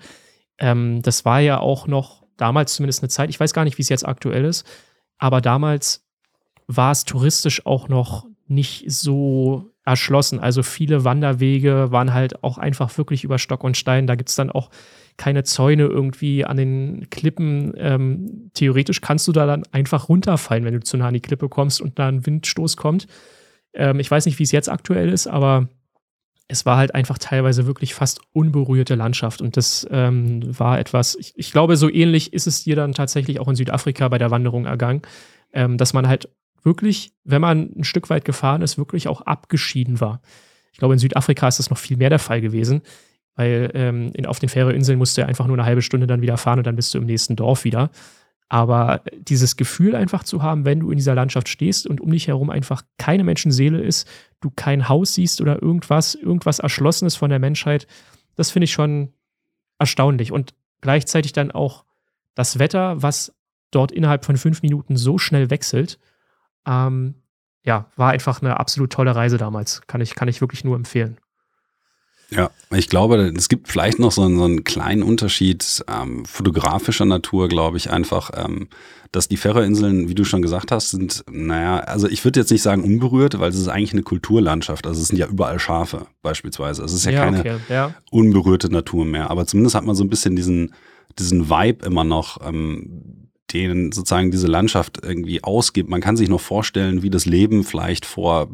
Ähm, 0.59 1.03
das 1.03 1.25
war 1.25 1.41
ja 1.41 1.59
auch 1.59 1.87
noch 1.87 2.25
damals 2.37 2.75
zumindest 2.75 3.03
eine 3.03 3.09
Zeit, 3.09 3.31
ich 3.31 3.39
weiß 3.39 3.53
gar 3.53 3.65
nicht, 3.65 3.79
wie 3.79 3.83
es 3.83 3.89
jetzt 3.91 4.07
aktuell 4.07 4.47
ist, 4.47 4.67
aber 5.19 5.43
damals 5.43 6.07
war 6.77 6.93
es 6.93 7.05
touristisch 7.05 7.67
auch 7.67 7.89
noch 7.89 8.27
nicht 8.47 8.85
so 8.91 9.71
erschlossen. 9.85 10.39
Also 10.41 10.63
viele 10.63 11.05
Wanderwege 11.05 11.91
waren 11.91 12.13
halt 12.13 12.45
auch 12.45 12.59
einfach 12.59 12.97
wirklich 12.99 13.25
über 13.25 13.39
Stock 13.39 13.65
und 13.65 13.77
Stein. 13.77 14.07
Da 14.07 14.15
gibt 14.15 14.29
es 14.29 14.37
dann 14.37 14.51
auch 14.51 14.71
keine 15.17 15.43
Zäune 15.45 15.85
irgendwie 15.85 16.45
an 16.45 16.57
den 16.57 17.09
Klippen. 17.11 17.75
Ähm, 17.77 18.51
theoretisch 18.55 19.01
kannst 19.01 19.27
du 19.29 19.33
da 19.33 19.47
dann 19.47 19.65
einfach 19.73 20.09
runterfallen, 20.09 20.65
wenn 20.65 20.75
du 20.75 20.81
zu 20.81 20.97
nah 20.97 21.09
an 21.09 21.15
die 21.15 21.21
Klippe 21.21 21.49
kommst 21.49 21.81
und 21.81 21.99
da 21.99 22.09
ein 22.09 22.25
Windstoß 22.25 22.77
kommt. 22.77 23.07
Ähm, 23.75 24.01
ich 24.01 24.11
weiß 24.11 24.27
nicht, 24.27 24.39
wie 24.39 24.45
es 24.45 24.53
jetzt 24.53 24.69
aktuell 24.69 25.09
ist, 25.09 25.27
aber 25.27 25.69
es 26.49 26.67
war 26.67 26.77
halt 26.77 26.95
einfach 26.95 27.19
teilweise 27.19 27.67
wirklich 27.67 27.95
fast 27.95 28.21
unberührte 28.33 28.97
Landschaft. 28.97 29.41
Und 29.41 29.57
das 29.57 29.87
ähm, 29.91 30.41
war 30.59 30.79
etwas, 30.79 31.17
ich, 31.17 31.33
ich, 31.37 31.53
glaube, 31.53 31.77
so 31.77 31.89
ähnlich 31.89 32.33
ist 32.33 32.47
es 32.47 32.65
dir 32.65 32.77
dann 32.77 32.93
tatsächlich 32.93 33.41
auch 33.41 33.49
in 33.49 33.55
Südafrika 33.55 34.09
bei 34.09 34.19
der 34.19 34.31
Wanderung 34.31 34.67
ergangen, 34.67 35.03
ähm, 35.53 35.79
dass 35.79 35.93
man 35.93 36.09
halt 36.09 36.29
wirklich, 36.65 37.13
wenn 37.25 37.41
man 37.41 37.73
ein 37.77 37.85
Stück 37.85 38.11
weit 38.11 38.25
gefahren 38.25 38.63
ist, 38.63 38.79
wirklich 38.79 39.09
auch 39.09 39.23
abgeschieden 39.23 40.01
war. 40.01 40.21
Ich 40.73 40.79
glaube, 40.79 40.95
in 40.95 40.99
Südafrika 40.99 41.49
ist 41.49 41.59
das 41.59 41.71
noch 41.71 41.79
viel 41.79 41.97
mehr 41.97 42.11
der 42.11 42.19
Fall 42.19 42.41
gewesen, 42.41 42.83
weil 43.35 43.71
ähm, 43.75 44.13
in, 44.15 44.27
auf 44.27 44.39
den 44.39 44.49
Färöerinseln 44.49 44.99
musst 44.99 45.17
du 45.17 45.23
ja 45.23 45.27
einfach 45.27 45.47
nur 45.47 45.57
eine 45.57 45.67
halbe 45.67 45.83
Stunde 45.83 46.07
dann 46.07 46.23
wieder 46.23 46.37
fahren 46.37 46.59
und 46.59 46.67
dann 46.67 46.77
bist 46.77 46.95
du 46.95 46.99
im 46.99 47.07
nächsten 47.07 47.37
Dorf 47.37 47.65
wieder. 47.65 47.91
Aber 48.49 49.03
dieses 49.17 49.57
Gefühl 49.57 49.95
einfach 49.95 50.25
zu 50.25 50.43
haben, 50.43 50.65
wenn 50.65 50.81
du 50.81 50.91
in 50.91 50.97
dieser 50.97 51.15
Landschaft 51.15 51.49
stehst 51.49 51.87
und 51.87 52.01
um 52.01 52.11
dich 52.11 52.27
herum 52.27 52.51
einfach 52.51 52.83
keine 52.99 53.23
Menschenseele 53.23 53.81
ist, 53.81 54.09
du 54.41 54.51
kein 54.51 54.89
Haus 54.89 55.15
siehst 55.15 55.41
oder 55.41 55.63
irgendwas, 55.63 56.17
irgendwas 56.17 56.59
Erschlossenes 56.59 57.15
von 57.15 57.31
der 57.31 57.39
Menschheit, 57.39 57.87
das 58.35 58.51
finde 58.51 58.65
ich 58.65 58.73
schon 58.73 59.13
erstaunlich. 59.79 60.33
Und 60.33 60.55
gleichzeitig 60.81 61.33
dann 61.33 61.53
auch 61.53 61.85
das 62.35 62.59
Wetter, 62.59 63.01
was 63.03 63.33
dort 63.71 63.93
innerhalb 63.93 64.25
von 64.25 64.37
fünf 64.37 64.63
Minuten 64.63 64.97
so 64.97 65.17
schnell 65.17 65.51
wechselt, 65.51 65.99
ähm, 66.67 67.15
ja, 67.65 67.87
war 67.97 68.11
einfach 68.11 68.43
eine 68.43 68.59
absolut 68.59 68.93
tolle 68.93 69.15
Reise 69.15 69.37
damals. 69.37 69.83
Kann 69.87 70.01
ich, 70.01 70.15
kann 70.15 70.29
ich 70.29 70.41
wirklich 70.41 70.65
nur 70.65 70.77
empfehlen. 70.77 71.19
Ja, 72.31 72.51
ich 72.71 72.89
glaube, 72.89 73.33
es 73.37 73.49
gibt 73.49 73.67
vielleicht 73.67 73.99
noch 73.99 74.13
so 74.13 74.23
einen, 74.23 74.39
so 74.39 74.45
einen 74.45 74.63
kleinen 74.63 75.03
Unterschied 75.03 75.85
ähm, 75.89 76.25
fotografischer 76.25 77.05
Natur, 77.05 77.49
glaube 77.49 77.77
ich 77.77 77.91
einfach, 77.91 78.31
ähm, 78.35 78.69
dass 79.11 79.27
die 79.27 79.37
Färöerinseln, 79.37 80.09
wie 80.09 80.15
du 80.15 80.25
schon 80.25 80.41
gesagt 80.41 80.71
hast, 80.71 80.91
sind, 80.91 81.25
naja, 81.29 81.79
also 81.81 82.09
ich 82.09 82.25
würde 82.25 82.39
jetzt 82.39 82.53
nicht 82.53 82.63
sagen 82.63 82.85
unberührt, 82.85 83.41
weil 83.41 83.51
es 83.51 83.59
ist 83.59 83.67
eigentlich 83.67 83.93
eine 83.93 84.05
Kulturlandschaft. 84.05 84.87
Also 84.87 85.03
es 85.03 85.09
sind 85.09 85.19
ja 85.19 85.27
überall 85.27 85.59
Schafe 85.59 86.07
beispielsweise. 86.23 86.85
Es 86.85 86.93
ist 86.93 87.05
ja, 87.05 87.13
ja 87.13 87.25
keine 87.25 87.41
okay, 87.41 87.57
ja. 87.69 87.95
unberührte 88.13 88.71
Natur 88.71 89.05
mehr. 89.05 89.31
Aber 89.31 89.47
zumindest 89.47 89.75
hat 89.75 89.85
man 89.85 89.97
so 89.97 90.05
ein 90.05 90.11
bisschen 90.11 90.37
diesen, 90.37 90.73
diesen 91.19 91.51
Vibe 91.51 91.85
immer 91.85 92.05
noch, 92.05 92.47
ähm, 92.47 93.20
denen 93.53 93.93
sozusagen 93.93 94.31
diese 94.31 94.47
Landschaft 94.47 95.01
irgendwie 95.03 95.43
ausgibt. 95.43 95.89
Man 95.91 96.01
kann 96.01 96.17
sich 96.17 96.29
noch 96.29 96.41
vorstellen, 96.41 97.03
wie 97.03 97.11
das 97.11 97.27
Leben 97.27 97.65
vielleicht 97.65 98.07
vor 98.07 98.49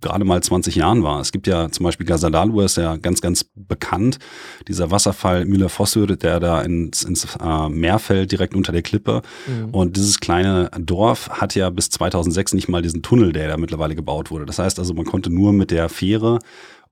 gerade 0.00 0.24
mal 0.24 0.42
20 0.42 0.76
Jahren 0.76 1.02
war. 1.02 1.20
Es 1.20 1.32
gibt 1.32 1.46
ja 1.46 1.70
zum 1.70 1.84
Beispiel 1.84 2.06
Gazadalu 2.06 2.60
ist 2.60 2.76
ja 2.76 2.96
ganz, 2.96 3.20
ganz 3.20 3.44
bekannt. 3.54 4.18
Dieser 4.68 4.90
Wasserfall 4.90 5.44
Müller 5.44 5.68
Fossur, 5.68 6.06
der 6.06 6.40
da 6.40 6.62
ins, 6.62 7.02
ins 7.02 7.26
äh, 7.40 7.68
Meer 7.68 7.98
fällt, 7.98 8.32
direkt 8.32 8.54
unter 8.54 8.72
der 8.72 8.82
Klippe. 8.82 9.22
Mhm. 9.46 9.70
Und 9.70 9.96
dieses 9.96 10.20
kleine 10.20 10.70
Dorf 10.78 11.28
hat 11.30 11.54
ja 11.54 11.70
bis 11.70 11.90
2006 11.90 12.54
nicht 12.54 12.68
mal 12.68 12.82
diesen 12.82 13.02
Tunnel, 13.02 13.32
der 13.32 13.48
da 13.48 13.56
mittlerweile 13.56 13.94
gebaut 13.94 14.30
wurde. 14.30 14.46
Das 14.46 14.58
heißt 14.58 14.78
also, 14.78 14.94
man 14.94 15.04
konnte 15.04 15.30
nur 15.30 15.52
mit 15.52 15.70
der 15.70 15.88
Fähre 15.88 16.38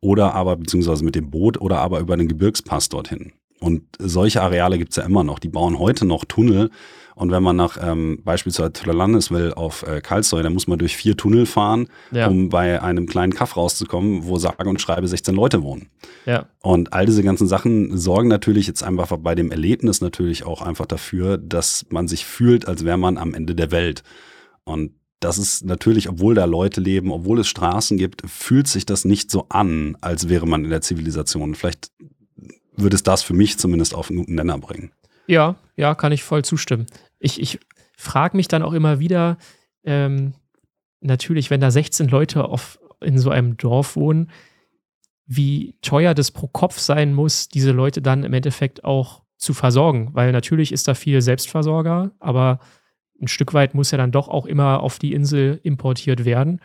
oder 0.01 0.35
aber, 0.35 0.57
beziehungsweise 0.57 1.05
mit 1.05 1.15
dem 1.15 1.31
Boot 1.31 1.61
oder 1.61 1.79
aber 1.79 2.01
über 2.01 2.17
den 2.17 2.29
Gebirgspass 2.29 2.89
dorthin. 2.89 3.33
Und 3.61 3.83
solche 3.99 4.43
Areale 4.43 4.79
gibt's 4.79 4.97
ja 4.97 5.05
immer 5.05 5.25
noch. 5.25 5.39
Die 5.39 5.49
bauen 5.49 5.79
heute 5.79 6.05
noch 6.05 6.25
Tunnel. 6.25 6.71
Und 7.17 7.31
wenn 7.31 7.43
man 7.43 7.57
nach 7.57 7.79
ähm, 7.81 8.21
beispielsweise 8.25 8.73
Landes 8.85 9.31
will 9.31 9.55
auf 9.55 9.85
äh, 9.85 10.03
Karlsruhe, 10.03 10.43
dann 10.43 10.53
muss 10.53 10.67
man 10.67 10.79
durch 10.79 10.99
vier 10.99 11.17
Tunnel 11.17 11.47
fahren, 11.47 11.89
ja. 12.11 12.27
um 12.27 12.51
bei 12.51 12.83
einem 12.83 13.07
kleinen 13.07 13.33
Kaff 13.33 13.57
rauszukommen, 13.57 14.27
wo 14.27 14.37
sage 14.37 14.69
und 14.69 14.83
schreibe 14.83 15.09
16 15.09 15.35
Leute 15.35 15.63
wohnen. 15.63 15.89
Ja. 16.27 16.45
Und 16.61 16.93
all 16.93 17.07
diese 17.07 17.23
ganzen 17.23 17.49
Sachen 17.49 17.97
sorgen 17.97 18.29
natürlich 18.29 18.67
jetzt 18.67 18.83
einfach 18.83 19.17
bei 19.17 19.35
dem 19.35 19.51
Erlebnis 19.51 20.03
natürlich 20.03 20.45
auch 20.45 20.61
einfach 20.61 20.85
dafür, 20.85 21.39
dass 21.39 21.87
man 21.89 22.07
sich 22.07 22.27
fühlt, 22.27 22.69
als 22.69 22.85
wäre 22.85 22.99
man 22.99 23.17
am 23.17 23.33
Ende 23.33 23.55
der 23.55 23.71
Welt. 23.71 24.03
Und 24.65 24.93
das 25.21 25.39
ist 25.39 25.65
natürlich, 25.65 26.11
obwohl 26.11 26.35
da 26.35 26.45
Leute 26.45 26.83
leben, 26.83 27.11
obwohl 27.13 27.41
es 27.41 27.49
Straßen 27.49 27.97
gibt, 27.97 28.29
fühlt 28.29 28.69
sich 28.69 28.85
das 28.85 29.07
nicht 29.07 29.31
so 29.31 29.47
an, 29.49 29.97
als 30.03 30.29
wäre 30.29 30.47
man 30.47 30.65
in 30.65 30.71
der 30.71 30.83
Zivilisation. 30.83 31.55
Vielleicht 31.55 31.91
würde 32.77 32.95
es 32.95 33.03
das 33.03 33.23
für 33.23 33.33
mich 33.33 33.57
zumindest 33.57 33.95
auf 33.95 34.11
einen 34.11 34.19
guten 34.19 34.35
Nenner 34.35 34.59
bringen. 34.59 34.93
Ja, 35.27 35.57
ja, 35.77 35.95
kann 35.95 36.13
ich 36.13 36.23
voll 36.23 36.45
zustimmen. 36.45 36.87
Ich, 37.19 37.41
ich 37.41 37.59
frage 37.97 38.37
mich 38.37 38.49
dann 38.49 38.63
auch 38.63 38.73
immer 38.73 38.99
wieder, 38.99 39.39
ähm, 39.85 40.35
natürlich, 41.01 41.51
wenn 41.51 41.61
da 41.61 41.71
16 41.71 42.09
Leute 42.09 42.45
auf, 42.45 42.79
in 43.01 43.19
so 43.19 43.31
einem 43.31 43.57
Dorf 43.57 43.97
wohnen, 43.97 44.31
wie 45.27 45.77
teuer 45.83 46.15
das 46.15 46.31
pro 46.31 46.47
Kopf 46.47 46.79
sein 46.79 47.13
muss, 47.13 47.49
diese 47.49 47.73
Leute 47.73 48.01
dann 48.01 48.25
im 48.25 48.33
Endeffekt 48.33 48.85
auch 48.85 49.23
zu 49.37 49.55
versorgen. 49.55 50.11
Weil 50.13 50.33
natürlich 50.33 50.73
ist 50.73 50.89
da 50.89 50.95
viel 50.95 51.21
Selbstversorger, 51.21 52.13
aber 52.21 52.61
ein 53.21 53.29
Stück 53.29 53.55
weit 53.55 53.75
muss 53.75 53.91
ja 53.91 53.99
dann 53.99 54.13
doch 54.13 54.29
auch 54.29 54.47
immer 54.47 54.81
auf 54.81 54.99
die 54.99 55.13
Insel 55.13 55.59
importiert 55.63 56.25
werden. 56.25 56.61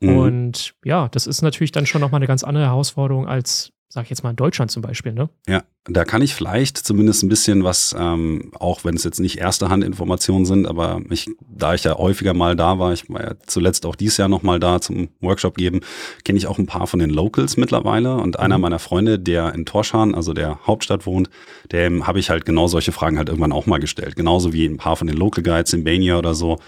Mhm. 0.00 0.16
Und 0.16 0.74
ja, 0.84 1.08
das 1.08 1.26
ist 1.26 1.42
natürlich 1.42 1.72
dann 1.72 1.86
schon 1.86 2.00
nochmal 2.00 2.18
eine 2.18 2.26
ganz 2.26 2.44
andere 2.44 2.66
Herausforderung 2.66 3.26
als 3.26 3.72
sag 3.88 4.04
ich 4.04 4.10
jetzt 4.10 4.24
mal 4.24 4.30
in 4.30 4.36
Deutschland 4.36 4.70
zum 4.70 4.82
Beispiel, 4.82 5.12
ne? 5.12 5.28
Ja, 5.46 5.62
da 5.84 6.04
kann 6.04 6.20
ich 6.20 6.34
vielleicht 6.34 6.76
zumindest 6.76 7.22
ein 7.22 7.28
bisschen 7.28 7.62
was, 7.62 7.94
ähm, 7.96 8.50
auch 8.58 8.84
wenn 8.84 8.96
es 8.96 9.04
jetzt 9.04 9.20
nicht 9.20 9.38
erste 9.38 9.68
Hand 9.68 9.84
Informationen 9.84 10.44
sind, 10.44 10.66
aber 10.66 11.00
ich, 11.10 11.28
da 11.48 11.74
ich 11.74 11.84
ja 11.84 11.96
häufiger 11.96 12.34
mal 12.34 12.56
da 12.56 12.78
war, 12.78 12.92
ich 12.92 13.08
war 13.08 13.22
ja 13.22 13.34
zuletzt 13.46 13.86
auch 13.86 13.94
dieses 13.94 14.16
Jahr 14.16 14.28
nochmal 14.28 14.58
da 14.58 14.80
zum 14.80 15.08
Workshop 15.20 15.56
geben, 15.56 15.80
kenne 16.24 16.36
ich 16.36 16.48
auch 16.48 16.58
ein 16.58 16.66
paar 16.66 16.88
von 16.88 16.98
den 16.98 17.10
Locals 17.10 17.56
mittlerweile 17.56 18.16
und 18.16 18.38
einer 18.40 18.58
mhm. 18.58 18.62
meiner 18.62 18.78
Freunde, 18.80 19.18
der 19.20 19.54
in 19.54 19.64
Torschan, 19.64 20.14
also 20.14 20.32
der 20.32 20.66
Hauptstadt 20.66 21.06
wohnt, 21.06 21.30
dem 21.70 22.06
habe 22.06 22.18
ich 22.18 22.28
halt 22.28 22.44
genau 22.44 22.66
solche 22.66 22.92
Fragen 22.92 23.18
halt 23.18 23.28
irgendwann 23.28 23.52
auch 23.52 23.66
mal 23.66 23.78
gestellt, 23.78 24.16
genauso 24.16 24.52
wie 24.52 24.66
ein 24.66 24.78
paar 24.78 24.96
von 24.96 25.06
den 25.06 25.16
Local 25.16 25.44
Guides 25.44 25.72
in 25.72 25.84
Bania 25.84 26.18
oder 26.18 26.34
so. 26.34 26.58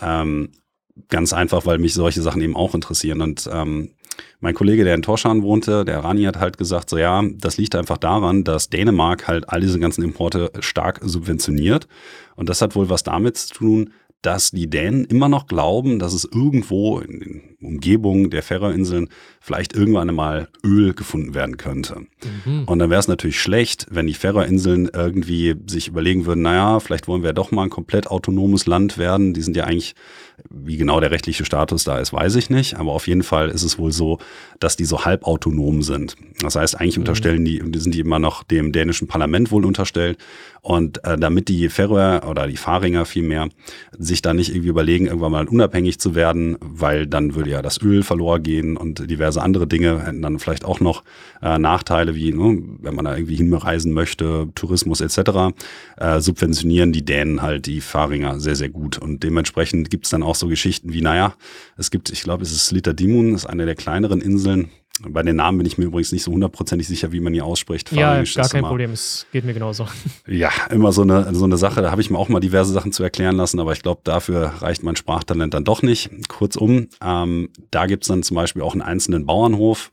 Ähm, 0.00 0.50
ganz 1.08 1.32
einfach, 1.32 1.66
weil 1.66 1.78
mich 1.78 1.94
solche 1.94 2.22
Sachen 2.22 2.40
eben 2.40 2.56
auch 2.56 2.74
interessieren 2.74 3.20
und 3.20 3.48
ähm, 3.52 3.90
mein 4.40 4.54
Kollege, 4.54 4.84
der 4.84 4.94
in 4.94 5.02
Torschan 5.02 5.42
wohnte, 5.42 5.84
der 5.84 6.04
Rani 6.04 6.24
hat 6.24 6.38
halt 6.38 6.58
gesagt, 6.58 6.90
so 6.90 6.98
ja, 6.98 7.22
das 7.36 7.56
liegt 7.56 7.74
einfach 7.74 7.98
daran, 7.98 8.44
dass 8.44 8.68
Dänemark 8.68 9.26
halt 9.26 9.48
all 9.48 9.60
diese 9.60 9.78
ganzen 9.78 10.02
Importe 10.02 10.50
stark 10.60 11.00
subventioniert. 11.02 11.88
Und 12.36 12.48
das 12.48 12.60
hat 12.60 12.76
wohl 12.76 12.90
was 12.90 13.02
damit 13.02 13.36
zu 13.36 13.54
tun, 13.54 13.90
dass 14.22 14.50
die 14.50 14.68
Dänen 14.68 15.04
immer 15.04 15.28
noch 15.28 15.46
glauben, 15.46 15.98
dass 15.98 16.14
es 16.14 16.24
irgendwo 16.24 16.98
in 16.98 17.53
den 17.64 17.74
Umgebungen 17.74 18.30
der 18.30 18.42
Färöerinseln 18.42 19.08
vielleicht 19.40 19.74
irgendwann 19.74 20.08
einmal 20.08 20.48
Öl 20.64 20.94
gefunden 20.94 21.34
werden 21.34 21.56
könnte. 21.56 22.06
Mhm. 22.44 22.64
Und 22.64 22.78
dann 22.78 22.90
wäre 22.90 23.00
es 23.00 23.08
natürlich 23.08 23.40
schlecht, 23.40 23.86
wenn 23.90 24.06
die 24.06 24.14
Färöerinseln 24.14 24.90
irgendwie 24.92 25.54
sich 25.66 25.88
überlegen 25.88 26.26
würden, 26.26 26.42
naja, 26.42 26.80
vielleicht 26.80 27.08
wollen 27.08 27.22
wir 27.22 27.32
doch 27.32 27.50
mal 27.50 27.64
ein 27.64 27.70
komplett 27.70 28.06
autonomes 28.06 28.66
Land 28.66 28.98
werden. 28.98 29.34
Die 29.34 29.42
sind 29.42 29.56
ja 29.56 29.64
eigentlich 29.64 29.94
wie 30.50 30.76
genau 30.76 31.00
der 31.00 31.10
rechtliche 31.10 31.44
Status 31.44 31.84
da 31.84 31.98
ist, 31.98 32.12
weiß 32.12 32.34
ich 32.36 32.50
nicht. 32.50 32.76
Aber 32.76 32.92
auf 32.92 33.06
jeden 33.06 33.22
Fall 33.22 33.50
ist 33.50 33.62
es 33.62 33.78
wohl 33.78 33.92
so, 33.92 34.18
dass 34.58 34.76
die 34.76 34.84
so 34.84 35.04
halbautonom 35.04 35.82
sind. 35.82 36.16
Das 36.40 36.56
heißt, 36.56 36.80
eigentlich 36.80 36.96
mhm. 36.96 37.02
unterstellen 37.02 37.44
die, 37.44 37.62
sind 37.76 37.94
die 37.94 38.00
immer 38.00 38.18
noch 38.18 38.42
dem 38.42 38.72
dänischen 38.72 39.06
Parlament 39.06 39.50
wohl 39.50 39.64
unterstellt. 39.64 40.18
Und 40.60 41.04
äh, 41.04 41.18
damit 41.18 41.48
die 41.48 41.68
Färöer 41.68 42.26
oder 42.28 42.46
die 42.46 42.56
Fahringer 42.56 43.04
vielmehr 43.04 43.48
sich 43.96 44.22
da 44.22 44.34
nicht 44.34 44.50
irgendwie 44.50 44.70
überlegen, 44.70 45.06
irgendwann 45.06 45.32
mal 45.32 45.46
unabhängig 45.46 46.00
zu 46.00 46.14
werden, 46.14 46.56
weil 46.60 47.06
dann 47.06 47.34
würde 47.34 47.50
ja 47.54 47.62
das 47.62 47.80
Öl 47.80 48.02
verloren 48.02 48.42
gehen 48.42 48.76
und 48.76 49.10
diverse 49.10 49.42
andere 49.42 49.66
Dinge 49.66 50.04
hätten 50.04 50.22
dann 50.22 50.38
vielleicht 50.38 50.64
auch 50.64 50.80
noch 50.80 51.02
äh, 51.42 51.58
Nachteile, 51.58 52.14
wie 52.14 52.32
ne, 52.32 52.62
wenn 52.80 52.94
man 52.94 53.04
da 53.04 53.16
irgendwie 53.16 53.36
hinreisen 53.36 53.92
möchte, 53.92 54.48
Tourismus 54.54 55.00
etc., 55.00 55.54
äh, 55.96 56.20
subventionieren 56.20 56.92
die 56.92 57.04
Dänen 57.04 57.42
halt 57.42 57.66
die 57.66 57.80
Fahringer 57.80 58.40
sehr, 58.40 58.56
sehr 58.56 58.68
gut. 58.68 58.98
Und 58.98 59.22
dementsprechend 59.22 59.90
gibt 59.90 60.04
es 60.06 60.10
dann 60.10 60.22
auch 60.22 60.34
so 60.34 60.48
Geschichten 60.48 60.92
wie, 60.92 61.00
naja, 61.00 61.34
es 61.76 61.90
gibt, 61.90 62.10
ich 62.10 62.22
glaube, 62.22 62.42
es 62.42 62.52
ist 62.52 62.66
Slitterdimun, 62.66 63.32
das 63.32 63.44
ist 63.44 63.50
eine 63.50 63.66
der 63.66 63.74
kleineren 63.74 64.20
Inseln, 64.20 64.70
Bei 65.00 65.24
den 65.24 65.36
Namen 65.36 65.58
bin 65.58 65.66
ich 65.66 65.76
mir 65.76 65.86
übrigens 65.86 66.12
nicht 66.12 66.22
so 66.22 66.30
hundertprozentig 66.30 66.86
sicher, 66.86 67.10
wie 67.10 67.18
man 67.18 67.32
die 67.32 67.42
ausspricht. 67.42 67.90
Ja, 67.90 68.22
gar 68.22 68.48
kein 68.48 68.62
Problem, 68.62 68.92
es 68.92 69.26
geht 69.32 69.44
mir 69.44 69.52
genauso. 69.52 69.88
Ja, 70.26 70.50
immer 70.70 70.92
so 70.92 71.02
eine, 71.02 71.34
so 71.34 71.44
eine 71.44 71.56
Sache, 71.56 71.82
da 71.82 71.90
habe 71.90 72.00
ich 72.00 72.10
mir 72.10 72.18
auch 72.18 72.28
mal 72.28 72.40
diverse 72.40 72.72
Sachen 72.72 72.92
zu 72.92 73.02
erklären 73.02 73.36
lassen, 73.36 73.58
aber 73.60 73.72
ich 73.72 73.82
glaube, 73.82 74.00
dafür 74.04 74.54
reicht 74.60 74.82
mein 74.82 74.96
Sprachtalent 74.96 75.52
dann 75.52 75.64
doch 75.64 75.82
nicht. 75.82 76.10
Kurzum, 76.28 76.88
ähm, 77.02 77.50
da 77.70 77.86
gibt 77.86 78.04
es 78.04 78.08
dann 78.08 78.22
zum 78.22 78.36
Beispiel 78.36 78.62
auch 78.62 78.72
einen 78.72 78.82
einzelnen 78.82 79.26
Bauernhof, 79.26 79.90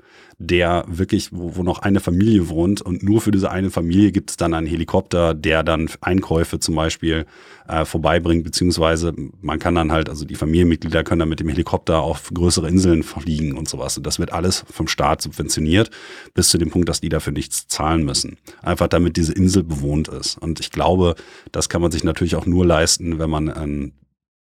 der 0.48 0.86
wirklich, 0.88 1.32
wo, 1.32 1.56
wo 1.56 1.64
noch 1.64 1.80
eine 1.80 2.00
Familie 2.00 2.50
wohnt 2.50 2.82
und 2.82 3.04
nur 3.04 3.22
für 3.22 3.32
diese 3.32 3.52
eine 3.52 3.70
Familie 3.70 4.12
gibt 4.12 4.32
es 4.32 4.38
dann 4.38 4.54
einen 4.54 4.68
Helikopter, 4.68 5.34
der 5.34 5.64
dann 5.64 5.90
Einkäufe 6.02 6.60
zum 6.60 6.76
Beispiel 6.76 7.26
äh, 7.68 7.86
vorbeibringt, 7.86 8.44
beziehungsweise 8.44 9.14
man 9.42 9.60
kann 9.60 9.76
dann 9.76 9.92
halt, 9.92 10.10
also 10.10 10.26
die 10.26 10.36
Familienmitglieder 10.36 11.04
können 11.04 11.20
dann 11.20 11.30
mit 11.30 11.40
dem 11.40 11.50
Helikopter 11.50 12.00
auf 12.02 12.30
größere 12.34 12.68
Inseln 12.68 13.04
fliegen 13.04 13.58
und 13.58 13.70
sowas. 13.70 13.98
Und 13.98 14.08
das 14.08 14.20
wird 14.20 14.34
alles 14.34 14.66
vom 14.72 14.88
Staat 14.88 15.22
subventioniert, 15.22 15.92
bis 16.34 16.50
zu 16.50 16.58
dem 16.58 16.72
Punkt, 16.72 16.90
dass 16.90 17.02
die 17.02 17.10
dafür 17.10 17.34
nichts 17.34 17.68
zahlen 17.68 18.04
müssen. 18.04 18.38
Einfach 18.62 18.88
damit 18.88 19.18
diese 19.18 19.34
Insel 19.34 19.64
bewohnt 19.64 20.08
ist. 20.08 20.38
Und 20.38 20.60
ich 20.60 20.72
glaube, 20.72 21.16
das 21.52 21.70
kann 21.70 21.82
man 21.82 21.92
sich 21.92 22.04
natürlich 22.04 22.36
auch 22.36 22.46
nur 22.46 22.66
leisten, 22.66 23.20
wenn 23.20 23.30
man 23.30 23.50
ein 23.50 23.94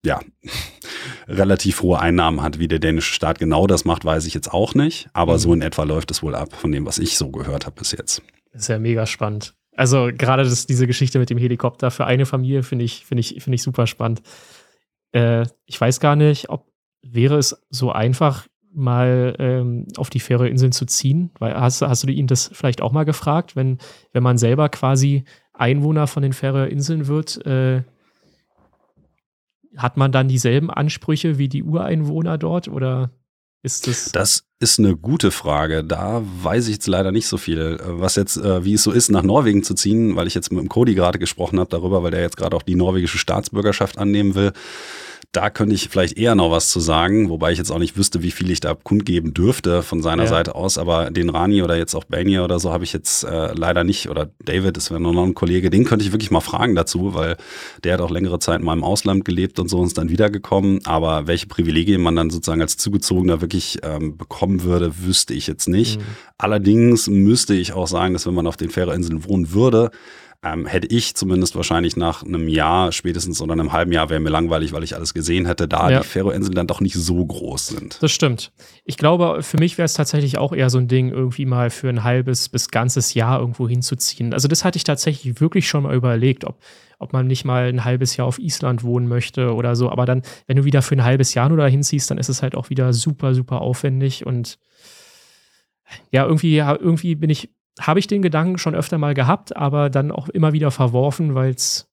ja, 0.04 0.20
relativ 1.28 1.82
hohe 1.82 1.98
Einnahmen 1.98 2.42
hat. 2.42 2.58
Wie 2.58 2.68
der 2.68 2.78
dänische 2.78 3.12
Staat 3.12 3.38
genau 3.38 3.66
das 3.66 3.84
macht, 3.84 4.04
weiß 4.04 4.26
ich 4.26 4.34
jetzt 4.34 4.52
auch 4.52 4.74
nicht. 4.74 5.08
Aber 5.12 5.34
mhm. 5.34 5.38
so 5.38 5.54
in 5.54 5.62
etwa 5.62 5.84
läuft 5.84 6.10
es 6.10 6.22
wohl 6.22 6.34
ab, 6.34 6.54
von 6.54 6.72
dem, 6.72 6.86
was 6.86 6.98
ich 6.98 7.16
so 7.16 7.30
gehört 7.30 7.66
habe 7.66 7.76
bis 7.76 7.92
jetzt. 7.92 8.22
Ist 8.52 8.68
ja 8.68 8.78
mega 8.78 9.06
spannend. 9.06 9.54
Also 9.76 10.10
gerade 10.12 10.44
das, 10.44 10.66
diese 10.66 10.86
Geschichte 10.86 11.18
mit 11.18 11.30
dem 11.30 11.38
Helikopter 11.38 11.90
für 11.90 12.06
eine 12.06 12.26
Familie 12.26 12.62
finde 12.62 12.84
ich, 12.84 13.06
finde 13.06 13.20
ich, 13.20 13.42
finde 13.42 13.54
ich 13.54 13.62
super 13.62 13.86
spannend. 13.86 14.22
Äh, 15.12 15.46
ich 15.66 15.80
weiß 15.80 16.00
gar 16.00 16.16
nicht, 16.16 16.50
ob 16.50 16.68
wäre 17.02 17.38
es 17.38 17.62
so 17.70 17.90
einfach, 17.90 18.46
mal 18.72 19.34
ähm, 19.38 19.86
auf 19.96 20.10
die 20.10 20.20
Färöerinseln 20.20 20.72
zu 20.72 20.86
ziehen? 20.86 21.30
Weil 21.38 21.54
hast, 21.54 21.82
hast 21.82 22.04
du 22.04 22.08
ihn 22.08 22.26
das 22.26 22.50
vielleicht 22.52 22.82
auch 22.82 22.92
mal 22.92 23.04
gefragt, 23.04 23.56
wenn, 23.56 23.78
wenn 24.12 24.22
man 24.22 24.38
selber 24.38 24.68
quasi 24.68 25.24
Einwohner 25.52 26.06
von 26.06 26.22
den 26.22 26.32
Färöerinseln 26.32 27.06
wird, 27.06 27.44
äh, 27.46 27.82
hat 29.76 29.96
man 29.96 30.12
dann 30.12 30.28
dieselben 30.28 30.70
Ansprüche 30.70 31.38
wie 31.38 31.48
die 31.48 31.62
Ureinwohner 31.62 32.38
dort 32.38 32.68
oder 32.68 33.10
ist 33.62 33.86
das? 33.86 34.10
Das 34.12 34.44
ist 34.58 34.78
eine 34.78 34.96
gute 34.96 35.30
Frage. 35.30 35.84
Da 35.84 36.22
weiß 36.42 36.66
ich 36.68 36.74
jetzt 36.74 36.86
leider 36.86 37.12
nicht 37.12 37.26
so 37.26 37.36
viel. 37.36 37.78
Was 37.84 38.16
jetzt, 38.16 38.38
äh, 38.38 38.64
wie 38.64 38.74
es 38.74 38.82
so 38.82 38.90
ist, 38.90 39.10
nach 39.10 39.22
Norwegen 39.22 39.62
zu 39.62 39.74
ziehen, 39.74 40.16
weil 40.16 40.26
ich 40.26 40.34
jetzt 40.34 40.50
mit 40.50 40.60
dem 40.60 40.68
Cody 40.68 40.94
gerade 40.94 41.18
gesprochen 41.18 41.60
habe 41.60 41.68
darüber, 41.68 42.02
weil 42.02 42.10
der 42.10 42.22
jetzt 42.22 42.38
gerade 42.38 42.56
auch 42.56 42.62
die 42.62 42.74
norwegische 42.74 43.18
Staatsbürgerschaft 43.18 43.98
annehmen 43.98 44.34
will. 44.34 44.52
Da 45.32 45.48
könnte 45.48 45.76
ich 45.76 45.88
vielleicht 45.88 46.18
eher 46.18 46.34
noch 46.34 46.50
was 46.50 46.70
zu 46.70 46.80
sagen, 46.80 47.30
wobei 47.30 47.52
ich 47.52 47.58
jetzt 47.58 47.70
auch 47.70 47.78
nicht 47.78 47.96
wüsste, 47.96 48.20
wie 48.20 48.32
viel 48.32 48.50
ich 48.50 48.58
da 48.58 48.74
kundgeben 48.74 49.32
dürfte 49.32 49.84
von 49.84 50.02
seiner 50.02 50.24
ja. 50.24 50.28
Seite 50.28 50.56
aus. 50.56 50.76
Aber 50.76 51.12
den 51.12 51.30
Rani 51.30 51.62
oder 51.62 51.76
jetzt 51.76 51.94
auch 51.94 52.02
Bania 52.02 52.42
oder 52.44 52.58
so 52.58 52.72
habe 52.72 52.82
ich 52.82 52.92
jetzt 52.92 53.22
äh, 53.22 53.52
leider 53.54 53.84
nicht. 53.84 54.08
Oder 54.08 54.30
David 54.44 54.76
ist 54.76 54.90
noch 54.90 55.24
ein 55.24 55.34
Kollege, 55.34 55.70
den 55.70 55.84
könnte 55.84 56.04
ich 56.04 56.10
wirklich 56.10 56.32
mal 56.32 56.40
fragen 56.40 56.74
dazu, 56.74 57.14
weil 57.14 57.36
der 57.84 57.94
hat 57.94 58.00
auch 58.00 58.10
längere 58.10 58.40
Zeit 58.40 58.60
mal 58.60 58.72
im 58.72 58.82
Ausland 58.82 59.24
gelebt 59.24 59.60
und 59.60 59.68
so 59.68 59.78
und 59.78 59.86
ist 59.86 59.98
dann 59.98 60.10
wiedergekommen. 60.10 60.80
Aber 60.84 61.28
welche 61.28 61.46
Privilegien 61.46 62.00
man 62.00 62.16
dann 62.16 62.30
sozusagen 62.30 62.60
als 62.60 62.76
Zugezogener 62.76 63.40
wirklich 63.40 63.78
ähm, 63.84 64.16
bekommen 64.16 64.64
würde, 64.64 64.98
wüsste 64.98 65.34
ich 65.34 65.46
jetzt 65.46 65.68
nicht. 65.68 66.00
Mhm. 66.00 66.04
Allerdings 66.38 67.06
müsste 67.06 67.54
ich 67.54 67.72
auch 67.72 67.86
sagen, 67.86 68.14
dass 68.14 68.26
wenn 68.26 68.34
man 68.34 68.48
auf 68.48 68.56
den 68.56 68.70
Fährerinseln 68.70 69.24
wohnen 69.24 69.52
würde, 69.52 69.92
ähm, 70.42 70.64
hätte 70.64 70.86
ich 70.86 71.14
zumindest 71.14 71.54
wahrscheinlich 71.54 71.96
nach 71.96 72.22
einem 72.22 72.48
Jahr 72.48 72.92
spätestens 72.92 73.42
oder 73.42 73.52
einem 73.52 73.72
halben 73.72 73.92
Jahr 73.92 74.08
wäre 74.08 74.20
mir 74.20 74.30
langweilig, 74.30 74.72
weil 74.72 74.82
ich 74.82 74.94
alles 74.94 75.12
gesehen 75.12 75.44
hätte, 75.44 75.68
da 75.68 75.90
ja. 75.90 76.00
die 76.00 76.06
Färöerinseln 76.06 76.54
dann 76.54 76.66
doch 76.66 76.80
nicht 76.80 76.94
so 76.94 77.24
groß 77.24 77.66
sind. 77.66 78.02
Das 78.02 78.10
stimmt. 78.10 78.50
Ich 78.84 78.96
glaube, 78.96 79.42
für 79.42 79.58
mich 79.58 79.76
wäre 79.76 79.84
es 79.84 79.92
tatsächlich 79.92 80.38
auch 80.38 80.54
eher 80.54 80.70
so 80.70 80.78
ein 80.78 80.88
Ding, 80.88 81.10
irgendwie 81.10 81.44
mal 81.44 81.68
für 81.68 81.90
ein 81.90 82.04
halbes 82.04 82.48
bis 82.48 82.70
ganzes 82.70 83.12
Jahr 83.12 83.38
irgendwo 83.38 83.68
hinzuziehen. 83.68 84.32
Also 84.32 84.48
das 84.48 84.64
hatte 84.64 84.78
ich 84.78 84.84
tatsächlich 84.84 85.40
wirklich 85.42 85.68
schon 85.68 85.82
mal 85.82 85.94
überlegt, 85.94 86.46
ob, 86.46 86.58
ob 86.98 87.12
man 87.12 87.26
nicht 87.26 87.44
mal 87.44 87.68
ein 87.68 87.84
halbes 87.84 88.16
Jahr 88.16 88.26
auf 88.26 88.38
Island 88.38 88.82
wohnen 88.82 89.08
möchte 89.08 89.52
oder 89.54 89.76
so. 89.76 89.90
Aber 89.90 90.06
dann, 90.06 90.22
wenn 90.46 90.56
du 90.56 90.64
wieder 90.64 90.80
für 90.80 90.94
ein 90.94 91.04
halbes 91.04 91.34
Jahr 91.34 91.50
nur 91.50 91.58
da 91.58 91.66
hinziehst, 91.66 92.10
dann 92.10 92.16
ist 92.16 92.30
es 92.30 92.40
halt 92.40 92.54
auch 92.54 92.70
wieder 92.70 92.94
super, 92.94 93.34
super 93.34 93.60
aufwendig 93.60 94.24
und 94.24 94.58
ja, 96.12 96.24
irgendwie, 96.24 96.56
irgendwie 96.56 97.16
bin 97.16 97.30
ich 97.30 97.50
habe 97.78 98.00
ich 98.00 98.06
den 98.06 98.22
Gedanken 98.22 98.58
schon 98.58 98.74
öfter 98.74 98.98
mal 98.98 99.14
gehabt, 99.14 99.56
aber 99.56 99.90
dann 99.90 100.10
auch 100.10 100.28
immer 100.28 100.52
wieder 100.52 100.70
verworfen, 100.70 101.34
weil 101.34 101.50
es 101.50 101.88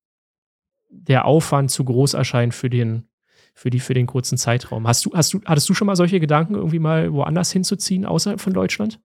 der 0.89 1.25
Aufwand 1.25 1.71
zu 1.71 1.83
groß 1.83 2.13
erscheint 2.13 2.53
für 2.53 2.69
den, 2.69 3.07
für, 3.53 3.69
die, 3.69 3.79
für 3.79 3.93
den 3.93 4.07
kurzen 4.07 4.37
Zeitraum. 4.37 4.87
Hast 4.87 5.05
du, 5.05 5.11
hast 5.13 5.33
du, 5.33 5.41
hattest 5.45 5.69
du 5.69 5.73
schon 5.73 5.87
mal 5.87 5.95
solche 5.95 6.19
Gedanken, 6.19 6.55
irgendwie 6.55 6.79
mal 6.79 7.13
woanders 7.13 7.51
hinzuziehen, 7.51 8.05
außerhalb 8.05 8.39
von 8.39 8.53
Deutschland? 8.53 8.99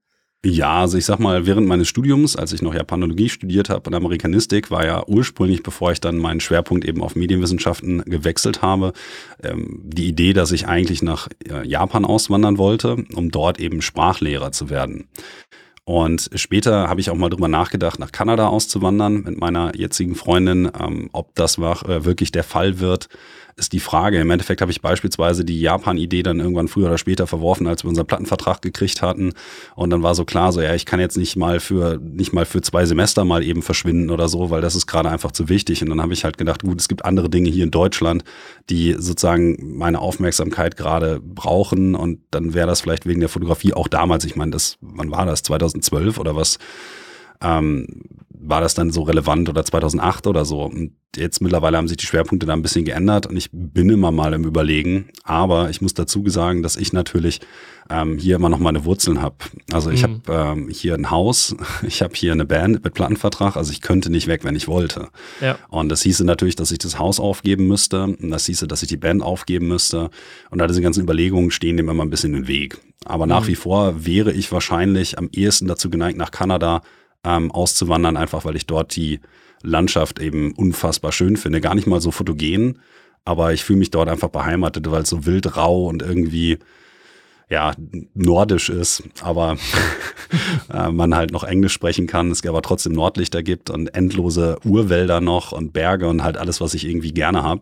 Ja, 0.44 0.80
also 0.80 0.98
ich 0.98 1.04
sag 1.04 1.20
mal, 1.20 1.46
während 1.46 1.68
meines 1.68 1.86
Studiums, 1.86 2.34
als 2.34 2.52
ich 2.52 2.62
noch 2.62 2.74
Japanologie 2.74 3.28
studiert 3.28 3.70
habe 3.70 3.88
und 3.88 3.94
Amerikanistik, 3.94 4.72
war 4.72 4.84
ja 4.84 5.06
ursprünglich, 5.06 5.62
bevor 5.62 5.92
ich 5.92 6.00
dann 6.00 6.18
meinen 6.18 6.40
Schwerpunkt 6.40 6.84
eben 6.84 7.00
auf 7.00 7.14
Medienwissenschaften 7.14 8.02
gewechselt 8.06 8.60
habe, 8.60 8.92
ähm, 9.44 9.82
die 9.84 10.08
Idee, 10.08 10.32
dass 10.32 10.50
ich 10.50 10.66
eigentlich 10.66 11.00
nach 11.00 11.28
äh, 11.48 11.64
Japan 11.64 12.04
auswandern 12.04 12.58
wollte, 12.58 13.04
um 13.14 13.30
dort 13.30 13.60
eben 13.60 13.82
Sprachlehrer 13.82 14.50
zu 14.50 14.68
werden. 14.68 15.06
Und 15.84 16.30
später 16.36 16.88
habe 16.88 17.00
ich 17.00 17.10
auch 17.10 17.16
mal 17.16 17.28
drüber 17.28 17.48
nachgedacht, 17.48 17.98
nach 17.98 18.12
Kanada 18.12 18.46
auszuwandern 18.46 19.22
mit 19.22 19.38
meiner 19.38 19.74
jetzigen 19.74 20.14
Freundin. 20.14 20.70
Ähm, 20.78 21.10
ob 21.12 21.34
das 21.34 21.58
äh, 21.58 22.04
wirklich 22.04 22.30
der 22.30 22.44
Fall 22.44 22.78
wird, 22.78 23.08
ist 23.56 23.72
die 23.72 23.80
Frage. 23.80 24.20
Im 24.20 24.30
Endeffekt 24.30 24.60
habe 24.60 24.72
ich 24.72 24.80
beispielsweise 24.80 25.44
die 25.44 25.60
Japan-Idee 25.60 26.22
dann 26.22 26.40
irgendwann 26.40 26.68
früher 26.68 26.86
oder 26.86 26.98
später 26.98 27.26
verworfen, 27.26 27.66
als 27.66 27.84
wir 27.84 27.88
unseren 27.88 28.06
Plattenvertrag 28.06 28.62
gekriegt 28.62 29.02
hatten. 29.02 29.32
Und 29.74 29.90
dann 29.90 30.02
war 30.02 30.14
so 30.14 30.24
klar, 30.24 30.52
so 30.52 30.60
ja, 30.60 30.74
ich 30.74 30.86
kann 30.86 31.00
jetzt 31.00 31.16
nicht 31.16 31.36
mal 31.36 31.60
für 31.60 31.98
nicht 32.02 32.32
mal 32.32 32.44
für 32.44 32.62
zwei 32.62 32.84
Semester 32.86 33.24
mal 33.24 33.42
eben 33.42 33.62
verschwinden 33.62 34.10
oder 34.10 34.28
so, 34.28 34.50
weil 34.50 34.60
das 34.60 34.74
ist 34.74 34.86
gerade 34.86 35.10
einfach 35.10 35.32
zu 35.32 35.48
wichtig. 35.48 35.82
Und 35.82 35.90
dann 35.90 36.00
habe 36.00 36.12
ich 36.12 36.24
halt 36.24 36.38
gedacht, 36.38 36.62
gut, 36.62 36.80
es 36.80 36.88
gibt 36.88 37.04
andere 37.04 37.28
Dinge 37.28 37.50
hier 37.50 37.64
in 37.64 37.70
Deutschland, 37.70 38.24
die 38.70 38.94
sozusagen 38.98 39.76
meine 39.76 40.00
Aufmerksamkeit 40.00 40.76
gerade 40.76 41.20
brauchen. 41.20 41.94
Und 41.94 42.20
dann 42.30 42.54
wäre 42.54 42.66
das 42.66 42.80
vielleicht 42.80 43.06
wegen 43.06 43.20
der 43.20 43.28
Fotografie 43.28 43.74
auch 43.74 43.88
damals. 43.88 44.24
Ich 44.24 44.36
meine, 44.36 44.50
das, 44.50 44.78
wann 44.80 45.10
war 45.10 45.26
das? 45.26 45.42
2012 45.42 46.18
oder 46.18 46.36
was? 46.36 46.58
Ähm, 47.42 47.86
war 48.44 48.60
das 48.60 48.74
dann 48.74 48.90
so 48.90 49.02
relevant 49.02 49.48
oder 49.48 49.64
2008 49.64 50.26
oder 50.26 50.44
so. 50.44 50.62
Und 50.64 50.92
jetzt 51.16 51.40
mittlerweile 51.40 51.76
haben 51.76 51.88
sich 51.88 51.96
die 51.96 52.06
Schwerpunkte 52.06 52.46
da 52.46 52.52
ein 52.52 52.62
bisschen 52.62 52.84
geändert 52.84 53.26
und 53.26 53.36
ich 53.36 53.50
bin 53.52 53.88
immer 53.88 54.10
mal 54.10 54.32
im 54.32 54.44
Überlegen. 54.44 55.08
Aber 55.22 55.70
ich 55.70 55.80
muss 55.80 55.94
dazu 55.94 56.28
sagen, 56.28 56.62
dass 56.62 56.76
ich 56.76 56.92
natürlich 56.92 57.40
ähm, 57.88 58.18
hier 58.18 58.36
immer 58.36 58.48
noch 58.48 58.58
meine 58.58 58.84
Wurzeln 58.84 59.22
habe. 59.22 59.36
Also 59.72 59.90
ich 59.90 60.02
mhm. 60.02 60.22
habe 60.26 60.60
ähm, 60.60 60.68
hier 60.68 60.94
ein 60.94 61.10
Haus, 61.10 61.54
ich 61.86 62.02
habe 62.02 62.14
hier 62.16 62.32
eine 62.32 62.44
Band 62.44 62.82
mit 62.82 62.94
Plattenvertrag, 62.94 63.56
also 63.56 63.70
ich 63.70 63.80
könnte 63.80 64.10
nicht 64.10 64.26
weg, 64.26 64.42
wenn 64.42 64.56
ich 64.56 64.66
wollte. 64.66 65.08
Ja. 65.40 65.56
Und 65.68 65.88
das 65.88 66.02
hieße 66.02 66.24
natürlich, 66.24 66.56
dass 66.56 66.72
ich 66.72 66.78
das 66.78 66.98
Haus 66.98 67.20
aufgeben 67.20 67.68
müsste 67.68 68.04
und 68.04 68.30
das 68.30 68.46
hieße, 68.46 68.66
dass 68.66 68.82
ich 68.82 68.88
die 68.88 68.96
Band 68.96 69.22
aufgeben 69.22 69.68
müsste. 69.68 70.10
Und 70.50 70.58
da 70.58 70.66
diese 70.66 70.82
ganzen 70.82 71.02
Überlegungen 71.02 71.52
stehen 71.52 71.76
dem 71.76 71.88
immer 71.88 72.02
ein 72.02 72.10
bisschen 72.10 72.34
im 72.34 72.48
Weg. 72.48 72.78
Aber 73.04 73.26
mhm. 73.26 73.30
nach 73.30 73.46
wie 73.46 73.56
vor 73.56 74.04
wäre 74.04 74.32
ich 74.32 74.50
wahrscheinlich 74.50 75.18
am 75.18 75.28
ehesten 75.32 75.68
dazu 75.68 75.90
geneigt, 75.90 76.18
nach 76.18 76.32
Kanada 76.32 76.82
ähm, 77.24 77.50
auszuwandern, 77.50 78.16
einfach 78.16 78.44
weil 78.44 78.56
ich 78.56 78.66
dort 78.66 78.94
die 78.96 79.20
Landschaft 79.62 80.18
eben 80.18 80.52
unfassbar 80.52 81.12
schön 81.12 81.36
finde. 81.36 81.60
Gar 81.60 81.74
nicht 81.74 81.86
mal 81.86 82.00
so 82.00 82.10
fotogen, 82.10 82.80
aber 83.24 83.52
ich 83.52 83.64
fühle 83.64 83.78
mich 83.78 83.90
dort 83.90 84.08
einfach 84.08 84.28
beheimatet, 84.28 84.90
weil 84.90 85.02
es 85.02 85.08
so 85.08 85.24
wild 85.26 85.56
rau 85.56 85.86
und 85.86 86.02
irgendwie 86.02 86.58
ja, 87.52 87.74
nordisch 88.14 88.70
ist, 88.70 89.02
aber 89.20 89.58
äh, 90.72 90.90
man 90.90 91.14
halt 91.14 91.32
noch 91.32 91.44
Englisch 91.44 91.74
sprechen 91.74 92.06
kann, 92.06 92.30
es 92.30 92.44
aber 92.46 92.62
trotzdem 92.62 92.94
Nordlichter 92.94 93.42
gibt 93.42 93.68
und 93.68 93.94
endlose 93.94 94.58
Urwälder 94.64 95.20
noch 95.20 95.52
und 95.52 95.74
Berge 95.74 96.08
und 96.08 96.22
halt 96.22 96.38
alles, 96.38 96.62
was 96.62 96.72
ich 96.72 96.88
irgendwie 96.88 97.12
gerne 97.12 97.42
habe. 97.42 97.60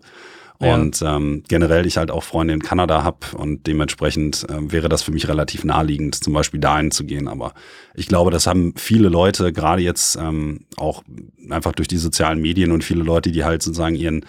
Und 0.68 1.02
ähm, 1.02 1.42
generell 1.48 1.86
ich 1.86 1.96
halt 1.96 2.11
auch 2.11 2.22
Freunde 2.22 2.52
in 2.52 2.61
Kanada 2.61 3.02
habe 3.02 3.18
und 3.34 3.66
dementsprechend 3.66 4.46
äh, 4.50 4.70
wäre 4.70 4.90
das 4.90 5.02
für 5.02 5.11
mich 5.11 5.26
relativ 5.26 5.64
naheliegend, 5.64 6.22
zum 6.22 6.34
Beispiel 6.34 6.61
dahin 6.61 6.90
zu 6.90 7.04
gehen. 7.04 7.28
Aber 7.28 7.54
ich 7.94 8.08
glaube, 8.08 8.30
das 8.30 8.46
haben 8.46 8.74
viele 8.76 9.08
Leute, 9.08 9.52
gerade 9.54 9.80
jetzt 9.80 10.16
ähm, 10.16 10.66
auch 10.76 11.02
einfach 11.48 11.72
durch 11.72 11.88
die 11.88 11.96
sozialen 11.96 12.42
Medien 12.42 12.72
und 12.72 12.84
viele 12.84 13.02
Leute, 13.02 13.32
die 13.32 13.44
halt 13.44 13.62
sozusagen 13.62 13.94
ihren 13.94 14.26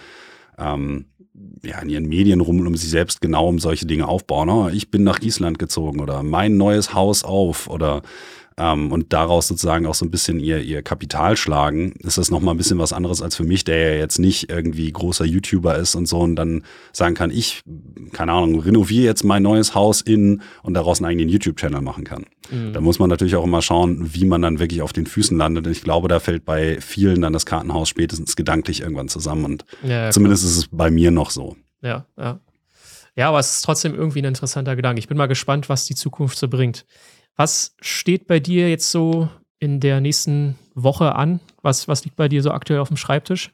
ähm, 0.58 1.06
ja, 1.64 1.78
in 1.80 1.88
ihren 1.88 2.08
Medien 2.08 2.40
rum 2.40 2.66
um 2.66 2.76
sich 2.76 2.90
selbst 2.90 3.20
genau 3.20 3.48
um 3.48 3.58
solche 3.58 3.86
Dinge 3.86 4.08
aufbauen. 4.08 4.48
Oh, 4.48 4.68
ich 4.68 4.90
bin 4.90 5.04
nach 5.04 5.20
Island 5.20 5.58
gezogen 5.58 6.00
oder 6.00 6.22
mein 6.22 6.56
neues 6.56 6.94
Haus 6.94 7.24
auf 7.24 7.68
oder 7.68 8.02
ähm, 8.56 8.92
und 8.92 9.12
daraus 9.12 9.48
sozusagen 9.48 9.86
auch 9.86 9.94
so 9.94 10.04
ein 10.04 10.10
bisschen 10.10 10.40
ihr, 10.40 10.60
ihr 10.60 10.82
Kapital 10.82 11.36
schlagen, 11.36 11.92
ist 12.00 12.18
das 12.18 12.30
nochmal 12.30 12.54
ein 12.54 12.58
bisschen 12.58 12.78
was 12.78 12.92
anderes 12.92 13.22
als 13.22 13.36
für 13.36 13.44
mich, 13.44 13.64
der 13.64 13.94
ja 13.94 13.98
jetzt 13.98 14.18
nicht 14.18 14.50
irgendwie 14.50 14.90
großer 14.90 15.24
YouTuber 15.24 15.76
ist 15.76 15.94
und 15.94 16.06
so 16.06 16.20
und 16.20 16.36
dann 16.36 16.64
sagen 16.92 17.14
kann, 17.14 17.30
ich, 17.30 17.62
keine 18.12 18.32
Ahnung, 18.32 18.60
renoviere 18.60 19.04
jetzt 19.04 19.24
mein 19.24 19.42
neues 19.42 19.74
Haus 19.74 20.00
in 20.00 20.42
und 20.62 20.74
daraus 20.74 21.00
einen 21.00 21.10
eigenen 21.10 21.28
YouTube-Channel 21.28 21.80
machen 21.80 22.04
kann. 22.04 22.26
Mhm. 22.50 22.72
Da 22.72 22.80
muss 22.80 22.98
man 22.98 23.08
natürlich 23.08 23.36
auch 23.36 23.44
immer 23.44 23.62
schauen, 23.62 24.14
wie 24.14 24.24
man 24.24 24.42
dann 24.42 24.58
wirklich 24.58 24.82
auf 24.82 24.92
den 24.92 25.06
Füßen 25.06 25.36
landet. 25.36 25.66
Und 25.66 25.72
ich 25.72 25.82
glaube, 25.82 26.08
da 26.08 26.20
fällt 26.20 26.44
bei 26.44 26.80
vielen 26.80 27.22
dann 27.22 27.32
das 27.32 27.46
Kartenhaus 27.46 27.88
spätestens 27.88 28.36
gedanklich 28.36 28.80
irgendwann 28.80 29.08
zusammen 29.08 29.44
und 29.44 29.64
ja, 29.82 30.04
ja, 30.04 30.10
zumindest 30.10 30.44
ist 30.44 30.56
es 30.56 30.68
bei 30.70 30.90
mir 30.90 31.10
noch 31.10 31.30
so. 31.30 31.56
Ja, 31.82 32.06
ja. 32.18 32.40
Ja, 33.14 33.28
aber 33.28 33.40
es 33.40 33.56
ist 33.56 33.62
trotzdem 33.62 33.94
irgendwie 33.94 34.22
ein 34.22 34.26
interessanter 34.26 34.74
Gedanke. 34.74 34.98
Ich 34.98 35.08
bin 35.08 35.18
mal 35.18 35.26
gespannt, 35.26 35.68
was 35.68 35.84
die 35.84 35.94
Zukunft 35.94 36.38
so 36.38 36.48
bringt. 36.48 36.86
Was 37.36 37.74
steht 37.80 38.26
bei 38.26 38.40
dir 38.40 38.68
jetzt 38.68 38.90
so 38.90 39.28
in 39.58 39.80
der 39.80 40.00
nächsten 40.00 40.58
Woche 40.74 41.14
an? 41.14 41.40
Was, 41.62 41.88
was 41.88 42.04
liegt 42.04 42.16
bei 42.16 42.28
dir 42.28 42.42
so 42.42 42.50
aktuell 42.50 42.80
auf 42.80 42.88
dem 42.88 42.96
Schreibtisch? 42.96 43.52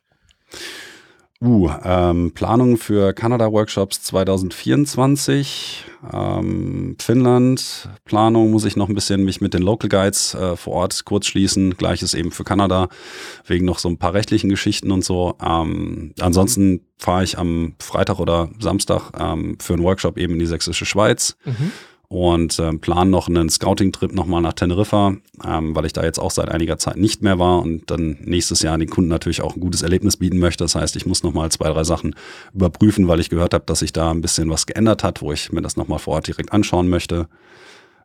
Uh, 1.41 1.71
ähm, 1.85 2.33
Planung 2.35 2.79
für 2.79 3.13
Kanada-Workshops 3.13 4.03
2024. 4.03 5.85
Ähm, 6.13 6.97
Finnland, 7.01 7.89
Planung 8.05 8.51
muss 8.51 8.65
ich 8.65 8.75
noch 8.75 8.89
ein 8.89 8.95
bisschen 8.97 9.25
mich 9.25 9.41
mit 9.41 9.55
den 9.55 9.63
Local 9.63 9.89
Guides 9.89 10.35
äh, 10.35 10.57
vor 10.57 10.73
Ort 10.73 11.05
kurz 11.05 11.27
schließen. 11.27 11.77
Gleiches 11.77 12.15
eben 12.15 12.33
für 12.33 12.43
Kanada, 12.43 12.89
wegen 13.47 13.67
noch 13.67 13.79
so 13.79 13.89
ein 13.89 13.99
paar 13.99 14.15
rechtlichen 14.15 14.51
Geschichten 14.51 14.91
und 14.91 15.05
so. 15.05 15.37
Ähm, 15.41 16.13
ansonsten 16.19 16.81
fahre 16.99 17.23
ich 17.23 17.39
am 17.39 17.77
Freitag 17.79 18.19
oder 18.19 18.49
Samstag 18.59 19.13
ähm, 19.17 19.59
für 19.61 19.75
einen 19.75 19.85
Workshop 19.85 20.19
eben 20.19 20.33
in 20.33 20.41
die 20.41 20.47
Sächsische 20.47 20.87
Schweiz. 20.87 21.37
Mhm 21.45 21.71
und 22.09 22.59
äh, 22.59 22.73
plan 22.73 23.11
noch 23.11 23.29
einen 23.29 23.51
Scouting-Trip 23.51 24.13
nochmal 24.15 24.41
nach 24.41 24.55
Teneriffa, 24.55 25.17
ähm, 25.45 25.77
weil 25.77 25.85
ich 25.85 25.93
da 25.93 26.03
jetzt 26.03 26.19
auch 26.19 26.31
seit 26.31 26.49
einiger 26.49 26.79
Zeit 26.79 26.97
nicht 26.97 27.23
mehr 27.23 27.39
war 27.39 27.61
und 27.61 27.91
dann 27.91 28.17
nächstes 28.23 28.63
Jahr 28.63 28.79
den 28.79 28.89
Kunden 28.89 29.11
natürlich 29.11 29.43
auch 29.43 29.55
ein 29.55 29.61
gutes 29.61 29.83
Erlebnis 29.83 30.17
bieten 30.17 30.39
möchte. 30.39 30.65
Das 30.65 30.75
heißt, 30.75 30.97
ich 30.97 31.05
muss 31.05 31.23
nochmal 31.23 31.51
zwei, 31.51 31.69
drei 31.69 31.85
Sachen 31.85 32.15
überprüfen, 32.55 33.09
weil 33.09 33.21
ich 33.21 33.29
gehört 33.29 33.53
habe, 33.53 33.65
dass 33.67 33.81
sich 33.81 33.93
da 33.93 34.11
ein 34.11 34.23
bisschen 34.23 34.49
was 34.49 34.65
geändert 34.65 35.05
hat, 35.05 35.21
wo 35.21 35.33
ich 35.33 35.53
mir 35.53 35.61
das 35.61 35.77
nochmal 35.77 35.99
vor 35.99 36.15
Ort 36.15 36.29
direkt 36.29 36.53
anschauen 36.53 36.89
möchte. 36.89 37.29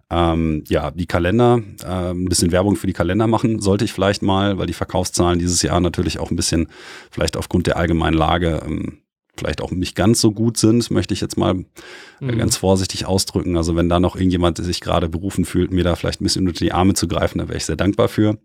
Ähm, 0.09 0.65
ja, 0.67 0.91
die 0.91 1.05
Kalender, 1.05 1.61
äh, 1.81 2.11
ein 2.11 2.25
bisschen 2.25 2.51
Werbung 2.51 2.75
für 2.75 2.87
die 2.87 2.93
Kalender 2.93 3.27
machen 3.27 3.61
sollte 3.61 3.85
ich 3.85 3.93
vielleicht 3.93 4.21
mal, 4.21 4.57
weil 4.57 4.67
die 4.67 4.73
Verkaufszahlen 4.73 5.39
dieses 5.39 5.61
Jahr 5.61 5.79
natürlich 5.79 6.19
auch 6.19 6.29
ein 6.29 6.35
bisschen, 6.35 6.67
vielleicht 7.09 7.37
aufgrund 7.37 7.67
der 7.67 7.77
allgemeinen 7.77 8.17
Lage, 8.17 8.61
ähm, 8.65 8.99
vielleicht 9.37 9.61
auch 9.61 9.71
nicht 9.71 9.95
ganz 9.95 10.21
so 10.21 10.31
gut 10.31 10.57
sind, 10.57 10.91
möchte 10.91 11.13
ich 11.13 11.21
jetzt 11.21 11.37
mal 11.37 11.53
mhm. 11.53 12.37
ganz 12.37 12.57
vorsichtig 12.57 13.05
ausdrücken. 13.05 13.57
Also 13.57 13.75
wenn 13.75 13.89
da 13.89 13.99
noch 13.99 14.15
irgendjemand 14.15 14.57
sich 14.57 14.81
gerade 14.81 15.09
berufen 15.09 15.45
fühlt, 15.45 15.71
mir 15.71 15.83
da 15.83 15.95
vielleicht 15.95 16.21
ein 16.21 16.23
bisschen 16.23 16.47
unter 16.47 16.59
die 16.59 16.71
Arme 16.71 16.93
zu 16.93 17.07
greifen, 17.07 17.39
da 17.39 17.47
wäre 17.47 17.57
ich 17.57 17.65
sehr 17.65 17.75
dankbar 17.75 18.07
für. 18.07 18.37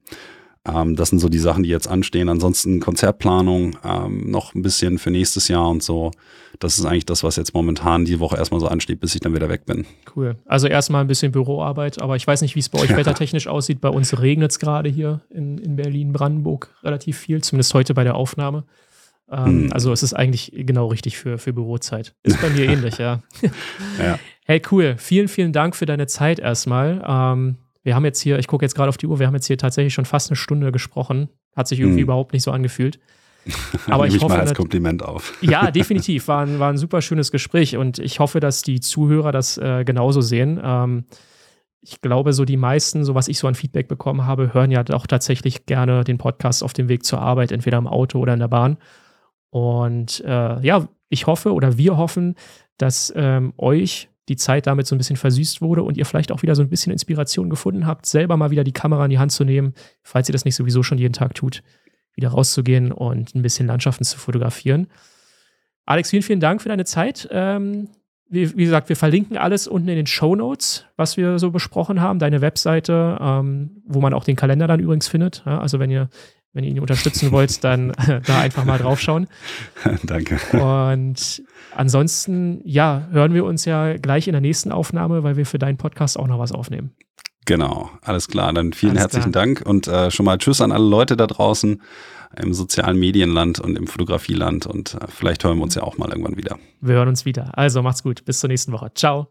Ähm, 0.64 0.96
das 0.96 1.10
sind 1.10 1.18
so 1.18 1.28
die 1.28 1.38
Sachen, 1.38 1.62
die 1.62 1.68
jetzt 1.68 1.88
anstehen. 1.88 2.28
Ansonsten 2.28 2.80
Konzertplanung, 2.80 3.76
ähm, 3.84 4.30
noch 4.30 4.54
ein 4.54 4.62
bisschen 4.62 4.98
für 4.98 5.10
nächstes 5.10 5.48
Jahr 5.48 5.68
und 5.68 5.82
so. 5.82 6.10
Das 6.58 6.78
ist 6.78 6.84
eigentlich 6.84 7.06
das, 7.06 7.22
was 7.22 7.36
jetzt 7.36 7.54
momentan 7.54 8.04
die 8.04 8.18
Woche 8.20 8.36
erstmal 8.36 8.60
so 8.60 8.66
ansteht, 8.68 9.00
bis 9.00 9.14
ich 9.14 9.20
dann 9.20 9.34
wieder 9.34 9.48
weg 9.48 9.66
bin. 9.66 9.86
Cool. 10.16 10.36
Also 10.46 10.66
erstmal 10.66 11.02
ein 11.02 11.06
bisschen 11.06 11.32
Büroarbeit, 11.32 12.00
aber 12.00 12.16
ich 12.16 12.26
weiß 12.26 12.42
nicht, 12.42 12.54
wie 12.54 12.60
es 12.60 12.68
bei 12.68 12.80
euch 12.80 12.90
ja. 12.90 12.96
wettertechnisch 12.96 13.46
aussieht. 13.46 13.80
Bei 13.80 13.90
uns 13.90 14.18
regnet 14.20 14.50
es 14.50 14.58
gerade 14.58 14.88
hier 14.88 15.20
in, 15.30 15.58
in 15.58 15.76
Berlin-Brandenburg 15.76 16.74
relativ 16.82 17.18
viel, 17.18 17.42
zumindest 17.42 17.74
heute 17.74 17.94
bei 17.94 18.04
der 18.04 18.16
Aufnahme. 18.16 18.64
Ähm, 19.30 19.64
hm. 19.64 19.72
Also 19.72 19.92
es 19.92 20.02
ist 20.02 20.14
eigentlich 20.14 20.52
genau 20.54 20.86
richtig 20.86 21.18
für, 21.18 21.38
für 21.38 21.52
Bürozeit. 21.52 22.14
Ist 22.22 22.40
bei 22.40 22.50
mir 22.50 22.64
ähnlich, 22.68 22.98
ja. 22.98 23.22
ja. 23.98 24.18
Hey, 24.44 24.62
cool. 24.70 24.96
Vielen, 24.98 25.28
vielen 25.28 25.52
Dank 25.52 25.76
für 25.76 25.86
deine 25.86 26.06
Zeit 26.06 26.38
erstmal. 26.38 27.02
Ähm, 27.06 27.58
wir 27.82 27.94
haben 27.94 28.04
jetzt 28.04 28.20
hier, 28.20 28.38
ich 28.38 28.46
gucke 28.46 28.64
jetzt 28.64 28.74
gerade 28.74 28.88
auf 28.88 28.96
die 28.96 29.06
Uhr, 29.06 29.18
wir 29.18 29.26
haben 29.26 29.34
jetzt 29.34 29.46
hier 29.46 29.58
tatsächlich 29.58 29.94
schon 29.94 30.04
fast 30.04 30.30
eine 30.30 30.36
Stunde 30.36 30.72
gesprochen. 30.72 31.28
Hat 31.54 31.68
sich 31.68 31.80
irgendwie 31.80 32.00
hm. 32.00 32.04
überhaupt 32.04 32.32
nicht 32.32 32.42
so 32.42 32.50
angefühlt. 32.50 32.98
Aber 33.86 34.06
ich, 34.06 34.16
ich 34.16 34.22
hoffe, 34.22 34.34
mal 34.34 34.40
als 34.40 34.54
Kompliment 34.54 35.02
auf. 35.02 35.34
ja, 35.40 35.70
definitiv. 35.70 36.28
War 36.28 36.44
ein, 36.44 36.58
war 36.58 36.70
ein 36.70 36.76
super 36.76 37.00
schönes 37.02 37.32
Gespräch 37.32 37.76
und 37.76 37.98
ich 37.98 38.20
hoffe, 38.20 38.40
dass 38.40 38.62
die 38.62 38.80
Zuhörer 38.80 39.32
das 39.32 39.58
äh, 39.58 39.84
genauso 39.84 40.20
sehen. 40.20 40.60
Ähm, 40.62 41.04
ich 41.80 42.00
glaube, 42.00 42.32
so 42.32 42.44
die 42.44 42.56
meisten, 42.56 43.04
so 43.04 43.14
was 43.14 43.28
ich 43.28 43.38
so 43.38 43.46
an 43.46 43.54
Feedback 43.54 43.88
bekommen 43.88 44.26
habe, 44.26 44.52
hören 44.52 44.70
ja 44.70 44.82
doch 44.82 45.06
tatsächlich 45.06 45.66
gerne 45.66 46.04
den 46.04 46.18
Podcast 46.18 46.62
auf 46.62 46.72
dem 46.72 46.88
Weg 46.88 47.04
zur 47.04 47.20
Arbeit, 47.20 47.52
entweder 47.52 47.78
im 47.78 47.86
Auto 47.86 48.18
oder 48.18 48.34
in 48.34 48.40
der 48.40 48.48
Bahn. 48.48 48.76
Und 49.50 50.22
äh, 50.24 50.60
ja, 50.60 50.88
ich 51.08 51.26
hoffe 51.26 51.52
oder 51.52 51.78
wir 51.78 51.96
hoffen, 51.96 52.34
dass 52.76 53.12
ähm, 53.16 53.52
euch 53.56 54.08
die 54.28 54.36
Zeit 54.36 54.66
damit 54.66 54.86
so 54.86 54.94
ein 54.94 54.98
bisschen 54.98 55.16
versüßt 55.16 55.62
wurde 55.62 55.82
und 55.82 55.96
ihr 55.96 56.04
vielleicht 56.04 56.30
auch 56.32 56.42
wieder 56.42 56.54
so 56.54 56.62
ein 56.62 56.68
bisschen 56.68 56.92
Inspiration 56.92 57.48
gefunden 57.48 57.86
habt, 57.86 58.06
selber 58.06 58.36
mal 58.36 58.50
wieder 58.50 58.64
die 58.64 58.72
Kamera 58.72 59.04
in 59.04 59.10
die 59.10 59.18
Hand 59.18 59.32
zu 59.32 59.44
nehmen, 59.44 59.74
falls 60.02 60.28
ihr 60.28 60.34
das 60.34 60.44
nicht 60.44 60.54
sowieso 60.54 60.82
schon 60.82 60.98
jeden 60.98 61.14
Tag 61.14 61.34
tut, 61.34 61.62
wieder 62.14 62.28
rauszugehen 62.28 62.92
und 62.92 63.34
ein 63.34 63.42
bisschen 63.42 63.66
Landschaften 63.66 64.04
zu 64.04 64.18
fotografieren. 64.18 64.88
Alex, 65.86 66.10
vielen, 66.10 66.22
vielen 66.22 66.40
Dank 66.40 66.60
für 66.60 66.68
deine 66.68 66.84
Zeit. 66.84 67.28
Ähm, 67.32 67.88
wie, 68.28 68.54
wie, 68.58 68.64
gesagt, 68.64 68.90
wir 68.90 68.96
verlinken 68.96 69.38
alles 69.38 69.66
unten 69.66 69.88
in 69.88 69.96
den 69.96 70.06
Show 70.06 70.36
Notes, 70.36 70.84
was 70.96 71.16
wir 71.16 71.38
so 71.38 71.50
besprochen 71.50 72.02
haben, 72.02 72.18
deine 72.18 72.42
Webseite, 72.42 73.16
ähm, 73.18 73.82
wo 73.86 74.00
man 74.00 74.12
auch 74.12 74.24
den 74.24 74.36
Kalender 74.36 74.66
dann 74.66 74.80
übrigens 74.80 75.08
findet. 75.08 75.42
Ja, 75.46 75.60
also 75.60 75.78
wenn 75.78 75.90
ihr 75.90 76.10
wenn 76.52 76.64
ihr 76.64 76.70
ihn 76.70 76.80
unterstützen 76.80 77.30
wollt, 77.30 77.62
dann 77.64 77.92
da 78.26 78.40
einfach 78.40 78.64
mal 78.64 78.78
draufschauen. 78.78 79.28
Danke. 80.02 80.38
Und 80.52 81.42
ansonsten, 81.74 82.60
ja, 82.64 83.06
hören 83.10 83.34
wir 83.34 83.44
uns 83.44 83.64
ja 83.64 83.96
gleich 83.96 84.28
in 84.28 84.32
der 84.32 84.40
nächsten 84.40 84.72
Aufnahme, 84.72 85.22
weil 85.22 85.36
wir 85.36 85.46
für 85.46 85.58
deinen 85.58 85.76
Podcast 85.76 86.18
auch 86.18 86.26
noch 86.26 86.38
was 86.38 86.52
aufnehmen. 86.52 86.92
Genau, 87.48 87.90
alles 88.02 88.28
klar. 88.28 88.52
Dann 88.52 88.74
vielen 88.74 88.92
alles 88.92 89.04
herzlichen 89.04 89.32
klar. 89.32 89.46
Dank 89.46 89.62
und 89.64 89.88
äh, 89.88 90.10
schon 90.10 90.26
mal 90.26 90.36
Tschüss 90.36 90.60
an 90.60 90.70
alle 90.70 90.84
Leute 90.84 91.16
da 91.16 91.26
draußen 91.26 91.80
im 92.36 92.52
sozialen 92.52 92.98
Medienland 92.98 93.58
und 93.58 93.76
im 93.76 93.86
Fotografieland 93.86 94.66
und 94.66 94.94
äh, 94.94 95.06
vielleicht 95.08 95.44
hören 95.44 95.56
wir 95.56 95.62
uns 95.62 95.74
ja 95.74 95.82
auch 95.82 95.96
mal 95.96 96.10
irgendwann 96.10 96.36
wieder. 96.36 96.58
Wir 96.82 96.96
hören 96.96 97.08
uns 97.08 97.24
wieder. 97.24 97.56
Also 97.56 97.82
macht's 97.82 98.02
gut. 98.02 98.24
Bis 98.26 98.40
zur 98.40 98.48
nächsten 98.48 98.72
Woche. 98.72 98.92
Ciao. 98.94 99.28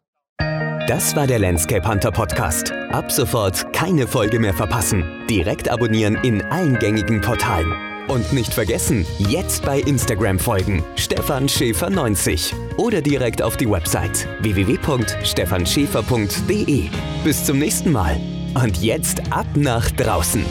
Das 0.88 1.16
war 1.18 1.28
der 1.28 1.40
Landscape 1.40 1.86
Hunter 1.86 2.14
Podcast. 2.14 2.72
Ab 2.92 3.12
sofort 3.12 3.74
keine 3.74 4.08
Folge 4.08 4.40
mehr 4.40 4.54
verpassen. 4.54 5.04
Direkt 5.30 5.68
abonnieren 5.68 6.16
in 6.24 6.42
allen 6.44 6.80
gängigen 6.80 7.20
Portalen. 7.20 7.74
Und 8.08 8.32
nicht 8.32 8.54
vergessen, 8.54 9.06
jetzt 9.18 9.66
bei 9.66 9.82
Instagram 9.82 10.40
folgen. 10.40 10.82
Stefan 10.96 11.50
Schäfer 11.50 11.90
90 11.90 12.56
oder 12.78 13.02
direkt 13.02 13.42
auf 13.42 13.58
die 13.58 13.70
Website 13.70 14.30
www.stefanschäfer.de. 14.40 16.84
Bis 17.26 17.44
zum 17.44 17.60
nächsten 17.60 17.92
Mal. 17.92 18.16
Und 18.54 18.82
jetzt 18.82 19.30
ab 19.30 19.48
nach 19.56 19.92
draußen. 19.92 20.46